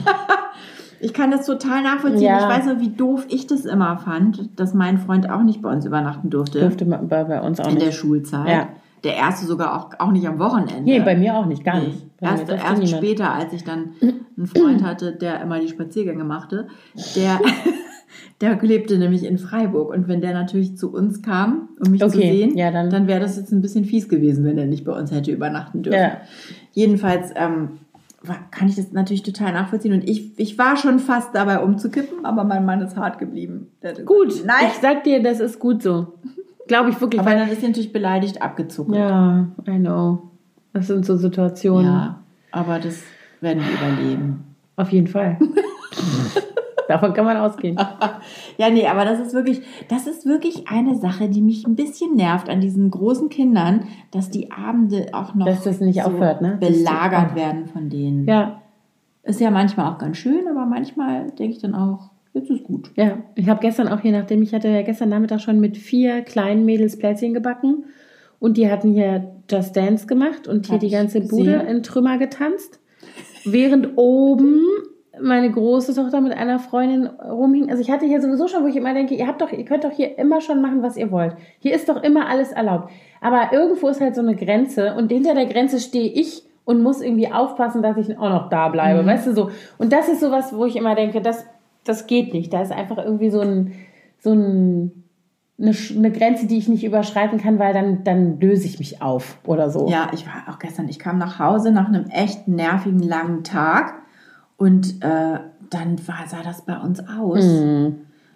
ich 1.00 1.14
kann 1.14 1.30
das 1.30 1.46
total 1.46 1.82
nachvollziehen. 1.82 2.20
Ja. 2.20 2.38
Ich 2.38 2.54
weiß 2.58 2.66
noch, 2.66 2.80
wie 2.80 2.90
doof 2.90 3.24
ich 3.30 3.46
das 3.46 3.64
immer 3.64 3.96
fand, 3.96 4.50
dass 4.60 4.74
mein 4.74 4.98
Freund 4.98 5.30
auch 5.30 5.42
nicht 5.42 5.62
bei 5.62 5.72
uns 5.72 5.86
übernachten 5.86 6.28
durfte. 6.28 6.60
Durfte 6.60 6.84
bei, 6.84 7.24
bei 7.24 7.40
uns 7.40 7.60
auch 7.60 7.68
in 7.68 7.74
nicht. 7.74 7.82
In 7.82 7.88
der 7.88 7.92
Schulzeit. 7.92 8.48
Ja. 8.48 8.68
Der 9.04 9.16
erste 9.16 9.46
sogar 9.46 9.76
auch, 9.76 9.98
auch 9.98 10.12
nicht 10.12 10.26
am 10.26 10.38
Wochenende. 10.38 10.82
Nee, 10.82 11.00
bei 11.00 11.16
mir 11.16 11.34
auch 11.34 11.46
nicht, 11.46 11.64
gar 11.64 11.80
nicht. 11.80 12.04
Erst, 12.20 12.48
erst 12.48 12.88
später, 12.88 13.32
als 13.32 13.52
ich 13.52 13.64
dann 13.64 13.90
einen 14.36 14.46
Freund 14.46 14.82
hatte, 14.82 15.12
der 15.12 15.40
immer 15.40 15.60
die 15.60 15.68
Spaziergänge 15.68 16.24
machte, 16.24 16.68
der, 17.14 17.40
der 18.40 18.60
lebte 18.60 18.98
nämlich 18.98 19.24
in 19.24 19.38
Freiburg. 19.38 19.90
Und 19.90 20.08
wenn 20.08 20.20
der 20.20 20.32
natürlich 20.32 20.76
zu 20.76 20.92
uns 20.92 21.22
kam, 21.22 21.68
um 21.84 21.92
mich 21.92 22.02
okay, 22.02 22.12
zu 22.12 22.20
sehen, 22.20 22.56
ja, 22.56 22.70
dann, 22.70 22.90
dann 22.90 23.06
wäre 23.06 23.20
das 23.20 23.36
jetzt 23.36 23.52
ein 23.52 23.62
bisschen 23.62 23.84
fies 23.84 24.08
gewesen, 24.08 24.44
wenn 24.44 24.58
er 24.58 24.66
nicht 24.66 24.84
bei 24.84 24.92
uns 24.92 25.12
hätte 25.12 25.30
übernachten 25.30 25.82
dürfen. 25.82 26.00
Ja. 26.00 26.16
Jedenfalls 26.72 27.32
ähm, 27.36 27.78
kann 28.50 28.68
ich 28.68 28.76
das 28.76 28.92
natürlich 28.92 29.22
total 29.22 29.52
nachvollziehen. 29.52 29.92
Und 29.92 30.08
ich, 30.08 30.38
ich 30.38 30.58
war 30.58 30.76
schon 30.76 30.98
fast 30.98 31.34
dabei 31.34 31.60
umzukippen, 31.60 32.24
aber 32.24 32.44
mein 32.44 32.64
Mann 32.64 32.80
ist 32.80 32.96
hart 32.96 33.18
geblieben. 33.18 33.68
Gut, 34.04 34.42
nein. 34.44 34.66
Ich 34.72 34.80
sag 34.80 35.04
dir, 35.04 35.22
das 35.22 35.40
ist 35.40 35.58
gut 35.58 35.82
so. 35.82 36.14
Glaube 36.68 36.90
ich 36.90 37.00
wirklich. 37.00 37.20
Aber 37.20 37.34
dann 37.34 37.48
ist 37.48 37.60
sie 37.60 37.66
natürlich 37.66 37.92
beleidigt 37.92 38.40
abgezogen. 38.40 38.94
Ja, 38.94 39.48
I 39.66 39.78
know. 39.78 40.30
Das 40.72 40.86
sind 40.86 41.04
so 41.04 41.16
Situationen. 41.16 41.86
Ja, 41.86 42.20
aber 42.52 42.78
das 42.78 43.02
werden 43.40 43.62
wir 43.62 43.72
überleben. 43.72 44.44
Auf 44.76 44.92
jeden 44.92 45.08
Fall. 45.08 45.38
Davon 46.88 47.12
kann 47.12 47.26
man 47.26 47.36
ausgehen. 47.36 47.76
ja, 48.56 48.70
nee, 48.70 48.86
aber 48.86 49.04
das 49.04 49.20
ist 49.20 49.34
wirklich, 49.34 49.60
das 49.88 50.06
ist 50.06 50.24
wirklich 50.24 50.68
eine 50.68 50.96
Sache, 50.96 51.28
die 51.28 51.42
mich 51.42 51.66
ein 51.66 51.76
bisschen 51.76 52.14
nervt 52.16 52.48
an 52.48 52.60
diesen 52.60 52.90
großen 52.90 53.28
Kindern, 53.28 53.84
dass 54.10 54.30
die 54.30 54.50
Abende 54.50 55.08
auch 55.12 55.34
noch 55.34 55.44
dass 55.44 55.64
das 55.64 55.80
nicht 55.80 56.02
so 56.02 56.08
aufhört, 56.08 56.40
ne? 56.40 56.56
belagert 56.58 57.34
werden 57.34 57.66
von 57.66 57.90
denen. 57.90 58.26
Ja. 58.26 58.62
Ist 59.22 59.40
ja 59.40 59.50
manchmal 59.50 59.92
auch 59.92 59.98
ganz 59.98 60.16
schön, 60.16 60.48
aber 60.48 60.64
manchmal 60.64 61.30
denke 61.32 61.52
ich 61.52 61.58
dann 61.58 61.74
auch, 61.74 62.08
jetzt 62.38 62.50
ist 62.50 62.64
gut. 62.64 62.90
Ja, 62.96 63.18
ich 63.34 63.48
habe 63.48 63.60
gestern 63.60 63.88
auch 63.88 64.00
hier, 64.00 64.12
nachdem 64.12 64.42
ich 64.42 64.54
hatte 64.54 64.68
ja 64.68 64.82
gestern 64.82 65.08
Nachmittag 65.08 65.40
schon 65.40 65.60
mit 65.60 65.76
vier 65.76 66.22
kleinen 66.22 66.64
Mädels 66.64 66.98
Plätzchen 66.98 67.34
gebacken 67.34 67.84
und 68.38 68.56
die 68.56 68.70
hatten 68.70 68.92
hier 68.92 69.32
Just 69.50 69.76
Dance 69.76 70.06
gemacht 70.06 70.46
und 70.46 70.66
hier 70.66 70.74
Hab 70.74 70.80
die 70.80 70.90
ganze 70.90 71.20
Bude 71.20 71.64
in 71.68 71.82
Trümmer 71.82 72.18
getanzt, 72.18 72.80
während 73.44 73.96
oben 73.96 74.60
meine 75.20 75.50
große 75.50 75.94
Tochter 75.94 76.20
mit 76.20 76.32
einer 76.32 76.58
Freundin 76.58 77.06
rumhing. 77.06 77.70
Also 77.70 77.82
ich 77.82 77.90
hatte 77.90 78.06
hier 78.06 78.20
sowieso 78.20 78.46
schon, 78.46 78.62
wo 78.62 78.68
ich 78.68 78.76
immer 78.76 78.94
denke, 78.94 79.14
ihr 79.14 79.26
habt 79.26 79.40
doch, 79.40 79.52
ihr 79.52 79.64
könnt 79.64 79.84
doch 79.84 79.90
hier 79.90 80.18
immer 80.18 80.40
schon 80.40 80.62
machen, 80.62 80.82
was 80.82 80.96
ihr 80.96 81.10
wollt. 81.10 81.34
Hier 81.58 81.74
ist 81.74 81.88
doch 81.88 82.02
immer 82.02 82.28
alles 82.28 82.52
erlaubt. 82.52 82.90
Aber 83.20 83.52
irgendwo 83.52 83.88
ist 83.88 84.00
halt 84.00 84.14
so 84.14 84.20
eine 84.20 84.36
Grenze 84.36 84.94
und 84.94 85.10
hinter 85.10 85.34
der 85.34 85.46
Grenze 85.46 85.80
stehe 85.80 86.10
ich 86.12 86.44
und 86.64 86.82
muss 86.82 87.00
irgendwie 87.00 87.32
aufpassen, 87.32 87.82
dass 87.82 87.96
ich 87.96 88.16
auch 88.18 88.28
noch 88.28 88.48
da 88.48 88.68
bleibe, 88.68 89.04
weißt 89.06 89.28
du 89.28 89.34
so. 89.34 89.50
Und 89.78 89.92
das 89.92 90.08
ist 90.08 90.20
sowas, 90.20 90.54
wo 90.54 90.66
ich 90.66 90.76
immer 90.76 90.94
denke, 90.94 91.20
das, 91.20 91.46
das 91.88 92.06
geht 92.06 92.32
nicht. 92.32 92.52
Da 92.52 92.62
ist 92.62 92.72
einfach 92.72 92.98
irgendwie 92.98 93.30
so 93.30 93.40
ein, 93.40 93.72
so 94.20 94.32
ein, 94.32 95.04
eine, 95.58 95.74
eine 95.96 96.12
Grenze, 96.12 96.46
die 96.46 96.58
ich 96.58 96.68
nicht 96.68 96.84
überschreiten 96.84 97.38
kann, 97.38 97.58
weil 97.58 97.74
dann, 97.74 98.04
dann 98.04 98.40
löse 98.40 98.66
ich 98.66 98.78
mich 98.78 99.02
auf 99.02 99.38
oder 99.44 99.70
so. 99.70 99.88
Ja, 99.88 100.10
ich 100.12 100.26
war 100.26 100.52
auch 100.52 100.58
gestern, 100.58 100.88
ich 100.88 100.98
kam 100.98 101.18
nach 101.18 101.38
Hause 101.38 101.72
nach 101.72 101.88
einem 101.88 102.06
echt 102.06 102.48
nervigen 102.48 103.02
langen 103.02 103.44
Tag 103.44 103.94
und 104.56 105.02
äh, 105.02 105.38
dann 105.70 106.08
war, 106.08 106.26
sah 106.26 106.42
das 106.42 106.62
bei 106.62 106.78
uns 106.78 107.00
aus. 107.00 107.44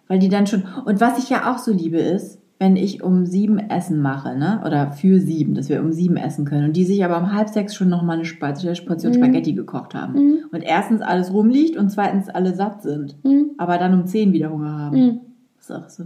Weil 0.08 0.18
die 0.18 0.28
dann 0.28 0.46
schon, 0.46 0.64
und 0.84 1.00
was 1.00 1.18
ich 1.18 1.30
ja 1.30 1.52
auch 1.52 1.58
so 1.58 1.72
liebe 1.72 1.98
ist, 1.98 2.41
wenn 2.62 2.76
ich 2.76 3.02
um 3.02 3.26
sieben 3.26 3.58
Essen 3.58 4.00
mache, 4.00 4.38
ne? 4.38 4.62
Oder 4.64 4.92
für 4.92 5.18
sieben, 5.18 5.54
dass 5.54 5.68
wir 5.68 5.80
um 5.80 5.90
sieben 5.92 6.16
essen 6.16 6.44
können. 6.44 6.66
Und 6.66 6.76
die 6.76 6.84
sich 6.84 7.04
aber 7.04 7.18
um 7.18 7.32
halb 7.32 7.48
sechs 7.48 7.74
schon 7.74 7.88
nochmal 7.88 8.18
eine 8.20 8.28
Portion 8.28 9.12
Spaghetti 9.12 9.52
gekocht 9.52 9.96
haben. 9.96 10.38
Und 10.52 10.62
erstens 10.62 11.00
alles 11.00 11.32
rumliegt 11.32 11.76
und 11.76 11.90
zweitens 11.90 12.28
alle 12.28 12.54
satt 12.54 12.84
sind. 12.84 13.16
Aber 13.58 13.78
dann 13.78 13.94
um 13.94 14.06
zehn 14.06 14.32
wieder 14.32 14.50
Hunger 14.50 14.78
haben. 14.78 15.20
Das 15.56 15.70
ist 15.70 15.76
auch 15.76 15.88
so. 15.88 16.04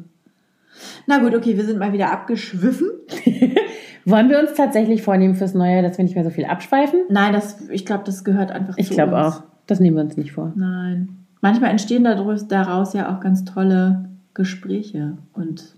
Na 1.07 1.19
gut, 1.19 1.35
okay, 1.35 1.59
wir 1.59 1.65
sind 1.65 1.79
mal 1.79 1.93
wieder 1.93 2.11
abgeschwiffen. 2.11 2.89
Wollen 4.07 4.31
wir 4.31 4.39
uns 4.41 4.55
tatsächlich 4.55 5.03
vornehmen 5.03 5.35
fürs 5.35 5.53
Neue, 5.53 5.83
dass 5.83 5.99
wir 5.99 6.05
nicht 6.07 6.15
mehr 6.15 6.25
so 6.25 6.31
viel 6.31 6.47
abschweifen? 6.47 7.01
Nein, 7.11 7.35
das, 7.35 7.69
ich 7.69 7.85
glaube, 7.85 8.05
das 8.05 8.25
gehört 8.25 8.51
einfach 8.51 8.79
Ich 8.79 8.89
zu 8.89 8.95
glaube 8.95 9.15
uns. 9.15 9.27
auch. 9.27 9.43
Das 9.67 9.79
nehmen 9.79 9.97
wir 9.99 10.05
uns 10.05 10.17
nicht 10.17 10.33
vor. 10.33 10.55
Nein. 10.57 11.19
Manchmal 11.43 11.71
entstehen 11.71 12.05
daraus 12.05 12.95
ja 12.95 13.15
auch 13.15 13.21
ganz 13.21 13.45
tolle 13.45 14.09
Gespräche 14.33 15.19
und 15.35 15.76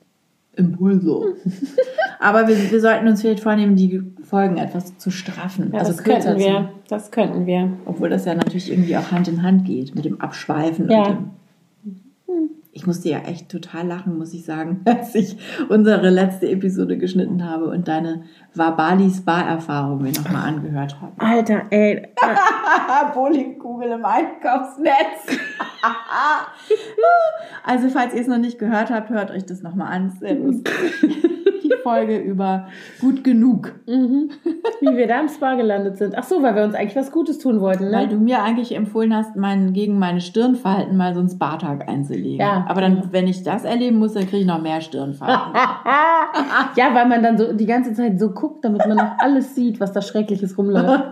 Impulse. 0.58 1.20
Aber 2.20 2.48
wir, 2.48 2.70
wir 2.70 2.80
sollten 2.80 3.06
uns 3.08 3.20
vielleicht 3.22 3.40
vornehmen, 3.40 3.76
die 3.76 4.02
Folgen 4.22 4.56
etwas 4.56 4.98
zu 4.98 5.10
straffen. 5.10 5.70
Ja, 5.72 5.80
also 5.80 5.92
das 5.92 6.02
könnten 6.02 6.38
wir. 6.38 6.46
zu. 6.46 6.68
Das 6.88 7.10
könnten 7.10 7.46
wir. 7.46 7.72
Obwohl 7.86 8.10
das 8.10 8.24
ja 8.24 8.34
natürlich 8.34 8.70
irgendwie 8.70 8.96
auch 8.96 9.10
Hand 9.12 9.28
in 9.28 9.42
Hand 9.42 9.64
geht 9.64 9.94
mit 9.94 10.04
dem 10.04 10.20
Abschweifen. 10.20 10.90
Ja. 10.90 10.98
Und 10.98 11.08
dem 11.08 11.30
ich 12.78 12.86
musste 12.86 13.08
ja 13.08 13.18
echt 13.18 13.48
total 13.48 13.88
lachen, 13.88 14.16
muss 14.16 14.32
ich 14.32 14.44
sagen, 14.44 14.82
als 14.84 15.14
ich 15.14 15.36
unsere 15.68 16.10
letzte 16.10 16.48
Episode 16.48 16.96
geschnitten 16.96 17.44
habe 17.44 17.66
und 17.66 17.88
deine 17.88 18.22
Wabali-Spa-Erfahrung 18.54 20.02
mir 20.02 20.12
nochmal 20.12 20.48
angehört 20.48 21.00
habe. 21.00 21.12
Alter, 21.18 21.62
ey. 21.70 22.08
Bowlingkugel 23.14 23.92
im 23.92 24.04
Einkaufsnetz. 24.04 25.38
also, 27.64 27.88
falls 27.88 28.14
ihr 28.14 28.20
es 28.20 28.26
noch 28.26 28.38
nicht 28.38 28.58
gehört 28.58 28.90
habt, 28.90 29.10
hört 29.10 29.30
euch 29.30 29.44
das 29.46 29.62
nochmal 29.62 29.92
an. 29.92 30.10
Sehr 30.18 30.34
lustig. 30.34 30.72
Die 31.62 31.72
Folge 31.82 32.18
über 32.18 32.68
gut 33.00 33.24
genug. 33.24 33.74
Mhm. 33.86 34.30
Wie 34.80 34.96
wir 34.96 35.06
da 35.06 35.20
im 35.20 35.28
Spa 35.28 35.54
gelandet 35.54 35.98
sind. 35.98 36.16
Ach 36.16 36.22
so, 36.24 36.42
weil 36.42 36.54
wir 36.54 36.62
uns 36.62 36.74
eigentlich 36.74 36.96
was 36.96 37.10
Gutes 37.10 37.38
tun 37.38 37.60
wollten, 37.60 37.92
Weil 37.92 38.06
ne? 38.06 38.08
du 38.08 38.16
mir 38.16 38.42
eigentlich 38.42 38.74
empfohlen 38.74 39.14
hast, 39.14 39.36
mein, 39.36 39.72
gegen 39.72 39.98
meine 39.98 40.20
Stirnfalten 40.20 40.96
mal 40.96 41.14
so 41.14 41.20
einen 41.20 41.28
Spa-Tag 41.28 41.88
einzulegen. 41.88 42.38
Ja. 42.38 42.64
Aber 42.68 42.80
dann, 42.80 43.12
wenn 43.12 43.26
ich 43.26 43.42
das 43.42 43.64
erleben 43.64 43.98
muss, 43.98 44.14
dann 44.14 44.24
kriege 44.24 44.38
ich 44.38 44.46
noch 44.46 44.62
mehr 44.62 44.80
Stirnfalten. 44.80 45.52
ja, 46.76 46.94
weil 46.94 47.06
man 47.06 47.22
dann 47.22 47.36
so 47.36 47.52
die 47.52 47.66
ganze 47.66 47.92
Zeit 47.92 48.20
so 48.20 48.30
guckt, 48.30 48.64
damit 48.64 48.86
man 48.86 48.96
noch 48.96 49.18
alles 49.18 49.54
sieht, 49.54 49.80
was 49.80 49.92
da 49.92 50.00
Schreckliches 50.00 50.56
rumläuft. 50.56 51.04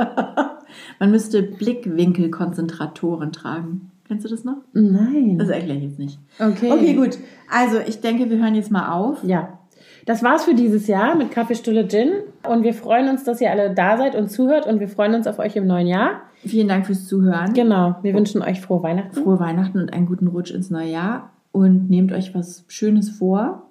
Man 0.99 1.11
müsste 1.11 1.43
Blickwinkelkonzentratoren 1.43 3.33
tragen. 3.33 3.91
Kennst 4.07 4.25
du 4.25 4.29
das 4.29 4.45
noch? 4.45 4.59
Nein. 4.73 5.37
Das 5.39 5.49
erkläre 5.49 5.79
ich 5.79 5.85
jetzt 5.85 5.99
nicht. 5.99 6.19
Okay. 6.39 6.71
Okay, 6.71 6.95
gut. 6.95 7.19
Also, 7.51 7.79
ich 7.87 8.01
denke, 8.01 8.31
wir 8.31 8.39
hören 8.39 8.55
jetzt 8.55 8.71
mal 8.71 8.93
auf. 8.93 9.25
Ja. 9.25 9.59
Das 10.05 10.23
war's 10.23 10.45
für 10.45 10.55
dieses 10.55 10.87
Jahr 10.87 11.17
mit 11.17 11.33
Kaffeestulle 11.33 11.89
Gin. 11.89 12.12
Und 12.49 12.62
wir 12.62 12.75
freuen 12.75 13.09
uns, 13.09 13.25
dass 13.25 13.41
ihr 13.41 13.51
alle 13.51 13.75
da 13.75 13.97
seid 13.97 14.14
und 14.14 14.31
zuhört. 14.31 14.67
Und 14.67 14.79
wir 14.79 14.89
freuen 14.89 15.14
uns 15.14 15.27
auf 15.27 15.41
euch 15.41 15.57
im 15.57 15.67
neuen 15.67 15.89
Jahr. 15.89 16.23
Vielen 16.37 16.69
Dank 16.69 16.87
fürs 16.87 17.07
Zuhören. 17.07 17.53
Genau. 17.55 17.97
Wir 18.03 18.14
wünschen 18.14 18.43
euch 18.43 18.61
frohe 18.61 18.85
Weihnachten. 18.85 19.14
Frohe 19.14 19.41
Weihnachten 19.41 19.81
und 19.81 19.93
einen 19.93 20.07
guten 20.07 20.29
Rutsch 20.29 20.53
ins 20.53 20.71
neue 20.71 20.91
Jahr. 20.91 21.31
Und 21.51 21.91
nehmt 21.91 22.12
euch 22.12 22.35
was 22.35 22.64
Schönes 22.69 23.11
vor. 23.11 23.66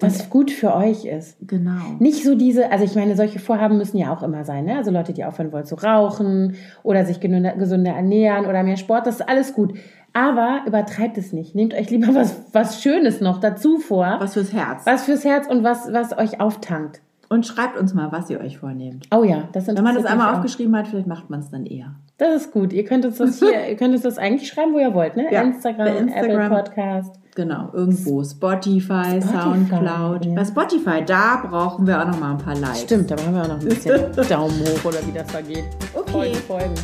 Was 0.00 0.30
gut 0.30 0.52
für 0.52 0.74
euch 0.76 1.04
ist. 1.04 1.36
Genau. 1.46 1.80
Nicht 1.98 2.22
so 2.22 2.36
diese, 2.36 2.70
also 2.70 2.84
ich 2.84 2.94
meine, 2.94 3.16
solche 3.16 3.40
Vorhaben 3.40 3.78
müssen 3.78 3.98
ja 3.98 4.14
auch 4.14 4.22
immer 4.22 4.44
sein, 4.44 4.64
ne? 4.64 4.76
Also 4.76 4.92
Leute, 4.92 5.12
die 5.12 5.24
aufhören 5.24 5.50
wollen 5.50 5.64
zu 5.64 5.74
rauchen 5.74 6.54
oder 6.84 7.04
sich 7.04 7.18
gesünder 7.18 7.90
ernähren 7.90 8.46
oder 8.46 8.62
mehr 8.62 8.76
Sport, 8.76 9.08
das 9.08 9.16
ist 9.16 9.28
alles 9.28 9.54
gut. 9.54 9.74
Aber 10.12 10.62
übertreibt 10.66 11.18
es 11.18 11.32
nicht. 11.32 11.54
Nehmt 11.54 11.74
euch 11.74 11.90
lieber 11.90 12.14
was, 12.14 12.40
was 12.52 12.80
Schönes 12.80 13.20
noch 13.20 13.40
dazu 13.40 13.78
vor. 13.78 14.16
Was 14.20 14.34
fürs 14.34 14.52
Herz. 14.52 14.86
Was 14.86 15.04
fürs 15.04 15.24
Herz 15.24 15.48
und 15.48 15.64
was, 15.64 15.92
was 15.92 16.16
euch 16.16 16.40
auftankt. 16.40 17.00
Und 17.28 17.46
schreibt 17.46 17.76
uns 17.76 17.92
mal, 17.92 18.10
was 18.10 18.30
ihr 18.30 18.40
euch 18.40 18.58
vornehmt. 18.58 19.06
Oh 19.14 19.22
ja, 19.22 19.48
das 19.52 19.66
Wenn 19.66 19.82
man 19.82 19.94
das 19.94 20.06
einmal 20.06 20.34
aufgeschrieben 20.34 20.74
hat, 20.76 20.88
vielleicht 20.88 21.06
macht 21.06 21.28
man 21.28 21.40
es 21.40 21.50
dann 21.50 21.66
eher. 21.66 21.94
Das 22.16 22.34
ist 22.34 22.52
gut. 22.52 22.72
Ihr 22.72 22.84
könnt 22.84 23.04
uns 23.04 23.18
das 23.18 23.38
hier, 23.40 23.68
ihr 23.68 23.76
könnt 23.76 23.92
uns 23.92 24.02
das 24.02 24.16
eigentlich 24.16 24.48
schreiben, 24.48 24.72
wo 24.72 24.78
ihr 24.78 24.94
wollt, 24.94 25.16
ne? 25.16 25.26
Ja, 25.30 25.42
Instagram, 25.42 25.88
Instagram. 25.88 26.52
Apple 26.52 26.62
Podcast. 26.62 27.18
Genau, 27.38 27.70
irgendwo. 27.72 28.24
Spotify, 28.24 29.20
Spotify, 29.20 29.20
Soundcloud. 29.20 30.24
ja. 30.24 30.34
Bei 30.34 30.44
Spotify, 30.44 31.04
da 31.06 31.36
brauchen 31.48 31.86
wir 31.86 32.02
auch 32.02 32.08
noch 32.08 32.18
mal 32.18 32.32
ein 32.32 32.38
paar 32.38 32.56
Likes. 32.56 32.80
Stimmt, 32.80 33.12
da 33.12 33.14
machen 33.14 33.32
wir 33.32 33.42
auch 33.42 33.46
noch 33.46 33.60
ein 33.60 33.64
bisschen 33.64 34.12
Daumen 34.28 34.58
hoch 34.58 34.84
oder 34.84 34.98
wie 35.06 35.12
das 35.12 35.28
da 35.28 35.40
geht. 35.40 35.62
Okay. 35.94 36.10
Folgen, 36.10 36.34
folgen. 36.48 36.74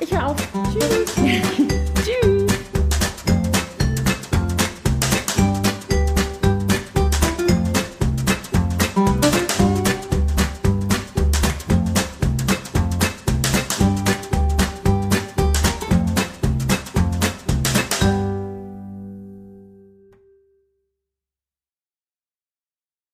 Ich 0.00 0.12
hör 0.12 0.26
auf. 0.26 0.36
Tschüss. 0.70 1.82